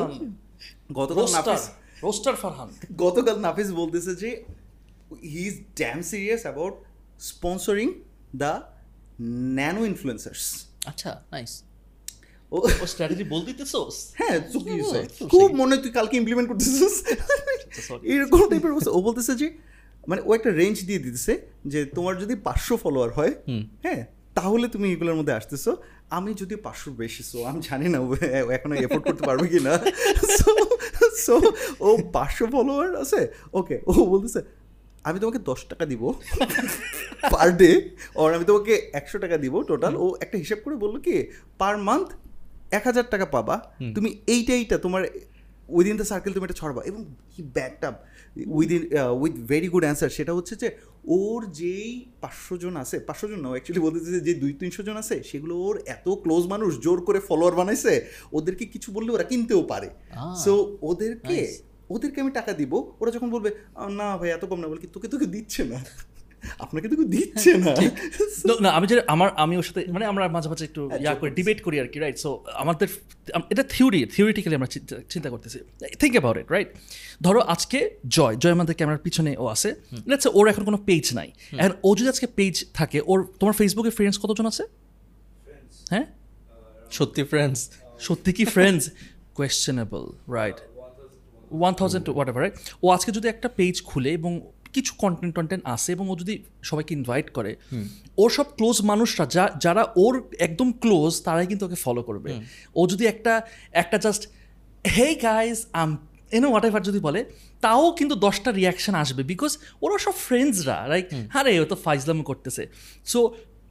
গতকাল 1.00 1.26
নাফিস 1.36 1.64
রোস্টার 2.06 2.36
ফারহান 2.42 2.70
গতকাল 3.04 3.36
নাফিস 3.46 3.70
বলতেছে 3.82 4.12
যে 4.22 4.30
he 5.34 5.42
is 5.50 5.56
damn 5.80 5.98
serious 6.12 6.42
about 6.48 6.76
sponsoring 7.32 7.88
the 8.44 8.54
nano 9.58 9.82
influencers 9.92 10.44
আচ্ছা 10.92 11.12
নাইস 11.34 11.52
ও 12.56 12.86
স্ট্র্যাটেজি 12.92 13.24
বল 13.32 13.42
দিতেছোস? 13.50 13.96
হ্যাঁ 14.20 14.36
খুব 15.34 15.48
মনে 15.60 15.76
তুই 15.84 15.92
কালকে 15.98 16.16
ইমপ্লিমেন্ট 16.22 16.48
করতেছিস। 16.52 16.94
এরকম 18.14 18.40
টাইপের 18.52 18.72
অবস্থা। 18.76 18.92
ও 18.98 19.00
বলতেছে 19.08 19.34
যে 19.42 19.48
মানে 20.10 20.22
ও 20.28 20.30
একটা 20.38 20.52
রেঞ্জ 20.62 20.78
দিয়ে 20.88 21.02
দিতেছে 21.06 21.34
যে 21.72 21.80
তোমার 21.98 22.14
যদি 22.24 22.36
পাঁচশো 22.48 22.76
ফলোয়ার 22.84 23.10
হয় 23.18 23.34
হ্যাঁ 23.86 24.02
তাহলে 24.38 24.66
তুমি 24.74 24.88
এগুলোর 24.94 25.16
মধ্যে 25.20 25.34
আসতেছো। 25.40 25.72
আমি 26.18 26.32
যদি 26.42 26.56
পাঁচশো 26.66 26.90
বেশি 27.02 27.24
সো 27.32 27.38
আমি 27.50 27.60
জানি 27.70 27.88
না 27.94 28.00
এখনও 28.58 28.76
এফোর্ড 28.86 29.04
করতে 29.10 29.24
পারবে 29.30 29.46
কি 29.54 29.60
না 29.68 29.74
সো 31.26 31.36
ও 31.86 31.90
পাঁচশো 32.16 32.46
ফলোয়ার 32.54 32.90
আছে? 33.04 33.20
ওকে 33.60 33.76
ও 33.90 33.92
বলতেছে 34.14 34.42
আমি 35.08 35.18
তোমাকে 35.24 35.40
দশ 35.50 35.62
টাকা 35.72 35.86
দিব 35.92 36.04
পার 37.34 37.50
ডে 37.60 37.72
ওর 38.20 38.30
আমি 38.36 38.46
তোমাকে 38.50 38.74
একশো 39.00 39.18
টাকা 39.24 39.38
দিব 39.44 39.54
টোটাল 39.70 39.94
ও 40.04 40.06
একটা 40.24 40.38
হিসাব 40.44 40.60
করে 40.66 40.76
বলল 40.84 40.96
কি 41.06 41.16
পার 41.62 41.76
মান্থ 41.88 42.08
এক 42.78 42.84
হাজার 42.90 43.06
টাকা 43.14 43.26
পাবা 43.36 43.56
তুমি 43.96 44.10
এইটা 44.34 44.54
এইটা 44.62 44.76
তোমার 44.86 45.04
উইদিন 45.78 45.96
দ্য 46.00 46.08
সার্কেল 46.12 46.32
তুমি 46.36 46.46
এটা 46.48 46.58
ছড়বা 46.62 46.82
এবং 46.90 47.02
he 47.34 47.42
backed 47.58 47.84
up 47.90 47.96
within 48.58 48.82
with 49.22 49.34
very 49.52 49.68
good 49.74 49.84
answer 49.88 50.12
সেটা 50.18 50.32
হচ্ছে 50.38 50.54
যে 50.62 50.68
ওর 51.18 51.40
যেই 51.60 51.92
পাঁচশো 52.24 52.56
জন 52.64 52.74
আছে 52.84 52.96
পাঁচশো 53.08 53.26
জন 53.32 53.40
অ্যাকচুয়ালি 53.54 53.82
বলতেছে 53.86 54.20
যে 54.28 54.34
দুই 54.42 54.52
তিনশো 54.60 54.82
জন 54.88 54.96
আছে 55.02 55.16
সেগুলো 55.30 55.54
ওর 55.66 55.76
এত 55.96 56.08
ক্লোজ 56.24 56.44
মানুষ 56.54 56.72
জোর 56.86 57.00
করে 57.08 57.20
ফলোয়ার 57.28 57.54
বানাইছে 57.60 57.94
ওদেরকে 58.38 58.66
কিছু 58.74 58.90
বললে 58.96 59.10
ওরা 59.16 59.26
কিনতেও 59.32 59.62
পারে। 59.72 59.90
সো 60.44 60.54
ওদেরকে 60.90 61.38
ওদেরকে 61.94 62.18
আমি 62.24 62.32
টাকা 62.40 62.52
দিব 62.60 62.74
ওরা 63.02 63.12
যখন 63.16 63.30
বলবে 63.36 63.50
না 64.00 64.08
ভাই 64.20 64.30
এত 64.38 64.44
কম 64.50 64.60
না। 64.64 64.68
বলে 64.72 64.82
কি 64.84 64.90
তোকে 64.96 65.08
তোকে 65.14 65.28
দিচ্ছে 65.36 65.62
না। 65.72 65.80
আপনাকে 66.60 66.88
তোকে 66.88 67.06
দিচ্ছে 67.06 67.52
না। 67.58 67.74
না 68.62 68.70
আমি 68.78 68.86
যে 68.88 69.02
আমার 69.08 69.30
আমি 69.36 69.58
ওর 69.58 69.64
সাথে 69.64 69.82
মানে 69.92 70.06
আমরা 70.06 70.24
মাঝে 70.28 70.50
মাঝে 70.50 70.66
একটু 70.66 70.82
ইয়া 71.00 71.16
করে 71.16 71.32
ডিবেট 71.32 71.62
করি 71.62 71.80
আর 71.80 71.88
কি 71.88 72.00
রাইট 72.00 72.18
সো 72.18 72.30
আমাদের 72.54 72.88
এটা 73.50 73.64
থিওরি 73.70 74.06
থিওরিটিক্যালি 74.06 74.56
আমরা 74.56 74.68
চিন্তা- 74.68 75.02
চিন্তা 75.10 75.30
করতেছি। 75.30 75.60
থিঙ্ক 76.00 76.14
অ্যাবাউট 76.14 76.38
ইট 76.38 76.52
রাইট 76.52 76.70
ধরো 77.22 77.40
আজকে 77.48 77.80
জয় 78.08 78.36
জয় 78.36 78.52
আমাদের 78.52 78.76
ক্যামেরার 78.76 79.02
পিছনে 79.02 79.38
ও 79.38 79.46
আছে। 79.48 79.70
লেটস 80.08 80.28
ওর 80.34 80.48
এখন 80.48 80.64
কোনো 80.64 80.78
পেজ 80.86 81.14
নাই। 81.14 81.30
এখন 81.58 81.74
ও 81.84 81.96
যদি 81.96 82.10
আজকে 82.10 82.28
পেজ 82.36 82.66
থাকে 82.74 83.02
ওর 83.06 83.20
তোমার 83.40 83.54
ফেসবুকে 83.54 83.90
ফ্রেন্ডস 83.90 84.18
কতজন 84.20 84.46
আছে? 84.46 84.64
হ্যাঁ? 85.90 86.06
সত্যি 86.92 87.24
ফ্রেন্ডস 87.24 87.60
সত্যি 88.00 88.34
কি 88.34 88.46
friends 88.46 88.84
questionable 89.36 90.04
right 90.34 90.58
one 91.52 91.74
thousand 91.74 92.10
whatever 92.30 92.42
right 92.42 92.56
ও 92.84 92.90
আজকে 92.90 93.12
যদি 93.12 93.28
একটা 93.28 93.50
পেজ 93.50 93.76
খুলে 93.84 94.12
এবং 94.12 94.32
কিছু 94.76 94.92
কন্টেন্ট 95.04 95.34
টন্টেন্ট 95.38 95.64
আসে 95.76 95.90
এবং 95.96 96.06
ও 96.12 96.16
যদি 96.22 96.34
সবাইকে 96.70 96.92
ইনভাইট 97.00 97.28
করে 97.38 97.52
ওর 98.22 98.30
সব 98.38 98.48
ক্লোজ 98.58 98.78
মানুষরা 98.92 99.26
যা 99.36 99.46
যারা 99.66 99.84
ওর 100.04 100.14
একদম 100.48 100.70
ক্লোজ 100.84 101.12
তারাই 101.26 101.48
কিন্তু 101.52 101.64
ওকে 101.68 101.80
ফলো 101.86 102.02
করবে। 102.10 102.30
ও 102.80 102.82
যদি 102.92 103.04
একটা 103.14 103.34
একটা 103.82 103.98
জাস্ট 104.06 104.24
হেই 104.98 105.14
গাইজ 105.28 105.58
আম 105.82 105.92
এনো 106.38 106.48
হোয়াট 106.52 106.66
এভার 106.70 106.84
যদি 106.90 107.00
বলে 107.08 107.22
তাও 107.66 107.86
কিন্তু 108.00 108.16
দশটা 108.26 108.50
রিয়াকশন 108.60 108.96
আসবে 109.04 109.22
বিকজ 109.32 109.52
ওরা 109.84 109.98
সব 110.06 110.16
ফ্রেন্ডসরা 110.28 110.78
রাইক 110.92 111.06
হ্যাঁ 111.34 111.44
রে 111.48 111.54
ও 111.64 111.66
তো 111.72 111.76
ফাইজলাম 111.86 112.20
করতেছে। 112.30 112.64
সো 113.12 113.20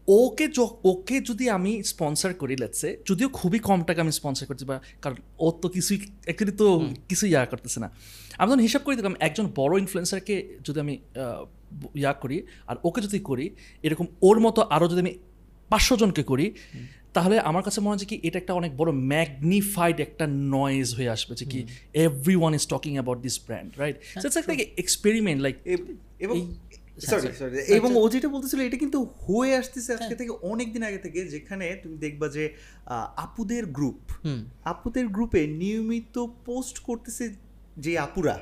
ওকে 0.09 0.47
ওকে 0.85 1.21
যদি 1.21 1.51
আমি 1.51 1.83
স্পন্সর 1.83 2.33
করি 2.35 2.57
লেটসে 2.57 2.97
যদিও 3.07 3.29
খুবই 3.29 3.59
কম 3.59 3.83
টাকা 3.83 4.03
আমি 4.03 4.13
স্পন্সর 4.13 4.47
করছি 4.47 4.65
বা 4.65 4.81
কারণ 5.03 5.17
ও 5.39 5.51
তো 5.63 5.69
কিছুই 5.69 5.99
অ্যাকচুয়ালি 6.25 6.57
তো 6.57 6.67
কিছুই 7.09 7.31
ইয়া 7.31 7.47
করতেছে 7.47 7.81
না। 7.81 7.89
আমি 8.39 8.51
যখন 8.51 8.61
হিসাব 8.61 8.83
করে 8.83 8.97
দেখলাম 8.97 9.17
একজন 9.21 9.53
বড় 9.57 9.79
ইনফ্লুয়েন্সারকে 9.79 10.35
যদি 10.65 10.81
আমি 10.81 10.95
ইয়া 11.95 12.13
করি 12.13 12.43
আর 12.67 12.77
ওকে 12.85 13.01
যদি 13.01 13.19
করি 13.21 13.51
এরকম 13.83 14.07
ওর 14.23 14.41
মতো 14.41 14.63
আরও 14.71 14.89
যদি 14.89 15.01
আমি 15.01 15.13
পাঁচশো 15.71 15.97
জনকে 15.97 16.23
করি 16.23 16.53
তাহলে 17.13 17.39
আমার 17.41 17.63
কাছে 17.63 17.81
মনে 17.81 17.93
হচ্ছে 17.93 18.07
কি 18.07 18.21
এটা 18.23 18.39
একটা 18.39 18.55
অনেক 18.55 18.77
বড় 18.77 18.93
ম্যাগনিফাইড 18.93 20.01
একটা 20.01 20.27
নয়েজ 20.27 20.95
হয়ে 20.95 21.09
আসবে 21.09 21.35
যে 21.35 21.45
কি 21.45 21.61
everyone 22.37 22.55
is 22.55 22.67
talking 22.67 22.93
about 22.93 23.21
this 23.23 23.41
brand 23.47 23.79
right 23.79 23.97
it's 24.27 24.49
like 24.49 24.61
experiment 24.79 25.43
like 25.43 25.55
এব- 26.21 26.37
সরি 26.99 27.29
সরি 27.39 27.57
এবং 27.59 27.97
ও 27.97 28.09
যেটা 28.09 28.29
বলতেছিল 28.29 28.61
এটা 28.61 28.77
কিন্তু 28.77 28.99
হয়ে 29.27 29.57
আসতেছে 29.57 29.93
আজকে 29.93 30.15
থেকে 30.15 30.33
অনেক 30.43 30.73
দিন 30.73 30.83
আগে 30.83 30.99
থেকে 30.99 31.29
যেখানে 31.29 31.77
তুমি 31.83 31.97
দেখবা 31.97 32.29
যে 32.29 32.51
আপুদের 33.17 33.67
গ্রুপ 33.67 34.03
আপুদের 34.65 35.09
গ্রুপে 35.09 35.47
নিয়মিত 35.47 36.19
পোস্ট 36.45 36.79
করতেছে 36.79 37.35
যে 37.79 37.99
আপুরা 37.99 38.35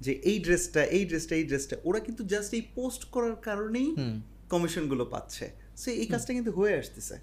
যে 0.00 0.12
এই 0.12 0.38
ড্রেসটা 0.38 0.82
এই 0.82 1.04
ড্রেসটা 1.04 1.36
এই 1.36 1.44
ড্রেসটা 1.44 1.76
ওরা 1.84 2.00
কিন্তু 2.00 2.24
জাস্ট 2.24 2.54
এই 2.54 2.62
পোস্ট 2.74 3.04
করার 3.04 3.36
কারণেই 3.36 3.94
কমিশনগুলো 4.50 5.04
পাচ্ছে। 5.04 5.50
সো 5.76 5.90
এই 5.90 6.06
কাজটা 6.06 6.32
কিন্তু 6.32 6.52
হয়ে 6.52 6.78
আসতেছে। 6.78 7.16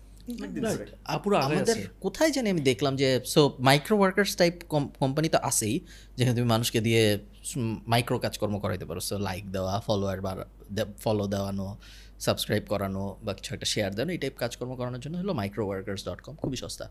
আমাদের 1.45 1.89
কোথায় 1.99 2.31
জানি 2.31 2.49
আমি 2.49 2.61
দেখলাম 2.61 2.95
যে 2.95 3.19
so 3.25 3.57
micro 3.59 3.97
workers 3.97 4.35
type 4.35 4.53
company 4.99 5.29
তো 5.29 5.37
আছেই 5.43 5.79
যেখানে 6.17 6.35
তুমি 6.35 6.47
মানুষকে 6.47 6.81
দিয়ে 6.81 7.19
মাইক্রো 7.87 8.19
কাজকর্ম 8.19 8.59
করাইতে 8.59 8.85
পারো। 8.85 8.99
সো 8.99 9.17
লাইক 9.17 9.51
দেওয়া 9.51 9.79
ফলোয়ার 9.79 10.21
বা 10.21 10.47
ফলো 10.99 11.27
দেওয়ানো 11.27 11.77
সাবস্ক্রাইব 12.19 12.63
করানো 12.67 13.17
বা 13.23 13.33
কিছু 13.33 13.53
একটা 13.53 13.65
শেয়ার 13.65 13.95
দেওয়ানো 13.95 14.11
এই 14.11 14.17
টাইপ 14.17 14.33
কাজকর্ম 14.37 14.75
করানোর 14.75 14.99
জন্য 14.99 15.17
হলো 15.17 15.33
মাইক্রো 15.33 15.67
ওয়ার্কার্স 15.67 16.07
ডট 16.07 16.21
কম 16.21 16.35
খুবই 16.35 16.57
সস্তা। 16.57 16.89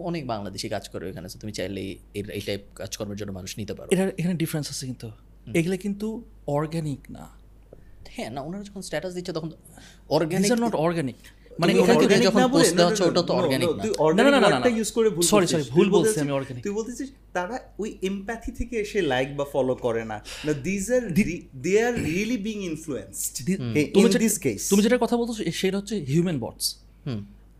অনেক 0.00 0.26
বাংলাদেশি 0.26 0.68
কাজ 0.68 0.88
করে 0.88 1.10
এখানে 1.10 1.28
so 1.28 1.38
তুমি 1.40 1.52
চাইলেই 1.52 1.98
এই- 2.14 2.30
এই 2.30 2.40
টাইপ 2.40 2.60
কাজকর্মের 2.74 3.16
জন্য 3.16 3.32
মানুষ 3.32 3.58
নিতে 3.58 3.74
পারো। 3.74 3.88
এটা 3.90 4.12
এখানে 4.18 4.34
ডিফারেন্স 4.34 4.70
আছে 4.70 4.86
কিন্তু। 4.86 5.10
এগুলো 5.54 5.76
কিন্তু 5.76 6.24
অর্গ্যানিক 6.46 7.10
না। 7.10 7.28
হ্যাঁ 8.10 8.30
না 8.30 8.40
ওনারা 8.40 8.64
যখন 8.64 8.82
স্ট্যাটাস 8.82 9.14
দিচ্ছে 9.14 9.32
তখন 9.32 9.48
দিস 9.48 9.58
অর্গানিক 10.10 10.52
নট 10.52 10.74
অর্গ্যানিক 10.74 11.16
মানে 11.60 11.72
এখান 11.72 11.96
থেকে 12.02 12.14
যখন 12.18 12.42
পোস্ট 12.48 12.72
দেওয়া 12.76 12.90
হচ্ছে 12.90 13.04
ওটা 13.04 13.22
তো 13.22 13.32
no, 13.32 13.38
no, 13.38 13.42
organic 13.42 13.68
no, 13.68 13.76
না। 13.76 13.82
তুই 13.82 13.90
না, 14.14 14.22
না, 14.22 14.30
না, 14.30 14.40
না, 14.40 14.48
wordটা 14.48 14.70
করে 14.94 15.08
ভুল 15.10 15.22
সরি 15.22 15.46
বলছিস। 15.46 15.70
ভুল 15.70 15.90
বলছি 15.90 16.16
আমি 16.20 16.32
অর্গানিক 16.32 16.62
তুই 16.64 16.74
বলতেছিস 16.74 17.08
তারা 17.32 17.56
ওই 17.78 17.90
এমপ্যাথি 18.02 18.50
থেকে 18.52 18.74
এসে 18.76 18.98
লাইক 19.02 19.28
বা 19.36 19.44
ফলো 19.52 19.74
করে 19.74 20.04
না। 20.04 20.16
না 20.44 20.52
these 20.66 20.92
are 20.92 21.02
they 21.54 21.74
are 21.86 21.94
really 22.04 22.36
being 22.36 22.56
influenced 22.70 23.48
in 23.96 24.08
this 24.18 24.38
case 24.38 24.60
তুমি 24.68 24.82
যেটা 24.82 24.98
কথা 24.98 25.16
বলছো 25.16 25.32
সেটা 25.52 25.76
হচ্ছে 25.78 25.96
হিউম্যান 26.04 26.38
বটস 26.38 26.66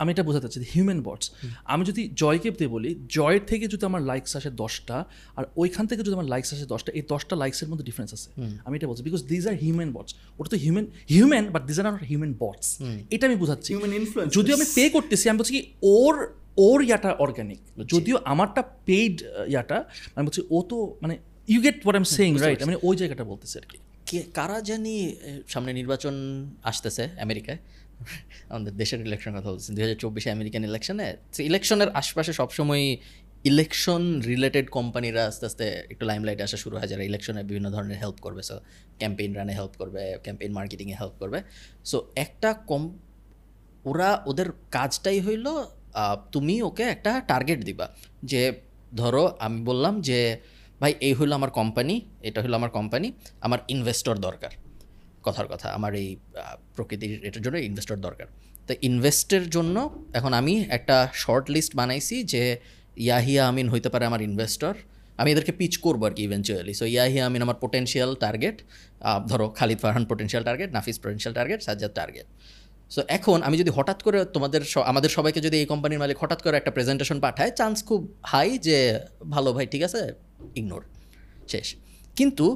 আমি 0.02 0.10
এটা 0.14 0.24
বোঝাতে 0.28 0.46
চাচ্ছি 0.52 0.68
হিউম্যান 0.74 1.00
বটস 1.06 1.26
আমি 1.72 1.82
যদি 1.90 2.02
জয়কে 2.20 2.50
দিয়ে 2.58 2.70
বলি 2.76 2.90
জয়ের 3.16 3.42
থেকে 3.50 3.64
যদি 3.72 3.84
আমার 3.90 4.02
লাইকস 4.10 4.32
আসে 4.38 4.50
দশটা 4.62 4.96
আর 5.38 5.44
ওইখান 5.60 5.84
থেকে 5.90 6.00
যদি 6.06 6.14
আমার 6.18 6.28
লাইকস 6.34 6.50
আসে 6.54 6.66
দশটা 6.74 6.90
এই 6.98 7.02
দশটা 7.12 7.34
লাইকসের 7.42 7.68
মধ্যে 7.70 7.84
ডিফারেন্স 7.88 8.10
আছে। 8.16 8.28
আমি 8.66 8.74
এটা 8.78 8.86
বলছি 8.90 9.02
because 9.08 9.20
these 9.32 9.44
are 9.50 9.56
human 9.62 9.90
bots 9.96 10.12
ওটা 10.38 10.48
তো 10.54 10.58
human 10.64 10.86
human 11.14 11.44
but 11.54 11.62
these 11.68 11.76
are 11.80 11.84
not 11.96 12.04
human 12.10 12.32
bots 12.42 12.68
এটা 13.14 13.24
আমি 13.28 13.36
বোঝাচ্ছি. 13.42 13.70
যদিও 14.36 14.54
আমি 14.58 14.66
পে 14.76 14.84
করতেছি 14.96 15.24
আমি 15.30 15.38
বলছি 15.40 15.52
কি 15.56 15.62
ওর 15.96 16.14
ওর 16.66 16.78
ইয়াটা 16.88 17.10
অর্গানিক 17.24 17.60
যদিও 17.92 18.16
আমারটা 18.32 18.62
পেইড 18.88 19.16
ইয়াটা 19.52 19.78
আমি 20.16 20.24
বলছি 20.28 20.42
ও 20.56 20.58
তো 20.70 20.76
মানে 21.02 21.14
you 21.52 21.60
get 21.66 21.76
what 21.84 21.96
am 22.00 22.06
saying 22.16 22.30
right 22.44 22.60
আমি 22.66 22.74
ওই 22.88 22.94
জায়গাটা 23.00 23.24
বলতেছি 23.32 23.56
আর 23.62 23.66
কি। 23.72 23.78
কারা 24.38 24.58
জানি 24.68 24.96
সামনে 25.52 25.70
নির্বাচন 25.80 26.14
আসতেছে 26.70 27.04
আমেরিকায়। 27.26 27.58
আমাদের 28.52 28.72
দেশের 28.76 29.00
ইলেকশন 29.08 29.32
কথা 29.36 29.50
বলছেন 29.52 29.72
দুই 29.74 29.82
হাজার 29.84 29.98
চব্বিশে 30.04 30.30
আমেরিকান 30.36 30.62
ইলেকশনে 30.70 31.06
ইলেকশনের 31.50 31.90
আশপাশে 32.00 32.32
সবসময় 32.40 32.84
ইলেকশন 33.44 34.02
রিলেটেড 34.30 34.66
কোম্পানিরা 34.70 35.22
আস্তে 35.26 35.44
আস্তে 35.46 35.66
একটু 35.92 36.04
লাইমলাইটে 36.10 36.42
আসা 36.42 36.56
শুরু 36.56 36.74
হয়। 36.78 36.88
যারা 36.92 37.02
ইলেকশনে 37.10 37.42
বিভিন্ন 37.42 37.68
ধরনের 37.70 37.98
হেল্প 38.02 38.18
করবে 38.20 38.42
সো 38.42 38.60
ক্যাম্পেইন 38.98 39.30
রানে 39.38 39.52
হেল্প 39.54 39.74
করবে 39.78 40.00
ক্যাম্পেইন 40.22 40.52
মার্কেটিংয়ে 40.52 40.96
হেল্প 41.00 41.14
করবে। 41.20 41.38
সো 41.84 41.96
একটা 42.14 42.50
কম 42.52 42.82
ওরা 43.84 44.22
ওদের 44.26 44.48
কাজটাই 44.70 45.20
হইল 45.20 45.46
তুমি 46.32 46.54
ওকে 46.62 46.84
একটা 46.94 47.20
টার্গেট 47.28 47.60
দিবা। 47.64 47.86
যে 48.30 48.42
ধরো 48.96 49.36
আমি 49.38 49.58
বললাম 49.64 49.94
যে, 50.00 50.18
ভাই, 50.80 50.94
এই 51.00 51.14
হইল 51.14 51.32
আমার 51.32 51.50
কোম্পানি 51.50 52.00
এটা 52.22 52.42
হলো 52.42 52.54
আমার 52.56 52.70
কোম্পানি 52.70 53.12
আমার 53.40 53.58
ইনভেস্টর 53.68 54.16
দরকার। 54.18 54.50
কথার 55.26 55.48
কথা, 55.52 55.66
আমার 55.78 55.92
এই 56.02 56.08
প্রকৃতির 56.76 57.12
এটার 57.28 57.42
জন্য 57.46 57.56
ইনভেস্টর 57.68 57.98
দরকার। 58.06 58.28
তো 58.68 58.72
ইনভেস্টের 58.88 59.44
জন্য 59.54 59.76
এখন 60.18 60.32
আমি 60.40 60.54
একটা 60.76 60.96
শর্ট 61.22 61.46
লিস্ট 61.54 61.72
বানাইছি 61.80 62.16
যে 62.32 62.42
ইয়াহিয়া 63.06 63.42
আমিন 63.50 63.66
হইতে 63.72 63.88
পারে 63.92 64.04
আমার 64.10 64.22
ইনভেস্টর 64.28 64.74
আমি 65.20 65.28
এদেরকে 65.34 65.52
পিচ 65.60 65.74
করব 65.86 66.00
আর 66.08 66.12
কি 66.16 66.22
ইভেনচুয়ালি 66.28 66.74
সো 66.80 66.84
ইয়াহিয়া 66.94 67.24
আমিন 67.28 67.40
আমার 67.46 67.58
পোটেন্সিয়াল 67.64 68.10
টার্গেট 68.24 68.56
ধরো 69.30 69.46
Khalid 69.58 69.78
Farhan 69.84 70.04
potential 70.10 70.42
target 70.48 70.68
Nafis 70.76 70.96
potential 71.02 71.34
target 71.38 71.60
Sajjad 71.66 71.92
target 71.98 72.26
so 72.94 73.00
এখন 73.16 73.38
আমি 73.46 73.56
যদি 73.62 73.70
হঠাৎ 73.76 73.98
করে 74.06 74.18
তোমাদের 74.34 74.62
আমাদের 74.92 75.10
সবাইকে 75.16 75.40
যদি 75.46 75.56
এই 75.62 75.66
কোম্পানির 75.72 76.00
মালিক 76.02 76.16
হঠাৎ 76.22 76.40
করে 76.44 76.54
একটা 76.60 76.72
প্রেজেন্টেশন 76.76 77.18
পাঠায় 77.24 77.52
চান্স 77.58 77.76
খুব 77.88 78.00
হাই 78.32 78.48
যে, 78.66 78.78
ভালো 79.34 79.50
ভাই, 79.56 79.66
ঠিক 79.72 79.82
আছে 79.88 80.00
ইগনোর 80.60 80.82
শেষ। 81.52 81.68
কিন্তু 82.18 82.46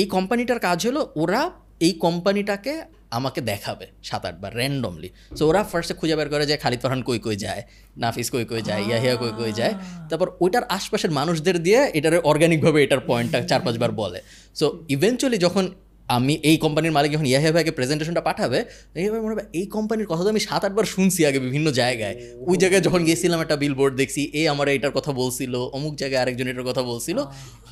এই 0.00 0.06
কোম্পানিটার 0.16 0.60
কাজ 0.66 0.78
হলো 0.88 1.02
ওরা 1.22 1.42
এই 1.80 1.92
কোম্পানিটাকে 1.92 2.82
আমাকে 3.10 3.40
দেখাবে 3.40 3.86
সাত 4.02 4.26
আটবার 4.26 4.56
র্যান্ডমলি 4.56 5.10
সো 5.38 5.46
ওরা 5.48 5.64
ফার্স্টে 5.64 5.94
খুঁজে 5.94 6.16
বের 6.16 6.28
করে 6.28 6.46
যে 6.46 6.56
খালিদ 6.56 6.80
ফারহান 6.80 7.02
কই 7.02 7.18
কই 7.18 7.36
যায় 7.36 7.62
নাফিস 7.96 8.30
কই 8.30 8.44
কই 8.44 8.62
যায় 8.62 8.82
ইয়াহিয়া 8.88 9.16
কই 9.16 9.32
কই 9.40 9.52
যায়। 9.52 9.74
তারপর 10.10 10.28
ওইটার 10.40 10.64
আশপাশের 10.68 11.10
মানুষদের 11.10 11.62
দিয়ে 11.62 11.90
এটার 11.94 12.14
অর্গানিকভাবে 12.30 12.82
এটার 12.82 13.00
পয়েন্টটা 13.00 13.38
চার 13.42 13.60
পাঁচবার 13.66 13.90
বলে। 13.92 14.20
সো 14.54 14.66
ইভেনচুয়ালি 14.88 15.38
যখন 15.38 15.64
আমি 16.08 16.34
এই 16.50 16.56
কোম্পানির 16.56 16.92
মালিক 16.92 17.12
যখন 17.12 17.26
ইয়াহিয়া 17.26 17.52
ভাইকে 17.52 17.70
প্রেজেন্টেশনটা 17.70 18.20
পাঠাবে 18.20 18.64
এইভাবে 18.94 19.20
মনে 19.20 19.32
হবে 19.34 19.44
এই 19.52 19.66
কোম্পানির 19.66 20.06
কথা 20.06 20.22
তো 20.24 20.28
আমি 20.28 20.40
সাত 20.40 20.64
আটবার 20.64 20.84
শুনছি 20.84 21.26
আগে 21.26 21.38
বিভিন্ন 21.38 21.70
জায়গায়। 21.70 22.14
ওই 22.50 22.56
জায়গায় 22.56 22.80
যখন 22.80 23.04
গেছিলাম 23.04 23.40
একটা 23.40 23.56
বিলবোর্ড 23.56 23.96
দেখছি 23.96 24.30
এ 24.40 24.48
আমার 24.48 24.68
এটার 24.68 24.90
কথা 24.92 25.12
বলছিল 25.12 25.54
অমুক 25.76 25.96
জায়গায় 25.96 26.20
আরেকজন 26.22 26.48
এটার 26.48 26.64
কথা 26.64 26.82
বলছিল। 26.82 27.18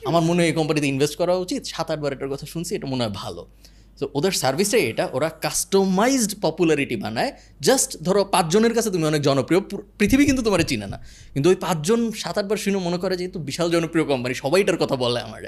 আমার 0.06 0.22
মনে 0.22 0.38
হয় 0.40 0.48
এই 0.48 0.52
কোম্পানিতে 0.52 0.86
ইনভেস্ট 0.86 1.16
করা 1.20 1.34
উচিত 1.34 1.64
সাত 1.64 1.90
আটবার 1.90 2.12
এটার 2.12 2.30
কথা 2.34 2.46
শুনছি 2.46 2.74
এটা 2.78 2.86
মনে 2.86 3.02
হয় 3.04 3.14
ভালো। 3.22 3.46
তো 3.98 4.04
ওদের 4.18 4.34
সার্ভিসটাই 4.42 4.84
এটা 4.90 5.04
ওরা 5.16 5.28
কাস্টমাইজড 5.44 6.32
পপুলারিটি 6.44 6.96
বানায়। 7.04 7.30
জাস্ট 7.68 7.90
ধরো 8.06 8.20
পাঁচজনের 8.34 8.72
কাছে 8.76 8.90
তুমি 8.94 9.04
অনেক 9.10 9.20
জনপ্রিয় 9.28 9.60
পৃথিবী 9.98 10.24
কিন্তু 10.28 10.42
তোমার 10.46 10.60
চিনে 10.70 10.88
না। 10.92 10.98
কিন্তু 11.34 11.46
ওই 11.52 11.56
পাঁচজন 11.66 12.00
সাত 12.22 12.36
আটবার 12.40 12.58
শুনে 12.64 12.78
মনে 12.88 12.98
করে 13.02 13.14
যেহেতু 13.20 13.38
বিশাল 13.48 13.68
জনপ্রিয় 13.74 14.04
কোম্পানি 14.10 14.34
সবাই 14.44 14.58
এটার 14.64 14.78
কথা 14.82 14.96
বলে 15.04 15.18
আমার। 15.26 15.40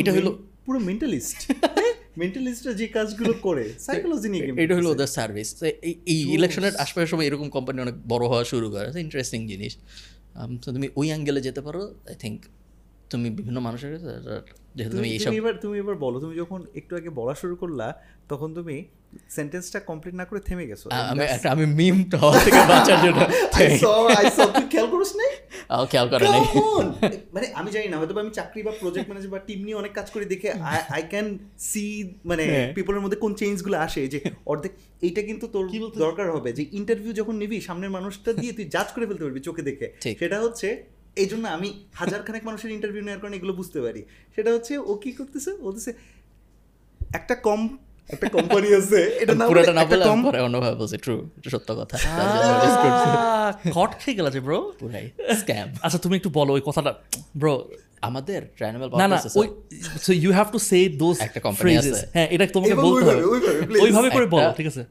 এটা 0.00 0.10
হলো 0.16 0.30
পুরো 0.66 0.78
মেন্টালিস্ট 0.88 1.38
মেন্টালিস্টরা 2.22 2.72
যে 2.80 2.86
কাজগুলো 2.96 3.32
করে 3.46 3.64
সাইকোলজি 3.86 4.28
নিয়ে 4.32 4.44
এটা 4.64 4.74
হলো 4.78 4.88
ওদের 4.94 5.10
সার্ভিস 5.16 5.48
এই 6.10 6.18
ইলেকশনের 6.38 6.74
আশপাশের 6.84 7.10
সময় 7.12 7.26
এরকম 7.28 7.48
কোম্পানি 7.56 7.78
অনেক 7.86 7.96
বড় 8.12 8.24
হওয়া 8.30 8.44
শুরু 8.52 8.66
করে। 8.74 8.88
ইন্টারেস্টিং 9.06 9.40
জিনিস। 9.52 9.72
তো 10.62 10.68
তুমি 10.74 10.86
ওই 11.00 11.06
অ্যাঙ্গেলে 11.12 11.40
যেতে 11.46 11.60
পারো 11.66 11.82
আই 12.10 12.16
থিঙ্ক 12.24 12.38
তুমি 13.12 13.28
বিভিন্ন 13.30 13.58
মানুষের 13.60 13.92
যেহেতু 14.76 14.94
তুমি 14.96 15.08
এইসব 15.10 15.32
এবার 15.32 15.54
তুমি 15.54 15.76
এবার 15.78 15.96
বলো 15.96 16.16
তুমি 16.20 16.34
যখন 16.36 16.60
একটু 16.74 16.92
আগে 16.96 17.10
বলা 17.10 17.34
শুরু 17.34 17.54
করলা 17.56 17.86
তখন 18.28 18.48
তুমি 18.54 18.76
সেন্টেন্সটা 19.28 19.78
কমপ্লিট 19.80 20.14
না 20.14 20.24
করে 20.24 20.40
থেমে 20.40 20.64
গেছো। 20.66 20.86
আমি 21.10 21.24
একটা 21.26 21.48
আমি 21.50 21.64
মিম 21.78 21.96
হওয়া 22.14 22.36
থেকে 22.38 22.60
বাঁচার 22.68 22.98
জন্য 23.04 23.20
তুই 24.54 24.64
খেয়াল 24.68 24.88
করিস 24.90 25.12
নাই? 25.16 25.30
খেয়াল 25.90 26.06
করে 26.08 26.26
নেই! 26.34 26.42
মানে 27.34 27.46
আমি 27.54 27.70
জানি 27.70 27.86
না 27.88 27.96
হয়তো 27.98 28.12
আমি 28.20 28.32
চাকরি 28.34 28.60
বা 28.62 28.72
প্রজেক্ট 28.80 29.06
ম্যানেজার 29.08 29.30
বা 29.30 29.40
টিম 29.48 29.60
নিয়ে 29.64 29.76
অনেক 29.76 29.92
কাজ 29.92 30.06
করে 30.10 30.24
দেখে 30.24 30.48
আই 30.90 31.02
ক্যান 31.02 31.26
সি 31.60 31.84
মানে 32.24 32.44
হ্যাঁ। 32.44 32.68
পিপলের 32.74 33.00
মধ্যে 33.00 33.18
কোন 33.18 33.32
চেঞ্জগুলো 33.34 33.76
আসে 33.78 34.02
যে 34.08 34.18
অর্ধেক 34.46 34.72
এইটা 35.02 35.22
কিন্তু 35.22 35.44
তোর 35.46 35.64
দরকার 35.96 36.26
হবে 36.36 36.50
যে 36.52 36.62
ইন্টারভিউ 36.72 37.12
যখন 37.12 37.34
নিবি 37.36 37.56
সামনের 37.60 37.90
মানুষটা 37.90 38.30
দিয়ে 38.32 38.52
তুই 38.52 38.64
জাজ 38.64 38.88
করে 38.92 39.04
ফেলতে 39.06 39.24
পারবি 39.24 39.40
চোখে 39.40 39.62
দেখে। 39.62 39.86
সেটা 40.20 40.38
হচ্ছে 40.40 40.68
এই 41.16 41.26
জন্য 41.26 41.44
আমি 41.48 41.68
হাজার 42.00 42.20
খানেক 42.26 42.42
মানুষের 42.48 42.70
ইন্টারভিউ 42.70 43.02
নেওয়ার 43.04 43.20
কারণে 43.22 43.36
এগুলো 43.36 43.52
বুঝতে 43.52 43.78
পারি। 43.80 44.00
সেটা 44.36 44.50
হচ্ছে 44.54 44.72
ও 44.90 44.92
কি 44.94 45.10
করতেছে? 45.12 45.50
ও 45.58 45.62
বলতেছে 45.66 45.90
একটা 47.14 47.34
কম 47.46 47.60
একটা 48.10 48.28
কোম্পানি 48.28 48.68
আছে। 48.80 49.00
এটা 49.22 49.34
না 49.34 49.44
পুরোটা 49.50 49.72
না 49.72 49.80
একটা 49.82 49.96
বলে 49.96 50.04
কম 50.10 50.18
পরে 50.26 50.38
অন্যভাবে 50.40 50.76
বলছে 50.76 50.96
ট্রু 50.98 51.14
এটা 51.38 51.48
সত্য 51.50 51.70
কথা। 51.80 51.94
কট 53.76 53.90
খেয়ে 54.00 54.16
গেল 54.18 54.26
যে 54.30 54.40
ব্রো 54.46 54.58
পুরাই 54.80 55.06
স্ক্যাম 55.40 55.68
আচ্ছা 55.84 55.98
তুমি 55.98 56.14
একটু 56.16 56.30
বলো 56.38 56.50
ওই 56.52 56.62
কথাটা 56.64 56.90
ব্রো 57.36 57.54
আমাদের 58.08 58.40
ট্রাইনামেল 58.58 58.88
না 59.02 59.06
না 59.08 59.18
ওই 59.40 59.46
so 60.06 60.10
you 60.22 60.30
have 60.32 60.46
to 60.52 60.58
say 60.70 60.78
those 61.02 61.16
একটা 61.20 61.40
company 61.46 61.74
আছে। 61.80 62.00
হ্যাঁ 62.16 62.28
এটা 62.34 62.44
তোমাকে 62.56 62.74
বলতে 62.86 63.10
হবে। 63.10 63.22
ওইভাবে, 63.84 64.08
করে 64.10 64.26
বলো 64.26 64.48
ঠিক 64.58 64.66
আছে? 64.66 64.82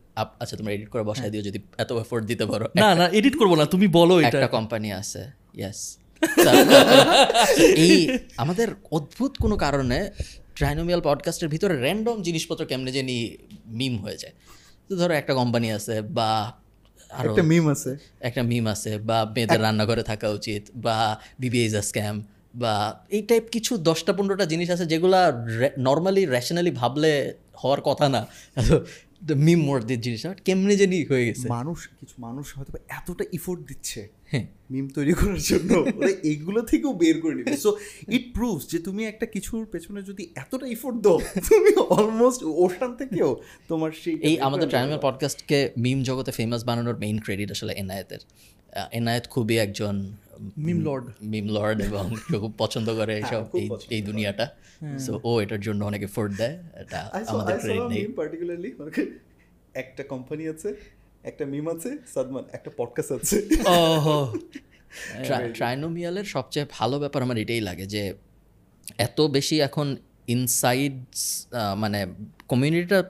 আচ্ছা 0.42 0.56
তোমরা 0.60 0.72
এডিট 0.76 0.90
করে 0.90 1.04
বসাই 1.04 1.30
দিও 1.34 1.44
যদি 1.50 1.60
এত 1.78 1.92
এফোর্ট 2.04 2.24
দিতে 2.26 2.46
পারো। 2.46 2.66
না 2.84 2.88
না 2.96 3.06
এডিট 3.20 3.36
করব 3.40 3.54
না 3.56 3.66
তুমি 3.66 3.88
বলো 4.00 4.14
এটা। 4.20 4.28
একটা 4.28 4.52
কোম্পানি 4.58 4.90
আছে 5.02 5.22
ইয়েস 5.60 5.80
এই 7.76 8.18
আমাদের 8.38 8.68
অদ্ভুত 8.92 9.38
কোনো 9.38 9.58
কারণে 9.58 10.12
ট্রাইনোমিয়াল 10.56 11.02
পডকাস্টের 11.02 11.50
ভিতরে 11.50 11.82
র্যান্ডম 11.82 12.22
জিনিসপত্র 12.22 12.66
কেমনে 12.66 12.92
জানি 12.92 13.38
মিম 13.66 13.98
হয়ে 13.98 14.18
যায়। 14.18 14.34
তো 14.90 14.96
ধরো 14.96 15.14
একটা 15.14 15.34
কোম্পানি 15.34 15.72
আছে 15.72 16.02
বা 16.02 16.54
আরও 17.10 17.30
একটা 17.30 17.44
মিম 17.44 17.70
আছে। 17.70 17.98
একটা 18.20 18.44
মিম 18.44 18.68
আছে 18.68 18.98
বা 18.98 19.26
মেয়েদের 19.36 19.62
রান্নাঘরে 19.62 20.04
থাকা 20.04 20.30
উচিত 20.30 20.64
বা 20.76 21.20
বিবিএ 21.40 21.66
ইজ 21.66 21.76
আ 21.76 21.82
স্ক্যাম 21.82 22.24
বা 22.56 23.00
এই 23.10 23.22
টাইপ 23.22 23.44
কিছু 23.52 23.78
দশটা 23.78 24.14
পনেরোটা 24.14 24.46
জিনিস 24.46 24.70
আছে 24.70 24.86
যেগুলা 24.86 25.46
নর্মালি 25.78 26.26
র্যাশনালি 26.26 26.72
ভাবলে 26.72 27.34
হওয়ার 27.64 27.82
কথা 27.82 28.10
না। 28.10 28.28
মিম 29.36 29.70
ওয়ার্ডের 29.70 30.02
জিনিস 30.02 30.26
না 30.26 30.34
কেমনে 30.34 30.78
জানি 30.78 31.06
হয়ে 31.06 31.26
গেছে। 31.26 31.48
মানুষ 31.48 31.88
কিছু 32.00 32.22
মানুষ 32.22 32.58
হয়তো 32.58 32.78
এতটা 32.90 33.26
ইফোর্ট 33.32 33.68
দিচ্ছে 33.68 34.10
হ্যাঁ। 34.26 34.48
মিম 34.72 34.88
তৈরি 34.90 35.14
করার 35.14 35.40
জন্য 35.40 35.86
ওরা 35.96 36.10
এইগুলো 36.24 36.62
থেকেও 36.62 36.94
বের 36.94 37.22
করে 37.22 37.36
নিবে। 37.36 37.58
সো 37.58 37.78
ইট 38.08 38.34
প্রুভস 38.34 38.70
যে 38.70 38.80
তুমি 38.80 39.06
একটা 39.06 39.26
কিছুর 39.26 39.66
পেছনে 39.66 40.02
যদি 40.02 40.30
এতটা 40.36 40.68
ইফোর্ট 40.68 41.02
দাও 41.02 41.20
তুমি 41.50 41.72
অলমোস্ট 41.90 42.44
ওশান 42.44 42.96
থেকেও 42.98 43.42
তোমার 43.68 43.92
সেই 43.92 44.16
এই 44.22 44.40
আমাদের 44.40 44.70
ট্রাইনাল 44.70 45.00
পডকাস্টকে 45.02 45.72
মিম 45.78 46.04
জগতে 46.04 46.32
ফেমাস 46.32 46.64
বানানোর 46.64 46.98
মেইন 46.98 47.20
ক্রেডিট 47.20 47.52
আসলে 47.52 47.74
এনায়েতের 47.74 48.20
আহ, 48.20 48.61
এনায়েত 48.92 49.28
খুবই 49.30 49.58
একজন 49.58 50.16
মিম 50.58 50.80
লর্ড। 50.82 51.06
মিম 51.22 51.48
লর্ড 51.50 51.82
এবং 51.82 52.16
খুব 52.28 52.54
পছন্দ 52.58 52.96
করে 52.96 53.16
এইসব 53.18 53.46
এই 53.90 54.02
দুনিয়াটা। 54.02 54.46
সো 55.00 55.20
ও 55.24 55.42
এটার 55.42 55.62
জন্য 55.62 55.86
অনেক 55.86 56.02
এফোর্ট 56.04 56.32
দেয়। 56.38 56.60
এটা 56.76 57.24
আমাদের 57.28 57.60
ক্রেডিট 57.60 58.10
নেই। 58.60 58.72
মানে 58.80 58.92
একটা 59.74 60.04
কোম্পানি 60.04 60.48
আছে 60.48 60.76
একটা 61.24 61.46
মিম 61.46 61.78
আছে 61.78 61.98
সাদমান 62.14 62.44
একটা 62.52 62.72
পডকাস্ট 62.78 63.12
আছে। 63.12 63.38
ট্রাইনোমিয়ালের 65.54 66.24
সবচেয়ে 66.24 66.66
ভালো 66.72 67.00
ব্যাপার 67.00 67.24
আমার 67.24 67.38
এটাই 67.38 67.62
লাগে 67.62 67.86
যে 67.86 68.14
এত 68.98 69.22
বেশি 69.22 69.60
এখন 69.60 69.98
ইনসাইডস 70.28 71.48
মানে 71.78 72.08
কমিউনিটিটা 72.48 73.04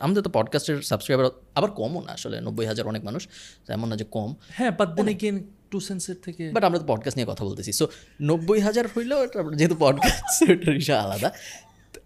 আমাদের 0.00 0.22
তো 0.22 0.30
পডকাস্টের 0.32 0.82
সাবস্ক্রাইবার 0.82 1.30
আবার 1.54 1.70
কমও 1.70 2.00
না 2.00 2.12
আসলে 2.12 2.40
নব্বই 2.40 2.66
হাজার 2.66 2.88
অনেক 2.88 3.04
মানুষ 3.04 3.28
এমন 3.68 3.88
না 3.88 3.96
যে 3.96 4.04
কম। 4.10 4.34
হ্যাঁ 4.48 4.70
বাট 4.70 4.94
দেন 4.94 5.08
এগেন 5.08 5.44
টু 5.70 5.80
সেন্সের 5.80 6.14
থেকে 6.22 6.50
বাট 6.50 6.64
আমরা 6.64 6.78
তো 6.78 6.84
পডকাস্ট 6.86 7.18
নিয়ে 7.18 7.32
কথা 7.32 7.44
বলতেছি। 7.44 7.72
সো 7.72 7.88
নব্বই 8.22 8.60
হাজার 8.60 8.86
হইলেও 8.86 9.24
এটা 9.24 9.42
যেহেতু 9.56 9.76
পডকাস্ট 9.78 10.50
ওটার 10.50 10.74
বিষয় 10.74 10.96
আলাদা। 10.96 11.32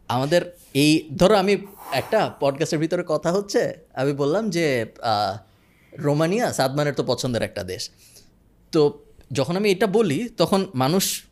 আমাদের 0.09 0.57
এই 0.75 1.11
ধরো 1.17 1.35
আমি 1.35 1.57
একটা 1.93 2.31
পডকাস্টের 2.41 2.79
ভিতরে 2.79 3.05
কথা 3.07 3.33
হচ্ছে 3.33 3.75
আমি 3.95 4.13
বললাম 4.13 4.51
যে 4.51 4.87
রোমানিয়া 5.93 6.53
সাদমানের 6.53 6.95
তো 6.95 7.05
পছন্দের 7.05 7.43
একটা 7.43 7.63
দেশ। 7.63 7.91
তো 8.73 9.05
যখন 9.33 9.57
আমি 9.57 9.71
এটা 9.71 9.87
বলি 9.87 10.29
তখন 10.29 10.67
মানুষ 10.75 11.25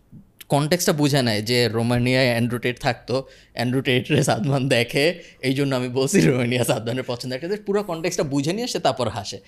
কনটেক্সটা 0.52 0.92
বুঝে 0.92 1.20
নেয় 1.22 1.42
যে 1.42 1.58
রোমানিয়ায় 1.68 2.30
অ্যান্ড্রোটেট 2.30 2.76
থাকতো। 2.80 3.14
অ্যান্ড্রোটেটরে 3.52 4.22
সাদমান 4.22 4.62
দেখে 4.68 5.04
এই 5.40 5.54
জন্য 5.54 5.72
আমি 5.76 5.88
বলছি 5.88 6.16
রোমানিয়া 6.20 6.64
সাদমানের 6.64 7.06
পছন্দ 7.06 7.30
একটা। 7.32 7.56
পুরো 7.66 7.80
কনটেক্সটা 7.82 8.24
বুঝে 8.32 8.52
নিয়ে 8.52 8.68
সে 8.72 8.78
তারপর 8.78 9.08
হাসে। 9.08 9.38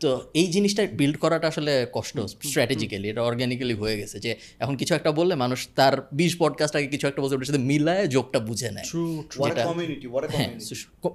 তো 0.00 0.10
এই 0.34 0.46
জিনিসটা 0.46 0.82
বিল্ড 0.92 1.16
করাটা 1.16 1.46
আসলে 1.48 1.72
কষ্ট 1.92 2.16
স্ট্র্যাটেজিক্যালি 2.20 3.06
এটা 3.08 3.22
অর্গ্যানিক্যালি 3.22 3.74
হয়ে 3.74 3.96
গেছে 3.96 4.16
যে 4.24 4.30
এখন 4.58 4.74
কিছু 4.76 4.92
একটা 4.94 5.10
বললে 5.12 5.34
মানুষ 5.34 5.58
তার 5.74 5.94
বিশ 6.12 6.32
পডকাস্ট 6.38 6.74
আগে 6.76 6.86
কিছু 6.86 7.04
একটা 7.06 7.20
বলছে 7.22 7.34
ওটার 7.34 7.46
সাথে 7.46 7.62
মিলায় 7.70 8.04
যোগটা 8.06 8.38
বুঝে 8.38 8.70
নেয়। 8.70 8.88
হ্যাঁ 10.28 10.50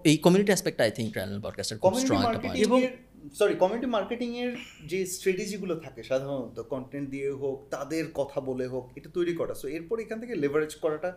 এই 0.03 0.17
community 0.17 0.51
aspect 0.51 0.79
I 0.81 0.91
think 0.91 1.09
travel 1.13 1.37
পডকাস্টের 1.41 1.77
খুব 1.77 1.93
স্ট্রং 1.99 2.19
একটা 2.35 2.49
এর 2.53 3.12
সরি 3.31 3.55
কমিউনিটি 3.61 3.89
মার্কেটিংয়ের 3.97 4.51
যে 4.91 4.99
স্ট্র্যাটেজিগুলো 5.05 5.73
থাকে 5.75 6.01
সাধারণত 6.03 6.57
কন্টেন্ট 6.73 7.07
দিয়ে 7.09 7.29
হোক 7.41 7.57
তাদের 7.75 8.05
কথা 8.13 8.39
বলে 8.49 8.65
হোক 8.67 8.85
এটা 8.97 9.09
তৈরি 9.17 9.33
করা। 9.39 9.53
সো 9.61 9.65
এরপর 9.67 9.95
এখান 9.99 10.17
থেকে 10.19 10.33
লেভারেজ 10.35 10.73
করাটা 10.75 11.09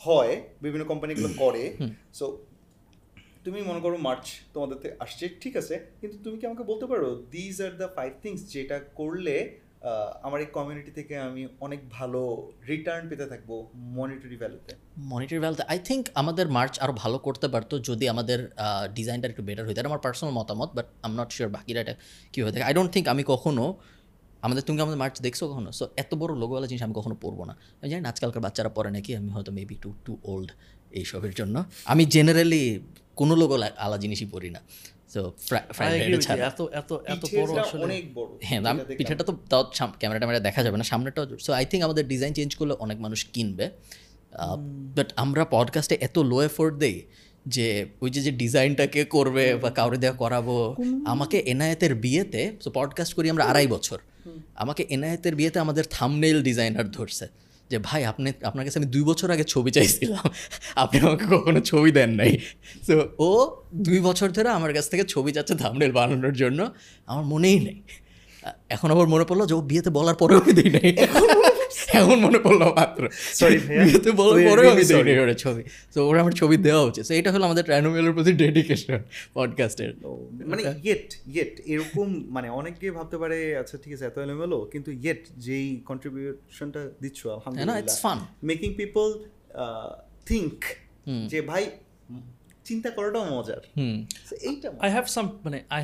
হয় 0.00 0.32
বিভিন্ন 0.62 0.84
কোম্পানিগুলো 0.84 1.28
করে। 1.42 1.62
সো 2.18 2.26
তুমি 3.44 3.60
মনে 3.62 3.80
করো 3.80 3.96
মার্চ 4.08 4.26
তোমাদের 4.54 4.76
আসছে 5.04 5.24
ঠিক 5.42 5.54
আছে 5.56 5.74
কিন্তু 6.00 6.16
তুমি 6.24 6.36
কি 6.40 6.44
আমাকে 6.46 6.64
বলতে 6.70 6.86
পারো 6.86 7.08
these 7.30 7.56
are 7.66 7.72
the 7.82 7.88
five 7.96 8.12
things 8.22 8.40
যেটা 8.54 8.76
করলে 8.94 9.36
আমার 10.26 10.38
এই 10.44 10.50
কমিউনিটি 10.58 10.90
থেকে 10.98 11.14
আমি 11.28 11.42
অনেক 11.66 11.80
ভালো 11.96 12.20
রিটার্ন 12.70 13.04
পেতে 13.10 13.26
থাকব 13.32 13.50
মনিটারি 13.98 14.36
ভ্যালুতে 14.42 14.72
মনিটরি 15.12 15.40
ভ্যালুতে 15.44 15.62
আই 15.72 15.78
থিঙ্ক 15.88 16.02
আমাদের 16.20 16.46
মার্চ 16.56 16.74
আরও 16.84 16.94
ভালো 17.02 17.16
করতে 17.26 17.46
পারতো 17.54 17.74
যদি 17.88 18.04
আমাদের 18.14 18.38
ডিজাইনটা 18.98 19.26
একটু 19.32 19.42
বেটার 19.48 19.64
হইতো। 19.66 19.78
এটা 19.80 19.90
আমার 19.92 20.02
পার্সোনাল 20.06 20.32
মতামত 20.38 20.70
বাট 20.76 20.86
আম 21.06 21.12
নট 21.18 21.28
শিওর 21.36 21.50
বাকিরা 21.56 21.80
এটা 21.84 21.94
কী 22.32 22.38
হয়ে 22.42 22.52
থাকে। 22.54 22.64
আই 22.68 22.74
ডোন্ট 22.76 22.90
থিঙ্ক 22.94 23.06
আমি 23.14 23.22
কখনো, 23.32 23.64
আমাদের, 24.46 24.62
তুমি 24.68 24.78
আমাদের 24.84 25.00
মার্চ 25.02 25.16
দেখছ 25.26 25.40
কখনো? 25.52 25.68
সো 25.78 25.84
এত 26.02 26.10
বড় 26.20 26.32
লোগোওয়ালা 26.42 26.68
জিনিস 26.70 26.82
আমি 26.86 26.94
কখনো 27.00 27.14
পরবো 27.24 27.42
না। 27.48 27.54
আমি 27.80 27.88
জানি 27.92 28.02
আজকালকার 28.12 28.42
বাচ্চারা 28.46 28.70
পরে 28.76 28.90
নাকি, 28.96 29.10
আমি 29.20 29.30
হয়তো 29.36 29.50
মেবি 29.58 29.76
টু 29.82 29.90
টু 30.04 30.12
ওল্ড 30.32 30.50
এইসবের 30.98 31.32
জন্য। 31.38 31.56
আমি 31.92 32.02
জেনারেলি 32.14 32.64
কোনো 33.20 33.34
লোগো 33.40 33.54
আলা 33.84 33.96
জিনিসই 34.04 34.26
পড়ি 34.34 34.50
না। 34.56 34.60
সো 35.12 35.32
ফ্রাইড 35.76 36.02
agree 36.02 36.20
ছাড়া। 36.20 36.46
এত 36.46 36.60
এত 36.72 36.92
এত 36.92 37.22
বড় 37.36 37.60
আসলে 37.60 37.84
অনেক 37.84 38.14
বড়। 38.14 38.30
হ্যাঁ 38.42 38.58
আমি 38.58 38.66
যেটা 38.66 38.78
দেখলাম। 38.78 38.96
পিঠেটা 38.98 39.24
তো 39.24 39.32
তাও 39.50 39.62
ক্যামেরা 39.98 40.18
ট্যামেরা 40.18 40.40
দেখা 40.40 40.62
যাবে 40.62 40.76
না 40.76 40.84
সামনেটাও 40.84 41.24
সো 41.38 41.52
আই 41.52 41.64
থিঙ্ক 41.66 41.84
আমাদের 41.84 42.08
ডিজাইন 42.08 42.32
চেঞ্জ 42.32 42.56
করলে 42.56 42.74
অনেক 42.78 42.98
মানুষ 43.00 43.24
কিনবে। 43.24 43.70
বাট 44.96 45.12
আমরা 45.16 45.44
পডকাস্টে 45.44 45.98
এত 46.00 46.18
লো 46.18 46.42
এফোর্ট 46.42 46.74
দেই 46.76 47.02
যে 47.46 47.86
ওই 48.00 48.10
যে 48.10 48.20
যে 48.20 48.30
ডিজাইনটাকে 48.30 49.04
করবে 49.04 49.54
বা 49.54 49.70
কাউরে 49.70 49.96
দেওয়া 49.96 50.16
করাবো 50.16 50.76
আমাকে 51.06 51.38
এনায়েতের 51.38 51.94
বিয়েতে 51.94 52.42
সো 52.60 52.70
পডকাস্ট 52.74 53.14
করি 53.14 53.30
আমরা 53.30 53.44
আড়াই 53.44 53.66
বছর। 53.66 53.98
আমাকে 54.54 54.82
এনায়েতের 54.88 55.34
বিয়েতে 55.34 55.58
আমাদের 55.58 55.84
থামনেইল 55.90 56.42
ডিজাইনার 56.42 56.90
ধরছে। 56.90 57.28
যে, 57.72 57.78
ভাই, 57.78 58.02
আপনি, 58.04 58.28
আপনার 58.44 58.64
কাছে 58.64 58.78
আমি 58.78 58.86
দুই 58.86 59.02
বছর 59.02 59.28
আগে 59.30 59.44
ছবি 59.44 59.70
চাইছিলাম। 59.70 60.24
আপনি 60.76 60.96
আমাকে 61.00 61.24
কখনো 61.26 61.60
ছবি 61.60 61.90
দেন 61.90 62.10
নাই। 62.10 62.32
তো 62.86 62.94
ও 63.18 63.30
দুই 63.74 64.00
বছর 64.00 64.28
ধরে 64.30 64.48
আমার 64.48 64.70
কাছ 64.74 64.86
থেকে 64.90 65.04
ছবি 65.04 65.30
যাচ্ছে 65.32 65.54
থামনেল 65.54 65.92
বানানোর 65.92 66.32
জন্য। 66.32 66.60
আমার 67.06 67.24
মনেই 67.24 67.58
নেই। 67.60 67.78
এখন 68.68 68.88
আবার 68.90 69.06
মনে 69.08 69.24
পড়ল 69.24 69.42
যে, 69.46 69.54
ও 69.54 69.60
বিয়েতে 69.60 69.90
বলার 69.90 70.14
পরেও 70.14 70.40
দিই 70.40 70.70
নাই। 70.70 70.90
এখন 71.98 72.18
মনে 72.20 72.38
পড়ল 72.38 72.62
মাত্র। 72.78 73.02
We 73.04 74.44
পরেও 74.50 74.70
আমি 74.70 74.84
দিই 74.84 75.18
ওরা 75.24 75.34
ছবি 75.34 75.62
তো 75.94 75.98
ওরা 76.08 76.18
আমার 76.20 76.32
ছবি 76.32 76.56
দেওয়া 76.56 76.82
উচিত। 76.90 77.04
তো 77.08 77.14
এটা 77.14 77.30
হলো 77.32 77.44
আমাদের 77.44 77.64
ট্রানোমেলের 77.64 78.12
প্রতি 78.12 78.32
ডেডিকেশন 78.32 78.98
পডকাস্টের 79.34 79.90
মানে 80.50 80.62
ইয়েট 80.86 81.08
ইয়েট 81.34 81.54
এরকম 81.72 82.08
মানে 82.28 82.48
অনেকে 82.50 82.86
ভাবতে 82.90 83.16
পারে 83.18 83.38
আচ্ছা 83.56 83.76
ঠিক 83.78 83.92
আছে 83.94 84.04
এত 84.06 84.16
এলোমেলো 84.18 84.58
কিন্তু 84.72 84.90
ইয়েট 85.04 85.22
যেই 85.36 85.68
কন্ট্রিবিউশনটা 85.90 86.80
দিচ্ছ 87.02 87.20
it's 87.22 87.34
আলহামদুলিল্লাহ 87.36 87.78
fun. 88.04 88.18
মেকিং 88.50 88.70
পিপল 88.80 89.06
থিঙ্ক 90.26 90.58
যে 91.28 91.40
ভাই 91.50 91.62
চিন্তা 92.64 92.90
করাটাও 92.90 93.24
মজার। 93.34 93.60
হুম। 93.76 93.96
So 94.28 94.34
এইটা 94.48 94.68
আই 94.80 94.90
হ্যাভ 94.90 95.06
সাম 95.06 95.24
মানে 95.44 95.58
আই 95.70 95.82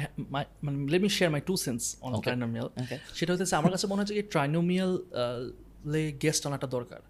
মানে 0.62 0.77
let 0.93 1.01
me 1.02 1.09
share 1.09 1.31
my 1.35 1.43
two 1.47 1.55
cents 1.56 1.81
on 2.06 2.12
Trinomial 2.24 2.69
সেটা 3.15 3.31
হচ্ছে 3.32 3.56
আমার 3.56 3.70
কাছে 3.70 3.86
মনে 3.86 4.01
হচ্ছে 4.01 4.15
যে 4.15 4.24
ট্রাইনোমিয়াল 4.35 4.93
লে 5.93 6.02
গেস্ট 6.23 6.43
আনাটা 6.47 6.66
দরকার। 6.66 7.01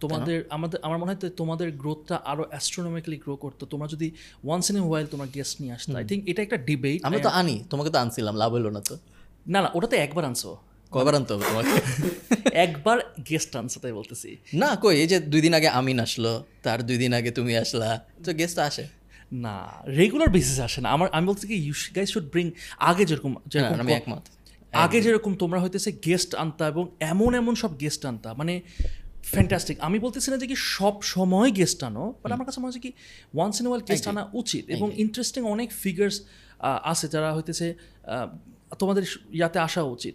তোমাদের 0.00 0.38
আমাদের 0.50 0.78
আমার 0.82 0.98
মনে 0.98 1.10
হয় 1.12 1.20
তোমাদের 1.36 1.68
গ্রোথটা 1.82 2.16
আরও 2.24 2.44
অ্যাস্ট্রোনমিক্যালি 2.50 3.18
গ্রো 3.24 3.34
করতো। 3.36 3.62
তোমরা 3.66 3.88
যদি 3.88 4.08
ওয়ান্স 4.44 4.66
ইন 4.70 4.76
এ 4.76 4.82
ওয়াইল 4.88 5.06
তোমার 5.06 5.28
গেস্ট 5.36 5.54
নিয়ে 5.62 5.72
আসতো। 5.72 5.92
আই 5.96 6.04
থিঙ্ক 6.04 6.22
এটা 6.30 6.40
একটা 6.42 6.56
ডিবেট 6.68 6.98
আমরা 7.02 7.20
তো 7.20 7.30
আনি 7.40 7.56
তোমাকে 7.70 7.90
তো 7.90 7.98
আনছিলাম 7.98 8.34
লাভ 8.36 8.50
হলো 8.52 8.70
না 8.70 8.80
তো। 8.80 8.94
না 9.46 9.58
না 9.62 9.68
ওটাতে 9.74 9.96
একবার 9.96 10.24
আনছো। 10.24 10.50
কবার 10.92 11.14
আনতে 11.14 11.30
হবে 11.34 11.44
তোমাকে। 11.50 11.72
একবার 12.64 12.98
গেস্ট 13.28 13.52
আনছো 13.56 13.78
তাই 13.80 13.92
বলতেছি। 13.92 14.28
না 14.54 14.68
কই 14.82 14.94
এই 15.02 15.06
যে 15.06 15.18
দুই 15.32 15.40
দিন 15.40 15.52
আগে 15.54 15.68
আমিন 15.68 15.98
আসলো 16.00 16.32
তার 16.62 16.78
দুই 16.82 16.98
দিন 16.98 17.12
আগে 17.14 17.30
তুমি 17.30 17.52
আসলা 17.56 17.88
তো 18.24 18.30
গেস্ট 18.34 18.58
আসে। 18.58 18.84
না 19.32 19.56
রেগুলার 19.96 20.28
বেসিসে 20.28 20.62
আসে 20.62 20.80
না। 20.80 20.88
আমার 20.90 21.08
আমি 21.12 21.26
বলছি 21.26 21.44
কি 21.46 21.56
ইউ 21.66 21.74
গাইজ 21.96 22.08
শুড 22.08 22.26
ব্রিং 22.32 22.46
আগে 22.78 23.04
যেরকম 23.04 23.32
যেরকম 23.46 23.76
আমি 23.80 23.92
একমত। 23.92 24.24
আগে 24.72 25.00
যেরকম 25.00 25.34
তোমরা 25.34 25.62
হইতেছে 25.62 25.92
গেস্ট 25.92 26.34
আনতা 26.34 26.66
এবং 26.66 26.88
এমন 27.00 27.34
এমন 27.34 27.54
সব 27.54 27.80
গেস্ট 27.80 28.06
আনতা 28.06 28.34
মানে 28.34 28.60
ফ্যান্টাস্টিক 29.22 29.80
আমি 29.80 29.98
বলতেছি 29.98 30.30
না 30.30 30.36
যে 30.36 30.46
কি 30.46 30.54
সব 30.56 31.02
সময় 31.02 31.50
গেস্ট 31.50 31.84
আনো 31.84 32.14
বাট 32.22 32.32
আমার 32.32 32.46
কাছে 32.46 32.60
মনে 32.60 32.66
হচ্ছে 32.66 32.80
কি 32.80 32.92
ওয়ান্স 33.34 33.60
ইন 33.60 33.66
ওয়াল 33.66 33.80
গেস্ট 33.80 34.08
আনা 34.08 34.30
উচিত 34.32 34.68
এবং 34.68 34.90
ইন্টারেস্টিং 34.94 35.44
অনেক 35.44 35.72
ফিগার্স 35.72 36.20
আছে 36.60 37.08
যারা 37.08 37.34
হইতেছে 37.34 37.74
তোমাদের 38.78 39.02
ইয়াতে 39.32 39.58
আসা 39.58 39.82
উচিত। 39.82 40.14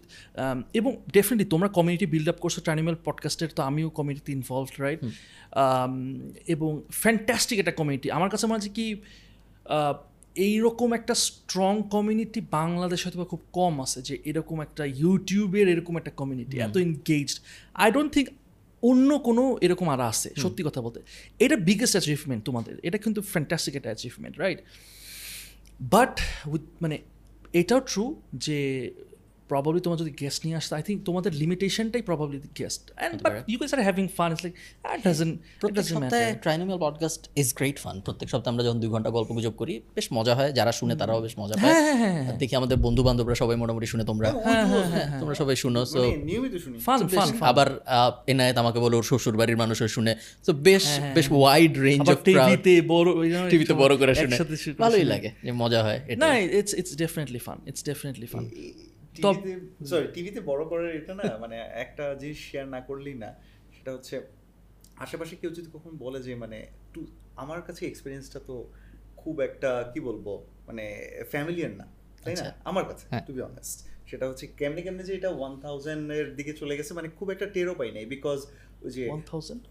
এবং 0.73 0.97
ডেফিনেটলি 1.13 1.49
তোমরা 1.49 1.67
কমিউনিটি 1.67 2.05
বিল্ড 2.05 2.29
আপ 2.29 2.35
করছ 2.39 2.59
ট্রানিমাল 2.59 2.95
পডকাস্টের 3.05 3.49
তো 3.55 3.63
আমিও 3.63 3.89
কমিউনিটি 3.89 4.31
ইনভলভড 4.31 4.81
রাইট 4.81 4.99
এবং 6.47 6.81
ফ্যান্টাস্টিক 6.91 7.59
একটা 7.59 7.71
কমিউনিটি 7.71 8.11
আমার 8.11 8.29
কাছে 8.29 8.47
মনে 8.47 8.53
হচ্ছে 8.53 8.69
কি 8.69 9.01
এইরকম 10.35 10.93
একটা 10.93 11.15
স্ট্রং 11.15 11.81
কমিউনিটি 11.89 12.41
বাংলাদেশে 12.51 13.03
হয়তো 13.03 13.19
বা 13.19 13.25
খুব 13.25 13.41
কম 13.51 13.81
আছে 13.81 14.01
যে 14.01 14.19
এরকম 14.25 14.61
একটা 14.61 14.85
ইউটিউবের 14.85 15.67
এরকম 15.67 15.97
একটা 15.97 16.11
কমিউনিটি 16.11 16.59
এত 16.59 16.77
এনগেজড 16.77 17.39
আই 17.73 17.91
ডোন্ট 17.91 18.13
থিঙ্ক 18.13 18.29
অন্য 18.81 19.19
কোনো 19.19 19.57
এরকম 19.61 19.89
আর 19.89 20.01
আছে 20.01 20.29
সত্যি 20.37 20.63
কথা 20.63 20.81
বলতে। 20.81 21.01
এটা 21.39 21.55
বিগেস্ট 21.55 21.95
অ্যাচিভমেন্ট 21.95 22.43
তোমাদের 22.43 22.77
এটা 22.83 22.97
কিন্তু 22.97 23.21
ফ্যান্টাস্টিক 23.21 23.75
একটা 23.75 23.89
অ্যাচিভমেন্ট 23.89 24.39
রাইট 24.39 24.59
বাট 25.81 26.19
উইথ 26.47 26.61
মানে 26.81 26.97
এটাও 27.53 27.79
ট্রু 27.79 28.21
যে 28.35 28.91
প্রবাবলি 29.49 29.79
তোমার 29.85 29.97
যদি 30.03 30.11
গেস্ট 30.21 30.39
নিয়ে 30.45 30.57
আসতো 30.59 30.73
আই 30.77 30.83
থিঙ্ক 30.87 30.99
তোমাদের 31.09 31.31
লিমিটেশনটাই 31.41 32.03
probably 32.09 32.37
guest 32.59 32.83
and 32.91 33.15
but 33.23 33.33
you 33.51 33.57
guys 33.61 33.71
are 33.75 33.81
having 33.87 34.05
fun 34.17 34.29
it's 34.33 34.43
like 34.45 34.53
that 34.83 34.99
doesn't 35.07 35.33
প্রত্যেক 35.61 35.85
সপ্তাহে 35.93 36.27
Trinomial 36.45 36.79
podcast 36.85 37.21
is 37.41 37.47
great 37.59 37.77
fun 37.83 37.95
প্রত্যেক 38.05 38.27
সপ্তাহে 38.33 38.51
আমরা 38.53 38.63
যখন 38.67 38.79
দুই 38.83 38.89
ঘণ্টা 38.93 39.09
গল্প 39.17 39.29
গুজব 39.37 39.53
করি 39.61 39.73
বেশ 39.95 40.07
মজা 40.17 40.33
হয়। 40.39 40.51
যারা 40.57 40.71
শুনে 40.79 40.93
তারাও 41.01 41.19
বেশ 41.25 41.33
মজা 41.41 41.55
পায়। 41.61 41.73
দেখি 42.41 42.53
আমাদের 42.61 42.77
বন্ধু 42.85 43.01
বান্ধবরা 43.07 43.35
সবাই 43.41 43.55
মোটামুটি 43.61 43.87
শুনে 43.93 44.03
তোমরা। 44.11 44.29
হ্যাঁ, 44.31 45.19
তোমরা 45.21 45.35
সবাই 45.41 45.55
শুনো 45.63 45.81
সো 45.93 46.01
ফান 46.85 46.99
ফান 47.15 47.29
আবার 47.51 47.67
এনায়েত 48.31 48.57
আমাকে 48.63 48.79
বলে 48.83 48.95
ওর 48.99 49.05
শ্বশুর 49.09 49.35
বাড়ির 49.39 49.57
মানুষও 49.63 49.87
শুনে। 49.95 50.13
তো 50.45 50.51
বেশ 50.67 50.85
বেশ 51.15 51.27
ওয়াইড 51.39 51.73
রেঞ্জ 51.87 52.05
অফ 52.13 52.19
টিভিতে 52.27 52.73
বড় 52.93 53.09
টিভিতে 53.51 53.73
বড় 53.83 53.93
করে 54.01 54.13
শুনে। 54.21 54.35
ভালোই 54.83 55.05
লাগে 55.11 55.29
যে 55.45 55.51
মজা 55.61 55.79
হয় 55.85 55.99
না 56.23 56.29
it's 56.59 56.73
it's 56.79 56.93
definitely 57.03 57.41
fun 57.45 57.57
it's 57.69 57.81
definitely 57.89 58.27
fun 58.33 58.43
sorry 59.89 60.07
টিভিতে 60.13 60.39
বড় 60.41 60.63
করার 60.65 60.95
এটা 60.95 61.13
না 61.13 61.23
মানে 61.43 61.55
একটা 61.75 62.15
জিনিস 62.15 62.39
শেয়ার 62.49 62.67
না 62.67 62.79
করলেই 62.81 63.13
না 63.13 63.29
সেটা 63.71 63.91
হচ্ছে 63.91 64.15
আশেপাশে 64.95 65.35
কেউ 65.35 65.49
যদি 65.49 65.69
কখন 65.73 65.91
বলে 65.97 66.19
যে 66.23 66.35
মানে 66.35 66.57
টু 66.93 67.01
আমার 67.35 67.61
কাছে 67.61 67.85
এক্সপিরিয়েন্সটা 67.85 68.39
তো 68.39 68.55
খুব 69.17 69.35
একটা 69.41 69.91
কি 69.93 69.99
বলব 69.99 70.25
মানে 70.67 70.83
ফ্যামিলিয়ার 71.31 71.71
না 71.71 71.85
তাই 72.23 72.33
না? 72.33 72.41
আচ্ছা। 72.41 72.49
আমার 72.63 72.83
কাছে। 72.85 73.05
টু 73.27 73.33
বি 73.33 73.41
অনেস্ট 73.41 73.77
সেটা 74.07 74.25
হচ্ছে 74.29 74.47
কেমনে 74.47 74.81
কেমনে 74.81 75.03
যে 75.03 75.13
এটা 75.15 75.29
ওয়ান 75.29 75.59
থাউজেন্ডের 75.59 76.35
দিকে 76.35 76.53
চলে 76.53 76.77
গেছে 76.77 76.93
মানে 76.93 77.07
খুব 77.09 77.27
একটা 77.31 77.45
টেরও 77.45 77.75
পাই 77.75 77.91
নাই 77.91 78.05
বিকজ 78.05 78.39
ওই 78.81 78.91
যে 78.91 79.03
ওয়ান 79.09 79.21
থাউজেন্ড 79.21 79.63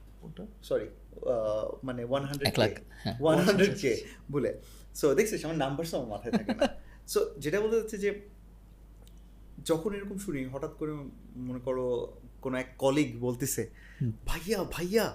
সরি 0.62 0.88
মানে 1.82 2.04
one 2.04 2.24
hundred 2.24 2.58
lakh. 2.58 2.74
One 3.20 3.38
hundred 3.38 3.74
কে 3.80 3.92
বলে 4.30 4.50
সো 4.94 5.14
দেখছিস 5.14 5.44
আমার 5.44 5.56
নাম্বার 5.56 5.84
আমার 5.94 6.08
মাথায় 6.08 6.32
থাকে 6.32 6.54
না। 6.54 6.66
সো 7.12 7.18
যেটা 7.38 7.60
বলতে 7.60 7.76
চাচ্ছি 7.80 7.98
যে 7.98 8.10
যখন 9.68 9.90
এরকম 9.96 10.18
শুনি 10.26 10.40
হঠাৎ 10.54 10.72
করে 10.80 10.92
মনে 11.46 11.60
করো 11.66 11.86
কোনো 12.42 12.54
এক 12.62 12.68
কলিগ 12.82 13.10
বলতেছে 13.26 13.62
ভাইয়া 14.28 14.58
ভাইয়া 14.74 15.06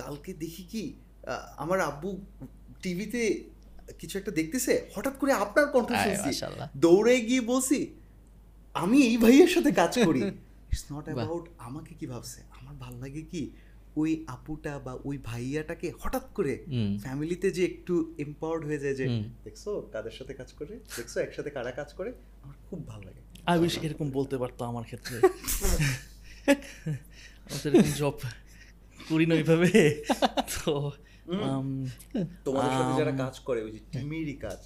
কালকে 0.00 0.30
দেখি 0.42 0.64
কি 0.72 0.84
আমার 1.62 1.78
আব্বু 1.90 2.10
টিভিতে 2.82 3.22
কিছু 4.00 4.14
একটা 4.20 4.32
দেখতেছে 4.38 4.72
হঠাৎ 4.94 5.14
করে 5.20 5.32
আপনার 5.44 5.66
কণ্ঠ 5.74 5.90
শুনছি। 6.04 6.30
দৌড়ে 6.84 7.14
গিয়ে 7.28 7.42
বলছি 7.52 7.78
আমি 8.82 8.98
এই 9.08 9.16
ভাইয়ের 9.24 9.50
সাথে 9.54 9.70
কাজ 9.80 9.92
করি। 10.08 10.22
ইটস 10.72 10.84
নট 10.92 11.04
অ্যাবাউট 11.08 11.44
আমাকে 11.66 11.92
কি 11.98 12.06
ভাবছে 12.12 12.40
আমার 12.58 12.74
ভালো 12.84 12.96
লাগে 13.04 13.22
কি 13.32 13.42
ওই 14.00 14.10
আপুটা 14.34 14.72
বা 14.86 14.92
ওই 15.08 15.16
ভাইয়াটাকে 15.28 15.88
হঠাৎ 16.02 16.24
করে 16.36 16.54
ফ্যামিলিতে 17.04 17.48
যে 17.56 17.62
একটু 17.70 17.94
এম্পাওয়ার্ড 18.24 18.62
হয়ে 18.68 18.80
যায় 18.84 18.96
যে। 19.00 19.06
দেখছ 19.44 19.64
কাদের 19.92 20.14
সাথে 20.18 20.32
কাজ 20.40 20.50
করে 20.58 20.74
দেখছ 20.96 21.14
একসাথে 21.26 21.50
কারা 21.56 21.72
কাজ 21.80 21.90
করে 21.98 22.10
আমার 22.42 22.56
খুব 22.68 22.80
ভালো 22.90 23.02
লাগে। 23.08 23.22
আই 23.50 23.56
উইশ 23.62 23.74
এরকম 23.86 24.06
বলতে 24.18 24.36
পারতো 24.42 24.60
আমার 24.70 24.84
ক্ষেত্রে। 24.90 25.16
আমি 27.46 27.58
তো 27.62 27.66
এরকম 27.68 27.90
জব 28.00 28.16
করি 29.10 29.24
না 29.28 29.34
ওইভাবে। 29.38 29.70
তো 30.54 30.72
Um, 31.26 31.68
তোমাদের 32.46 32.72
সাথে 32.78 32.92
যারা 33.00 33.12
কাজ 33.22 33.34
করে 33.48 33.60
ওই 33.66 33.72
যে 33.76 33.80
টিমেরই 33.92 34.36
কাজ 34.46 34.60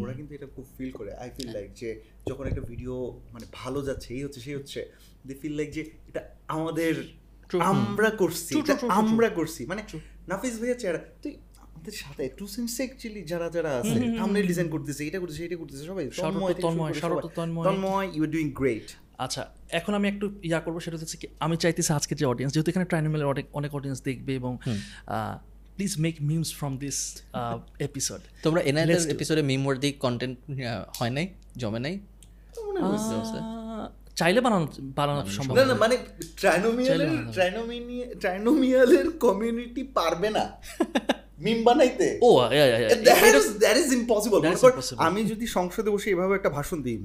ওরা 0.00 0.12
কিন্তু 0.18 0.32
এটা 0.38 0.48
খুব 0.54 0.66
ফিল 0.76 0.90
করে। 0.98 1.10
আই 1.22 1.28
ফিল 1.36 1.50
লাইক 1.56 1.68
যে 1.80 1.88
যখন 2.28 2.44
একটা 2.50 2.62
ভিডিও 2.70 2.94
মানে 3.34 3.46
ভালো 3.60 3.78
যাচ্ছে 3.88 4.08
এই 4.16 4.22
হচ্ছে 4.26 4.40
সেই 4.46 4.54
হচ্ছে 4.58 4.80
দে 5.26 5.32
ফিল 5.42 5.54
লাইক 5.58 5.68
যে 5.76 5.82
এটা 6.10 6.20
আমাদের 6.56 6.94
আমরা 7.72 8.08
করছি 8.22 8.52
আমরা 9.00 9.28
করছি। 9.38 9.62
মানে 9.70 9.82
নাফিস 10.30 10.54
ভাইয়া 10.60 10.76
চেহারা 10.80 11.00
তুই 11.22 11.32
আমাদের 11.82 12.00
সাথে 12.04 12.24
টু 12.38 12.44
সেন্স 12.46 12.72
অ্যাকচুয়ালি 12.76 13.22
যারা 13.22 13.46
যারা 13.50 13.70
আছে 13.80 13.98
আমরা 14.18 14.38
ডিজাইন 14.42 14.68
করতেছে 14.68 15.02
এটা 15.08 15.18
করতেছে 15.18 15.42
এটা 15.44 15.56
করতেছে 15.56 15.82
সবাই 15.84 16.04
তন্ময়, 16.62 16.92
সবাই। 16.94 17.22
to 17.22 17.30
Tanmoy. 17.36 17.64
Tanmoy. 17.68 18.06
You 18.14 18.22
are 18.24 18.30
doing 18.30 18.48
great 18.50 18.86
আচ্ছা 19.18 19.42
এখন 19.70 19.94
আমি 19.94 20.08
একটু 20.08 20.26
ইয়া 20.42 20.60
করব 20.60 20.76
সেটা 20.78 20.96
হচ্ছে 20.96 21.16
কি 21.16 21.26
আমি 21.40 21.54
চাইতেছি 21.56 21.90
আজকে 21.92 22.14
যে 22.14 22.24
অডিয়েন্স 22.24 22.52
যেহেতু 22.54 22.70
এখানে 22.70 22.84
ট্রাইনোমেলের 22.84 23.26
অনেক 23.26 23.46
অনেক 23.52 23.70
অডিয়েন্স 23.74 23.98
দেখবে 24.02 24.32
এবং 24.34 24.52
please 25.76 25.92
make 25.98 26.14
memes 26.22 26.48
from 26.54 26.72
this 26.76 26.98
episode 27.78 28.20
তোমরা 28.42 28.60
do 28.60 29.10
এপিসোডে 29.10 29.42
মিম 29.42 29.62
ওয়ার্দি 29.66 29.90
কন্টেন্ট 29.92 30.36
হয় 30.98 31.10
নাই? 31.10 31.26
জমে 31.56 31.78
নাই? 31.78 31.94
চাইলে 34.16 34.40
বানানো 34.40 34.66
বানানো 34.96 35.20
সম্ভব 35.26 35.54
না 35.54 35.74
মানে 35.74 35.96
ট্রাইনোমিয়ালের 36.40 37.10
ট্রাইনোমিয়ালের 38.20 39.06
কমিউনিটি 39.18 39.82
পারবে 39.82 40.30
না। 40.30 40.44
মিম 41.38 41.58
বানাইতে? 41.64 42.06
Oh 42.22 42.28
that 43.62 43.76
is 43.82 43.88
impossible. 43.98 44.40
আমি 44.96 45.20
যদি 45.24 45.46
সংসদে 45.46 45.90
বসে 45.90 46.10
এভাবে 46.10 46.34
একটা 46.34 46.50
ভাষণ 46.50 46.82
দিই 46.82 46.98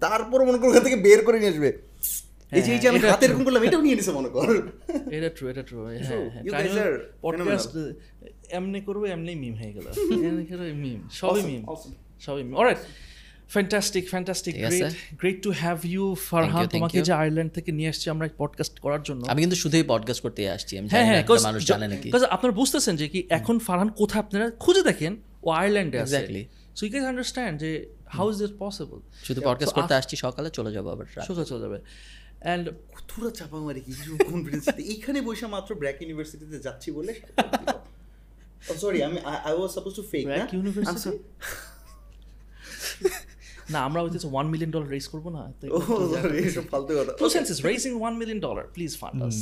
তারপর 0.00 0.38
মনে 0.44 0.58
করো 0.58 0.80
থেকে 0.80 0.96
বের 0.96 1.24
করে 1.24 1.38
নিয়ে 1.38 1.52
আসবে। 1.52 1.70
এই 2.52 2.62
যে 2.62 2.70
এই 2.72 2.78
যে 2.78 2.88
আমি 2.88 2.98
হ্যাঁ, 2.98 3.12
হাতে 3.12 3.24
এরকম 3.26 3.42
করলাম 3.44 3.62
এটাও 3.62 3.82
নিয়ে 3.82 3.96
নিছে 3.96 4.12
মনে 4.12 4.28
কর। 4.28 4.48
এটা 5.10 5.28
ট্রু 5.28 5.44
এটা 5.48 5.62
ট্রু 5.62 5.76
হ্যাঁ 5.84 5.98
হ্যাঁ 6.32 6.42
পডকাস্ট 7.22 7.72
এমনি 8.50 8.80
করব 8.80 9.02
এমনি 9.04 9.32
মিম 9.34 9.54
হয়ে 9.54 9.72
গেল। 9.72 9.86
মিম 10.84 11.00
সবই 11.10 11.42
মিম 11.42 11.62
সবই 12.20 12.42
meme 12.42 12.54
alright 12.56 12.78
fantastic 13.54 14.04
fantastic 14.08 14.54
great 14.54 14.94
great 15.20 15.42
to 15.42 15.50
have 15.62 15.76
you 15.92 16.04
Farhan 16.28 16.66
তোমাকে 16.66 17.02
যে 17.02 17.12
আয়ারল্যান্ড 17.12 17.50
থেকে 17.52 17.70
নিয়ে 17.72 17.88
আসছি 17.88 18.10
আমরা 18.10 18.28
পডকাস্ট 18.38 18.74
করার 18.84 19.02
জন্য। 19.02 19.20
আমি 19.32 19.40
কিন্তু 19.42 19.56
শুধুই 19.56 19.84
পডকাস্ট 19.92 20.20
করতে 20.22 20.40
আসছি 20.50 20.72
আমি 20.78 20.88
হ্যাঁ 20.88 21.04
জানি 21.04 21.16
না 21.16 21.24
হ্যাঁ 21.26 21.42
মানুষ 21.42 21.62
জানে 21.66 21.86
নাকি। 21.88 22.08
বিকজ 22.08 22.24
আপনারা 22.24 22.54
বুঝতেছেন 22.54 22.94
যে 22.96 23.08
কি 23.08 23.20
এখন 23.38 23.58
ফারহান 23.58 23.88
কোথায় 23.88 24.22
আপনারা 24.24 24.46
খুঁজে 24.50 24.82
দেখেন 24.82 25.12
ও 25.42 25.48
আয়ারল্যান্ডে 25.50 25.98
আছে। 26.00 26.16
Exactly. 26.16 26.42
So 26.76 26.82
you 26.86 26.92
can 26.92 27.04
understand 27.04 27.60
যে 27.60 27.70
হাউ 28.16 28.26
ইজ 28.30 28.38
ইট 28.42 28.52
পসিবল 28.58 28.98
শুধু 29.24 29.40
পডকাস্ট 29.44 29.74
করতে 29.74 29.94
আসছি 29.94 30.14
সকালে 30.16 30.48
চলে 30.50 30.70
যাব 30.72 30.86
আবার 30.94 31.06
রাতে। 31.16 31.26
সোজা 31.26 31.44
চলে 31.44 31.60
যাবে। 31.60 31.78
অ্যান্ড 32.40 32.64
কতটা 32.96 33.30
চাপা 33.30 33.58
মারি 33.58 33.80
কি? 33.80 33.92
কনফিডেন্স 34.32 34.64
এইখানে 34.94 35.18
বসে 35.20 35.46
মাত্র 35.46 35.70
ব্র্যাক 35.74 36.02
ইউনিভার্সিটিতে 36.02 36.58
যাচ্ছি 36.58 36.88
বলে 36.90 37.12
সরি 38.80 38.98
আমি 39.02 39.18
I 39.48 39.52
was 39.58 39.70
suppose 39.76 39.92
to 39.98 40.02
fake 40.12 40.24
BRAC 40.26 40.54
University 40.54 41.18
না 43.70 43.78
আমরা 43.80 44.02
হইতেছে 44.02 44.28
ওয়ান 44.30 44.46
মিলিয়ন 44.46 44.70
ডলার 44.70 44.88
রেজ 44.88 45.06
করব 45.08 45.28
না 45.28 45.52
ফালতু 46.70 46.92
কথা। 46.98 47.12
Two 47.20 47.30
senses 47.36 47.58
raising 47.68 47.94
one 48.08 48.14
million 48.20 48.38
dollar. 48.46 48.64
Please 48.76 48.94
fund 49.02 49.18
us. 49.28 49.36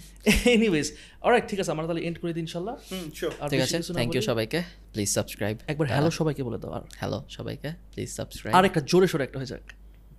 Anyways, 0.56 0.88
alright, 1.24 1.46
ঠিক 1.48 1.60
আছে 1.60 1.70
আমরা 1.70 1.86
তাহলে 1.86 2.02
এন্ড 2.02 2.18
করে 2.18 2.32
দিই 2.32 2.40
ইনশাল্লাহ। 2.40 2.74
হুম 2.90 3.10
শিওর 3.14 3.48
ঠিক 3.48 3.60
আছে 3.60 3.78
থ্যাংক 3.92 4.14
ইউ 4.14 4.22
সবাইকে 4.22 4.62
প্লিজ 4.92 5.08
সাবস্ক্রাইব 5.08 5.56
একবার 5.66 5.88
হ্যালো 5.88 6.10
সবাইকে 6.10 6.42
বলে 6.42 6.58
দাও 6.58 6.72
আর। 6.72 6.80
হ্যালো 6.96 7.24
সবাইকে 7.28 7.68
প্লিজ 7.94 8.10
সাবস্ক্রাইব 8.10 8.56
আর 8.56 8.64
একটা 8.64 8.80
জোরে 8.86 9.06
সোরে 9.06 9.24
একটা 9.24 9.38
হয়ে 9.38 9.46
যাক। 9.46 9.60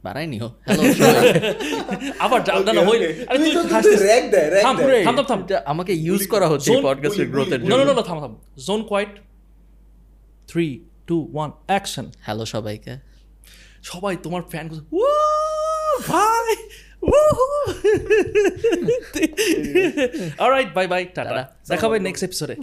বাড়াইনিও 0.03 0.48
হ্যালো 0.65 0.84
আবার 2.26 2.44
ডাল 2.44 2.64
না 2.64 2.81
হইল 2.86 3.03
আরে 3.27 3.38
তুই 3.38 3.52
হাসছিস। 3.56 4.02
র‍্যাক 4.02 4.31
দেয় 4.31 4.49
র‍্যাক 4.49 4.64
থাম 4.64 4.77
থাম 4.77 5.15
থাম 5.15 5.45
থাম। 5.48 5.61
আমাকে 5.65 5.94
ইউজ 5.94 6.27
করা 6.27 6.48
হচ্ছে 6.48 6.72
Zone- 6.72 6.84
পডকাস্টের 6.84 7.30
গ্রোথের 7.30 7.60
নো 7.60 7.69
জন্য। 7.69 7.84
নো 7.84 7.94
নো 7.94 8.02
থাম 8.02 8.19
থাম। 8.19 8.36
Zone 8.68 8.84
quiet 8.84 9.10
three 10.48 10.86
two 11.07 11.30
one 11.34 11.52
action 11.68 12.06
hello 12.22 12.45
সবাইকে। 12.45 13.09
সবাই 13.84 14.18
তোমার 14.18 14.41
ফ্যান 14.41 14.68
ও 14.93 15.06
ভাই 16.07 16.56
রাইট 20.49 20.73
বাই 20.73 20.88
বাই 20.88 21.06
টাটা। 21.06 21.43
দেখা 21.69 21.88
হবে 21.88 21.99
নেক্সট 21.99 22.23
এপিসোডে 22.23 22.56